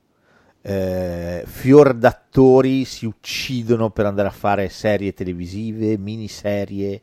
Eh, 0.63 1.43
fior 1.47 1.95
d'attori 1.95 2.85
si 2.85 3.07
uccidono 3.07 3.91
per 3.91 4.07
andare 4.07 4.29
a 4.29 4.33
fare 4.33 4.69
serie 4.69 5.15
televisive, 5.15 5.97
miniserie. 5.97 7.03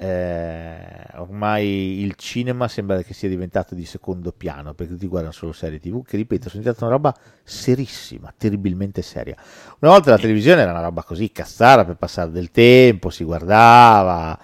Eh, 0.00 0.78
ormai 1.16 2.00
il 2.02 2.14
cinema 2.14 2.68
sembra 2.68 3.02
che 3.02 3.14
sia 3.14 3.28
diventato 3.28 3.74
di 3.74 3.84
secondo 3.84 4.30
piano 4.30 4.72
perché 4.72 4.92
tutti 4.92 5.08
guardano 5.08 5.32
solo 5.32 5.50
serie 5.50 5.80
tv 5.80 6.04
che 6.04 6.16
ripeto 6.16 6.48
sono 6.48 6.62
diventata 6.62 6.84
una 6.86 6.94
roba 6.94 7.14
serissima, 7.42 8.32
terribilmente 8.36 9.02
seria. 9.02 9.34
Una 9.80 9.90
volta 9.90 10.10
la 10.10 10.18
televisione 10.18 10.62
era 10.62 10.70
una 10.70 10.82
roba 10.82 11.02
così 11.02 11.32
cazzara 11.32 11.84
per 11.84 11.96
passare 11.96 12.30
del 12.30 12.52
tempo, 12.52 13.10
si 13.10 13.24
guardava 13.24 14.38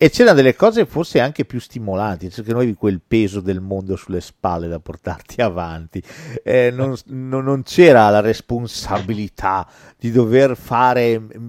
e 0.00 0.10
c'erano 0.10 0.36
delle 0.36 0.54
cose 0.54 0.86
forse 0.86 1.20
anche 1.20 1.44
più 1.44 1.58
stimolanti, 1.58 2.26
senso 2.26 2.42
che 2.42 2.50
non 2.50 2.58
avevi 2.60 2.76
quel 2.76 3.00
peso 3.04 3.40
del 3.40 3.60
mondo 3.60 3.96
sulle 3.96 4.20
spalle 4.20 4.68
da 4.68 4.78
portarti 4.78 5.40
avanti, 5.42 6.02
Eh, 6.44 6.70
non, 6.70 6.94
non- 7.06 7.44
non 7.44 7.62
c'era 7.62 8.08
la 8.10 8.20
responsabilità 8.20 9.66
di 9.96 10.10
dover 10.12 10.56
fare 10.56 11.18
mm, 11.18 11.48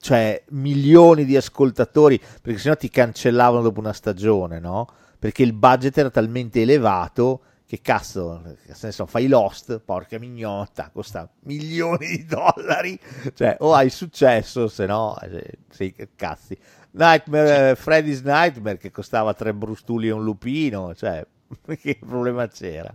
cioè, 0.00 0.42
milioni 0.50 1.24
di 1.24 1.36
ascoltatori, 1.36 2.18
perché 2.40 2.58
sennò 2.58 2.76
ti 2.76 2.88
cancellavano 2.88 3.62
dopo 3.62 3.80
una 3.80 3.92
stagione, 3.92 4.58
no? 4.58 4.88
Perché 5.18 5.42
il 5.42 5.52
budget 5.52 5.98
era 5.98 6.10
talmente 6.10 6.62
elevato 6.62 7.42
che 7.66 7.80
cazzo, 7.82 8.40
nel 8.42 8.56
senso, 8.72 9.06
fai 9.06 9.28
Lost, 9.28 9.78
porca 9.78 10.18
mignotta, 10.18 10.90
costa 10.92 11.30
milioni 11.44 12.08
di 12.08 12.24
dollari, 12.24 12.98
cioè 13.34 13.56
o 13.60 13.74
hai 13.74 13.90
successo, 13.90 14.66
se 14.66 14.86
no 14.86 15.16
eh, 15.20 15.58
sei 15.68 15.94
cazzi. 16.16 16.58
Nightmare, 16.92 17.70
eh, 17.70 17.74
Freddy's 17.76 18.22
Nightmare 18.22 18.76
che 18.76 18.90
costava 18.90 19.34
tre 19.34 19.54
brustuli 19.54 20.08
e 20.08 20.10
un 20.10 20.24
lupino, 20.24 20.96
cioè 20.96 21.24
che 21.80 21.98
problema 22.00 22.48
c'era? 22.48 22.92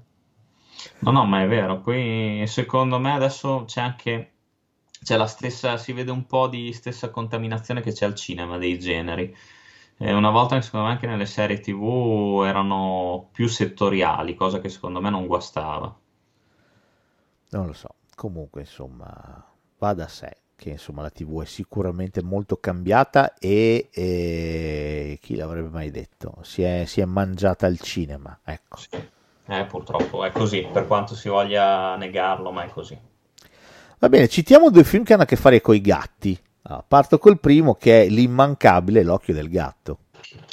No, 0.99 1.11
no, 1.11 1.25
ma 1.25 1.41
è 1.41 1.47
vero. 1.47 1.79
Poi 1.79 2.43
secondo 2.47 2.99
me 2.99 3.13
adesso 3.13 3.63
c'è 3.65 3.79
anche 3.79 4.34
c'è 5.05 5.17
la 5.17 5.27
stessa, 5.27 5.77
si 5.77 5.93
vede 5.93 6.09
un 6.09 6.25
po' 6.25 6.47
di 6.47 6.73
stessa 6.73 7.11
contaminazione 7.11 7.81
che 7.81 7.93
c'è 7.93 8.05
al 8.05 8.15
cinema 8.15 8.57
dei 8.57 8.79
generi. 8.79 9.33
Eh, 9.97 10.11
una 10.11 10.31
volta, 10.31 10.59
secondo 10.61 10.87
me, 10.87 10.93
anche 10.93 11.05
nelle 11.05 11.27
serie 11.27 11.59
TV 11.59 12.43
erano 12.43 13.29
più 13.31 13.47
settoriali, 13.47 14.33
cosa 14.33 14.59
che 14.59 14.67
secondo 14.67 14.99
me 14.99 15.11
non 15.11 15.27
guastava. 15.27 15.95
Non 17.51 17.67
lo 17.67 17.73
so, 17.73 17.89
comunque 18.15 18.61
insomma 18.61 19.45
va 19.77 19.93
da 19.93 20.07
sé 20.07 20.37
che 20.55 20.71
insomma 20.71 21.03
la 21.03 21.11
TV 21.11 21.43
è 21.43 21.45
sicuramente 21.45 22.23
molto 22.23 22.57
cambiata 22.57 23.35
e, 23.35 23.89
e 23.91 25.19
chi 25.21 25.35
l'avrebbe 25.35 25.69
mai 25.69 25.91
detto? 25.91 26.39
Si 26.41 26.63
è, 26.63 26.85
si 26.85 27.01
è 27.01 27.05
mangiata 27.05 27.67
il 27.67 27.79
cinema, 27.79 28.39
ecco. 28.43 28.77
Sì. 28.77 28.89
Eh, 29.47 29.65
purtroppo 29.65 30.25
è 30.25 30.31
così, 30.31 30.67
per 30.71 30.87
quanto 30.87 31.13
si 31.13 31.29
voglia 31.29 31.95
negarlo, 31.95 32.51
ma 32.51 32.63
è 32.63 32.69
così. 32.69 32.99
Va 33.99 34.09
bene, 34.09 34.27
citiamo 34.27 34.69
due 34.69 34.83
film 34.83 35.03
che 35.03 35.13
hanno 35.13 35.23
a 35.23 35.25
che 35.25 35.35
fare 35.35 35.61
con 35.61 35.75
i 35.75 35.81
gatti. 35.81 36.37
Ah, 36.63 36.83
parto 36.85 37.17
col 37.17 37.39
primo 37.39 37.75
che 37.75 38.03
è 38.03 38.09
l'immancabile 38.09 39.03
L'occhio 39.03 39.33
del 39.33 39.49
gatto. 39.49 39.99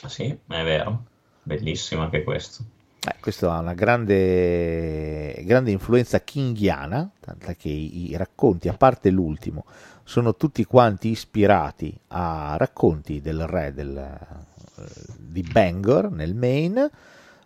Sì, 0.07 0.27
è 0.27 0.63
vero. 0.63 1.05
Bellissimo 1.43 2.03
anche 2.03 2.23
questo. 2.23 2.63
Eh, 3.05 3.17
questo 3.19 3.51
ha 3.51 3.59
una 3.59 3.75
grande, 3.75 5.43
grande 5.45 5.73
influenza 5.73 6.21
kinghiana, 6.21 7.11
tant'è 7.19 7.57
che 7.57 7.69
i, 7.69 8.11
i 8.11 8.17
racconti, 8.17 8.69
a 8.69 8.75
parte 8.75 9.11
l'ultimo, 9.11 9.65
sono 10.05 10.37
tutti 10.37 10.65
quanti 10.65 11.09
ispirati 11.09 11.99
a 12.09 12.55
racconti 12.57 13.21
del 13.21 13.47
re 13.49 13.73
del, 13.73 13.97
eh, 13.97 14.85
di 15.17 15.43
Bangor 15.43 16.13
nel 16.13 16.37
Maine, 16.37 16.91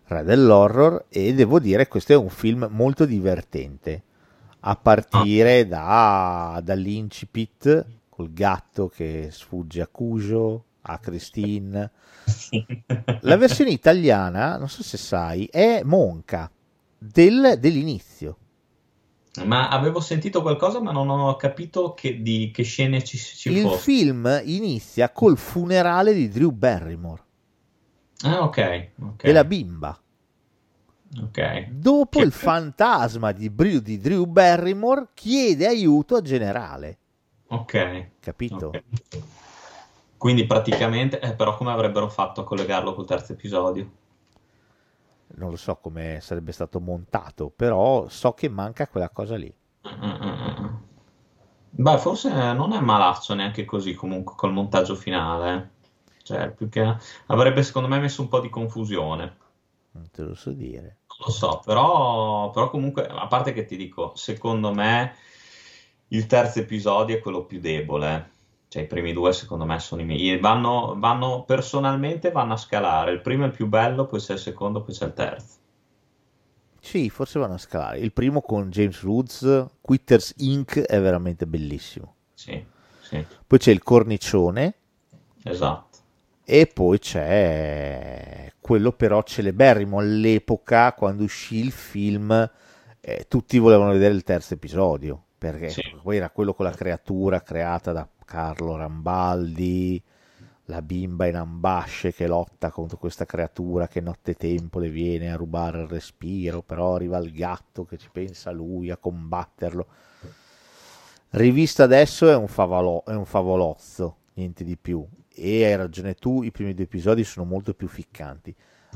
re 0.05 0.23
dell'horror, 0.23 1.05
e 1.09 1.33
devo 1.33 1.59
dire 1.59 1.87
questo 1.87 2.13
è 2.13 2.15
un 2.15 2.29
film 2.29 2.67
molto 2.69 3.05
divertente, 3.05 4.03
a 4.69 4.75
partire 4.75 5.65
da, 5.65 6.59
dall'incipit 6.61 7.85
col 8.09 8.33
gatto 8.33 8.89
che 8.89 9.29
sfugge 9.31 9.81
a 9.81 9.87
Cujo, 9.87 10.63
a 10.81 10.99
Christine. 10.99 11.91
La 13.21 13.37
versione 13.37 13.69
italiana, 13.69 14.57
non 14.57 14.67
so 14.67 14.83
se 14.83 14.97
sai, 14.97 15.45
è 15.45 15.83
Monca 15.83 16.51
del- 16.97 17.57
dell'inizio. 17.59 18.37
Ma 19.45 19.69
avevo 19.69 19.99
sentito 20.01 20.41
qualcosa, 20.41 20.81
ma 20.81 20.91
non 20.91 21.09
ho 21.09 21.35
capito 21.35 21.93
che, 21.93 22.21
di 22.21 22.51
che 22.51 22.63
scene 22.63 23.03
ci, 23.03 23.17
ci 23.17 23.51
Il 23.51 23.69
film 23.69 24.41
inizia 24.43 25.11
col 25.11 25.37
funerale 25.37 26.13
di 26.13 26.27
Drew 26.27 26.51
Barrymore 26.51 27.21
Ah, 28.23 28.41
ok, 28.41 28.89
ok. 28.99 29.23
e 29.23 29.31
la 29.31 29.45
bimba. 29.45 29.97
Ok. 31.21 31.67
Dopo 31.69 32.19
Che- 32.19 32.25
il 32.25 32.31
fantasma 32.31 33.31
di, 33.31 33.49
Bru- 33.49 33.81
di 33.81 33.99
Drew 33.99 34.25
Barrymore 34.25 35.09
chiede 35.13 35.67
aiuto 35.67 36.15
al 36.15 36.21
generale. 36.21 36.97
Ok. 37.47 38.09
capito? 38.19 38.67
ok. 38.67 38.83
Quindi 40.17 40.45
praticamente, 40.45 41.19
eh, 41.19 41.33
però 41.33 41.55
come 41.55 41.71
avrebbero 41.71 42.09
fatto 42.09 42.41
a 42.41 42.43
collegarlo 42.43 42.93
col 42.93 43.05
terzo 43.05 43.33
episodio? 43.33 43.89
Non 45.35 45.51
lo 45.51 45.57
so 45.57 45.75
come 45.75 46.19
sarebbe 46.21 46.51
stato 46.51 46.79
montato, 46.79 47.49
però 47.55 48.07
so 48.09 48.33
che 48.33 48.49
manca 48.49 48.87
quella 48.87 49.09
cosa 49.09 49.35
lì. 49.35 49.53
Mm, 49.87 50.03
mm, 50.05 50.23
mm, 50.23 50.63
mm. 50.63 50.75
Beh, 51.69 51.97
forse 51.99 52.29
non 52.53 52.73
è 52.73 52.79
malaccio 52.79 53.33
neanche 53.35 53.63
così 53.65 53.93
comunque 53.93 54.33
col 54.35 54.51
montaggio 54.51 54.95
finale. 54.95 55.75
Cioè, 56.23 56.51
più 56.51 56.67
che 56.69 56.95
avrebbe 57.27 57.63
secondo 57.63 57.87
me 57.87 57.99
messo 57.99 58.21
un 58.21 58.27
po' 58.27 58.39
di 58.39 58.49
confusione. 58.49 59.37
Non 59.97 60.09
te 60.11 60.21
lo 60.21 60.35
so 60.35 60.51
dire. 60.51 60.97
Non 61.07 61.17
lo 61.25 61.31
so, 61.31 61.61
però, 61.65 62.51
però 62.51 62.69
comunque, 62.69 63.07
a 63.07 63.25
parte 63.27 63.51
che 63.51 63.65
ti 63.65 63.75
dico, 63.75 64.15
secondo 64.15 64.71
me 64.71 65.15
il 66.09 66.27
terzo 66.27 66.59
episodio 66.59 67.17
è 67.17 67.19
quello 67.19 67.45
più 67.45 67.59
debole. 67.59 68.31
Cioè, 68.67 68.83
i 68.83 68.87
primi 68.87 69.13
due 69.13 69.33
secondo 69.33 69.65
me 69.65 69.79
sono 69.79 70.01
i 70.01 70.05
miei. 70.05 70.39
Vanno, 70.39 70.93
vanno, 70.97 71.43
personalmente 71.43 72.31
vanno 72.31 72.53
a 72.53 72.57
scalare. 72.57 73.11
Il 73.11 73.21
primo 73.21 73.43
è 73.43 73.47
il 73.47 73.53
più 73.53 73.67
bello, 73.67 74.05
poi 74.05 74.19
c'è 74.19 74.33
il 74.33 74.39
secondo, 74.39 74.81
poi 74.83 74.93
c'è 74.93 75.05
il 75.05 75.13
terzo. 75.13 75.55
Sì, 76.79 77.09
forse 77.09 77.39
vanno 77.39 77.55
a 77.55 77.57
scalare. 77.57 77.99
Il 77.99 78.13
primo 78.13 78.41
con 78.41 78.69
James 78.69 79.01
Woods, 79.03 79.65
Quitters 79.81 80.33
Inc. 80.37 80.79
è 80.79 80.99
veramente 81.01 81.45
bellissimo. 81.45 82.15
Sì, 82.33 82.63
sì, 83.01 83.25
Poi 83.45 83.59
c'è 83.59 83.71
il 83.71 83.83
cornicione 83.83 84.75
esatto. 85.43 85.86
E 86.49 86.65
poi 86.67 86.97
c'è 86.99 88.51
quello 88.61 88.93
però 88.93 89.21
celeberrimo 89.23 89.99
all'epoca 89.99 90.93
quando 90.93 91.23
uscì 91.23 91.57
il 91.57 91.71
film. 91.71 92.49
eh, 93.01 93.25
tutti 93.27 93.57
volevano 93.57 93.91
vedere 93.91 94.13
il 94.13 94.23
terzo 94.23 94.53
episodio 94.53 95.23
perché 95.37 95.69
Sì. 95.69 95.81
poi 96.01 96.17
era 96.17 96.29
quello 96.29 96.53
con 96.53 96.65
la 96.65 96.71
creatura 96.71 97.41
creata 97.41 97.91
da 97.93 98.07
Carlo 98.25 98.75
Rambaldi, 98.75 100.01
la 100.65 100.81
bimba 100.81 101.25
in 101.27 101.35
ambasce 101.35 102.13
che 102.13 102.27
lotta 102.27 102.69
contro 102.71 102.97
questa 102.97 103.25
creatura 103.25 103.87
che 103.87 104.01
nottetempo 104.01 104.79
le 104.79 104.89
viene 104.89 105.31
a 105.31 105.35
rubare 105.37 105.81
il 105.81 105.87
respiro, 105.87 106.61
però 106.61 106.95
arriva 106.95 107.17
il 107.19 107.31
gatto 107.31 107.85
che 107.85 107.97
ci 107.97 108.09
pensa 108.11 108.51
lui 108.51 108.89
a 108.89 108.97
combatterlo. 108.97 109.87
Rivista 111.31 111.83
adesso 111.83 112.29
è 112.29 112.35
un, 112.35 112.47
favolo- 112.47 113.03
è 113.05 113.13
un 113.13 113.25
favolozzo, 113.25 114.15
niente 114.35 114.63
di 114.63 114.77
più. 114.77 115.05
E 115.39 115.63
hai 115.65 115.75
ragione 115.75 116.15
tu, 116.15 116.43
i 116.43 116.51
primi 116.51 116.73
due 116.73 116.83
episodi 116.85 117.23
sono 117.23 117.45
molto 117.45 117.73
più 117.73 117.87
ficcanti. 117.87 118.53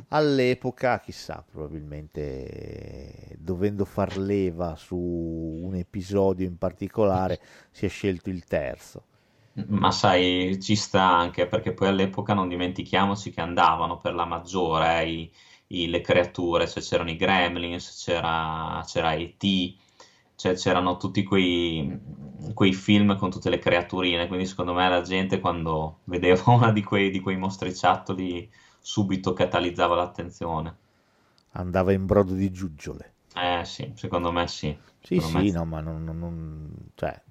All'epoca, 0.10 1.00
chissà, 1.00 1.44
probabilmente 1.50 3.36
dovendo 3.38 3.86
far 3.86 4.18
leva 4.18 4.76
su 4.76 4.98
un 4.98 5.76
episodio 5.76 6.48
in 6.48 6.58
particolare, 6.58 7.40
si 7.72 7.86
è 7.86 7.90
scelto 7.90 8.30
il 8.30 8.46
terzo. 8.46 9.06
Ma 9.68 9.92
sai, 9.92 10.60
ci 10.62 10.76
sta 10.76 11.04
anche 11.04 11.46
perché 11.46 11.74
poi 11.74 11.90
all'epoca 11.90 12.34
non 12.34 12.48
dimentichiamoci 12.48 13.32
che 13.32 13.42
andavano 13.42 13.98
per 14.00 14.14
la 14.16 14.24
maggiore 14.26 15.02
eh, 15.04 15.10
i- 15.12 15.32
i- 15.68 15.88
le 15.90 16.00
creature, 16.02 16.68
cioè 16.68 16.82
c'erano 16.82 17.10
i 17.12 17.16
Gremlins, 17.18 18.02
c'era 18.04 18.82
c'era 18.86 19.14
E.T., 19.14 19.76
cioè 20.42 20.56
c'erano 20.56 20.98
tutti 20.98 21.24
quei, 21.24 21.96
quei 22.54 22.74
film 22.74 23.16
con 23.18 23.30
tutte 23.30 23.50
le 23.52 23.60
creaturine, 23.60 24.28
quindi 24.28 24.48
secondo 24.48 24.74
me 24.74 24.90
la 24.90 25.02
gente 25.02 25.40
quando 25.40 26.00
vedeva 26.06 26.42
una 26.52 26.72
di 26.72 26.84
quei, 26.84 27.12
di 27.12 27.20
quei 27.20 27.38
mostriciattoli 27.38 28.52
subito 28.80 29.34
catalizzava 29.34 29.96
l'attenzione. 29.96 30.76
Andava 31.54 31.94
in 31.94 32.06
brodo 32.06 32.34
di 32.34 32.52
giuggiole. 32.52 33.14
Eh 33.36 33.66
sì, 33.66 33.92
secondo 33.96 34.32
me 34.32 34.48
sì. 34.48 34.78
Sì, 35.04 35.20
Secondo 35.20 35.30
me 35.30 35.44
sì, 35.44 35.52
no, 35.52 35.66
ma 35.66 35.82
non, 35.82 36.04
non- 36.04 36.20
non- 36.20 36.74
cioè, 36.96 37.22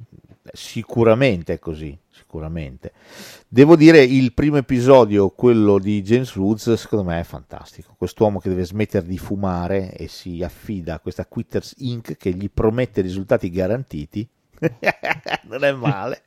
sicuramente 0.53 1.55
è 1.55 1.59
così, 1.59 1.97
sicuramente. 2.09 2.93
Devo 3.49 3.77
dire, 3.77 4.03
il 4.03 4.33
primo 4.33 4.57
episodio, 4.57 5.31
quello 5.31 5.79
di 5.79 6.03
James 6.03 6.35
Woods, 6.37 6.73
secondo 6.75 7.05
me 7.05 7.21
è 7.21 7.25
fantastico. 7.25 7.95
Quest'uomo 7.97 8.39
che 8.39 8.49
deve 8.49 8.65
smettere 8.65 9.07
di 9.07 9.19
fumare 9.19 9.93
e 9.93 10.09
si 10.09 10.43
affida 10.43 10.95
a 10.95 11.01
questa 11.01 11.27
Quitters 11.27 11.75
Inc. 11.79 12.17
che 12.17 12.33
gli 12.33 12.51
promette 12.51 13.01
risultati 13.01 13.51
garantiti. 13.51 14.29
non 15.49 15.65
è 15.65 15.73
male. 15.73 16.25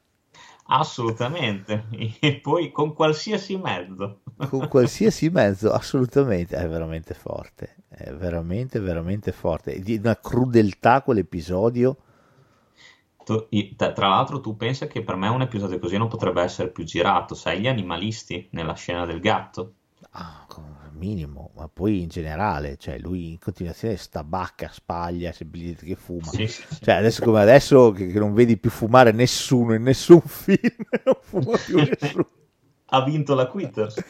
Assolutamente. 0.65 1.85
E 2.19 2.35
poi 2.35 2.71
con 2.71 2.93
qualsiasi 2.93 3.57
mezzo. 3.57 4.21
Con 4.49 4.67
qualsiasi 4.67 5.29
mezzo, 5.29 5.71
assolutamente, 5.71 6.55
è 6.55 6.67
veramente 6.67 7.13
forte. 7.13 7.75
È 7.89 8.11
veramente, 8.11 8.79
veramente 8.79 9.31
forte. 9.31 9.79
Di 9.79 9.95
una 9.95 10.17
crudeltà 10.17 11.01
quell'episodio. 11.01 11.97
Tu- 13.25 13.47
i- 13.49 13.75
tra 13.75 14.07
l'altro, 14.07 14.39
tu 14.41 14.55
pensa 14.55 14.87
che 14.87 15.03
per 15.03 15.15
me 15.15 15.27
un 15.27 15.41
episodio 15.41 15.79
così 15.79 15.97
non 15.97 16.07
potrebbe 16.07 16.41
essere 16.41 16.69
più 16.71 16.83
girato, 16.83 17.35
sai, 17.35 17.59
gli 17.61 17.67
animalisti 17.67 18.47
nella 18.51 18.73
scena 18.73 19.05
del 19.05 19.19
gatto. 19.19 19.73
Ah, 20.15 20.45
come 20.47 20.89
minimo, 20.93 21.51
ma 21.55 21.67
poi 21.67 22.01
in 22.03 22.07
generale, 22.09 22.77
cioè 22.77 22.99
lui 22.99 23.31
in 23.31 23.39
continuazione 23.39 23.95
stabacca, 23.97 24.69
spaglia, 24.71 25.31
semplicemente 25.31 25.85
che 25.85 25.95
fuma. 25.95 26.31
Sì, 26.31 26.47
sì, 26.47 26.63
sì. 26.67 26.85
Cioè 26.85 26.95
adesso 26.95 27.23
come 27.23 27.41
adesso 27.41 27.91
che, 27.91 28.07
che 28.07 28.19
non 28.19 28.33
vedi 28.33 28.57
più 28.57 28.69
fumare 28.69 29.11
nessuno 29.11 29.73
in 29.73 29.81
nessun 29.83 30.21
film, 30.25 30.59
non 31.05 31.15
fuma 31.21 31.57
più 31.57 31.79
nessuno. 31.79 32.29
Ha 32.87 33.03
vinto 33.03 33.35
la 33.35 33.47
Quitters. 33.47 34.03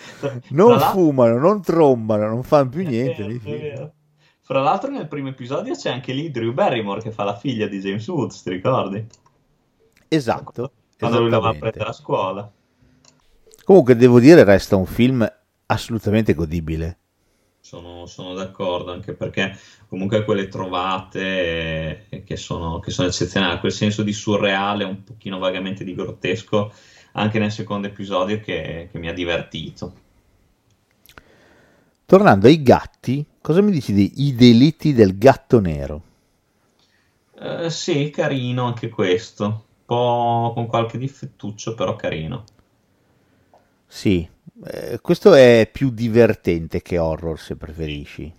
Non 0.49 0.79
fumano, 0.79 1.37
non 1.37 1.61
trombano, 1.61 2.27
non 2.27 2.43
fanno 2.43 2.69
più 2.69 2.83
È 2.83 2.85
niente 2.85 3.23
è 3.23 3.27
vero. 3.27 3.93
Fra 4.45 4.59
l'altro 4.59 4.91
nel 4.91 5.07
primo 5.07 5.29
episodio 5.29 5.73
c'è 5.73 5.89
anche 5.89 6.11
lì 6.11 6.29
Drew 6.29 6.51
Barrymore 6.51 7.01
che 7.01 7.11
fa 7.11 7.23
la 7.23 7.37
figlia 7.37 7.65
di 7.67 7.79
James 7.79 8.05
Woods, 8.09 8.43
ti 8.43 8.49
ricordi? 8.49 9.07
Esatto, 10.09 10.71
Quando 10.99 11.21
lui 11.21 11.29
la 11.29 11.39
va 11.39 11.47
a 11.47 11.53
prendere 11.53 11.85
a 11.85 11.93
scuola. 11.93 12.51
Comunque 13.63 13.95
devo 13.95 14.19
dire 14.19 14.43
resta 14.43 14.75
un 14.75 14.85
film 14.85 15.25
assolutamente 15.67 16.33
godibile. 16.33 16.97
Sono, 17.61 18.05
sono 18.05 18.33
d'accordo, 18.33 18.91
anche 18.91 19.13
perché 19.13 19.57
comunque 19.87 20.25
quelle 20.25 20.49
trovate 20.49 22.07
eh, 22.09 22.23
che 22.25 22.35
sono, 22.35 22.79
che 22.79 22.91
sono 22.91 23.07
eccezionali, 23.07 23.61
quel 23.61 23.71
senso 23.71 24.03
di 24.03 24.11
surreale, 24.11 24.83
un 24.83 25.05
pochino 25.05 25.39
vagamente 25.39 25.85
di 25.85 25.95
grottesco, 25.95 26.73
anche 27.13 27.39
nel 27.39 27.53
secondo 27.53 27.87
episodio 27.87 28.41
che, 28.41 28.89
che 28.91 28.99
mi 28.99 29.07
ha 29.07 29.13
divertito. 29.13 29.93
Tornando 32.05 32.47
ai 32.47 32.61
gatti, 32.61 33.25
cosa 33.43 33.61
mi 33.61 33.71
dici 33.71 33.91
dei 33.91 34.33
delitti 34.35 34.93
del 34.93 35.17
gatto 35.17 35.59
nero? 35.59 36.01
Eh, 37.37 37.69
sì, 37.69 38.09
carino 38.09 38.63
anche 38.63 38.87
questo, 38.87 39.45
un 39.45 39.59
po' 39.85 40.51
con 40.53 40.65
qualche 40.65 40.97
difettuccio, 40.97 41.75
però 41.75 41.97
carino. 41.97 42.45
Sì, 43.85 44.25
eh, 44.65 44.99
questo 45.01 45.33
è 45.33 45.69
più 45.69 45.89
divertente 45.89 46.81
che 46.81 46.97
horror 46.97 47.37
se 47.37 47.57
preferisci. 47.57 48.33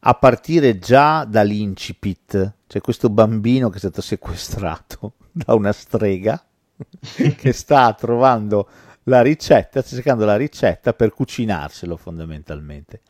A 0.00 0.14
partire 0.14 0.78
già 0.78 1.24
dall'incipit, 1.24 2.56
c'è 2.66 2.80
questo 2.82 3.08
bambino 3.08 3.70
che 3.70 3.76
è 3.76 3.78
stato 3.78 4.02
sequestrato 4.02 5.14
da 5.32 5.54
una 5.54 5.72
strega 5.72 6.44
che 7.38 7.52
sta 7.52 7.94
trovando 7.94 8.68
la 9.04 9.22
ricetta, 9.22 9.82
sta 9.82 9.96
cercando 9.96 10.24
la 10.24 10.36
ricetta 10.36 10.92
per 10.94 11.12
cucinarselo 11.12 11.96
fondamentalmente. 11.96 13.02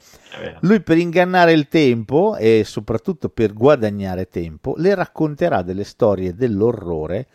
Lui 0.60 0.80
per 0.82 0.98
ingannare 0.98 1.52
il 1.52 1.68
tempo 1.68 2.36
e 2.36 2.62
soprattutto 2.64 3.28
per 3.28 3.52
guadagnare 3.52 4.28
tempo 4.28 4.74
le 4.76 4.94
racconterà 4.94 5.62
delle 5.62 5.84
storie 5.84 6.34
dell'orrore 6.34 7.26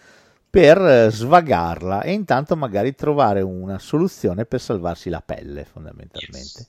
per 0.50 0.78
eh, 0.82 1.10
svagarla 1.12 2.02
e 2.02 2.12
intanto 2.14 2.56
magari 2.56 2.96
trovare 2.96 3.42
una 3.42 3.78
soluzione 3.80 4.46
per 4.46 4.60
salvarsi 4.60 5.10
la 5.10 5.22
pelle 5.22 5.64
fondamentalmente. 5.66 6.68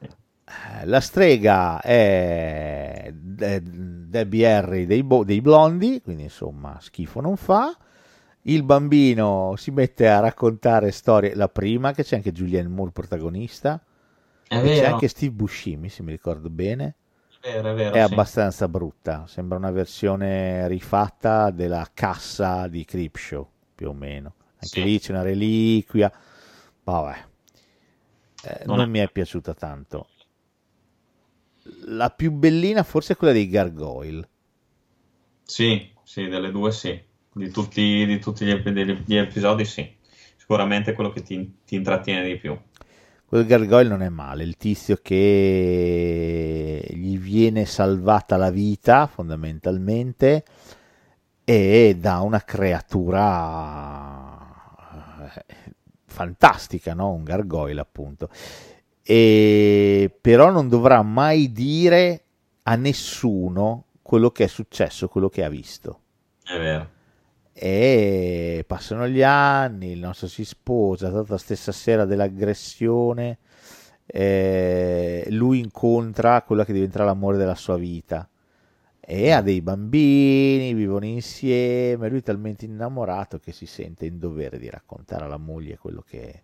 Eh, 0.00 0.86
La 0.86 1.00
strega 1.00 1.80
è 1.80 3.12
è 3.38 3.60
Debbie 3.60 4.52
Harry 4.52 4.86
dei, 4.86 5.02
bo- 5.04 5.24
dei 5.24 5.40
blondi, 5.40 6.00
quindi 6.02 6.24
insomma 6.24 6.78
schifo 6.80 7.20
non 7.20 7.36
fa. 7.36 7.76
Il 8.48 8.62
bambino 8.64 9.54
si 9.56 9.70
mette 9.70 10.08
a 10.08 10.20
raccontare 10.20 10.90
storie, 10.90 11.34
la 11.34 11.48
prima 11.48 11.92
che 11.92 12.02
c'è 12.02 12.16
anche 12.16 12.32
Julianne 12.32 12.68
Moore 12.68 12.90
protagonista, 12.92 13.80
È 14.46 14.60
e 14.60 14.70
c'è 14.70 14.86
vero, 14.86 14.86
anche 14.86 15.06
Steve 15.08 15.32
Buscemi, 15.32 15.88
se 15.88 16.02
mi 16.02 16.12
ricordo 16.12 16.48
bene. 16.50 16.94
è 17.40 17.48
vero, 17.50 17.70
è 17.70 17.74
vero, 17.74 17.98
È 17.98 17.98
sì. 17.98 18.22
abbastanza 18.22 18.68
brutta, 18.68 19.26
sembra 19.26 19.58
una 19.58 19.70
versione 19.70 20.66
rifatta 20.68 21.50
della 21.50 21.88
cassa 21.92 22.68
di 22.68 22.84
Creepshow, 22.84 23.48
più 23.74 23.88
o 23.90 23.92
meno. 23.92 24.34
Anche 24.60 24.80
Sì. 24.80 24.82
lì 24.82 24.98
c'è 24.98 25.12
una 25.12 25.22
reliquia. 25.22 26.10
Vabbè, 26.84 27.26
Eh, 28.42 28.66
Non 28.66 28.78
non 28.78 28.88
mi 28.90 28.98
è 29.00 29.08
piaciuta 29.10 29.54
tanto. 29.54 30.08
La 31.86 32.10
più 32.10 32.32
bellina 32.32 32.82
forse 32.82 33.12
è 33.12 33.16
quella 33.16 33.32
dei 33.32 33.48
Gargoyle. 33.48 34.28
Sì, 35.42 35.92
sì, 36.04 36.28
delle 36.28 36.52
due 36.52 36.70
sì. 36.70 37.04
Di 37.38 37.50
tutti, 37.50 38.04
di 38.04 38.18
tutti 38.18 38.44
gli, 38.44 38.50
ep- 38.50 39.02
gli 39.06 39.16
episodi 39.16 39.64
sì. 39.64 39.96
Sicuramente 40.36 40.90
è 40.90 40.94
quello 40.94 41.10
che 41.10 41.22
ti, 41.22 41.60
ti 41.64 41.76
intrattiene 41.76 42.24
di 42.24 42.36
più. 42.36 42.58
Quel 43.24 43.44
Gargoyle 43.44 43.88
non 43.90 44.02
è 44.02 44.08
male, 44.08 44.42
il 44.42 44.56
tizio 44.56 44.98
che 45.02 46.82
gli 46.90 47.18
viene 47.18 47.66
salvata 47.66 48.38
la 48.38 48.50
vita 48.50 49.06
fondamentalmente 49.06 50.44
e 51.44 51.96
da 52.00 52.20
una 52.20 52.40
creatura 52.40 53.26
eh, 55.34 55.44
fantastica, 56.06 56.94
no? 56.94 57.12
un 57.12 57.24
gargoyle 57.24 57.80
appunto. 57.80 58.30
E, 59.02 60.10
però 60.20 60.50
non 60.50 60.68
dovrà 60.68 61.02
mai 61.02 61.52
dire 61.52 62.22
a 62.62 62.76
nessuno 62.76 63.84
quello 64.00 64.30
che 64.30 64.44
è 64.44 64.48
successo, 64.48 65.08
quello 65.08 65.28
che 65.28 65.44
ha 65.44 65.50
visto. 65.50 66.00
È 66.42 66.58
vero. 66.58 66.96
E 67.60 68.62
passano 68.68 69.08
gli 69.08 69.22
anni, 69.22 69.90
il 69.90 69.98
nostro 69.98 70.28
si 70.28 70.44
sposa, 70.44 71.24
la 71.26 71.38
stessa 71.38 71.72
sera 71.72 72.04
dell'aggressione, 72.04 73.38
eh, 74.06 75.26
lui 75.30 75.58
incontra 75.58 76.42
quella 76.42 76.64
che 76.64 76.72
diventerà 76.72 77.04
l'amore 77.04 77.36
della 77.36 77.56
sua 77.56 77.76
vita 77.76 78.28
e 79.10 79.30
ha 79.32 79.40
dei 79.40 79.62
bambini, 79.62 80.74
vivono 80.74 81.06
insieme, 81.06 82.08
lui 82.08 82.18
è 82.18 82.22
talmente 82.22 82.66
innamorato 82.66 83.38
che 83.38 83.52
si 83.52 83.66
sente 83.66 84.06
in 84.06 84.18
dovere 84.18 84.58
di 84.58 84.68
raccontare 84.68 85.24
alla 85.24 85.38
moglie 85.38 85.78
quello 85.78 86.04
che, 86.06 86.42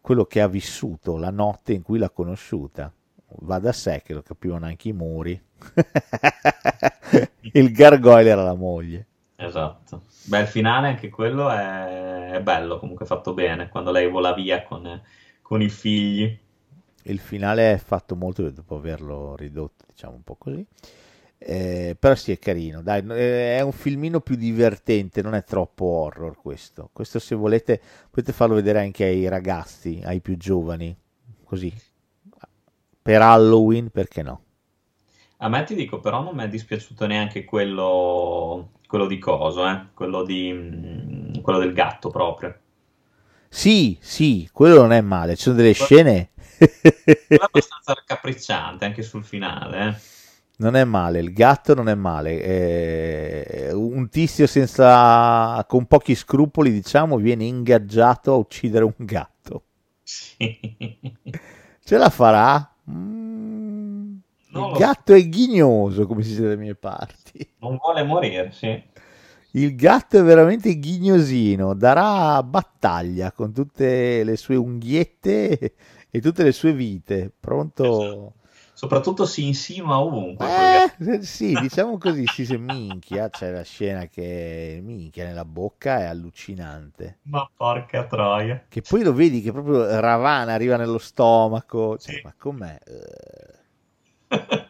quello 0.00 0.26
che 0.26 0.42
ha 0.42 0.46
vissuto 0.46 1.16
la 1.16 1.30
notte 1.30 1.72
in 1.72 1.82
cui 1.82 1.98
l'ha 1.98 2.10
conosciuta. 2.10 2.92
Va 3.40 3.58
da 3.58 3.72
sé 3.72 4.02
che 4.04 4.12
lo 4.12 4.22
capivano 4.22 4.66
anche 4.66 4.90
i 4.90 4.92
muri. 4.92 5.42
il 7.52 7.72
gargoyle 7.72 8.28
era 8.28 8.44
la 8.44 8.54
moglie. 8.54 9.06
Esatto. 9.36 10.02
Beh, 10.24 10.40
il 10.40 10.46
finale 10.46 10.88
anche 10.88 11.08
quello 11.08 11.50
è, 11.50 12.30
è 12.30 12.42
bello, 12.42 12.78
comunque 12.78 13.04
fatto 13.04 13.34
bene, 13.34 13.68
quando 13.68 13.90
lei 13.90 14.08
vola 14.08 14.32
via 14.32 14.62
con, 14.62 15.02
con 15.42 15.60
i 15.60 15.68
figli. 15.68 16.38
Il 17.02 17.18
finale 17.18 17.72
è 17.72 17.76
fatto 17.76 18.16
molto 18.16 18.48
dopo 18.50 18.76
averlo 18.76 19.36
ridotto, 19.36 19.84
diciamo 19.88 20.14
un 20.14 20.22
po' 20.22 20.36
così. 20.36 20.66
Eh, 21.36 21.94
però 21.98 22.14
sì, 22.14 22.32
è 22.32 22.38
carino. 22.38 22.80
Dai, 22.80 23.06
è 23.06 23.60
un 23.60 23.72
filmino 23.72 24.20
più 24.20 24.36
divertente, 24.36 25.20
non 25.20 25.34
è 25.34 25.44
troppo 25.44 25.84
horror 25.84 26.36
questo. 26.40 26.88
Questo, 26.92 27.18
se 27.18 27.34
volete, 27.34 27.80
potete 28.08 28.32
farlo 28.32 28.54
vedere 28.54 28.80
anche 28.80 29.04
ai 29.04 29.28
ragazzi, 29.28 30.00
ai 30.04 30.20
più 30.20 30.38
giovani, 30.38 30.96
così. 31.44 31.70
Per 33.02 33.20
Halloween, 33.20 33.90
perché 33.90 34.22
no? 34.22 34.42
A 35.38 35.48
me 35.48 35.62
ti 35.64 35.74
dico, 35.74 36.00
però 36.00 36.22
non 36.22 36.34
mi 36.34 36.44
è 36.44 36.48
dispiaciuto 36.48 37.06
neanche 37.06 37.44
quello, 37.44 38.70
quello 38.86 39.06
di 39.06 39.18
coso, 39.18 39.66
eh? 39.68 39.86
quello, 39.94 40.22
di, 40.22 40.52
mm, 40.52 41.40
quello 41.40 41.58
del 41.58 41.72
gatto 41.72 42.10
proprio. 42.10 42.56
Sì, 43.48 43.96
sì, 44.00 44.48
quello 44.52 44.80
non 44.80 44.92
è 44.92 45.00
male. 45.00 45.36
Ci 45.36 45.42
sono 45.42 45.56
delle 45.56 45.72
scene. 45.72 46.30
Quello 46.58 47.44
abbastanza 47.44 47.92
raccapricciante 47.94 48.84
anche 48.84 49.02
sul 49.02 49.24
finale. 49.24 49.88
Eh? 49.88 49.94
Non 50.56 50.76
è 50.76 50.84
male, 50.84 51.18
il 51.18 51.32
gatto 51.32 51.74
non 51.74 51.88
è 51.88 51.94
male. 51.94 52.42
Eh, 52.42 53.72
un 53.72 54.08
tizio 54.08 54.46
senza, 54.46 55.64
con 55.68 55.86
pochi 55.86 56.14
scrupoli, 56.14 56.70
diciamo, 56.70 57.16
viene 57.16 57.44
ingaggiato 57.44 58.32
a 58.32 58.36
uccidere 58.36 58.84
un 58.84 58.94
gatto. 58.96 59.64
Sì. 60.02 60.58
Ce 61.84 61.96
la 61.96 62.10
farà? 62.10 62.76
Mm, 62.90 63.33
il 64.54 64.72
gatto 64.76 65.12
è 65.12 65.28
ghignoso, 65.28 66.06
come 66.06 66.22
si 66.22 66.30
dice 66.30 66.42
dalle 66.42 66.56
mie 66.56 66.74
parti. 66.74 67.48
Non 67.60 67.76
vuole 67.76 68.02
morire, 68.02 68.50
sì. 68.52 68.82
Il 69.52 69.76
gatto 69.76 70.18
è 70.18 70.22
veramente 70.22 70.78
ghignosino, 70.78 71.74
darà 71.74 72.42
battaglia 72.42 73.30
con 73.32 73.52
tutte 73.52 74.24
le 74.24 74.36
sue 74.36 74.56
unghiette 74.56 75.74
e 76.10 76.20
tutte 76.20 76.42
le 76.42 76.52
sue 76.52 76.72
vite, 76.72 77.32
pronto... 77.38 78.02
Esatto 78.02 78.32
soprattutto 78.84 79.24
si 79.24 79.46
insinua 79.46 80.00
ovunque. 80.00 80.46
Eh, 80.98 81.22
sì, 81.22 81.54
diciamo 81.58 81.96
così, 81.96 82.24
si 82.26 82.44
se 82.44 82.58
minchia, 82.58 83.30
c'è 83.30 83.50
la 83.50 83.62
scena 83.62 84.06
che 84.06 84.80
minchia 84.82 85.24
nella 85.24 85.44
bocca 85.44 86.00
è 86.00 86.04
allucinante. 86.04 87.18
Ma 87.22 87.48
porca 87.56 88.04
troia. 88.04 88.64
Che 88.68 88.82
poi 88.82 89.02
lo 89.02 89.14
vedi 89.14 89.40
che 89.40 89.52
proprio 89.52 90.00
ravana, 90.00 90.52
arriva 90.52 90.76
nello 90.76 90.98
stomaco, 90.98 91.96
cioè, 91.98 92.14
sì. 92.16 92.20
ma 92.24 92.34
com'è? 92.36 92.78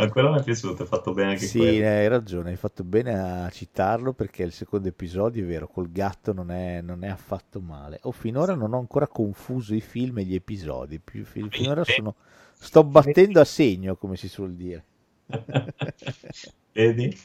Ma 0.00 0.08
quello 0.08 0.32
mi 0.32 0.38
è 0.38 0.42
piaciuto, 0.42 0.84
è 0.84 0.86
fatto 0.86 1.12
bene 1.12 1.32
anche 1.32 1.46
sì, 1.46 1.58
quello. 1.58 1.72
Sì, 1.72 1.82
hai 1.82 2.08
ragione, 2.08 2.50
hai 2.50 2.56
fatto 2.56 2.84
bene 2.84 3.44
a 3.44 3.50
citarlo 3.50 4.12
perché 4.14 4.44
il 4.44 4.52
secondo 4.52 4.88
episodio, 4.88 5.42
è 5.42 5.46
vero, 5.46 5.68
col 5.68 5.90
gatto 5.90 6.32
non 6.32 6.50
è, 6.50 6.80
non 6.80 7.04
è 7.04 7.08
affatto 7.08 7.60
male. 7.60 7.98
O 8.02 8.08
oh, 8.08 8.12
finora 8.12 8.54
non 8.54 8.72
ho 8.72 8.78
ancora 8.78 9.06
confuso 9.08 9.74
i 9.74 9.80
film 9.80 10.18
e 10.18 10.24
gli 10.24 10.34
episodi, 10.34 11.00
più, 11.00 11.24
finora 11.24 11.84
sono, 11.84 12.14
sto 12.54 12.82
battendo 12.84 13.40
a 13.40 13.44
segno, 13.44 13.96
come 13.96 14.16
si 14.16 14.28
suol 14.28 14.54
dire. 14.54 14.84
Vedi? 16.72 17.18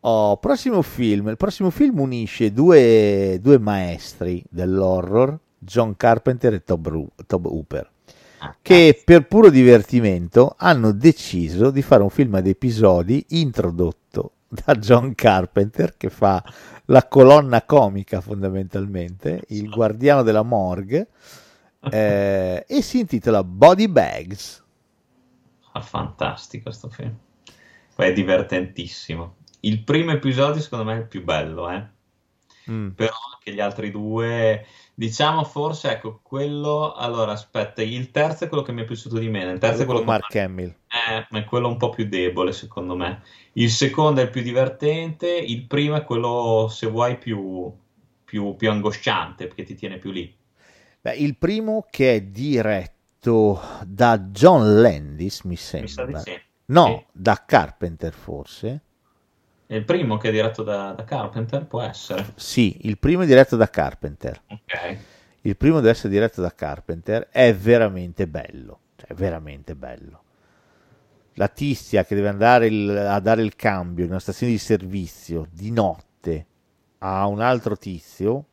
Oh, 0.00 0.36
prossimo 0.38 0.82
film. 0.82 1.28
Il 1.28 1.36
prossimo 1.36 1.70
film 1.70 2.00
unisce 2.00 2.52
due, 2.52 3.38
due 3.40 3.58
maestri 3.58 4.42
dell'horror, 4.48 5.38
John 5.58 5.96
Carpenter 5.96 6.54
e 6.54 6.64
Tob, 6.64 7.08
Tob 7.26 7.46
Hooper 7.46 7.90
che 8.62 9.00
per 9.04 9.26
puro 9.26 9.50
divertimento 9.50 10.54
hanno 10.58 10.92
deciso 10.92 11.70
di 11.70 11.82
fare 11.82 12.02
un 12.02 12.10
film 12.10 12.34
ad 12.34 12.46
episodi 12.46 13.24
introdotto 13.28 14.32
da 14.48 14.74
John 14.74 15.14
Carpenter 15.14 15.96
che 15.96 16.08
fa 16.10 16.42
la 16.86 17.06
colonna 17.06 17.62
comica 17.62 18.20
fondamentalmente, 18.20 19.42
il 19.48 19.68
guardiano 19.68 20.22
della 20.22 20.42
morgue 20.42 21.08
eh, 21.90 22.64
e 22.66 22.82
si 22.82 23.00
intitola 23.00 23.44
Body 23.44 23.88
Bags. 23.88 24.64
Ah, 25.72 25.82
fantastico 25.82 26.64
questo 26.64 26.88
film, 26.88 27.14
poi 27.94 28.08
è 28.08 28.12
divertentissimo. 28.12 29.36
Il 29.60 29.82
primo 29.82 30.12
episodio 30.12 30.62
secondo 30.62 30.84
me 30.84 30.94
è 30.94 30.98
il 31.00 31.06
più 31.06 31.22
bello, 31.22 31.70
eh? 31.70 31.96
mm. 32.70 32.88
però 32.90 33.14
anche 33.34 33.52
gli 33.52 33.60
altri 33.60 33.90
due 33.90 34.64
Diciamo 34.98 35.44
forse, 35.44 35.92
ecco, 35.92 36.18
quello... 36.24 36.92
Allora, 36.92 37.30
aspetta, 37.30 37.82
il 37.82 38.10
terzo 38.10 38.42
è 38.42 38.48
quello 38.48 38.64
che 38.64 38.72
mi 38.72 38.82
è 38.82 38.84
piaciuto 38.84 39.16
di 39.16 39.28
meno. 39.28 39.52
Il 39.52 39.60
terzo 39.60 39.82
è 39.82 39.84
quello 39.84 40.00
con 40.00 40.08
Mark 40.08 40.34
Hamill. 40.34 40.74
Eh, 40.88 41.24
ma 41.30 41.38
è 41.38 41.44
quello 41.44 41.68
un 41.68 41.76
po' 41.76 41.90
più 41.90 42.08
debole, 42.08 42.50
secondo 42.50 42.96
me. 42.96 43.22
Il 43.52 43.70
secondo 43.70 44.20
è 44.20 44.24
il 44.24 44.30
più 44.30 44.42
divertente, 44.42 45.28
il 45.28 45.66
primo 45.66 45.94
è 45.94 46.02
quello, 46.02 46.66
se 46.68 46.88
vuoi, 46.88 47.16
più, 47.16 47.72
più, 48.24 48.56
più 48.56 48.70
angosciante, 48.70 49.46
perché 49.46 49.62
ti 49.62 49.76
tiene 49.76 49.98
più 49.98 50.10
lì. 50.10 50.36
Beh, 51.00 51.14
il 51.14 51.36
primo 51.36 51.86
che 51.88 52.16
è 52.16 52.20
diretto 52.22 53.60
da 53.84 54.18
John 54.18 54.80
Landis, 54.80 55.42
mi 55.42 55.54
sembra. 55.54 56.06
Mi. 56.06 56.40
No, 56.64 56.86
sì. 56.86 57.04
da 57.12 57.44
Carpenter 57.46 58.12
forse. 58.12 58.80
È 59.68 59.74
il 59.74 59.84
primo 59.84 60.16
che 60.16 60.30
è 60.30 60.32
diretto 60.32 60.62
da, 60.62 60.92
da, 60.92 61.04
Carpenter, 61.04 61.66
può 61.66 61.82
essere? 61.82 62.32
Sì, 62.36 62.78
il 62.84 62.96
primo 62.96 63.24
è 63.24 63.26
diretto 63.26 63.54
da 63.54 63.68
Carpenter. 63.68 64.40
Ok. 64.46 64.98
Il 65.42 65.58
primo 65.58 65.76
deve 65.76 65.90
essere 65.90 66.08
diretto 66.08 66.40
da 66.40 66.54
Carpenter, 66.54 67.28
è 67.30 67.54
veramente 67.54 68.26
bello, 68.26 68.80
cioè 68.96 69.14
veramente 69.14 69.74
bello. 69.74 70.22
La 71.34 71.48
tizia 71.48 72.06
che 72.06 72.14
deve 72.14 72.28
andare 72.28 72.66
il, 72.66 72.88
a 72.96 73.20
dare 73.20 73.42
il 73.42 73.56
cambio 73.56 74.04
in 74.06 74.10
una 74.10 74.20
stazione 74.20 74.52
di 74.52 74.58
servizio 74.58 75.46
di 75.52 75.70
notte 75.70 76.46
a 77.00 77.26
un 77.26 77.42
altro 77.42 77.76
tizio 77.76 78.46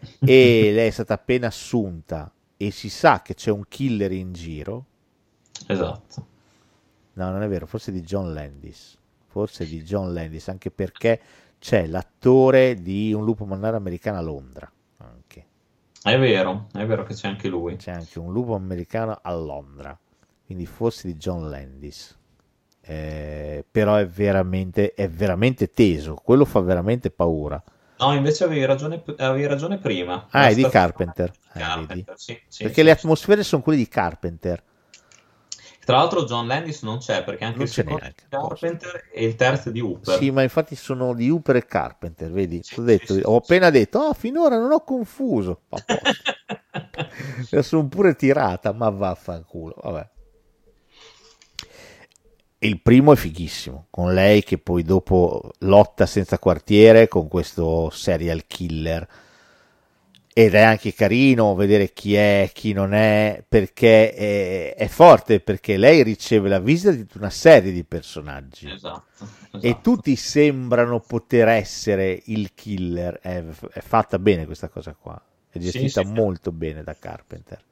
e 0.20 0.70
lei 0.74 0.88
è 0.88 0.90
stata 0.90 1.14
appena 1.14 1.46
assunta 1.46 2.30
e 2.54 2.70
si 2.70 2.90
sa 2.90 3.22
che 3.22 3.32
c'è 3.32 3.50
un 3.50 3.66
killer 3.66 4.12
in 4.12 4.34
giro. 4.34 4.84
Esatto. 5.66 6.26
No, 7.14 7.30
non 7.30 7.42
è 7.42 7.48
vero, 7.48 7.64
forse 7.64 7.90
di 7.90 8.02
John 8.02 8.34
Landis 8.34 8.97
forse 9.38 9.68
di 9.68 9.84
John 9.84 10.12
Landis, 10.12 10.48
anche 10.48 10.72
perché 10.72 11.20
c'è 11.60 11.86
l'attore 11.86 12.74
di 12.74 13.12
Un 13.12 13.24
lupo 13.24 13.44
mannaro 13.44 13.76
americano 13.76 14.18
a 14.18 14.20
Londra. 14.20 14.68
Anche. 14.96 15.46
È 16.02 16.18
vero, 16.18 16.66
è 16.72 16.84
vero 16.84 17.04
che 17.04 17.14
c'è 17.14 17.28
anche 17.28 17.46
lui. 17.46 17.76
C'è 17.76 17.92
anche 17.92 18.18
un 18.18 18.32
lupo 18.32 18.56
americano 18.56 19.16
a 19.22 19.32
Londra, 19.36 19.96
quindi 20.44 20.66
forse 20.66 21.06
di 21.06 21.14
John 21.14 21.48
Landis. 21.48 22.16
Eh, 22.80 23.64
però 23.70 23.94
è 23.94 24.08
veramente, 24.08 24.92
è 24.94 25.08
veramente 25.08 25.70
teso, 25.70 26.14
quello 26.16 26.44
fa 26.44 26.58
veramente 26.58 27.10
paura. 27.10 27.62
No, 28.00 28.14
invece 28.14 28.42
avevi 28.42 28.64
ragione, 28.64 29.04
avevi 29.18 29.46
ragione 29.46 29.78
prima. 29.78 30.26
Ah, 30.30 30.48
è 30.48 30.54
di 30.54 30.68
Carpenter. 30.68 31.30
Carpenter 31.52 32.14
eh, 32.14 32.18
sì, 32.18 32.40
sì, 32.48 32.62
perché 32.64 32.80
sì, 32.80 32.86
le 32.86 32.90
atmosfere 32.90 33.44
sono 33.44 33.62
quelle 33.62 33.78
di 33.78 33.86
Carpenter. 33.86 34.62
Tra 35.88 35.96
l'altro 35.96 36.26
John 36.26 36.46
Landis 36.46 36.82
non 36.82 36.98
c'è 36.98 37.24
perché 37.24 37.44
anche 37.44 37.56
Non 37.56 37.66
il 37.66 37.72
secondo 37.72 38.00
neanche, 38.00 38.24
è 38.24 38.28
Carpenter 38.28 39.08
e 39.10 39.24
il 39.24 39.36
terzo 39.36 39.70
di 39.70 39.80
Hooper. 39.80 40.18
Sì, 40.18 40.30
ma 40.30 40.42
infatti 40.42 40.76
sono 40.76 41.14
di 41.14 41.30
Hooper 41.30 41.56
e 41.56 41.64
Carpenter, 41.64 42.30
vedi? 42.30 42.60
Sì, 42.62 42.74
T'ho 42.74 42.82
detto, 42.82 43.14
sì, 43.14 43.20
sì, 43.20 43.22
ho 43.24 43.36
appena 43.36 43.70
detto, 43.70 43.98
oh, 44.00 44.12
finora 44.12 44.58
non 44.58 44.70
ho 44.70 44.84
confuso. 44.84 45.62
A 45.70 45.82
posto. 45.86 46.10
La 47.56 47.62
sono 47.62 47.88
pure 47.88 48.16
tirata, 48.16 48.74
ma 48.74 48.90
vaffanculo. 48.90 49.76
Vabbè. 49.82 50.10
Il 52.58 52.82
primo 52.82 53.14
è 53.14 53.16
fighissimo, 53.16 53.86
con 53.88 54.12
lei 54.12 54.44
che 54.44 54.58
poi 54.58 54.82
dopo 54.82 55.52
lotta 55.60 56.04
senza 56.04 56.38
quartiere 56.38 57.08
con 57.08 57.28
questo 57.28 57.88
serial 57.88 58.46
killer. 58.46 59.08
Ed 60.42 60.54
è 60.54 60.60
anche 60.60 60.94
carino 60.94 61.54
vedere 61.54 61.92
chi 61.92 62.14
è, 62.14 62.50
chi 62.52 62.72
non 62.72 62.94
è, 62.94 63.42
perché 63.48 64.12
è, 64.14 64.74
è 64.76 64.86
forte, 64.88 65.40
perché 65.40 65.76
lei 65.76 66.02
riceve 66.02 66.48
la 66.48 66.60
visita 66.60 66.92
di 66.92 67.04
una 67.14 67.30
serie 67.30 67.72
di 67.72 67.84
personaggi 67.84 68.72
Esatto, 68.74 69.26
e 69.60 69.80
esatto. 69.80 69.80
tutti 69.80 70.14
sembrano 70.16 71.00
poter 71.00 71.48
essere 71.48 72.22
il 72.26 72.54
killer. 72.54 73.18
È, 73.20 73.44
è 73.72 73.80
fatta 73.80 74.18
bene 74.18 74.46
questa 74.46 74.68
cosa 74.68 74.94
qua, 74.94 75.20
è 75.50 75.58
Sì, 75.60 75.88
gestita 75.88 76.02
sì. 76.02 76.04
molto 76.04 76.52
bene 76.52 76.82
da 76.84 76.96
Carpenter. 76.98 77.62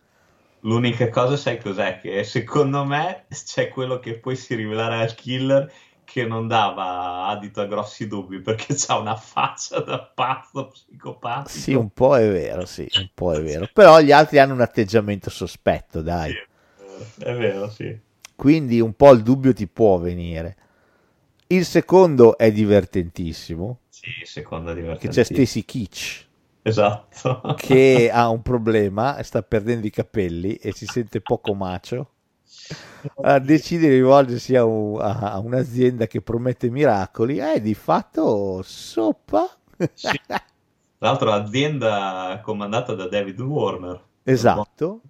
L'unica 0.60 1.09
cosa, 1.10 1.36
sai 1.36 1.59
cos'è? 1.60 1.98
Che 2.01 2.22
secondo 2.24 2.84
me 2.84 3.26
c'è 3.30 3.68
quello 3.68 3.98
che 4.01 4.18
poi 4.18 4.36
si 4.36 4.55
rivelerà 4.55 4.98
al 4.98 5.14
killer 5.14 5.72
che 6.06 6.24
non 6.26 6.48
dava 6.48 7.26
adito 7.26 7.60
a 7.60 7.66
grossi 7.66 8.06
dubbi 8.06 8.40
perché 8.40 8.74
c'ha 8.74 8.96
una 8.98 9.16
faccia 9.16 9.80
da 9.80 10.00
pazzo 10.02 10.68
psicopatico. 10.68 11.48
Sì, 11.48 11.72
un 11.74 11.88
po' 11.90 12.16
è 12.18 12.28
vero, 12.30 12.66
sì, 12.66 12.86
un 12.96 13.08
po' 13.14 13.32
è 13.34 13.40
vero. 13.42 13.66
Però 13.72 14.00
gli 14.00 14.12
altri 14.12 14.38
hanno 14.38 14.52
un 14.52 14.60
atteggiamento 14.60 15.30
sospetto, 15.30 16.02
dai. 16.02 16.30
Sì, 16.30 17.22
è 17.22 17.32
vero, 17.34 17.70
sì. 17.70 17.98
Quindi 18.36 18.80
un 18.80 18.92
po' 18.94 19.10
il 19.12 19.22
dubbio 19.22 19.52
ti 19.52 19.66
può 19.66 19.98
venire. 19.98 20.56
Il 21.48 21.64
secondo 21.64 22.38
è 22.38 22.52
divertentissimo, 22.52 23.80
Sì, 23.88 24.10
seconda 24.24 24.72
che 24.72 24.74
divertente. 24.74 25.08
c'è 25.08 25.24
Stacy 25.24 25.64
Kitsch 25.64 26.26
Esatto. 26.62 27.40
che 27.54 28.10
ha 28.12 28.28
un 28.28 28.42
problema, 28.42 29.22
sta 29.22 29.42
perdendo 29.42 29.86
i 29.86 29.90
capelli 29.90 30.54
e 30.56 30.72
si 30.72 30.86
sente 30.86 31.20
poco 31.20 31.54
macio. 31.54 32.12
Allora, 33.14 33.38
decide 33.38 33.88
di 33.88 33.94
rivolgersi 33.97 34.56
a, 34.56 34.64
un- 34.64 35.01
a- 35.01 35.32
a 35.32 35.38
un'azienda 35.38 36.06
che 36.06 36.20
promette 36.22 36.70
miracoli 36.70 37.38
e 37.38 37.60
di 37.60 37.74
fatto 37.74 38.62
soppa. 38.62 39.48
Sì. 39.93 40.18
Tra 40.26 41.09
l'altro 41.10 41.28
l'azienda 41.28 42.40
comandata 42.43 42.94
da 42.94 43.09
David 43.09 43.40
Warner. 43.40 44.02
Esatto. 44.24 45.01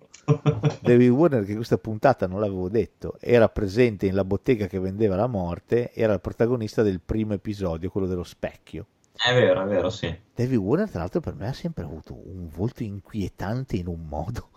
David 0.80 1.10
Warner, 1.10 1.44
che 1.44 1.54
questa 1.54 1.78
puntata 1.78 2.26
non 2.26 2.40
l'avevo 2.40 2.68
detto, 2.68 3.16
era 3.20 3.48
presente 3.48 4.06
nella 4.06 4.24
bottega 4.24 4.66
che 4.66 4.78
vendeva 4.80 5.14
la 5.16 5.26
morte, 5.28 5.92
era 5.92 6.12
il 6.14 6.20
protagonista 6.20 6.82
del 6.82 7.00
primo 7.00 7.34
episodio, 7.34 7.90
quello 7.90 8.06
dello 8.08 8.24
specchio. 8.24 8.86
È 9.16 9.32
vero, 9.32 9.62
è 9.62 9.66
vero, 9.66 9.88
sì. 9.90 10.14
David 10.34 10.58
Warner, 10.58 10.90
tra 10.90 11.00
l'altro, 11.00 11.20
per 11.20 11.34
me 11.34 11.48
ha 11.48 11.52
sempre 11.52 11.84
avuto 11.84 12.14
un 12.14 12.48
volto 12.48 12.82
inquietante 12.82 13.76
in 13.76 13.86
un 13.86 14.06
modo. 14.06 14.50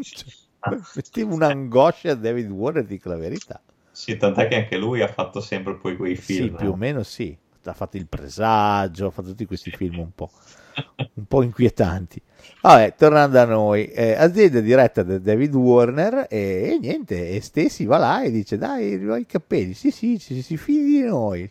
Cioè, 0.00 0.28
mettevo 0.94 1.34
un'angoscia 1.34 2.12
a 2.12 2.14
David 2.14 2.50
Warner, 2.50 2.84
dico 2.84 3.08
la 3.08 3.16
verità. 3.16 3.60
Sì, 3.90 4.16
tant'è 4.16 4.48
che 4.48 4.56
anche 4.56 4.76
lui 4.76 5.02
ha 5.02 5.08
fatto 5.08 5.40
sempre 5.40 5.74
poi 5.74 5.96
quei 5.96 6.16
film. 6.16 6.48
Sì, 6.48 6.54
più 6.54 6.70
o 6.70 6.76
meno 6.76 7.02
sì. 7.02 7.36
Ha 7.64 7.74
fatto 7.74 7.98
il 7.98 8.06
presagio, 8.06 9.06
ha 9.06 9.10
fatto 9.10 9.28
tutti 9.28 9.44
questi 9.44 9.70
film 9.70 9.98
un 9.98 10.14
po', 10.14 10.30
un 11.14 11.24
po' 11.26 11.42
inquietanti. 11.42 12.20
Vabbè, 12.62 12.94
tornando 12.96 13.38
a 13.38 13.44
noi, 13.44 13.86
eh, 13.88 14.14
azienda 14.14 14.60
diretta 14.60 15.02
da 15.02 15.18
David 15.18 15.54
Warner 15.54 16.26
e, 16.30 16.70
e 16.72 16.78
niente, 16.80 17.28
e 17.28 17.40
Stacy 17.42 17.84
va 17.84 17.98
là 17.98 18.22
e 18.22 18.30
dice 18.30 18.56
dai, 18.56 18.94
i 18.94 19.26
capelli, 19.26 19.74
sì 19.74 19.90
sì, 19.90 20.18
ci, 20.18 20.40
si 20.40 20.56
fidi 20.56 21.00
di 21.00 21.02
noi. 21.02 21.50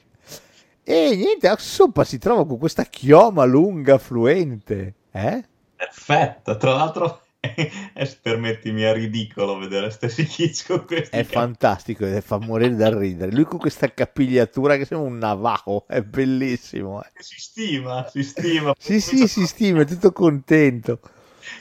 E 0.83 1.15
niente, 1.15 1.47
a 1.47 1.55
sopra 1.59 2.03
si 2.03 2.17
trova 2.17 2.45
con 2.47 2.57
questa 2.57 2.83
chioma 2.85 3.45
lunga, 3.45 3.99
fluente. 3.99 4.95
Eh? 5.11 5.43
Perfetto, 5.75 6.57
tra 6.57 6.73
l'altro 6.73 7.21
è, 7.93 8.17
permettimi, 8.21 8.81
è 8.81 8.93
ridicolo 8.93 9.57
vedere 9.57 9.89
Stacy 9.91 10.25
Kitsch 10.25 10.67
con 10.67 10.85
questi 10.85 11.17
È 11.17 11.23
capelli. 11.23 11.31
fantastico 11.33 12.05
e 12.05 12.21
fa 12.21 12.39
morire 12.39 12.75
da 12.75 12.95
ridere. 12.97 13.31
Lui 13.31 13.43
con 13.43 13.59
questa 13.59 13.93
capigliatura 13.93 14.75
che 14.75 14.85
sembra 14.85 15.07
un 15.07 15.17
navajo, 15.17 15.85
è 15.87 16.01
bellissimo. 16.01 17.03
eh. 17.03 17.11
Si 17.19 17.39
stima, 17.39 18.07
si 18.07 18.23
stima. 18.23 18.73
Sì, 18.77 18.99
sì, 18.99 19.27
si 19.27 19.45
stima, 19.45 19.81
è 19.81 19.85
tutto 19.85 20.11
contento. 20.11 20.99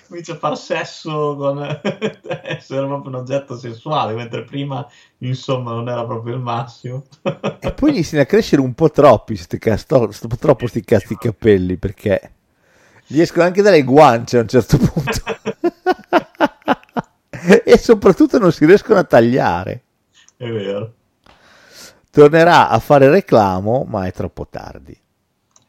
Comincia 0.07 0.33
a 0.33 0.37
far 0.37 0.57
sesso 0.57 1.37
con 1.37 1.59
essere 2.43 2.87
proprio 2.87 3.09
un 3.11 3.15
oggetto 3.15 3.57
sessuale, 3.57 4.15
mentre 4.15 4.45
prima, 4.45 4.87
insomma, 5.19 5.73
non 5.73 5.89
era 5.89 6.05
proprio 6.05 6.35
il 6.35 6.41
massimo. 6.41 7.05
E 7.61 7.73
poi 7.73 7.91
iniziano 7.91 8.23
a 8.23 8.27
crescere 8.27 8.61
un 8.63 8.75
po' 8.75 8.91
troppi, 8.91 9.37
sti 9.37 9.59
casto- 9.59 10.11
sto- 10.13 10.29
troppo 10.39 10.67
sti 10.67 10.83
cazzi 10.85 11.17
capelli, 11.17 11.77
perché 11.77 12.33
gli 13.07 13.21
escono 13.21 13.45
anche 13.47 13.63
dalle 13.63 13.83
guance 13.85 14.39
a 14.39 14.43
un 14.43 14.49
certo 14.49 14.79
punto. 14.79 15.21
e 17.65 17.79
soprattutto 17.79 18.39
non 18.39 18.53
si 18.53 18.67
riescono 18.67 18.99
a 18.99 19.05
tagliare. 19.05 19.83
È 20.37 20.49
vero. 20.49 20.95
Tornerà 22.11 22.69
a 22.69 22.79
fare 22.79 23.09
reclamo, 23.09 23.85
ma 23.89 24.07
è 24.07 24.13
troppo 24.13 24.47
tardi. 24.49 24.99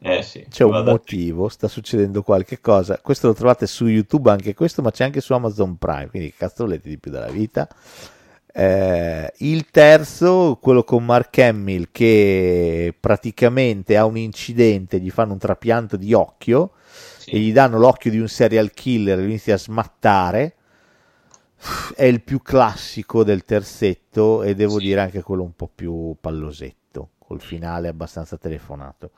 Eh 0.02 0.22
sì. 0.22 0.46
C'è 0.48 0.64
un 0.64 0.82
motivo, 0.82 1.48
sta 1.48 1.68
succedendo 1.68 2.22
qualche 2.22 2.60
cosa. 2.60 2.98
Questo 3.02 3.28
lo 3.28 3.34
trovate 3.34 3.66
su 3.66 3.86
YouTube 3.86 4.30
anche 4.30 4.54
questo, 4.54 4.80
ma 4.80 4.90
c'è 4.90 5.04
anche 5.04 5.20
su 5.20 5.34
Amazon 5.34 5.76
Prime, 5.76 6.08
quindi 6.08 6.30
che 6.30 6.36
cazzo 6.38 6.64
volete 6.64 6.88
di 6.88 6.98
più 6.98 7.10
dalla 7.10 7.30
vita. 7.30 7.68
Eh, 8.52 9.32
il 9.38 9.70
terzo, 9.70 10.58
quello 10.60 10.84
con 10.84 11.04
Mark 11.04 11.38
Hamill, 11.38 11.88
che 11.92 12.94
praticamente 12.98 13.96
ha 13.96 14.06
un 14.06 14.16
incidente, 14.16 14.98
gli 14.98 15.10
fanno 15.10 15.32
un 15.32 15.38
trapianto 15.38 15.96
di 15.96 16.14
occhio 16.14 16.72
sì. 17.18 17.30
e 17.30 17.38
gli 17.38 17.52
danno 17.52 17.78
l'occhio 17.78 18.10
di 18.10 18.18
un 18.18 18.28
serial 18.28 18.72
killer 18.72 19.18
e 19.18 19.20
lui 19.20 19.30
inizia 19.30 19.54
a 19.54 19.58
smattare. 19.58 20.54
È 21.94 22.04
il 22.04 22.22
più 22.22 22.40
classico 22.40 23.22
del 23.22 23.44
terzetto 23.44 24.42
e 24.42 24.54
devo 24.54 24.78
Sì. 24.78 24.86
dire 24.86 25.00
anche 25.00 25.22
quello 25.22 25.42
un 25.42 25.54
po' 25.54 25.68
più 25.72 26.16
pallosetto, 26.18 27.10
col 27.18 27.40
finale 27.40 27.88
abbastanza 27.88 28.36
telefonato. 28.38 29.10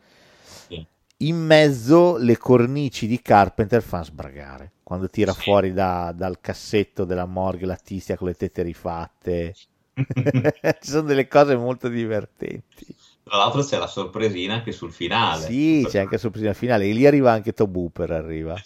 Sì. 0.42 0.84
In 1.18 1.36
mezzo 1.36 2.16
le 2.16 2.36
cornici 2.38 3.06
di 3.06 3.22
Carpenter 3.22 3.80
fanno 3.82 4.04
sbragare. 4.04 4.72
Quando 4.82 5.08
tira 5.08 5.32
Sì. 5.32 5.40
fuori 5.42 5.72
da- 5.72 6.12
dal 6.14 6.40
cassetto 6.40 7.04
della 7.04 7.26
morgue 7.26 7.66
la 7.66 7.76
tizia 7.76 8.16
con 8.16 8.26
le 8.26 8.34
tette 8.34 8.62
rifatte. 8.62 9.54
Ci 10.80 10.90
sono 10.90 11.06
delle 11.06 11.28
cose 11.28 11.54
molto 11.56 11.88
divertenti. 11.88 12.86
Tra 13.22 13.36
l'altro 13.36 13.62
c'è 13.62 13.78
la 13.78 13.86
sorpresina 13.86 14.54
anche 14.54 14.72
sul 14.72 14.90
finale. 14.90 15.46
Sì, 15.46 15.86
c'è 15.88 16.00
anche 16.00 16.14
la 16.14 16.18
sorpresa 16.20 16.52
finale. 16.54 16.86
E 16.86 16.92
lì 16.92 17.06
arriva 17.06 17.30
anche 17.30 17.52
Tob 17.52 17.74
Hooper, 17.76 18.10
arriva. 18.10 18.56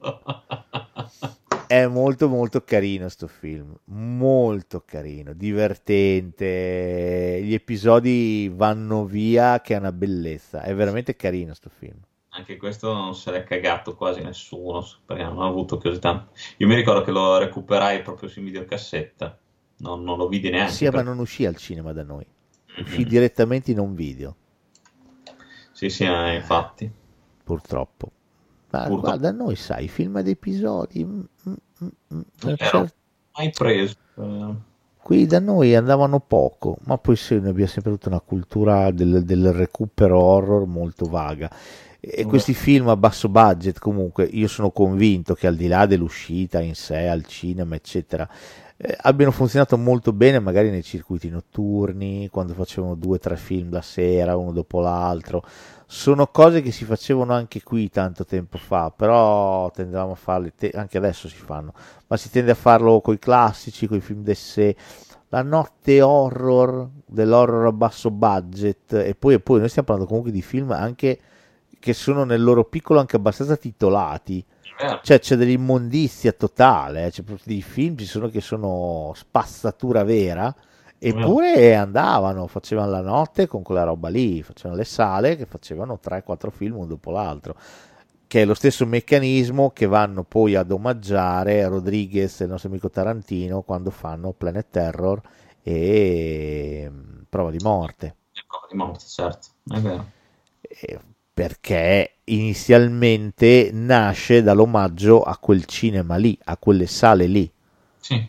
È 1.68 1.86
molto 1.86 2.28
molto 2.28 2.64
carino 2.64 3.08
sto 3.08 3.28
film, 3.28 3.78
molto 3.84 4.82
carino, 4.84 5.34
divertente, 5.34 7.40
gli 7.44 7.54
episodi 7.54 8.50
vanno 8.52 9.04
via 9.04 9.60
che 9.60 9.74
è 9.74 9.78
una 9.78 9.92
bellezza, 9.92 10.62
è 10.62 10.74
veramente 10.74 11.14
carino 11.14 11.54
sto 11.54 11.68
film. 11.68 11.98
Anche 12.30 12.56
questo 12.56 12.92
non 12.92 13.14
se 13.14 13.30
l'è 13.30 13.44
cagato 13.44 13.94
quasi 13.94 14.22
nessuno, 14.22 14.82
perché 15.04 15.22
non 15.24 15.40
ha 15.42 15.46
avuto 15.46 15.76
così 15.78 15.98
tanto. 15.98 16.32
Io 16.58 16.66
mi 16.66 16.74
ricordo 16.74 17.02
che 17.02 17.10
lo 17.10 17.36
recuperai 17.38 18.00
proprio 18.02 18.28
su 18.30 18.40
videocassetta, 18.40 19.38
non, 19.78 20.02
non 20.04 20.16
lo 20.18 20.26
vidi 20.28 20.48
neanche. 20.50 20.72
Sì, 20.72 20.90
ma 20.90 20.90
perché- 20.90 21.08
non 21.08 21.18
uscì 21.18 21.44
al 21.44 21.56
cinema 21.56 21.92
da 21.92 22.02
noi, 22.04 22.26
uscì 22.76 23.04
direttamente 23.04 23.70
in 23.72 23.78
un 23.78 23.94
video, 23.94 24.36
Sì, 25.72 25.90
sì, 25.90 26.04
eh, 26.04 26.34
infatti. 26.34 26.90
purtroppo. 27.44 28.12
Ma 28.70 28.86
Purtroppo. 28.86 29.00
guarda, 29.00 29.32
noi 29.32 29.56
sai, 29.56 29.88
film 29.88 30.16
ad 30.16 30.28
episodi, 30.28 31.04
mm, 31.04 31.20
mm, 31.48 31.52
mm, 31.84 31.88
mm, 32.14 32.20
Mai 32.42 32.56
preso. 32.56 32.88
eh, 34.16 34.54
qui 35.02 35.26
da 35.26 35.40
noi 35.40 35.74
andavano 35.74 36.20
poco, 36.20 36.78
ma 36.84 36.98
poi 36.98 37.16
sì, 37.16 37.38
noi 37.38 37.48
abbiamo 37.50 37.70
sempre 37.70 37.90
avuto 37.92 38.08
una 38.08 38.20
cultura 38.20 38.90
del, 38.90 39.24
del 39.24 39.52
recupero 39.52 40.18
horror 40.20 40.66
molto 40.66 41.06
vaga. 41.06 41.50
E 42.00 42.24
questi 42.26 42.54
film 42.54 42.88
a 42.88 42.96
basso 42.96 43.28
budget, 43.28 43.78
comunque, 43.78 44.24
io 44.24 44.46
sono 44.48 44.70
convinto 44.70 45.34
che 45.34 45.46
al 45.48 45.56
di 45.56 45.66
là 45.66 45.86
dell'uscita 45.86 46.60
in 46.60 46.74
sé 46.74 47.08
al 47.08 47.24
cinema, 47.26 47.74
eccetera, 47.74 48.28
eh, 48.80 48.96
abbiano 49.02 49.32
funzionato 49.32 49.76
molto 49.76 50.12
bene 50.12 50.38
magari 50.38 50.70
nei 50.70 50.84
circuiti 50.84 51.28
notturni, 51.28 52.28
quando 52.30 52.54
facevano 52.54 52.94
due 52.94 53.16
o 53.16 53.18
tre 53.18 53.36
film 53.36 53.72
la 53.72 53.82
sera, 53.82 54.36
uno 54.36 54.52
dopo 54.52 54.80
l'altro. 54.80 55.42
Sono 55.86 56.28
cose 56.28 56.62
che 56.62 56.70
si 56.70 56.84
facevano 56.84 57.32
anche 57.32 57.62
qui 57.62 57.88
tanto 57.90 58.24
tempo 58.24 58.56
fa, 58.56 58.92
però 58.94 59.70
tendevamo 59.70 60.12
a 60.12 60.16
farle, 60.16 60.52
te- 60.54 60.70
anche 60.74 60.98
adesso 60.98 61.28
si 61.28 61.36
fanno, 61.36 61.72
ma 62.06 62.16
si 62.16 62.30
tende 62.30 62.52
a 62.52 62.54
farlo 62.54 63.00
con 63.00 63.14
i 63.14 63.18
classici, 63.18 63.86
con 63.88 63.96
i 63.96 64.00
film 64.00 64.22
d'essè, 64.22 64.74
la 65.30 65.42
notte 65.42 66.00
horror, 66.00 66.88
dell'horror 67.04 67.66
a 67.66 67.72
basso 67.72 68.10
budget, 68.10 68.92
e 68.92 69.14
poi, 69.14 69.34
e 69.34 69.40
poi 69.40 69.58
noi 69.58 69.68
stiamo 69.68 69.88
parlando 69.88 70.08
comunque 70.08 70.32
di 70.32 70.42
film 70.42 70.70
anche 70.70 71.18
che 71.80 71.92
sono 71.94 72.24
nel 72.24 72.42
loro 72.42 72.64
piccolo 72.64 73.00
anche 73.00 73.16
abbastanza 73.16 73.56
titolati, 73.56 74.44
vero. 74.78 75.00
cioè 75.02 75.18
c'è 75.18 75.36
dell'immondizia 75.36 76.32
totale, 76.32 77.06
eh, 77.06 77.10
c'è 77.10 77.22
proprio 77.22 77.44
dei 77.46 77.62
film 77.62 77.96
ci 77.96 78.04
sono 78.06 78.28
che 78.28 78.40
sono 78.40 79.12
spazzatura 79.14 80.04
vera, 80.04 80.54
eppure 80.98 81.74
andavano, 81.74 82.46
facevano 82.46 82.90
la 82.90 83.00
notte 83.00 83.46
con 83.46 83.62
quella 83.62 83.84
roba 83.84 84.08
lì, 84.08 84.42
facevano 84.42 84.76
le 84.76 84.84
sale 84.84 85.36
che 85.36 85.46
facevano 85.46 85.98
3-4 86.02 86.50
film 86.50 86.76
uno 86.76 86.86
dopo 86.86 87.10
l'altro, 87.10 87.56
che 88.26 88.42
è 88.42 88.44
lo 88.44 88.54
stesso 88.54 88.86
meccanismo 88.86 89.70
che 89.70 89.86
vanno 89.86 90.22
poi 90.24 90.54
ad 90.54 90.70
omaggiare 90.70 91.66
Rodriguez 91.66 92.40
e 92.40 92.44
il 92.44 92.50
nostro 92.50 92.68
amico 92.68 92.90
Tarantino 92.90 93.62
quando 93.62 93.90
fanno 93.90 94.32
Planet 94.32 94.66
Terror 94.70 95.20
e 95.62 96.88
mm, 96.90 97.18
Prova 97.28 97.50
di 97.50 97.58
morte. 97.62 98.16
Prova 98.46 98.66
di 98.70 98.76
morte, 98.76 99.04
certo. 99.06 99.48
È 99.66 99.78
vero. 99.80 100.10
E 100.60 100.98
perché 101.38 102.14
inizialmente 102.24 103.70
nasce 103.72 104.42
dall'omaggio 104.42 105.22
a 105.22 105.36
quel 105.38 105.66
cinema 105.66 106.16
lì, 106.16 106.36
a 106.46 106.56
quelle 106.56 106.88
sale 106.88 107.28
lì. 107.28 107.48
Sì. 108.00 108.28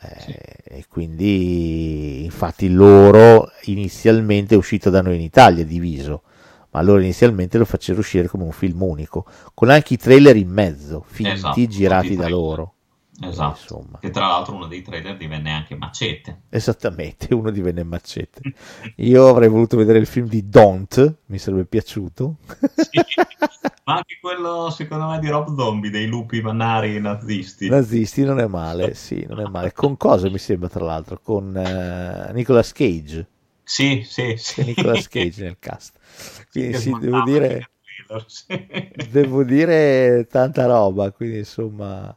Eh, 0.00 0.46
E 0.64 0.84
quindi, 0.88 2.24
infatti, 2.24 2.68
loro 2.68 3.50
inizialmente 3.64 4.54
è 4.54 4.58
uscito 4.58 4.90
da 4.90 5.00
noi 5.00 5.14
in 5.16 5.22
Italia 5.22 5.64
diviso, 5.64 6.22
ma 6.70 6.82
loro 6.82 7.00
inizialmente 7.00 7.56
lo 7.58 7.64
facevano 7.64 8.00
uscire 8.00 8.28
come 8.28 8.44
un 8.44 8.52
film 8.52 8.82
unico, 8.82 9.24
con 9.54 9.70
anche 9.70 9.94
i 9.94 9.96
trailer 9.96 10.36
in 10.36 10.50
mezzo, 10.50 11.04
finti, 11.06 11.30
Esatto, 11.32 11.66
girati 11.66 12.16
da 12.16 12.28
loro. 12.28 12.74
Esatto. 13.20 13.58
Insomma. 13.60 13.98
Che 13.98 14.10
tra 14.10 14.26
l'altro 14.28 14.54
uno 14.54 14.66
dei 14.66 14.82
trailer 14.82 15.16
divenne 15.16 15.50
anche 15.52 15.74
Macete. 15.74 16.42
Esattamente, 16.48 17.34
uno 17.34 17.50
divenne 17.50 17.82
macete. 17.82 18.40
Io 18.96 19.28
avrei 19.28 19.48
voluto 19.48 19.76
vedere 19.76 19.98
il 19.98 20.06
film 20.06 20.28
di 20.28 20.48
Don't, 20.48 21.16
mi 21.26 21.38
sarebbe 21.38 21.64
piaciuto. 21.64 22.36
Sì. 22.76 23.00
Ma 23.84 23.94
anche 23.94 24.18
quello, 24.20 24.70
secondo 24.70 25.06
me, 25.08 25.18
di 25.18 25.28
Rob 25.28 25.56
Zombie, 25.56 25.90
dei 25.90 26.06
lupi 26.06 26.40
mannari 26.42 27.00
nazisti. 27.00 27.68
Nazisti 27.68 28.22
non 28.22 28.38
è 28.38 28.46
male, 28.46 28.94
sì, 28.94 29.24
non 29.26 29.40
è 29.40 29.44
male. 29.44 29.72
Con 29.72 29.96
cosa 29.96 30.28
mi 30.28 30.38
sembra, 30.38 30.68
tra 30.68 30.84
l'altro? 30.84 31.18
Con 31.22 31.56
eh, 31.56 32.30
Nicolas 32.32 32.72
Cage. 32.72 33.26
Sì, 33.64 34.02
sì, 34.06 34.34
C'è 34.34 34.36
sì. 34.36 34.64
Nicolas 34.64 35.08
Cage 35.08 35.42
nel 35.42 35.56
cast. 35.58 35.96
Quindi 36.50 36.76
sì, 36.78 36.94
devo 36.98 37.22
dire, 37.22 37.70
trailer, 38.08 38.24
sì. 38.28 38.46
devo 39.10 39.44
dire 39.44 40.26
tanta 40.28 40.66
roba, 40.66 41.10
quindi 41.12 41.38
insomma... 41.38 42.14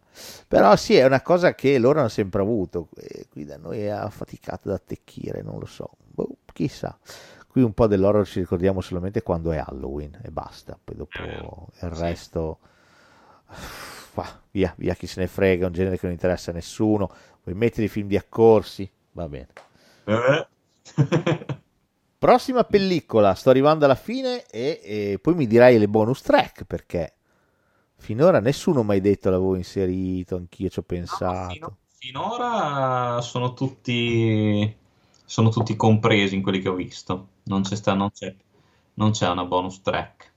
Però 0.47 0.75
sì, 0.75 0.95
è 0.95 1.05
una 1.05 1.21
cosa 1.21 1.55
che 1.55 1.77
loro 1.79 1.99
hanno 1.99 2.09
sempre 2.09 2.41
avuto. 2.41 2.89
Qui 3.29 3.45
da 3.45 3.57
noi 3.57 3.81
è 3.81 3.87
affaticato 3.89 4.69
da 4.69 4.75
attecchire, 4.75 5.41
non 5.41 5.59
lo 5.59 5.65
so. 5.65 5.91
Boh, 5.97 6.37
chissà. 6.53 6.97
Qui 7.47 7.61
un 7.61 7.73
po' 7.73 7.87
dell'horror 7.87 8.25
ci 8.27 8.39
ricordiamo 8.39 8.81
solamente 8.81 9.21
quando 9.23 9.51
è 9.51 9.57
Halloween 9.57 10.19
e 10.23 10.31
basta. 10.31 10.77
Poi 10.83 10.95
dopo 10.95 11.67
il 11.81 11.89
Sì. 11.91 11.93
resto... 11.95 12.59
fa, 13.47 14.41
via, 14.51 14.73
via 14.77 14.93
chi 14.95 15.07
se 15.07 15.21
ne 15.21 15.27
frega, 15.27 15.63
è 15.65 15.67
un 15.67 15.73
genere 15.73 15.95
che 15.97 16.05
non 16.05 16.13
interessa 16.13 16.51
a 16.51 16.53
nessuno. 16.53 17.11
Vuoi 17.43 17.55
mettere 17.55 17.85
i 17.85 17.89
film 17.89 18.07
di 18.07 18.17
accorsi? 18.17 18.89
Va 19.13 19.27
bene. 19.29 19.49
Eh. 20.05 20.45
Prossima 22.21 22.63
pellicola, 22.63 23.33
sto 23.33 23.49
arrivando 23.49 23.83
alla 23.85 23.95
fine 23.95 24.45
e, 24.45 24.79
e 24.83 25.19
poi 25.19 25.33
mi 25.33 25.47
dirai 25.47 25.79
le 25.79 25.87
bonus 25.87 26.21
track 26.21 26.65
perché 26.65 27.15
finora 27.97 28.39
nessuno 28.39 28.83
mi 28.83 28.95
ha 28.97 29.01
detto 29.01 29.29
l'avevo 29.31 29.55
inserito, 29.55 30.35
anch'io 30.35 30.69
ci 30.69 30.77
ho 30.79 30.83
No, 31.11 31.35
fino- 31.47 31.73
pensato. 31.73 31.77
finora 31.89 33.21
sono 33.21 33.53
tutti, 33.53 34.75
sono 35.25 35.49
tutti 35.49 35.75
compresi 35.75 36.35
in 36.35 36.41
quelli 36.41 36.59
che 36.59 36.69
ho 36.69 36.73
visto. 36.75 37.27
Non 37.43 37.61
c'è, 37.63 37.75
sta- 37.75 37.93
non 37.93 38.11
c'è, 38.11 38.35
non 38.95 39.11
c'è 39.11 39.29
una 39.29 39.45
bonus 39.45 39.81
track. 39.81 40.33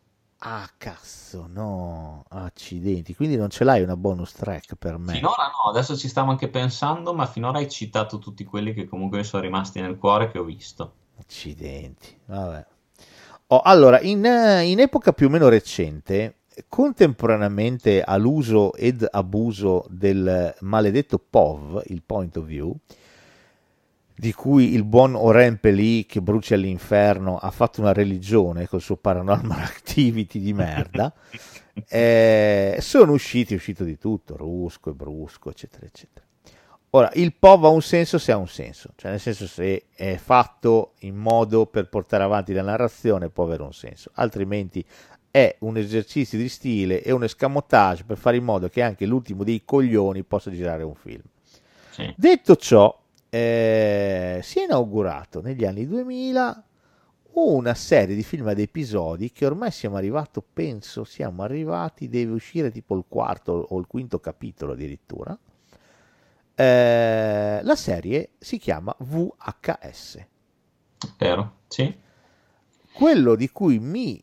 Ah, 0.47 0.69
cazzo, 0.79 1.47
no, 1.49 2.23
accidenti, 2.29 3.15
quindi 3.17 3.35
non 3.37 3.51
ce 3.51 3.65
l'hai 3.65 3.83
una 3.83 3.97
bonus 3.97 4.33
track 4.33 4.77
per 4.77 4.97
me. 4.99 5.29
Finora 5.29 5.47
no, 5.53 5.71
adesso 5.71 5.97
ci 5.97 6.09
stavo 6.09 6.33
anche 6.33 6.49
pensando, 6.49 7.15
ma 7.15 7.27
finora 7.27 7.59
hai 7.59 7.71
citato 7.71 8.19
tutti 8.19 8.43
quelli 8.45 8.75
che 8.75 8.89
comunque 8.89 9.19
mi 9.19 9.25
sono 9.25 9.43
rimasti 9.43 9.81
nel 9.81 9.97
cuore 9.97 10.31
che 10.33 10.39
ho 10.39 10.43
visto. 10.45 10.95
Accidenti, 11.19 12.17
vabbè. 12.27 12.67
Oh, 13.49 13.61
allora, 13.61 14.01
in, 14.01 14.25
in 14.65 14.81
epoca 14.81 15.13
più 15.13 15.27
o 15.27 15.31
meno 15.31 15.49
recente, 15.49 16.37
contemporaneamente 16.69 18.03
all'uso 18.03 18.75
ed 18.75 19.07
abuso 19.11 19.87
del 19.89 20.55
maledetto 20.61 21.19
POV, 21.19 21.83
il 21.87 22.03
point 22.05 22.37
of 22.37 22.45
view, 22.45 22.77
di 24.17 24.33
cui 24.33 24.73
il 24.73 24.85
buon 24.85 25.15
Oren 25.17 25.59
Peli 25.59 26.07
che 26.07 26.23
brucia 26.23 26.55
all'inferno 26.55 27.37
ha 27.39 27.51
fatto 27.51 27.81
una 27.81 27.93
religione 27.93 28.69
col 28.69 28.81
suo 28.81 28.97
paranormal 28.97 29.59
activity 29.63 30.41
di 30.41 30.53
merda, 30.53 31.13
eh, 31.89 32.79
sono 32.81 33.13
usciti, 33.13 33.55
è 33.55 33.57
uscito 33.57 33.83
di 33.83 33.99
tutto, 33.99 34.37
rusco 34.37 34.91
e 34.91 34.95
brusco, 34.95 35.51
eccetera, 35.51 35.87
eccetera. 35.87 36.24
Ora, 36.97 37.11
il 37.15 37.35
POV 37.35 37.65
ha 37.65 37.69
un 37.69 37.83
senso 37.83 38.19
se 38.19 38.31
ha 38.31 38.37
un 38.37 38.47
senso, 38.47 38.91
cioè 38.95 39.11
nel 39.11 39.19
senso 39.19 39.49
se 39.49 39.87
è 39.97 40.15
fatto 40.15 40.93
in 41.01 41.17
modo 41.17 41.67
per 41.67 41.89
portare 41.89 42.23
avanti 42.23 42.53
la 42.53 42.63
narrazione 42.63 43.31
può 43.31 43.43
avere 43.43 43.65
un 43.65 43.73
senso, 43.73 44.11
altrimenti 44.15 44.85
è 45.29 45.57
un 45.61 45.77
esercizio 45.77 46.39
di 46.39 46.49
stile 46.49 47.03
e 47.03 47.11
un 47.11 47.25
escamotage 47.25 48.05
per 48.05 48.17
fare 48.17 48.37
in 48.37 48.45
modo 48.45 48.69
che 48.69 48.81
anche 48.81 49.07
l'ultimo 49.07 49.43
dei 49.43 49.63
coglioni 49.65 50.23
possa 50.23 50.53
girare 50.53 50.85
un 50.85 50.95
film. 50.95 51.23
Sì. 51.91 52.15
Detto 52.17 52.55
ciò, 52.55 52.97
eh, 53.29 54.39
si 54.45 54.61
è 54.61 54.63
inaugurato 54.63 55.41
negli 55.41 55.65
anni 55.65 55.89
2000 55.89 56.65
una 57.33 57.75
serie 57.75 58.15
di 58.15 58.23
film 58.23 58.47
ad 58.47 58.61
episodi 58.61 59.33
che 59.33 59.47
ormai 59.47 59.73
siamo 59.73 59.97
arrivati, 59.97 60.41
penso 60.53 61.03
siamo 61.03 61.43
arrivati, 61.43 62.09
deve 62.09 62.35
uscire 62.35 62.71
tipo 62.71 62.95
il 62.95 63.05
quarto 63.09 63.67
o 63.71 63.79
il 63.81 63.89
quinto 63.89 64.21
capitolo 64.21 64.75
addirittura. 64.75 65.37
Eh, 66.55 67.61
la 67.63 67.77
serie 67.77 68.31
si 68.39 68.59
chiama 68.59 68.95
VHS. 68.99 70.27
Vero? 71.19 71.57
Sì. 71.69 71.95
Quello 72.93 73.35
di 73.35 73.51
cui 73.51 73.79
mi 73.79 74.23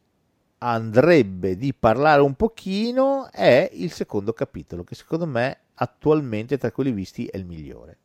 andrebbe 0.59 1.57
di 1.57 1.73
parlare 1.73 2.21
un 2.21 2.35
pochino 2.35 3.29
è 3.31 3.69
il 3.73 3.91
secondo 3.91 4.31
capitolo, 4.33 4.83
che 4.83 4.95
secondo 4.95 5.25
me 5.27 5.57
attualmente 5.75 6.57
tra 6.57 6.71
quelli 6.71 6.91
visti 6.91 7.25
è 7.25 7.37
il 7.37 7.45
migliore. 7.45 7.97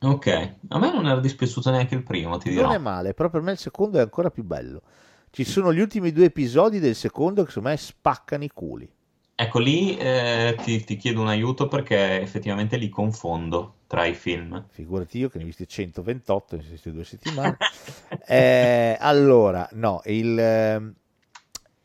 Ok, 0.00 0.26
a 0.68 0.78
me 0.78 0.92
non 0.92 1.06
era 1.06 1.20
dispiaciuto 1.20 1.70
neanche 1.70 1.94
il 1.94 2.02
primo, 2.02 2.36
ti 2.38 2.48
Non 2.48 2.56
dirò. 2.56 2.70
è 2.72 2.78
male, 2.78 3.14
però 3.14 3.30
per 3.30 3.40
me 3.42 3.52
il 3.52 3.58
secondo 3.58 3.98
è 3.98 4.02
ancora 4.02 4.30
più 4.30 4.44
bello. 4.44 4.82
Ci 5.30 5.44
sono 5.44 5.72
gli 5.72 5.80
ultimi 5.80 6.12
due 6.12 6.26
episodi 6.26 6.80
del 6.80 6.94
secondo 6.94 7.42
che 7.44 7.48
secondo 7.50 7.70
me 7.70 7.76
spaccano 7.76 8.44
i 8.44 8.50
culi. 8.52 8.90
Ecco, 9.38 9.58
lì 9.58 9.96
eh, 9.98 10.56
ti, 10.62 10.82
ti 10.82 10.96
chiedo 10.96 11.20
un 11.20 11.28
aiuto 11.28 11.68
perché 11.68 12.22
effettivamente 12.22 12.78
li 12.78 12.88
confondo 12.88 13.74
tra 13.86 14.06
i 14.06 14.14
film. 14.14 14.64
Figurati 14.70 15.18
io 15.18 15.28
che 15.28 15.36
ne 15.36 15.44
ho 15.44 15.46
visti 15.46 15.68
128 15.68 16.54
in 16.54 16.66
queste 16.66 16.92
due 16.92 17.04
settimane. 17.04 17.56
Eh, 18.28 18.96
allora, 18.98 19.68
no, 19.74 20.00
il, 20.06 20.36
ehm, 20.36 20.94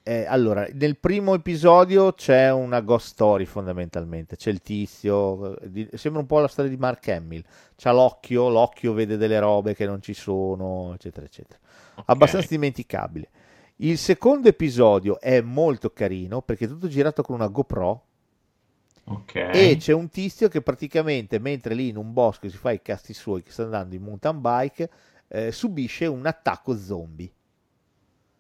eh, 0.03 0.25
allora, 0.25 0.67
nel 0.73 0.97
primo 0.97 1.35
episodio 1.35 2.13
c'è 2.13 2.51
una 2.51 2.81
ghost 2.81 3.07
story 3.09 3.45
fondamentalmente. 3.45 4.35
C'è 4.35 4.49
il 4.49 4.61
tizio, 4.61 5.59
eh, 5.59 5.69
di- 5.69 5.89
sembra 5.93 6.21
un 6.21 6.27
po' 6.27 6.39
la 6.39 6.47
storia 6.47 6.71
di 6.71 6.77
Mark 6.77 7.07
Hamill. 7.09 7.43
C'ha 7.75 7.91
l'occhio, 7.91 8.49
l'occhio 8.49 8.93
vede 8.93 9.17
delle 9.17 9.39
robe 9.39 9.75
che 9.75 9.85
non 9.85 10.01
ci 10.01 10.15
sono, 10.15 10.93
eccetera, 10.95 11.25
eccetera. 11.25 11.59
Ok. 11.95 12.03
abbastanza 12.07 12.47
dimenticabile. 12.49 13.29
Il 13.81 13.97
secondo 13.97 14.47
episodio 14.47 15.19
è 15.19 15.41
molto 15.41 15.91
carino 15.91 16.41
perché 16.41 16.65
è 16.65 16.67
tutto 16.67 16.87
girato 16.87 17.23
con 17.23 17.35
una 17.35 17.47
GoPro 17.47 18.05
Ok. 19.05 19.33
e 19.35 19.75
c'è 19.79 19.91
un 19.93 20.07
tizio 20.09 20.47
che 20.47 20.61
praticamente 20.61 21.39
mentre 21.39 21.73
lì 21.73 21.87
in 21.89 21.97
un 21.97 22.13
bosco 22.13 22.47
si 22.47 22.57
fa 22.57 22.71
i 22.71 22.81
casti 22.81 23.13
suoi 23.13 23.41
che 23.41 23.51
sta 23.51 23.63
andando 23.63 23.95
in 23.95 24.03
mountain 24.03 24.39
bike 24.39 24.89
eh, 25.27 25.51
subisce 25.51 26.05
un 26.05 26.25
attacco 26.27 26.77
zombie. 26.77 27.31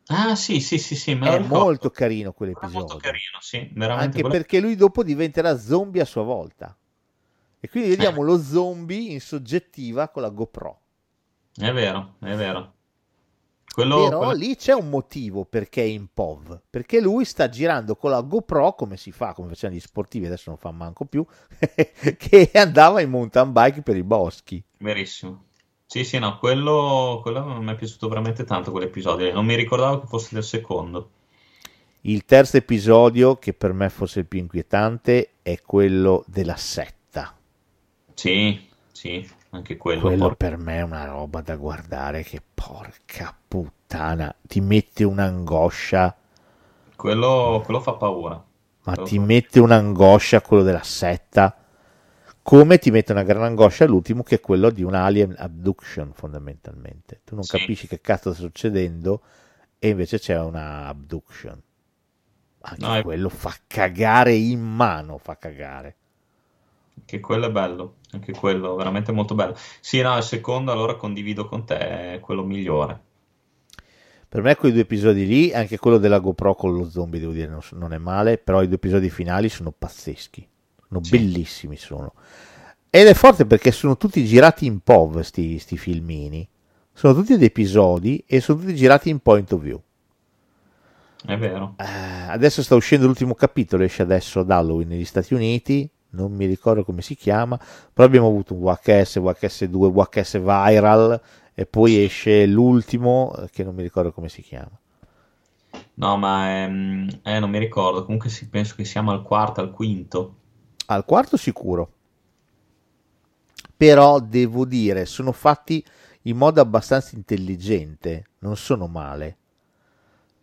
Ah, 0.07 0.35
sì, 0.35 0.59
sì, 0.59 0.77
sì, 0.77 0.95
sì, 0.95 1.11
È 1.11 1.39
molto 1.39 1.89
carino 1.89 2.33
quell'episodio. 2.33 2.79
molto 2.79 2.97
carino, 2.97 3.37
sì, 3.39 3.71
Anche 3.77 4.19
quello- 4.21 4.27
perché 4.29 4.59
lui 4.59 4.75
dopo 4.75 5.03
diventerà 5.03 5.57
zombie 5.57 6.01
a 6.01 6.05
sua 6.05 6.23
volta. 6.23 6.75
E 7.59 7.69
quindi 7.69 7.89
vediamo 7.89 8.21
lo 8.21 8.37
zombie 8.41 9.11
in 9.11 9.21
soggettiva 9.21 10.09
con 10.09 10.21
la 10.21 10.29
GoPro. 10.29 10.79
È 11.55 11.71
vero, 11.71 12.15
è 12.19 12.35
vero. 12.35 12.73
Quello, 13.73 13.95
Però 14.03 14.17
quello- 14.17 14.33
lì 14.33 14.55
c'è 14.55 14.73
un 14.73 14.89
motivo 14.89 15.45
perché 15.45 15.81
è 15.81 15.85
in 15.85 16.07
POV, 16.13 16.61
perché 16.69 16.99
lui 16.99 17.23
sta 17.23 17.47
girando 17.49 17.95
con 17.95 18.11
la 18.11 18.21
GoPro 18.21 18.73
come 18.73 18.97
si 18.97 19.11
fa, 19.11 19.33
come 19.33 19.47
facevano 19.49 19.77
gli 19.79 19.81
sportivi, 19.81 20.25
adesso 20.25 20.49
non 20.49 20.57
fa 20.59 20.71
manco 20.71 21.05
più, 21.05 21.25
che 22.17 22.51
andava 22.53 22.99
in 23.01 23.09
mountain 23.09 23.51
bike 23.51 23.81
per 23.81 23.95
i 23.95 24.03
boschi. 24.03 24.61
Verissimo. 24.79 25.45
Sì, 25.85 26.03
sì, 26.03 26.19
no, 26.19 26.37
quello, 26.37 27.19
quello 27.21 27.43
mi 27.61 27.71
è 27.71 27.75
piaciuto 27.75 28.07
veramente 28.07 28.43
tanto 28.43 28.71
quell'episodio. 28.71 29.31
Non 29.33 29.45
mi 29.45 29.55
ricordavo 29.55 29.99
che 30.01 30.07
fosse 30.07 30.29
del 30.33 30.43
secondo. 30.43 31.09
Il 32.01 32.25
terzo 32.25 32.57
episodio, 32.57 33.37
che 33.37 33.53
per 33.53 33.73
me 33.73 33.89
fosse 33.89 34.19
il 34.19 34.25
più 34.25 34.39
inquietante, 34.39 35.33
è 35.41 35.61
quello 35.61 36.23
della 36.27 36.55
setta. 36.55 37.35
Sì, 38.13 38.59
sì, 38.91 39.27
anche 39.51 39.77
quello. 39.77 40.01
Quello 40.01 40.27
por- 40.27 40.35
per 40.37 40.57
me 40.57 40.77
è 40.77 40.81
una 40.81 41.05
roba 41.05 41.41
da 41.41 41.55
guardare 41.55 42.23
che 42.23 42.41
porca 42.53 43.35
puttana, 43.47 44.33
ti 44.41 44.61
mette 44.61 45.03
un'angoscia, 45.03 46.15
quello, 46.95 47.61
quello 47.63 47.79
fa 47.81 47.93
paura. 47.93 48.43
ma 48.83 48.93
Quello 48.93 49.03
ti 49.03 49.17
fa- 49.17 49.23
mette 49.23 49.59
un'angoscia 49.59 50.41
quello 50.41 50.63
della 50.63 50.83
setta, 50.83 51.55
come 52.41 52.79
ti 52.79 52.89
mette 52.91 53.11
una 53.11 53.23
gran 53.23 53.43
angoscia 53.43 53.85
l'ultimo 53.85 54.23
che 54.23 54.35
è 54.35 54.39
quello 54.39 54.69
di 54.71 54.83
un 54.83 54.93
alien 54.95 55.35
abduction 55.37 56.11
fondamentalmente. 56.13 57.21
Tu 57.23 57.35
non 57.35 57.43
Sì. 57.43 57.57
capisci 57.57 57.87
che 57.87 58.01
cazzo 58.01 58.33
sta 58.33 58.41
succedendo 58.41 59.21
e 59.79 59.89
invece 59.89 60.17
c'è 60.19 60.39
una 60.39 60.87
abduction. 60.87 61.61
Anche 62.63 62.85
No, 62.85 62.95
è- 62.95 63.01
quello 63.03 63.29
fa 63.29 63.53
cagare 63.67 64.33
in 64.33 64.61
mano, 64.61 65.17
fa 65.17 65.37
cagare. 65.37 65.95
Anche 67.01 67.19
quello 67.19 67.47
è 67.47 67.51
bello, 67.51 67.95
anche 68.11 68.31
quello 68.33 68.75
veramente 68.75 69.11
molto 69.11 69.35
bello. 69.35 69.55
Sì, 69.81 70.01
no, 70.01 70.15
il 70.17 70.23
secondo 70.23 70.71
allora 70.71 70.95
condivido 70.95 71.45
con 71.45 71.65
te, 71.65 72.13
è 72.13 72.19
quello 72.21 72.43
migliore. 72.43 73.01
Per 74.29 74.41
me 74.41 74.55
quei 74.55 74.71
due 74.71 74.81
episodi 74.81 75.25
lì, 75.27 75.53
anche 75.53 75.77
quello 75.77 75.97
della 75.97 76.19
GoPro 76.19 76.55
con 76.55 76.73
lo 76.73 76.89
zombie, 76.89 77.19
devo 77.19 77.33
dire, 77.33 77.47
non, 77.47 77.59
non 77.71 77.91
è 77.93 77.97
male, 77.97 78.37
però 78.37 78.61
i 78.61 78.67
due 78.67 78.75
episodi 78.77 79.09
finali 79.09 79.49
sono 79.49 79.73
pazzeschi, 79.77 80.47
sono 80.87 81.01
Sì. 81.01 81.17
bellissimi 81.17 81.75
sono. 81.75 82.13
Ed 82.89 83.07
è 83.07 83.13
forte 83.13 83.45
perché 83.45 83.71
sono 83.71 83.97
tutti 83.97 84.23
girati 84.25 84.65
in 84.65 84.79
POV, 84.79 85.19
sti, 85.21 85.59
sti 85.59 85.77
filmini. 85.77 86.47
Sono 86.93 87.13
tutti 87.13 87.33
ed 87.33 87.43
episodi 87.43 88.23
e 88.25 88.39
sono 88.39 88.59
tutti 88.59 88.75
girati 88.75 89.09
in 89.09 89.19
point 89.19 89.51
of 89.51 89.61
view. 89.61 89.81
È 91.25 91.37
vero. 91.37 91.77
Eh, 91.77 91.83
adesso 92.29 92.61
sta 92.63 92.75
uscendo 92.75 93.05
l'ultimo 93.07 93.33
capitolo, 93.33 93.83
esce 93.83 94.01
adesso 94.03 94.39
ad 94.41 94.51
Halloween 94.51 94.87
negli 94.89 95.05
Stati 95.05 95.33
Uniti, 95.33 95.89
non 96.11 96.33
mi 96.33 96.45
ricordo 96.45 96.83
come 96.83 97.01
si 97.01 97.15
chiama, 97.15 97.59
però 97.93 98.07
abbiamo 98.07 98.27
avuto 98.27 98.53
un 98.53 98.61
VHS, 98.61 99.17
VHS2, 99.17 99.91
VHS 99.91 100.37
Viral 100.39 101.21
e 101.53 101.65
poi 101.65 102.03
esce 102.03 102.45
l'ultimo 102.45 103.33
eh, 103.37 103.49
che 103.49 103.63
non 103.63 103.75
mi 103.75 103.83
ricordo 103.83 104.11
come 104.11 104.29
si 104.29 104.41
chiama. 104.41 104.71
No, 105.95 106.17
ma 106.17 106.63
ehm, 106.63 107.21
eh, 107.23 107.39
non 107.39 107.49
mi 107.49 107.59
ricordo. 107.59 108.03
Comunque 108.03 108.29
sì, 108.29 108.49
penso 108.49 108.75
che 108.75 108.85
siamo 108.85 109.11
al 109.11 109.21
quarto, 109.21 109.61
al 109.61 109.71
quinto. 109.71 110.35
Al 110.87 111.05
quarto 111.05 111.37
sicuro. 111.37 111.93
Però 113.77 114.19
devo 114.19 114.65
dire, 114.65 115.05
sono 115.05 115.31
fatti 115.31 115.83
in 116.23 116.37
modo 116.37 116.61
abbastanza 116.61 117.15
intelligente, 117.15 118.25
non 118.39 118.55
sono 118.55 118.87
male. 118.87 119.37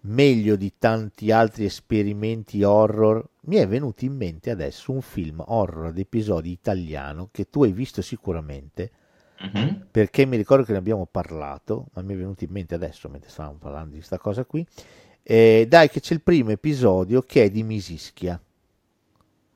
Meglio 0.01 0.57
di 0.57 0.75
tanti 0.79 1.31
altri 1.33 1.65
esperimenti 1.65 2.63
horror. 2.63 3.25
Mi 3.43 3.57
è 3.57 3.67
venuto 3.67 4.05
in 4.05 4.15
mente 4.17 4.51
adesso 4.51 4.93
un 4.93 5.01
film 5.03 5.43
horror 5.47 5.87
ad 5.87 5.99
episodi 5.99 6.51
italiano 6.51 7.29
che 7.33 7.49
tu 7.51 7.65
hai 7.65 7.73
visto 7.73 8.01
sicuramente, 8.03 8.91
Mhm. 9.41 9.87
perché 9.91 10.25
mi 10.27 10.37
ricordo 10.37 10.65
che 10.65 10.73
ne 10.73 10.79
abbiamo 10.79 11.07
parlato, 11.07 11.87
ma 11.95 12.03
mi 12.03 12.15
è 12.15 12.17
venuto 12.17 12.45
in 12.45 12.51
mente 12.51 12.75
adesso 12.75 13.09
mentre 13.09 13.31
stavamo 13.31 13.57
parlando 13.59 13.91
di 13.91 13.97
questa 13.97 14.19
cosa 14.19 14.45
qui. 14.45 14.67
Eh, 15.23 15.67
dai, 15.69 15.89
che 15.91 16.01
c'è 16.01 16.15
il 16.15 16.23
primo 16.23 16.51
episodio 16.51 17.23
che 17.23 17.45
è 17.45 17.51
di 17.51 17.63
Misischia, 17.63 18.41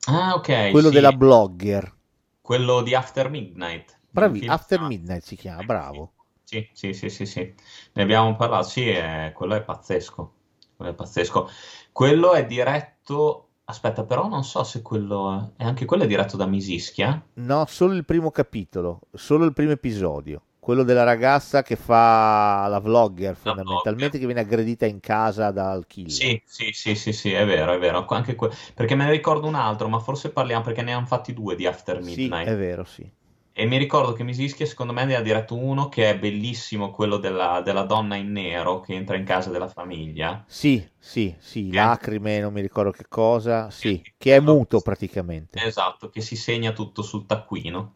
Ah, 0.05 0.33
ok. 0.35 0.69
quello 0.71 0.87
sì. 0.89 0.93
della 0.93 1.11
blogger. 1.13 1.93
Quello 2.41 2.81
di 2.81 2.93
After 2.93 3.29
Midnight. 3.29 3.97
Bravi, 4.09 4.45
After 4.47 4.81
Midnight 4.81 5.23
si 5.23 5.35
chiama, 5.35 5.63
bravo. 5.63 6.11
Sì, 6.43 6.69
sì, 6.73 6.93
sì, 6.93 7.09
sì, 7.09 7.25
sì. 7.25 7.53
Ne 7.93 8.01
abbiamo 8.03 8.35
parlato. 8.35 8.67
Sì, 8.67 8.87
è- 8.89 9.31
quello 9.33 9.55
è 9.55 9.63
pazzesco. 9.63 10.33
Quello 10.75 10.91
è 10.91 10.95
pazzesco. 10.95 11.49
Quello 11.91 12.33
è 12.33 12.45
diretto. 12.45 13.49
Aspetta, 13.65 14.03
però 14.03 14.27
non 14.27 14.43
so 14.43 14.63
se 14.63 14.81
quello 14.81 15.53
è 15.57 15.63
anche 15.63 15.85
quello 15.85 16.03
è 16.03 16.07
diretto 16.07 16.35
da 16.37 16.45
Misischia. 16.45 17.21
No, 17.35 17.65
solo 17.67 17.93
il 17.93 18.05
primo 18.05 18.31
capitolo, 18.31 19.01
solo 19.13 19.45
il 19.45 19.53
primo 19.53 19.71
episodio. 19.71 20.41
Quello 20.59 20.83
della 20.83 21.03
ragazza 21.03 21.61
che 21.61 21.75
fa 21.75 22.65
la 22.67 22.79
vlogger, 22.79 23.35
fondamentalmente, 23.35 24.17
vlogger. 24.17 24.19
che 24.19 24.25
viene 24.25 24.41
aggredita 24.41 24.85
in 24.87 24.99
casa 24.99 25.51
dal 25.51 25.85
killer. 25.87 26.13
Sì, 26.19 26.41
sì, 26.45 26.71
sì, 26.71 26.95
sì, 26.95 27.11
sì, 27.11 27.31
è 27.33 27.45
vero, 27.45 27.73
è 27.73 27.77
vero. 27.79 28.05
Anche 28.07 28.35
que- 28.35 28.49
perché 28.73 28.95
me 28.95 29.03
ne 29.05 29.11
ricordo 29.11 29.47
un 29.47 29.55
altro, 29.55 29.87
ma 29.89 29.99
forse 29.99 30.31
parliamo 30.31 30.63
perché 30.63 30.81
ne 30.81 30.93
hanno 30.93 31.05
fatti 31.05 31.33
due 31.33 31.55
di 31.55 31.65
After 31.65 32.01
Sì, 32.01 32.05
Midnight. 32.25 32.47
è 32.47 32.55
vero, 32.55 32.83
sì. 32.83 33.09
E 33.53 33.65
mi 33.65 33.77
ricordo 33.77 34.11
che 34.11 34.23
Misischia, 34.23 34.65
secondo 34.65 34.91
me, 34.91 35.05
ne 35.05 35.15
ha 35.15 35.21
diretto 35.21 35.55
uno 35.55 35.87
che 35.87 36.09
è 36.09 36.19
bellissimo, 36.19 36.91
quello 36.91 37.17
della, 37.17 37.61
della 37.61 37.83
donna 37.83 38.15
in 38.15 38.31
nero 38.33 38.81
che 38.81 38.93
entra 38.95 39.15
in 39.15 39.23
casa 39.23 39.49
della 39.49 39.69
famiglia. 39.69 40.45
Sì, 40.45 40.87
sì, 40.97 41.35
sì, 41.37 41.69
Che- 41.69 41.77
lacrime, 41.77 42.39
non 42.39 42.53
mi 42.53 42.61
ricordo 42.61 42.91
che 42.91 43.05
cosa, 43.09 43.69
sì, 43.69 44.01
Che- 44.01 44.13
che 44.17 44.35
è 44.37 44.39
muto 44.39 44.79
praticamente. 44.81 45.65
Esatto, 45.65 46.09
che 46.09 46.21
si 46.21 46.35
segna 46.35 46.71
tutto 46.73 47.01
sul 47.03 47.25
taccuino. 47.25 47.93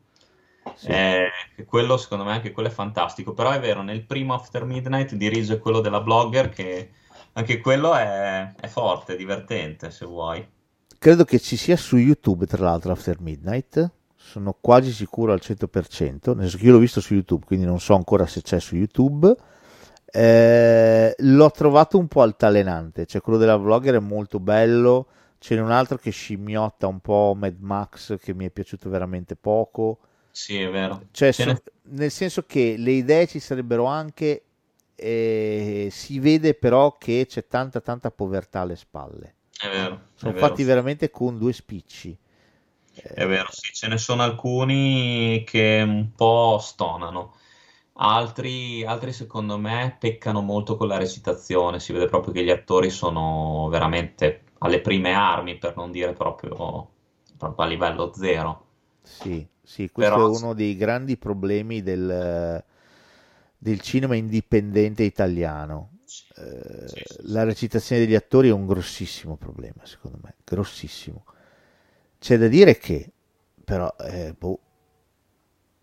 Sì. 0.76 0.88
Eh, 0.90 1.30
quello, 1.66 1.98
secondo 1.98 2.24
me, 2.24 2.32
anche 2.34 2.52
quello 2.52 2.70
è 2.70 2.72
fantastico. 2.72 3.34
Però 3.34 3.52
è 3.52 3.60
vero, 3.60 3.82
nel 3.82 4.06
primo 4.06 4.34
After 4.36 4.64
Midnight 4.66 5.16
dirige 5.16 5.58
quello 5.60 5.80
della 5.82 6.02
blogger, 6.02 6.50
che 6.50 6.92
anche 7.34 7.60
quello 7.60 7.96
è, 7.96 8.54
è 8.56 8.68
forte, 8.68 9.14
è 9.14 9.18
divertente, 9.18 9.92
se 9.92 10.06
vuoi. 10.06 10.48
Credo 11.00 11.24
che 11.24 11.40
ci 11.40 11.56
sia 11.56 11.78
su 11.78 11.96
YouTube, 11.96 12.46
tra 12.46 12.62
l'altro, 12.64 12.92
After 12.92 13.22
Midnight. 13.22 13.90
Sono 14.30 14.58
quasi 14.60 14.92
sicuro 14.92 15.32
al 15.32 15.40
100%, 15.42 16.34
nel 16.34 16.42
senso 16.42 16.58
che 16.58 16.66
io 16.66 16.74
l'ho 16.74 16.80
visto 16.80 17.00
su 17.00 17.14
YouTube, 17.14 17.46
quindi 17.46 17.66
non 17.66 17.80
so 17.80 17.96
ancora 17.96 18.26
se 18.28 18.42
c'è 18.42 18.60
su 18.60 18.76
YouTube. 18.76 19.34
Eh, 20.06 21.16
l'ho 21.18 21.52
trovato 21.52 21.98
un 21.98 22.08
po' 22.10 22.22
altalenante, 22.24 23.06
cioè 23.06 23.22
quello 23.22 23.38
della 23.40 23.56
vlogger 23.56 23.96
è 23.96 24.00
molto 24.00 24.40
bello, 24.42 25.08
ce 25.38 25.56
n'è 25.56 25.62
un 25.62 25.72
altro 25.72 25.98
che 25.98 26.12
scimmiotta 26.12 26.88
un 26.88 27.00
po' 27.00 27.36
Mad 27.38 27.56
Max 27.60 28.18
che 28.20 28.34
mi 28.34 28.46
è 28.46 28.50
piaciuto 28.50 28.90
veramente 28.90 29.38
poco. 29.38 30.00
Sì, 30.32 30.60
è 30.60 30.70
vero. 30.70 31.04
Cioè, 31.12 31.32
so- 31.32 31.62
nel 31.84 32.12
senso 32.12 32.44
che 32.46 32.76
le 32.78 32.92
idee 32.92 33.28
ci 33.28 33.40
sarebbero 33.40 33.86
anche, 33.86 34.44
eh, 34.94 35.88
si 35.90 36.20
vede 36.20 36.54
però 36.54 36.98
che 36.98 37.26
c'è 37.30 37.48
tanta 37.48 37.80
tanta 37.80 38.12
povertà 38.12 38.60
alle 38.60 38.76
spalle. 38.76 39.36
È 39.58 39.70
vero, 39.70 40.02
Sono 40.16 40.32
è 40.32 40.36
vero. 40.36 40.48
fatti 40.48 40.64
veramente 40.64 41.10
con 41.10 41.38
due 41.38 41.54
spicci. 41.54 42.18
È 43.02 43.26
vero, 43.26 43.48
sì, 43.52 43.72
ce 43.74 43.88
ne 43.88 43.98
sono 43.98 44.24
alcuni 44.24 45.44
che 45.46 45.84
un 45.86 46.12
po' 46.16 46.58
stonano, 46.60 47.36
altri, 47.94 48.84
altri 48.86 49.12
secondo 49.14 49.58
me 49.58 49.96
peccano 50.00 50.42
molto 50.42 50.78
con 50.78 50.88
la 50.88 50.98
recitazione, 50.98 51.80
si 51.80 51.94
vede 51.94 52.08
proprio 52.08 52.34
che 52.34 52.44
gli 52.44 52.50
attori 52.52 52.90
sono 52.90 53.68
veramente 53.70 54.44
alle 54.60 54.82
prime 54.82 55.14
armi, 55.14 55.58
per 55.58 55.76
non 55.76 55.92
dire 55.92 56.14
proprio, 56.14 56.90
proprio 57.38 57.66
a 57.66 57.68
livello 57.68 58.14
zero. 58.14 58.66
Sì, 59.02 59.48
sì, 59.62 59.90
questo 59.90 60.20
Però- 60.20 60.22
è 60.22 60.26
uno 60.26 60.54
dei 60.54 60.76
grandi 60.76 61.18
problemi 61.18 61.82
del, 61.82 62.64
del 63.58 63.82
cinema 63.82 64.16
indipendente 64.16 65.04
italiano. 65.04 65.94
Eh, 66.36 66.44
Sì, 66.84 67.02
sì, 67.04 67.04
sì. 67.06 67.32
la 67.32 67.44
recitazione 67.44 68.02
degli 68.02 68.16
attori 68.16 68.50
è 68.50 68.52
un 68.54 68.66
grossissimo 68.68 69.38
problema, 69.38 69.86
secondo 69.86 70.20
me, 70.22 70.36
grossissimo. 70.44 71.26
C'è 72.20 72.38
da 72.38 72.48
dire 72.48 72.78
che, 72.78 73.12
però, 73.64 73.94
eh, 74.00 74.34
boh, 74.38 74.60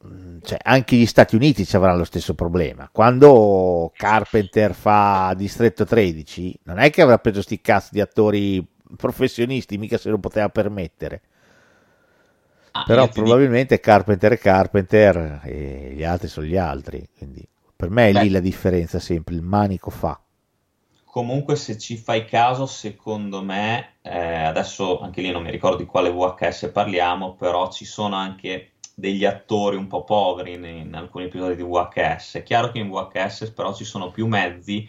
mm, 0.07 0.39
cioè, 0.43 0.59
anche 0.63 0.97
gli 0.97 1.07
Stati 1.07 1.35
Uniti 1.37 1.65
ci 1.65 1.77
avranno 1.77 1.99
lo 1.99 2.05
stesso 2.05 2.35
problema. 2.35 2.89
Quando 2.93 3.93
Carpenter 3.97 4.75
fa 4.75 5.35
Distretto 5.37 5.85
13, 5.85 6.59
non 6.65 6.79
è 6.79 6.91
che 6.91 7.03
avrà 7.03 7.19
preso 7.19 7.43
sti 7.43 7.61
cazzo 7.61 7.89
di 7.93 8.01
attori 8.01 8.65
professionisti, 8.97 9.79
mica 9.79 9.99
se 9.99 10.11
lo 10.11 10.19
poteva 10.19 10.49
permettere. 10.49 11.23
Ah, 12.73 12.85
Però 12.85 13.09
ti 13.09 13.23
dico- 13.23 13.23
probabilmente 13.23 13.81
Carpenter 13.81 14.33
è 14.33 14.39
Carpenter 14.39 15.41
e 15.45 15.93
gli 15.95 16.05
altri 16.05 16.29
sono 16.29 16.47
gli 16.47 16.57
altri. 16.57 17.09
Quindi 17.17 17.47
per 17.75 17.91
me 17.91 18.09
è 18.11 18.13
lì 18.13 18.29
Beh. 18.29 18.31
la 18.31 18.41
differenza 18.41 18.99
sempre, 18.99 19.35
il 19.35 19.43
manico 19.43 19.91
fa. 19.91 20.21
Comunque, 21.15 21.55
se 21.55 21.79
ci 21.79 21.97
fai 21.97 22.25
caso, 22.25 22.67
secondo 22.67 23.41
me, 23.41 23.99
eh, 24.03 24.43
adesso 24.43 24.99
anche 24.99 25.21
lì 25.21 25.31
non 25.31 25.45
mi 25.45 25.53
ricordo 25.53 25.77
di 25.77 25.85
quale 25.85 26.11
VHS 26.11 26.71
parliamo, 26.73 27.37
però 27.37 27.71
ci 27.71 27.85
sono 27.85 28.17
anche 28.17 28.73
degli 28.97 29.25
attori 29.25 29.77
un 29.77 29.87
po' 29.87 30.03
poveri 30.03 30.55
in, 30.55 30.65
in 30.65 30.95
alcuni 30.97 31.27
episodi 31.27 31.55
di 31.55 31.63
VHS. 31.63 32.39
È 32.39 32.43
chiaro 32.43 32.73
che 32.73 32.81
in 32.81 32.91
VHS 32.91 33.53
però 33.53 33.73
ci 33.73 33.85
sono 33.85 34.11
più 34.11 34.27
mezzi 34.27 34.89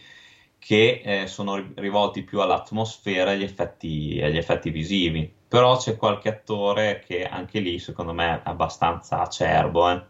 che 0.57 1.03
eh, 1.05 1.27
sono 1.27 1.57
ri- 1.57 1.73
rivolti 1.75 2.23
più 2.23 2.41
all'atmosfera 2.41 3.29
e 3.29 3.33
agli 3.35 3.43
effetti, 3.43 4.19
agli 4.19 4.37
effetti 4.37 4.71
visivi. 4.71 5.31
Però 5.47 5.77
c'è 5.77 5.95
qualche 5.95 6.29
attore 6.29 7.03
che 7.05 7.23
anche 7.23 7.59
lì, 7.59 7.77
secondo 7.77 8.13
me, 8.13 8.37
è 8.37 8.41
abbastanza 8.45 9.21
acerbo, 9.21 9.91
eh. 9.91 10.03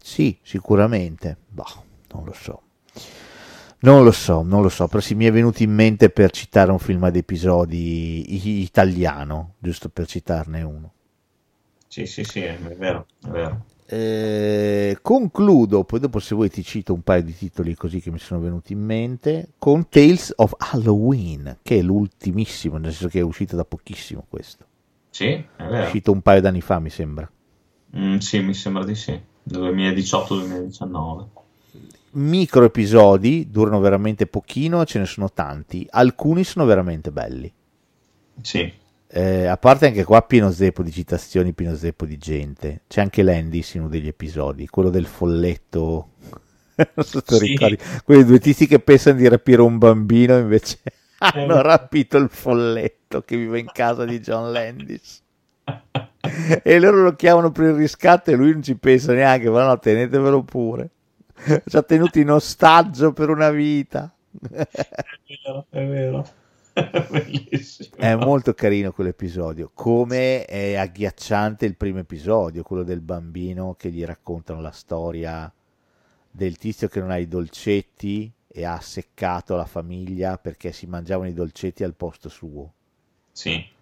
Sì, 0.00 0.38
sicuramente. 0.40 1.36
Boh, 1.48 1.84
non 2.12 2.24
lo 2.24 2.32
so. 2.32 2.62
Non 3.82 4.04
lo 4.04 4.10
so, 4.12 4.42
non 4.42 4.62
lo 4.62 4.68
so, 4.68 4.86
però 4.88 5.00
sì, 5.00 5.14
mi 5.14 5.24
è 5.26 5.32
venuto 5.32 5.62
in 5.62 5.72
mente 5.74 6.10
per 6.10 6.30
citare 6.30 6.70
un 6.70 6.78
film 6.78 7.04
ad 7.04 7.16
episodi 7.16 8.60
italiano, 8.62 9.54
giusto 9.58 9.88
per 9.88 10.06
citarne 10.06 10.62
uno. 10.62 10.92
Sì, 11.88 12.06
sì, 12.06 12.24
sì, 12.24 12.40
è 12.40 12.56
vero, 12.58 13.06
è 13.22 13.28
vero. 13.28 13.64
Eh, 13.86 14.98
concludo, 15.02 15.82
poi 15.84 15.98
dopo 15.98 16.20
se 16.20 16.34
vuoi 16.36 16.48
ti 16.48 16.62
cito 16.62 16.92
un 16.94 17.02
paio 17.02 17.22
di 17.24 17.34
titoli 17.36 17.74
così 17.74 18.00
che 18.00 18.10
mi 18.12 18.18
sono 18.20 18.40
venuti 18.40 18.72
in 18.72 18.80
mente, 18.84 19.50
con 19.58 19.88
Tales 19.88 20.32
of 20.36 20.54
Halloween, 20.58 21.58
che 21.62 21.78
è 21.78 21.82
l'ultimissimo, 21.82 22.76
nel 22.76 22.92
senso 22.92 23.08
che 23.08 23.18
è 23.18 23.22
uscito 23.22 23.56
da 23.56 23.64
pochissimo 23.64 24.24
questo. 24.28 24.66
Sì, 25.10 25.26
è 25.26 25.46
È 25.56 25.66
vero. 25.66 25.82
uscito 25.84 26.12
un 26.12 26.20
paio 26.22 26.40
d'anni 26.40 26.60
fa, 26.60 26.78
mi 26.78 26.90
sembra. 26.90 27.28
Mm, 27.96 28.18
sì, 28.18 28.40
mi 28.40 28.54
sembra 28.54 28.84
di 28.84 28.94
sì. 28.94 29.20
2018-2019. 29.42 31.28
Micro 32.12 32.64
episodi, 32.64 33.48
durano 33.50 33.80
veramente 33.80 34.26
pochino, 34.26 34.84
ce 34.84 34.98
ne 34.98 35.06
sono 35.06 35.30
tanti. 35.32 35.86
Alcuni 35.90 36.44
sono 36.44 36.64
veramente 36.64 37.10
belli. 37.12 37.52
Sì, 38.42 38.72
Eh, 39.12 39.46
a 39.46 39.56
parte 39.56 39.86
anche 39.86 40.04
qua 40.04 40.22
pieno 40.22 40.50
zeppo 40.52 40.82
di 40.84 40.92
citazioni, 40.92 41.52
pieno 41.52 41.74
zeppo 41.74 42.04
di 42.06 42.16
gente. 42.16 42.82
C'è 42.86 43.00
anche 43.00 43.22
Landis 43.24 43.74
in 43.74 43.80
uno 43.82 43.90
degli 43.90 44.06
episodi, 44.06 44.68
quello 44.68 44.88
del 44.90 45.06
folletto. 45.06 46.10
non 46.94 47.04
so 47.04 47.20
se 47.24 47.38
Sì. 47.38 47.46
ricordi. 47.46 47.76
Quei 48.04 48.24
due 48.24 48.38
tizi 48.38 48.66
che 48.68 48.78
pensano 48.80 49.16
di 49.18 49.28
rapire 49.28 49.62
un 49.62 49.78
bambino, 49.78 50.36
invece 50.38 50.78
hanno 51.18 51.58
Eh. 51.58 51.62
rapito 51.62 52.16
il 52.18 52.28
folletto 52.30 53.22
che 53.22 53.36
vive 53.36 53.58
in 53.58 53.70
casa 53.72 54.04
di 54.04 54.20
John 54.20 54.52
Landis. 54.52 55.22
e 56.62 56.78
loro 56.78 57.02
lo 57.02 57.16
chiamano 57.16 57.50
per 57.50 57.66
il 57.70 57.74
riscatto 57.74 58.30
e 58.30 58.34
lui 58.36 58.52
non 58.52 58.62
ci 58.62 58.76
pensa 58.76 59.12
neanche, 59.12 59.50
ma 59.50 59.66
no, 59.66 59.78
tenetevelo 59.78 60.42
pure. 60.44 60.90
Ci 61.66 61.76
ha 61.76 61.82
tenuto 61.82 62.18
in 62.18 62.30
ostaggio 62.30 63.12
per 63.12 63.30
una 63.30 63.50
vita. 63.50 64.14
è 64.40 64.68
vero, 65.26 65.66
è 65.70 65.86
vero. 65.86 66.28
Bellissimo. 67.10 67.96
È 67.96 68.14
molto 68.14 68.54
carino 68.54 68.92
quell'episodio, 68.92 69.70
come 69.74 70.44
è 70.44 70.76
agghiacciante 70.76 71.66
il 71.66 71.76
primo 71.76 71.98
episodio, 71.98 72.62
quello 72.62 72.84
del 72.84 73.00
bambino 73.00 73.74
che 73.74 73.90
gli 73.90 74.04
raccontano 74.04 74.60
la 74.60 74.70
storia 74.70 75.52
del 76.30 76.56
tizio 76.56 76.88
che 76.88 77.00
non 77.00 77.10
ha 77.10 77.18
i 77.18 77.26
dolcetti 77.26 78.32
e 78.46 78.64
ha 78.64 78.80
seccato 78.80 79.56
la 79.56 79.66
famiglia 79.66 80.38
perché 80.38 80.72
si 80.72 80.86
mangiavano 80.86 81.28
i 81.28 81.34
dolcetti 81.34 81.82
al 81.84 81.94
posto 81.94 82.28
suo. 82.28 82.72
Sì. 83.32 83.78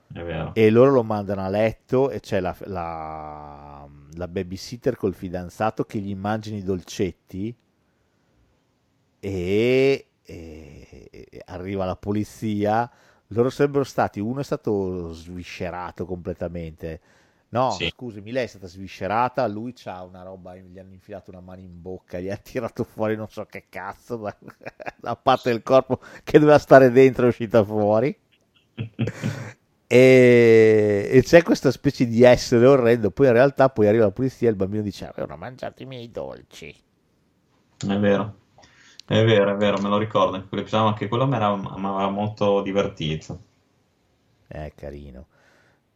E 0.53 0.71
loro 0.71 0.91
lo 0.91 1.03
mandano 1.05 1.43
a 1.43 1.49
letto 1.49 2.11
e 2.11 2.21
c'è 2.21 2.41
la, 2.41 2.55
la, 2.65 3.89
la 4.15 4.29
babysitter 4.29 4.97
col 4.97 5.15
fidanzato 5.15 5.85
che 5.85 5.99
gli 6.01 6.11
immagina 6.11 6.57
i 6.57 6.63
dolcetti 6.65 7.55
e, 9.21 10.07
e- 10.23 11.09
e 11.31 11.43
arriva 11.47 11.85
la 11.85 11.97
polizia. 11.97 12.91
Loro 13.29 13.51
sarebbero 13.51 13.85
stati, 13.85 14.21
uno 14.21 14.41
è 14.41 14.45
stato 14.45 15.13
sviscerato 15.13 16.07
completamente. 16.07 17.01
No, 17.51 17.79
Sì. 17.79 17.89
scusami, 17.89 18.31
lei 18.31 18.45
è 18.45 18.47
stata 18.47 18.67
sviscerata, 18.67 19.47
lui 19.47 19.73
c'ha 19.75 20.03
una 20.03 20.23
roba, 20.23 20.55
gli 20.57 20.79
hanno 20.79 20.93
infilato 20.93 21.31
una 21.31 21.41
mano 21.41 21.61
in 21.61 21.81
bocca, 21.81 22.19
gli 22.19 22.29
ha 22.29 22.37
tirato 22.37 22.85
fuori 22.85 23.17
non 23.17 23.29
so 23.29 23.45
che 23.47 23.67
cazzo 23.71 24.17
da, 24.17 24.37
da 24.97 25.17
parte 25.17 25.51
del 25.51 25.63
corpo 25.63 25.99
che 26.25 26.39
doveva 26.39 26.59
stare 26.59 26.91
dentro 26.91 27.25
è 27.25 27.29
uscita 27.29 27.65
fuori. 27.65 28.15
E, 29.91 31.09
e 31.11 31.23
c'è 31.23 31.43
questa 31.43 31.71
specie 31.71 32.07
di 32.07 32.23
essere 32.23 32.67
orrendo. 32.67 33.11
Poi 33.11 33.27
in 33.27 33.33
realtà 33.33 33.71
poi 33.71 33.87
arriva 33.87 34.05
la 34.05 34.11
polizia 34.11 34.49
e 34.49 34.51
il 34.51 34.57
bambino 34.57 34.83
dice: 34.83 35.07
Avevano 35.07 35.39
mangiato 35.39 35.83
i 35.83 35.87
miei 35.87 36.11
dolci. 36.11 36.69
È 36.69 37.99
vero, 37.99 38.35
è 39.07 39.25
vero, 39.25 39.55
è 39.55 39.57
vero, 39.57 39.81
me 39.81 39.89
lo 39.89 39.97
ricordo. 39.97 40.37
Anche 40.37 40.49
quell'episodio, 40.49 40.89
anche 40.89 41.09
quello 41.09 41.27
mi 41.27 41.37
aveva 41.37 42.11
molto 42.11 42.61
divertito. 42.61 43.41
È 44.47 44.73
carino. 44.75 45.27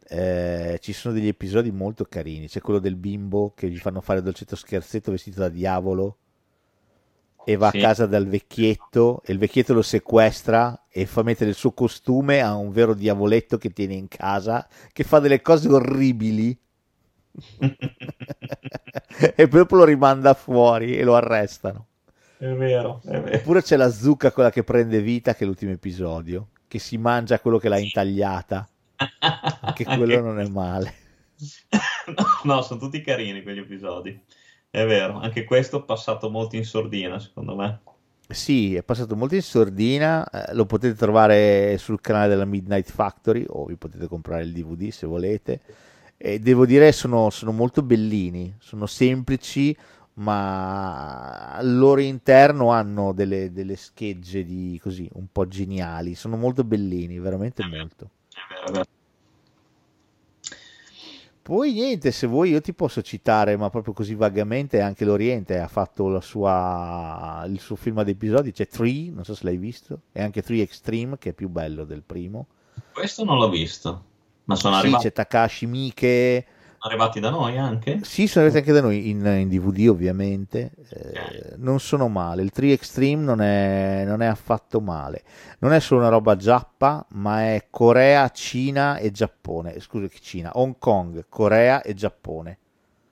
Eh, 0.09 0.79
ci 0.81 0.93
sono 0.95 1.13
degli 1.15 1.29
episodi 1.29 1.71
molto 1.71 2.05
carini. 2.05 2.49
C'è 2.49 2.61
quello 2.61 2.79
del 2.79 2.97
bimbo 2.97 3.53
che 3.55 3.69
gli 3.69 3.79
fanno 3.79 4.01
fare 4.01 4.21
il 4.21 4.25
dolcetto 4.25 4.57
scherzetto 4.57 5.11
vestito 5.11 5.41
da 5.41 5.49
diavolo 5.51 6.17
e 7.45 7.57
va 7.57 7.71
Sì. 7.71 7.79
a 7.79 7.81
casa 7.81 8.07
dal 8.07 8.27
vecchietto 8.29 9.21
e 9.25 9.33
il 9.33 9.39
vecchietto 9.39 9.75
lo 9.75 9.83
sequestra 9.83 10.85
e 10.89 11.07
fa 11.07 11.23
mettere 11.23 11.51
il 11.51 11.57
suo 11.57 11.73
costume 11.73 12.41
a 12.41 12.55
un 12.55 12.71
vero 12.71 12.95
diavoletto 12.95 13.59
che 13.59 13.73
tiene 13.73 13.95
in 13.95 14.09
casa 14.09 14.67
che 14.93 15.03
fa 15.05 15.19
delle 15.19 15.41
cose 15.43 15.69
orribili 15.69 16.57
e 19.35 19.49
dopo 19.49 19.77
lo 19.77 19.85
rimanda 19.85 20.35
fuori 20.35 20.97
e 20.97 21.05
lo 21.05 21.15
arrestano. 21.17 21.87
È 22.37 22.53
vero, 22.53 23.01
è 23.05 23.21
vero. 23.21 23.37
Oppure 23.37 23.63
c'è 23.63 23.77
la 23.77 23.91
zucca, 23.91 24.33
quella 24.33 24.51
che 24.51 24.65
prende 24.65 25.01
vita, 25.01 25.35
che 25.35 25.45
è 25.45 25.47
l'ultimo 25.47 25.73
episodio, 25.73 26.49
che 26.67 26.79
si 26.79 26.99
mangia 26.99 27.41
quello 27.41 27.59
che 27.59 27.69
l'ha 27.69 27.79
intagliata. 27.79 28.69
Anche 29.61 29.85
quello 29.85 30.21
non 30.21 30.41
è 30.41 30.49
male. 30.49 30.95
No, 32.05 32.55
no, 32.57 32.63
sono 32.63 32.81
tutti 32.81 33.01
carini 33.01 33.43
quegli 33.43 33.61
episodi. 33.61 34.21
È 34.75 34.87
vero, 34.87 35.21
anche 35.21 35.45
questo 35.45 35.81
è 35.81 35.85
passato 35.85 36.31
molto 36.31 36.57
in 36.57 36.65
sordina, 36.65 37.19
secondo 37.19 37.55
me. 37.55 37.81
Sì, 38.27 38.75
è 38.75 38.83
passato 38.83 39.15
molto 39.15 39.35
in 39.35 39.43
sordina, 39.43 40.27
eh, 40.31 40.55
lo 40.55 40.65
potete 40.65 40.95
trovare 40.95 41.77
sul 41.77 42.01
canale 42.01 42.29
della 42.29 42.47
Midnight 42.47 42.91
Factory 42.91 43.45
o 43.47 43.67
vi 43.67 43.77
potete 43.77 44.09
comprare 44.09 44.45
il 44.45 44.53
DVD 44.55 44.89
se 44.89 45.07
volete. 45.07 45.61
E 46.17 46.39
devo 46.39 46.65
dire 46.65 46.91
sono, 46.93 47.29
sono 47.29 47.53
molto 47.53 47.83
bellini, 47.83 48.55
sono 48.61 48.87
semplici, 48.87 49.77
ma 50.15 51.53
al 51.53 51.77
loro 51.77 52.01
interno 52.01 52.71
hanno 52.71 53.13
delle, 53.13 53.53
delle 53.53 53.77
schegge 53.77 54.43
di 54.43 54.81
così 54.83 55.07
un 55.13 55.27
po' 55.31 55.47
geniali, 55.47 56.15
sono 56.15 56.39
molto 56.39 56.65
bellini, 56.65 57.19
veramente 57.19 57.63
molto. 57.67 58.09
È 58.31 58.55
vero, 58.55 58.67
è 58.69 58.71
vero. 58.73 58.85
Poi 61.43 61.73
niente, 61.73 62.13
se 62.13 62.29
vuoi 62.29 62.51
io 62.51 62.61
ti 62.61 62.73
posso 62.73 63.03
citare, 63.03 63.57
ma 63.57 63.69
proprio 63.69 63.93
così 63.93 64.15
vagamente, 64.15 64.81
anche 64.81 65.05
l'Oriente 65.05 65.59
ha 65.59 65.67
fatto 65.67 66.09
la 66.09 66.21
sua, 66.21 67.45
il 67.49 67.59
suo 67.59 67.75
film 67.75 67.99
ad 67.99 68.09
episodi, 68.09 68.53
c'è 68.53 68.69
3, 68.69 69.11
non 69.11 69.25
so 69.25 69.35
se 69.35 69.45
l'hai 69.45 69.57
visto, 69.57 70.03
e 70.13 70.23
anche 70.23 70.41
3 70.41 70.61
Extreme, 70.61 71.19
che 71.19 71.31
è 71.31 71.33
più 71.33 71.49
bello 71.49 71.85
del 71.85 72.03
primo. 72.03 72.47
Questo 72.93 73.25
non 73.25 73.39
l'ho 73.39 73.51
visto, 73.51 74.05
ma 74.45 74.55
sono 74.55 74.75
Sì, 74.77 74.81
arrivati, 74.83 75.03
c'è 75.03 75.13
Takashi 75.13 75.67
Miike, 75.67 76.47
arrivati 76.83 77.21
da 77.21 77.31
noi 77.31 77.59
anche? 77.59 78.01
sì, 78.03 78.27
sono 78.27 78.45
arrivati 78.45 78.69
anche 78.69 78.81
da 78.81 78.87
noi 78.87 79.09
in, 79.11 79.25
in 79.25 79.49
DVD 79.49 79.89
ovviamente, 79.89 80.73
eh, 80.91 81.55
non 81.57 81.81
sono 81.81 82.09
male, 82.09 82.43
il 82.43 82.51
3 82.51 82.73
Extreme 82.73 83.23
non 83.23 83.41
è, 83.41 84.05
non 84.07 84.23
è 84.23 84.27
affatto 84.27 84.81
male, 84.81 85.23
non 85.59 85.73
è 85.73 85.81
solo 85.81 86.01
una 86.01 86.11
roba 86.11 86.37
giappa, 86.37 87.05
ma 87.11 87.43
è 87.43 87.67
Corea, 87.71 88.29
Cina 88.31 88.97
e 88.97 89.11
Giappone, 89.11 89.81
scusa 89.81 90.09
Cina, 90.21 90.51
Hong 90.55 90.77
Kong, 90.79 91.27
Corea 91.29 91.83
e 91.83 91.95
Giappone. 91.95 92.59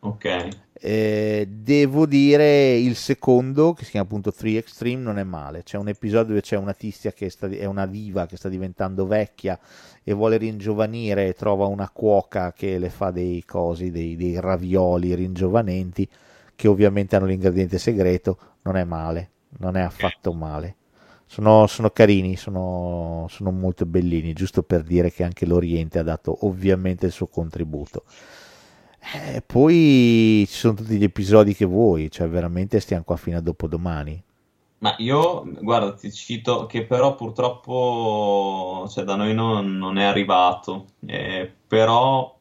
Ok, 0.00 0.48
Eh, 0.82 1.46
devo 1.46 2.06
dire 2.06 2.74
il 2.74 2.96
secondo, 2.96 3.74
che 3.74 3.84
si 3.84 3.90
chiama 3.90 4.06
appunto 4.06 4.32
3 4.32 4.56
Extreme, 4.56 5.02
non 5.02 5.18
è 5.18 5.24
male. 5.24 5.62
C'è 5.62 5.76
un 5.76 5.88
episodio 5.88 6.28
dove 6.28 6.40
c'è 6.40 6.56
una 6.56 6.72
tizia 6.72 7.12
che 7.12 7.28
sta- 7.28 7.48
è 7.48 7.66
una 7.66 7.86
diva 7.86 8.24
che 8.26 8.36
sta 8.38 8.48
diventando 8.48 9.06
vecchia 9.06 9.58
e 10.02 10.12
vuole 10.14 10.38
ringiovanire 10.38 11.28
e 11.28 11.34
trova 11.34 11.66
una 11.66 11.90
cuoca 11.90 12.52
che 12.54 12.78
le 12.78 12.88
fa 12.88 13.10
dei 13.10 13.44
cosi, 13.44 13.90
dei, 13.90 14.16
dei 14.16 14.40
ravioli 14.40 15.14
ringiovanenti, 15.14 16.08
che 16.56 16.66
ovviamente 16.68 17.14
hanno 17.14 17.26
l'ingrediente 17.26 17.76
segreto. 17.78 18.38
Non 18.62 18.76
è 18.76 18.84
male, 18.84 19.30
non 19.58 19.76
è 19.76 19.82
affatto 19.82 20.32
male. 20.32 20.76
Sono, 21.26 21.66
sono 21.66 21.90
carini, 21.90 22.36
sono, 22.36 23.26
sono 23.28 23.50
molto 23.52 23.84
bellini, 23.86 24.32
giusto 24.32 24.62
per 24.62 24.82
dire 24.82 25.12
che 25.12 25.24
anche 25.24 25.46
l'Oriente 25.46 25.98
ha 25.98 26.02
dato 26.02 26.46
ovviamente 26.46 27.06
il 27.06 27.12
suo 27.12 27.26
contributo. 27.26 28.04
Eh, 29.02 29.42
poi 29.44 30.44
ci 30.48 30.54
sono 30.56 30.74
tutti 30.74 30.96
gli 30.96 31.02
episodi 31.04 31.54
che 31.54 31.64
vuoi, 31.66 32.10
cioè 32.10 32.28
veramente 32.28 32.80
stiamo 32.80 33.02
qua 33.04 33.16
fino 33.16 33.36
a 33.36 33.40
dopodomani. 33.40 34.22
ma 34.78 34.94
io, 34.98 35.42
guarda, 35.62 35.92
ti 35.94 36.10
cito 36.10 36.64
che 36.66 36.86
però 36.86 37.14
purtroppo, 37.14 38.86
cioè, 38.90 39.04
da 39.04 39.14
noi 39.16 39.34
non, 39.34 39.76
non 39.76 39.98
è 39.98 40.04
arrivato, 40.04 40.86
Eh, 41.06 41.52
però, 41.66 42.38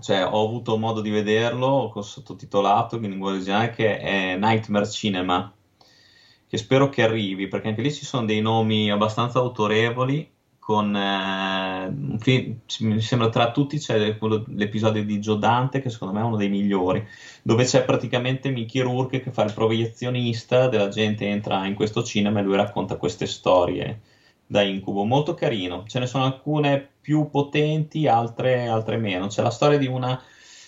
cioè, 0.00 0.24
ho 0.24 0.44
avuto 0.44 0.76
modo 0.78 1.00
di 1.00 1.10
vederlo, 1.10 1.90
con 1.92 2.04
sottotitolato 2.04 2.96
in 2.96 3.02
lingua 3.02 3.30
originale, 3.32 3.70
che 3.70 3.98
è 3.98 4.36
Nightmare 4.36 4.88
Cinema, 4.88 5.52
che 6.46 6.56
spero 6.56 6.88
che 6.88 7.02
arrivi, 7.02 7.48
perché 7.48 7.68
anche 7.68 7.82
lì 7.82 7.92
ci 7.92 8.04
sono 8.04 8.24
dei 8.26 8.40
nomi 8.40 8.90
abbastanza 8.90 9.38
autorevoli, 9.40 10.30
con 10.68 10.94
eh, 10.94 11.86
un 11.86 12.18
film, 12.18 12.60
mi 12.80 13.00
sembra 13.00 13.30
tra 13.30 13.52
tutti 13.52 13.78
c'è 13.78 14.18
quello- 14.18 14.44
l'episodio 14.48 15.02
di 15.02 15.18
Joe 15.18 15.38
Dante, 15.38 15.80
che 15.80 15.88
secondo 15.88 16.12
me 16.12 16.20
è 16.20 16.24
uno 16.24 16.36
dei 16.36 16.50
migliori, 16.50 17.02
dove 17.42 17.64
c'è 17.64 17.84
praticamente 17.84 18.50
Mickey 18.50 18.82
Rourke 18.82 19.20
che 19.20 19.30
fa 19.32 19.44
il 19.44 19.54
proiezionista, 19.54 20.68
della 20.68 20.88
gente 20.88 21.26
entra 21.26 21.64
in 21.64 21.74
questo 21.74 22.02
cinema 22.02 22.40
e 22.40 22.42
lui 22.42 22.56
racconta 22.56 22.96
queste 22.96 23.24
storie 23.24 24.02
da 24.44 24.60
incubo, 24.60 25.04
molto 25.04 25.32
carino, 25.32 25.84
ce 25.86 26.00
ne 26.00 26.06
sono 26.06 26.24
alcune 26.24 26.86
più 27.00 27.30
potenti, 27.30 28.06
altre, 28.06 28.66
altre 28.68 28.98
meno, 28.98 29.28
c'è 29.28 29.40
la 29.40 29.50
storia 29.50 29.78
di 29.78 29.86
una, 29.86 30.22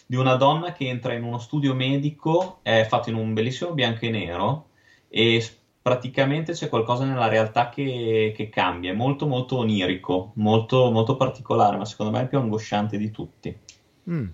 di 0.06 0.16
una 0.16 0.36
donna 0.36 0.72
che 0.72 0.86
entra 0.88 1.12
in 1.12 1.24
uno 1.24 1.38
studio 1.38 1.74
medico, 1.74 2.60
è 2.62 2.86
fatto 2.88 3.10
in 3.10 3.16
un 3.16 3.34
bellissimo 3.34 3.72
bianco 3.74 4.06
e 4.06 4.10
nero, 4.10 4.68
e 5.08 5.42
praticamente 5.82 6.52
c'è 6.52 6.68
qualcosa 6.68 7.04
nella 7.04 7.28
realtà 7.28 7.68
che, 7.68 8.32
che 8.36 8.48
cambia, 8.48 8.92
è 8.92 8.94
molto 8.94 9.26
molto 9.26 9.56
onirico, 9.58 10.32
molto, 10.34 10.90
molto 10.90 11.16
particolare, 11.16 11.76
ma 11.76 11.84
secondo 11.84 12.12
me 12.12 12.18
è 12.18 12.22
il 12.22 12.28
più 12.28 12.38
angosciante 12.38 12.98
di 12.98 13.10
tutti. 13.10 13.58
Mm. 14.10 14.28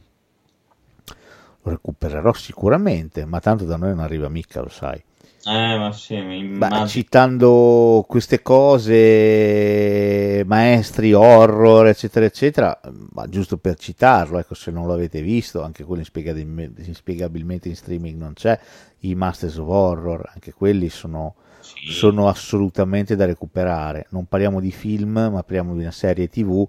Lo 1.63 1.71
recupererò 1.71 2.33
sicuramente, 2.33 3.25
ma 3.25 3.41
tanto 3.41 3.65
da 3.65 3.77
noi 3.77 3.91
non 3.91 4.01
arriva 4.01 4.29
mica, 4.29 4.61
lo 4.61 4.69
sai. 4.69 5.03
Eh, 5.49 5.79
ma 5.79 5.93
sì, 5.93 6.17
Beh, 6.57 6.87
citando 6.89 8.05
queste 8.09 8.43
cose, 8.43 10.43
maestri, 10.45 11.13
horror, 11.13 11.87
eccetera, 11.87 12.27
eccetera, 12.27 12.81
ma 13.13 13.29
giusto 13.29 13.57
per 13.57 13.77
citarlo, 13.77 14.41
ecco, 14.41 14.55
se 14.55 14.73
non 14.73 14.89
l'avete 14.89 15.23
visto, 15.23 15.63
anche 15.63 15.85
quello 15.85 16.01
inspiegabilmente, 16.01 16.83
inspiegabilmente 16.83 17.69
in 17.69 17.77
streaming 17.77 18.19
non 18.19 18.33
c'è, 18.33 18.59
i 19.01 19.15
Masters 19.15 19.59
of 19.59 19.69
Horror, 19.69 20.31
anche 20.35 20.53
quelli 20.53 20.89
sono, 20.89 21.37
Sì. 21.61 21.93
sono 21.93 22.27
assolutamente 22.27 23.15
da 23.15 23.25
recuperare. 23.25 24.07
Non 24.11 24.27
parliamo 24.27 24.61
di 24.61 24.73
film, 24.73 25.13
ma 25.13 25.43
parliamo 25.43 25.75
di 25.75 25.83
una 25.83 25.93
serie 25.93 26.29
TV 26.29 26.67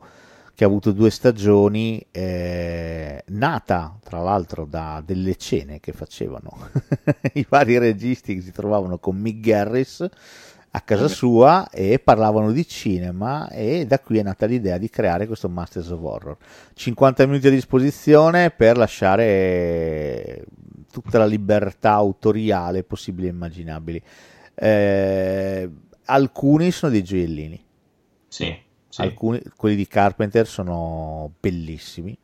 che 0.58 0.64
ha 0.64 0.68
avuto 0.68 0.92
due 0.92 1.12
stagioni, 1.12 2.04
eh, 2.10 3.24
nata 3.28 3.96
tra 4.04 4.24
l'altro 4.24 4.66
da 4.66 5.04
delle 5.06 5.36
cene 5.36 5.80
che 5.80 5.92
facevano 5.92 6.72
i 7.34 7.46
vari 7.48 7.78
registi 7.78 8.34
che 8.34 8.42
si 8.42 8.52
trovavano 8.52 8.98
con 8.98 9.18
Mick 9.18 9.40
Garris 9.40 10.10
a 10.72 10.82
casa 10.82 11.08
sua 11.08 11.70
e 11.70 12.00
parlavano 12.00 12.52
di 12.52 12.68
cinema 12.68 13.48
e 13.50 13.86
da 13.86 14.00
qui 14.00 14.18
è 14.18 14.24
nata 14.24 14.48
l'idea 14.48 14.80
di 14.80 14.90
creare 14.90 15.28
questo 15.28 15.48
Masters 15.48 15.90
of 15.90 16.02
Horror. 16.02 16.38
50 16.74 17.28
minuti 17.28 17.46
a 17.46 17.52
disposizione 17.52 18.50
per 18.50 18.78
lasciare 18.78 20.44
tutta 20.92 21.20
la 21.20 21.28
libertà 21.28 21.92
autoriale 21.92 22.82
possibile 22.82 23.28
e 23.28 23.30
immaginabili. 23.30 24.02
Eh, 24.56 25.70
alcuni 26.06 26.72
sono 26.72 26.92
dei 26.92 27.04
gioiellini. 27.04 27.64
Sì, 28.28 28.66
sì. 28.98 29.04
Alcuni, 29.04 29.42
quelli 29.56 29.76
di 29.76 29.88
Carpenter 29.88 30.48
sono 30.48 31.32
bellissimi. 31.40 32.18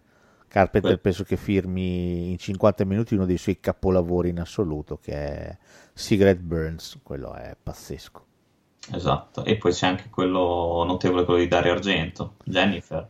Carpenter 0.47 0.95
Beh. 0.95 0.99
penso 0.99 1.23
che 1.23 1.37
firmi 1.37 2.31
in 2.31 2.37
50 2.37 2.83
minuti 2.85 3.13
uno 3.13 3.25
dei 3.25 3.37
suoi 3.37 3.59
capolavori 3.59 4.29
in 4.29 4.39
assoluto, 4.39 4.97
che 4.97 5.13
è 5.13 5.57
Cigarette 5.93 6.41
Burns. 6.41 6.99
Quello 7.03 7.33
è 7.35 7.55
pazzesco. 7.61 8.25
Esatto. 8.91 9.45
E 9.45 9.57
poi 9.57 9.71
c'è 9.71 9.85
anche 9.87 10.09
quello 10.09 10.83
notevole, 10.85 11.25
quello 11.25 11.39
di 11.39 11.47
Dario 11.47 11.73
Argento, 11.73 12.35
Jennifer. 12.43 13.07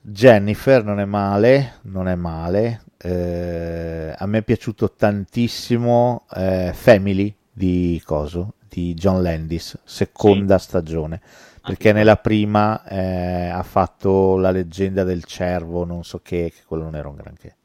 Jennifer 0.00 0.84
non 0.84 1.00
è 1.00 1.04
male, 1.04 1.80
non 1.82 2.08
è 2.08 2.14
male. 2.14 2.82
Eh, 2.96 4.14
a 4.16 4.26
me 4.26 4.38
è 4.38 4.42
piaciuto 4.42 4.92
tantissimo 4.92 6.24
eh, 6.34 6.72
Family 6.74 7.34
di 7.52 8.02
Coso, 8.04 8.54
di 8.68 8.94
John 8.94 9.22
Landis, 9.22 9.78
seconda 9.84 10.58
stagione, 10.58 11.20
perché 11.64 11.88
Anche 11.88 11.92
nella 11.92 12.16
prima 12.16 12.84
eh, 12.84 13.48
ha 13.48 13.62
fatto 13.62 14.36
la 14.36 14.50
leggenda 14.50 15.02
del 15.04 15.24
cervo, 15.24 15.84
non 15.84 16.04
so 16.04 16.20
che, 16.20 16.52
che 16.54 16.62
quello 16.66 16.84
non 16.84 16.96
era 16.96 17.08
un 17.08 17.16
granché. 17.16 17.56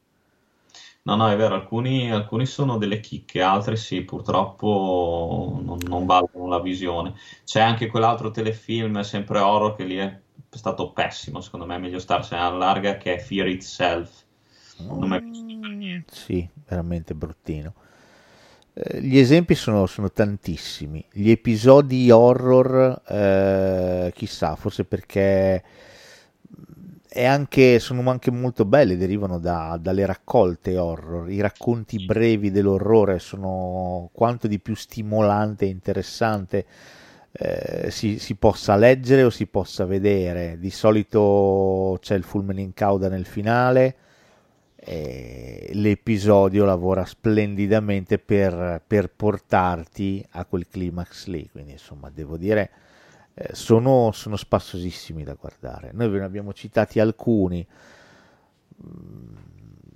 No, 1.04 1.16
no, 1.16 1.30
è 1.30 1.36
vero, 1.36 1.56
alcuni, 1.56 2.12
alcuni 2.12 2.46
sono 2.46 2.78
delle 2.78 3.00
chicche, 3.00 3.42
altri 3.42 3.76
sì, 3.78 4.04
purtroppo 4.04 5.60
non, 5.64 5.78
non 5.88 6.06
valgono 6.06 6.48
la 6.48 6.60
visione. 6.60 7.16
C'è 7.44 7.62
anche 7.62 7.88
quell'altro 7.88 8.32
telefilm, 8.32 9.00
sempre 9.02 9.40
horror, 9.40 9.76
che 9.76 9.84
lì 9.86 9.96
è 9.98 10.20
stato 10.52 10.92
pessimo, 10.92 11.42
secondo 11.42 11.66
me 11.66 11.76
è 11.76 11.80
meglio 11.80 12.00
starsene 12.00 12.42
alla 12.42 12.58
larga, 12.58 12.98
che 12.98 13.16
è 13.16 13.20
Fear 13.20 13.48
Itself. 13.48 14.26
Non 14.78 15.10
mi 15.10 15.18
è 15.18 15.22
piaciuto 15.22 15.60
per 15.60 15.70
niente. 15.72 16.14
Sì, 16.14 16.48
veramente 16.68 17.14
bruttino. 17.16 17.74
Eh, 18.82 19.02
Gli 19.02 19.18
esempi 19.18 19.56
sono, 19.56 19.86
sono 19.86 20.12
tantissimi. 20.12 21.04
Gli 21.12 21.30
episodi 21.30 22.10
horror, 22.12 23.02
eh, 23.08 24.12
chissà, 24.16 24.56
forse 24.56 24.86
perché 24.86 25.64
è 27.12 27.26
anche, 27.26 27.80
sono 27.80 28.08
anche 28.10 28.32
molto 28.32 28.66
belli, 28.66 28.96
derivano 28.96 29.40
da- 29.40 29.78
dalle 29.82 30.06
raccolte 30.06 30.78
horror. 30.78 31.30
I 31.30 31.42
racconti 31.42 32.00
brevi 32.00 32.52
dell'orrore 32.52 33.20
sono 33.20 34.10
quanto 34.14 34.48
di 34.48 34.60
più 34.60 34.76
stimolante 34.76 35.66
e 35.66 35.70
interessante 35.70 36.66
eh, 37.32 37.90
si, 37.92 38.18
si 38.20 38.36
possa 38.36 38.76
leggere 38.76 39.24
o 39.24 39.30
si 39.30 39.48
possa 39.48 39.86
vedere. 39.86 40.58
Di 40.60 40.70
solito 40.70 41.98
c'è 42.02 42.16
il 42.16 42.24
fulmine 42.24 42.62
in 42.62 42.74
cauda 42.74 43.10
nel 43.10 43.26
finale 43.26 43.96
e 44.91 45.70
l'episodio 45.74 46.66
lavora 46.66 47.06
splendidamente 47.06 48.18
per, 48.18 48.82
per 48.88 49.10
portarti 49.11 50.26
a 50.32 50.45
quel 50.45 50.68
climax 50.68 51.28
lì. 51.28 51.48
Quindi, 51.52 51.74
insomma, 51.74 52.10
devo 52.10 52.38
dire, 52.38 52.72
eh, 53.36 53.49
sono, 53.53 54.11
sono 54.14 54.36
spassosissimi 54.36 55.24
da 55.24 55.36
guardare. 55.36 55.91
Noi 55.94 56.10
ve 56.10 56.20
ne 56.20 56.26
abbiamo 56.26 56.53
citati 56.53 56.99
alcuni. 56.99 57.66
Mm, 58.84 59.36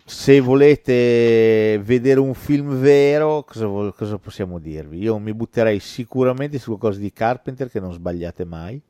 Se 0.06 0.40
volete 0.42 1.80
vedere 1.84 2.20
un 2.20 2.34
film 2.34 2.76
vero, 2.80 3.44
cosa, 3.44 3.66
cosa 3.96 4.18
possiamo 4.20 4.60
dirvi? 4.60 5.00
Io 5.00 5.18
mi 5.18 5.34
butterei 5.34 5.80
sicuramente 5.80 6.60
su 6.60 6.68
qualcosa 6.78 7.00
di 7.00 7.12
Carpenter 7.14 7.70
che 7.70 7.80
non 7.80 7.94
sbagliate 7.94 8.46
mai. 8.46 8.82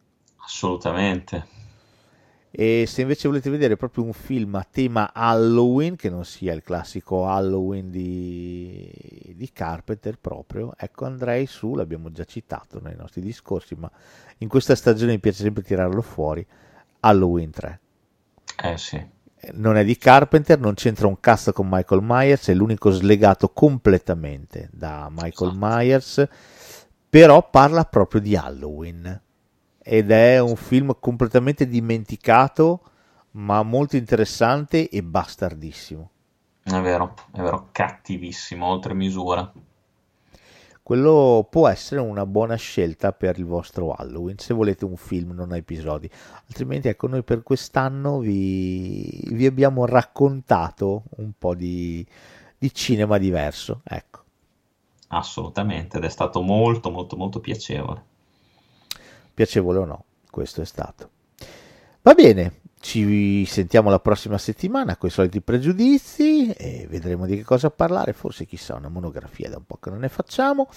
Assolutamente. 0.45 1.47
E 2.55 2.85
se 2.85 3.01
invece 3.01 3.27
volete 3.27 3.49
vedere 3.49 3.77
proprio 3.77 4.03
un 4.03 4.13
film 4.13 4.53
a 4.53 4.67
tema 4.69 5.11
Halloween, 5.11 5.95
che 5.95 6.11
non 6.11 6.23
sia 6.23 6.53
il 6.53 6.61
classico 6.61 7.27
Halloween 7.27 7.89
di, 7.89 9.33
di 9.35 9.51
Carpenter 9.51 10.19
proprio, 10.19 10.71
ecco 10.77 11.05
andrei 11.05 11.47
su, 11.47 11.73
l'abbiamo 11.73 12.11
già 12.11 12.25
citato 12.25 12.79
nei 12.79 12.95
nostri 12.95 13.21
discorsi, 13.21 13.73
ma 13.73 13.89
in 14.37 14.47
questa 14.47 14.75
stagione 14.75 15.13
mi 15.13 15.19
piace 15.19 15.41
sempre 15.41 15.63
tirarlo 15.63 16.03
fuori, 16.03 16.45
Halloween 16.99 17.49
3. 17.49 17.79
Eh 18.63 18.77
sì. 18.77 19.03
Non 19.53 19.75
è 19.75 19.83
di 19.83 19.97
Carpenter, 19.97 20.59
non 20.59 20.75
c'entra 20.75 21.07
un 21.07 21.19
cast 21.19 21.53
con 21.53 21.67
Michael 21.67 22.01
Myers, 22.03 22.49
è 22.49 22.53
l'unico 22.53 22.91
slegato 22.91 23.49
completamente 23.49 24.69
da 24.71 25.07
Michael 25.09 25.49
Esatto. 25.49 25.75
Myers, 25.75 26.27
però 27.09 27.49
parla 27.49 27.83
proprio 27.85 28.21
di 28.21 28.35
Halloween 28.35 29.21
ed 29.83 30.11
è 30.11 30.39
un 30.39 30.55
film 30.55 30.95
completamente 30.99 31.67
dimenticato, 31.67 32.81
ma 33.31 33.61
molto 33.63 33.95
interessante 33.97 34.89
e 34.89 35.03
bastardissimo. 35.03 36.09
È 36.63 36.79
vero, 36.79 37.13
è 37.33 37.41
vero, 37.41 37.69
cattivissimo, 37.71 38.65
oltre 38.65 38.93
misura. 38.93 39.51
Quello 40.81 41.47
può 41.49 41.67
essere 41.67 42.01
una 42.01 42.25
buona 42.25 42.55
scelta 42.55 43.13
per 43.13 43.37
il 43.37 43.45
vostro 43.45 43.91
Halloween, 43.91 44.37
se 44.37 44.53
volete 44.53 44.85
un 44.85 44.97
film, 44.97 45.31
non 45.31 45.51
a 45.51 45.57
episodi. 45.57 46.09
Altrimenti, 46.47 46.87
ecco, 46.87 47.07
noi 47.07 47.23
per 47.23 47.43
quest'anno 47.43 48.19
vi, 48.19 49.27
vi 49.31 49.45
abbiamo 49.45 49.85
raccontato 49.85 51.03
un 51.17 51.31
po' 51.37 51.55
di, 51.55 52.05
di 52.57 52.73
cinema 52.73 53.17
diverso. 53.17 53.81
Ecco, 53.83 54.23
Assolutamente, 55.07 55.97
ed 55.97 56.03
è 56.03 56.09
stato 56.09 56.41
molto, 56.41 56.89
molto, 56.89 57.15
molto 57.15 57.39
piacevole. 57.39 58.03
Piacevole 59.33 59.79
o 59.79 59.85
no, 59.85 60.05
questo 60.29 60.61
è 60.61 60.65
stato. 60.65 61.09
Va 62.01 62.13
bene, 62.13 62.59
ci 62.79 63.45
sentiamo 63.45 63.89
la 63.89 63.99
prossima 63.99 64.37
settimana 64.37 64.97
con 64.97 65.07
i 65.07 65.11
soliti 65.11 65.39
pregiudizi 65.39 66.51
e 66.51 66.85
vedremo 66.89 67.25
di 67.25 67.37
che 67.37 67.43
cosa 67.43 67.69
parlare. 67.69 68.11
Forse 68.11 68.45
chissà, 68.45 68.75
una 68.75 68.89
monografia 68.89 69.49
da 69.49 69.55
un 69.55 69.65
po' 69.65 69.77
che 69.77 69.89
non 69.89 69.99
ne 69.99 70.09
facciamo. 70.09 70.67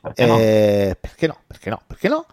Perché 0.00 0.26
no? 0.26 0.38
Eh, 0.38 0.96
perché 1.00 1.26
no? 1.28 1.38
Perché 1.46 1.70
no? 1.70 1.80
Perché 1.86 2.08
no? 2.08 2.26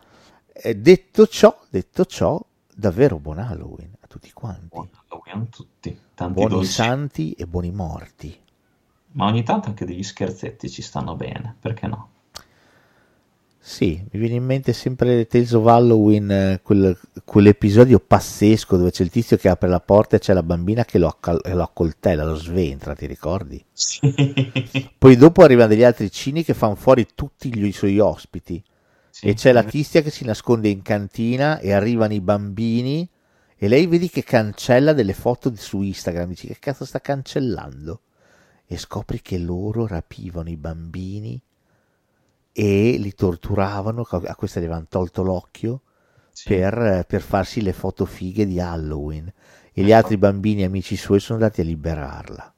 Eh, 0.52 0.76
detto 0.76 1.28
ciò, 1.28 1.56
detto 1.70 2.06
ciò, 2.06 2.44
davvero 2.74 3.20
buon 3.20 3.38
Halloween 3.38 3.94
a 4.00 4.08
tutti 4.08 4.32
quanti. 4.34 4.68
Buon 4.72 4.90
Halloween 5.08 5.48
a 5.48 5.56
tutti, 5.56 6.00
tanti 6.16 6.34
Buoni 6.34 6.54
dolci. 6.56 6.72
santi 6.72 7.32
e 7.34 7.46
buoni 7.46 7.72
morti. 7.72 8.36
Ma 9.12 9.26
ogni 9.26 9.44
tanto 9.44 9.70
anche 9.70 9.86
degli 9.86 10.04
scherzetti 10.04 10.70
ci 10.70 10.82
stanno 10.82 11.16
bene, 11.16 11.56
perché 11.60 11.88
no? 11.88 12.10
Sì, 13.62 14.02
mi 14.12 14.20
viene 14.20 14.36
in 14.36 14.46
mente 14.46 14.72
sempre 14.74 15.28
Tales 15.28 15.52
of 15.52 15.68
Halloween, 15.68 16.32
eh, 16.32 16.60
quel- 16.64 16.98
quell'episodio 17.26 18.00
pazzesco 18.00 18.78
dove 18.78 18.90
c'è 18.92 19.04
il 19.04 19.10
tizio 19.10 19.38
che 19.38 19.50
apre 19.50 19.68
la 19.68 19.82
porta 19.82 20.16
e 20.16 20.20
c'è 20.20 20.34
la 20.34 20.44
bambina 20.44 20.86
che 20.86 20.98
lo, 20.98 21.08
accal- 21.08 21.42
lo 21.44 21.62
accoltella, 21.62 22.24
lo 22.24 22.36
sventra, 22.36 22.96
ti 22.96 23.06
ricordi? 23.06 23.64
Sì. 23.72 24.00
Poi 24.98 25.16
dopo 25.18 25.44
arrivano 25.44 25.68
degli 25.68 25.84
altri 25.84 26.10
cini 26.10 26.44
che 26.44 26.54
fanno 26.54 26.76
fuori 26.76 27.06
tutti 27.14 27.54
gli- 27.54 27.66
i 27.66 27.72
suoi 27.74 28.00
ospiti. 28.00 28.64
Sì, 29.10 29.28
e 29.28 29.34
c'è 29.34 29.52
la 29.52 29.64
tizia 29.64 30.02
che 30.02 30.10
si 30.10 30.24
nasconde 30.24 30.70
in 30.70 30.82
cantina 30.82 31.60
e 31.60 31.74
arrivano 31.74 32.14
i 32.14 32.22
bambini 32.22 33.08
e 33.58 33.68
lei 33.68 33.88
vedi 33.88 34.10
che 34.10 34.24
cancella 34.24 34.94
delle 34.94 35.14
foto 35.14 35.54
su 35.56 35.82
Instagram, 35.82 36.30
dici 36.30 36.48
che 36.48 36.58
cazzo 36.60 36.86
sta 36.86 37.02
cancellando? 37.02 38.02
E 38.66 38.78
scopri 38.78 39.22
che 39.22 39.38
loro 39.38 39.86
rapivano 39.86 40.50
i 40.50 40.56
bambini 40.56 41.40
e 42.62 42.98
li 42.98 43.14
torturavano, 43.14 44.02
a 44.02 44.36
questa 44.36 44.60
gli 44.60 44.64
avevano 44.66 44.88
tolto 44.90 45.24
l'occhio 45.24 45.82
Sì. 46.32 46.44
per, 46.44 47.06
per 47.08 47.22
farsi 47.22 47.62
le 47.62 47.74
foto 47.74 48.06
fighe 48.06 48.46
di 48.46 48.60
Halloween 48.60 49.32
e 49.74 49.84
gli 49.84 49.92
Ecco. 49.92 49.94
altri 49.94 50.18
bambini 50.18 50.64
amici 50.64 50.96
suoi 50.98 51.20
sono 51.20 51.40
andati 51.40 51.62
a 51.62 51.64
liberarla. 51.66 52.54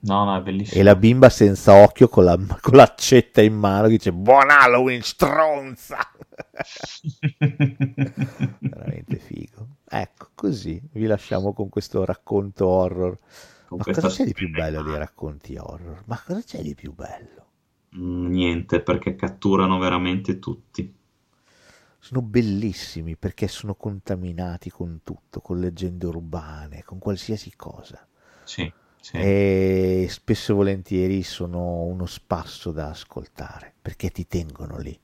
No, 0.00 0.24
no, 0.24 0.36
è 0.36 0.40
bellissimo. 0.42 0.80
E 0.80 0.84
la 0.84 0.94
bimba 0.94 1.28
senza 1.28 1.74
occhio 1.74 2.08
con, 2.08 2.24
la, 2.24 2.38
con 2.60 2.76
l'accetta 2.76 3.42
in 3.42 3.54
mano 3.54 3.88
dice 3.88 4.12
buon 4.12 4.50
Halloween 4.50 5.02
stronza 5.02 5.98
veramente 8.68 9.18
figo 9.18 9.68
ecco 9.88 10.30
così 10.34 10.80
vi 10.92 11.06
lasciamo 11.06 11.52
con 11.52 11.68
questo 11.68 12.04
racconto 12.04 12.66
horror 12.66 13.18
Con 13.68 13.78
ma 13.78 13.86
cosa 13.88 14.08
c'è 14.08 14.24
di 14.24 14.32
più 14.32 14.48
bello 14.50 14.82
dei 14.82 14.96
racconti 14.96 15.56
horror 15.56 16.02
ma 16.06 16.20
cosa 16.24 16.42
c'è 16.42 16.62
di 16.62 16.74
più 16.74 16.92
bello 16.94 17.45
Niente, 17.98 18.80
perché 18.80 19.16
catturano 19.16 19.78
veramente 19.78 20.38
tutti. 20.38 20.94
sono 21.98 22.22
bellissimi 22.22 23.16
perché 23.16 23.48
sono 23.48 23.74
contaminati 23.74 24.70
con 24.70 25.00
tutto 25.04 25.42
con 25.42 25.60
leggende 25.60 26.06
urbane 26.06 26.82
con 26.82 26.98
qualsiasi 26.98 27.52
cosa 27.54 28.06
Sì, 28.44 28.72
sì. 29.00 29.18
e 29.18 30.06
spesso 30.08 30.52
e 30.52 30.54
volentieri 30.54 31.24
sono 31.24 31.82
uno 31.82 32.06
spasso 32.06 32.70
da 32.70 32.90
ascoltare 32.90 33.74
perché 33.82 34.10
ti 34.10 34.28
tengono 34.28 34.78
lì 34.78 34.96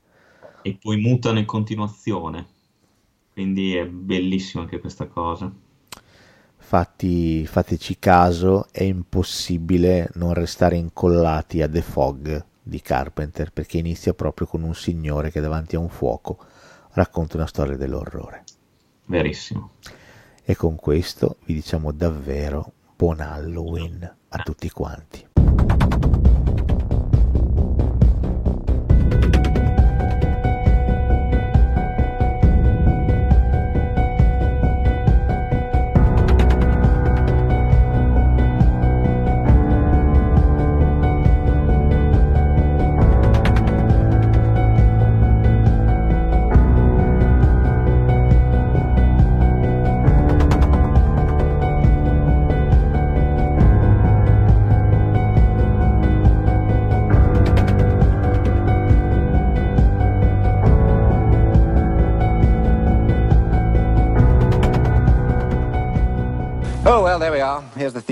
E 0.63 0.77
poi 0.81 0.97
mutano 0.99 1.37
in 1.37 1.45
continuazione. 1.45 2.47
Quindi 3.33 3.75
è 3.75 3.85
bellissima 3.85 4.63
anche 4.63 4.79
questa 4.79 5.07
cosa. 5.07 5.53
Fatti, 6.57 7.45
fateci 7.45 7.99
caso, 7.99 8.67
è 8.71 8.81
impossibile 8.81 10.09
non 10.15 10.33
restare 10.33 10.77
incollati 10.77 11.61
a 11.61 11.69
The 11.69 11.81
Fog 11.83 12.45
di 12.63 12.81
Carpenter 12.81 13.51
perché 13.51 13.77
inizia 13.77 14.13
proprio 14.13 14.47
con 14.47 14.63
un 14.63 14.73
signore 14.73 15.29
che 15.29 15.41
davanti 15.41 15.75
a 15.75 15.79
un 15.79 15.89
fuoco 15.89 16.37
racconta 16.93 17.37
una 17.37 17.47
storia 17.47 17.75
dell'orrore. 17.75 18.43
Verissimo. 19.05 19.71
E 20.43 20.55
con 20.55 20.75
questo 20.75 21.37
vi 21.45 21.53
diciamo 21.53 21.91
davvero 21.91 22.71
buon 22.95 23.19
Halloween 23.19 24.15
a 24.29 24.37
tutti 24.39 24.69
quanti. 24.69 25.27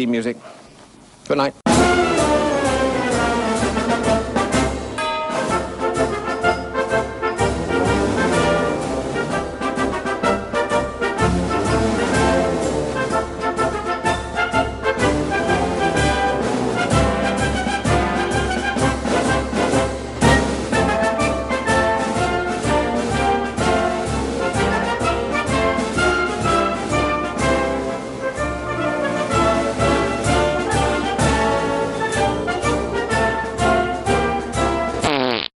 Theme 0.01 0.11
music. 0.11 0.37
Good 1.27 1.37
night. 1.37 1.60